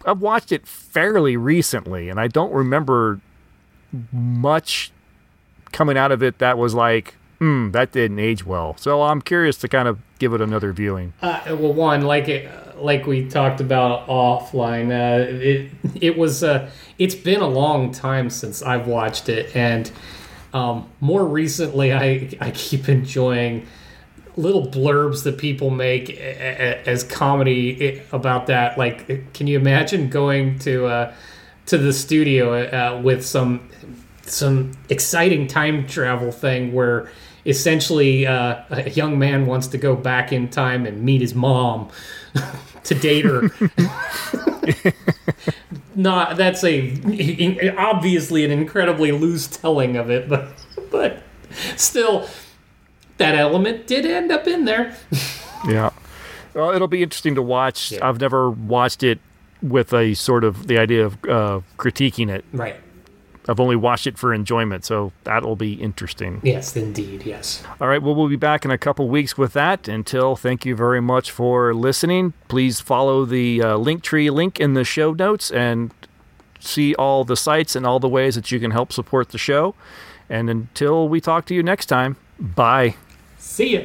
I've 0.05 0.21
watched 0.21 0.53
it 0.53 0.67
fairly 0.67 1.39
recently, 1.39 2.11
and 2.11 2.21
I 2.21 2.29
don't 2.29 2.53
remember 2.53 3.23
much 4.13 4.91
coming 5.73 5.97
out 5.97 6.13
of 6.13 6.23
it 6.23 6.39
that 6.39 6.59
was 6.59 6.75
like, 6.75 7.15
hmm, 7.39 7.71
that 7.71 7.93
didn't 7.93 8.19
age 8.19 8.45
well. 8.45 8.77
So 8.77 9.03
I'm 9.03 9.21
curious 9.21 9.57
to 9.59 9.69
kind 9.69 9.89
of 9.89 9.99
give 10.19 10.33
it 10.35 10.41
another 10.41 10.73
viewing. 10.73 11.13
Uh, 11.23 11.41
well, 11.49 11.73
one 11.73 12.03
like 12.03 12.29
it, 12.29 12.51
like 12.77 13.07
we 13.07 13.29
talked 13.29 13.61
about 13.61 14.07
offline. 14.09 14.91
Uh, 14.91 15.27
it 15.31 15.71
it 16.01 16.19
was 16.19 16.43
uh, 16.43 16.71
it's 16.99 17.15
been 17.15 17.41
a 17.41 17.49
long 17.49 17.93
time 17.93 18.31
since 18.31 18.63
I've 18.63 18.87
watched 18.87 19.29
it, 19.29 19.55
and 19.55 19.91
um, 20.53 20.89
more 21.01 21.27
recently, 21.27 21.93
I 21.93 22.31
I 22.41 22.51
keep 22.51 22.89
enjoying 22.89 23.67
little 24.37 24.67
blurbs 24.67 25.25
that 25.25 25.37
people 25.37 25.71
make 25.71 26.11
as 26.11 27.03
comedy 27.03 28.01
about 28.13 28.47
that. 28.47 28.79
Like, 28.79 29.35
can 29.35 29.49
you 29.49 29.59
imagine 29.59 30.09
going 30.09 30.61
to 30.61 30.87
uh, 30.87 31.15
to 31.69 31.79
the 31.79 31.93
studio 31.93 32.65
uh, 32.65 33.01
with 33.01 33.25
some 33.25 33.69
some 34.23 34.73
exciting 34.89 35.47
time 35.47 35.87
travel 35.87 36.33
thing 36.33 36.73
where 36.73 37.11
essentially 37.47 38.27
uh, 38.27 38.63
a 38.71 38.91
young 38.91 39.19
man 39.19 39.47
wants 39.47 39.69
to 39.69 39.79
go 39.79 39.97
back 39.97 40.33
in 40.33 40.49
time 40.49 40.85
and 40.85 41.03
meet 41.03 41.21
his 41.21 41.35
mom 41.35 41.89
to 42.85 42.95
date 42.95 43.25
her. 43.25 43.51
Not 45.95 46.37
that's 46.37 46.63
a 46.65 47.73
obviously 47.77 48.45
an 48.45 48.51
incredibly 48.51 49.13
loose 49.13 49.47
telling 49.47 49.97
of 49.97 50.11
it, 50.11 50.29
but 50.29 50.49
but 50.91 51.23
still 51.77 52.29
that 53.19 53.35
element 53.35 53.87
did 53.87 54.07
end 54.07 54.31
up 54.31 54.47
in 54.47 54.65
there. 54.65 54.97
Yeah. 55.67 55.91
Well, 56.55 56.71
it'll 56.71 56.87
be 56.87 57.03
interesting 57.03 57.35
to 57.35 57.43
watch. 57.43 57.93
I've 58.01 58.21
never 58.21 58.49
watched 58.49 59.03
it 59.03 59.19
with 59.63 59.93
a 59.93 60.15
sort 60.15 60.45
of 60.45 60.67
the 60.67 60.79
idea 60.79 61.05
of 61.05 61.15
uh, 61.25 61.61
critiquing 61.77 62.31
it. 62.31 62.45
Right. 62.53 62.77
I've 63.49 63.61
only 63.61 63.77
watched 63.77 64.07
it 64.07 64.19
for 64.19 64.35
enjoyment, 64.35 64.85
so 64.85 65.11
that'll 65.25 65.57
be 65.57 65.73
interesting. 65.73 66.41
Yes, 66.45 66.77
indeed. 66.77 67.25
Yes. 67.25 67.65
All 67.81 67.89
right, 67.89 68.03
well, 68.03 68.15
we'll 68.15 68.29
be 68.29 68.37
back 68.37 68.67
in 68.67 68.71
a 68.71 68.77
couple 68.77 69.09
weeks 69.09 69.39
with 69.39 69.55
that. 69.55 69.89
Until, 69.89 70.37
thank 70.37 70.67
you 70.67 70.77
very 70.77 71.01
much 71.01 71.31
for 71.31 71.73
listening. 71.73 72.35
Please 72.49 72.79
follow 72.81 73.25
the 73.25 73.63
uh, 73.63 73.67
Linktree 73.79 74.31
link 74.31 74.61
in 74.61 74.75
the 74.75 74.85
show 74.85 75.15
notes 75.15 75.51
and 75.51 75.95
see 76.61 76.95
all 76.97 77.25
the 77.25 77.37
sites 77.37 77.75
and 77.75 77.87
all 77.87 77.99
the 77.99 78.09
ways 78.09 78.35
that 78.35 78.53
you 78.53 78.61
can 78.61 78.71
help 78.71 78.93
support 78.93 79.31
the 79.31 79.39
show. 79.39 79.75
And 80.29 80.51
until 80.51 81.09
we 81.09 81.19
talk 81.19 81.47
to 81.47 81.55
you 81.55 81.63
next 81.63 81.87
time, 81.87 82.17
bye. 82.39 82.97
See 83.39 83.75
ya. 83.77 83.83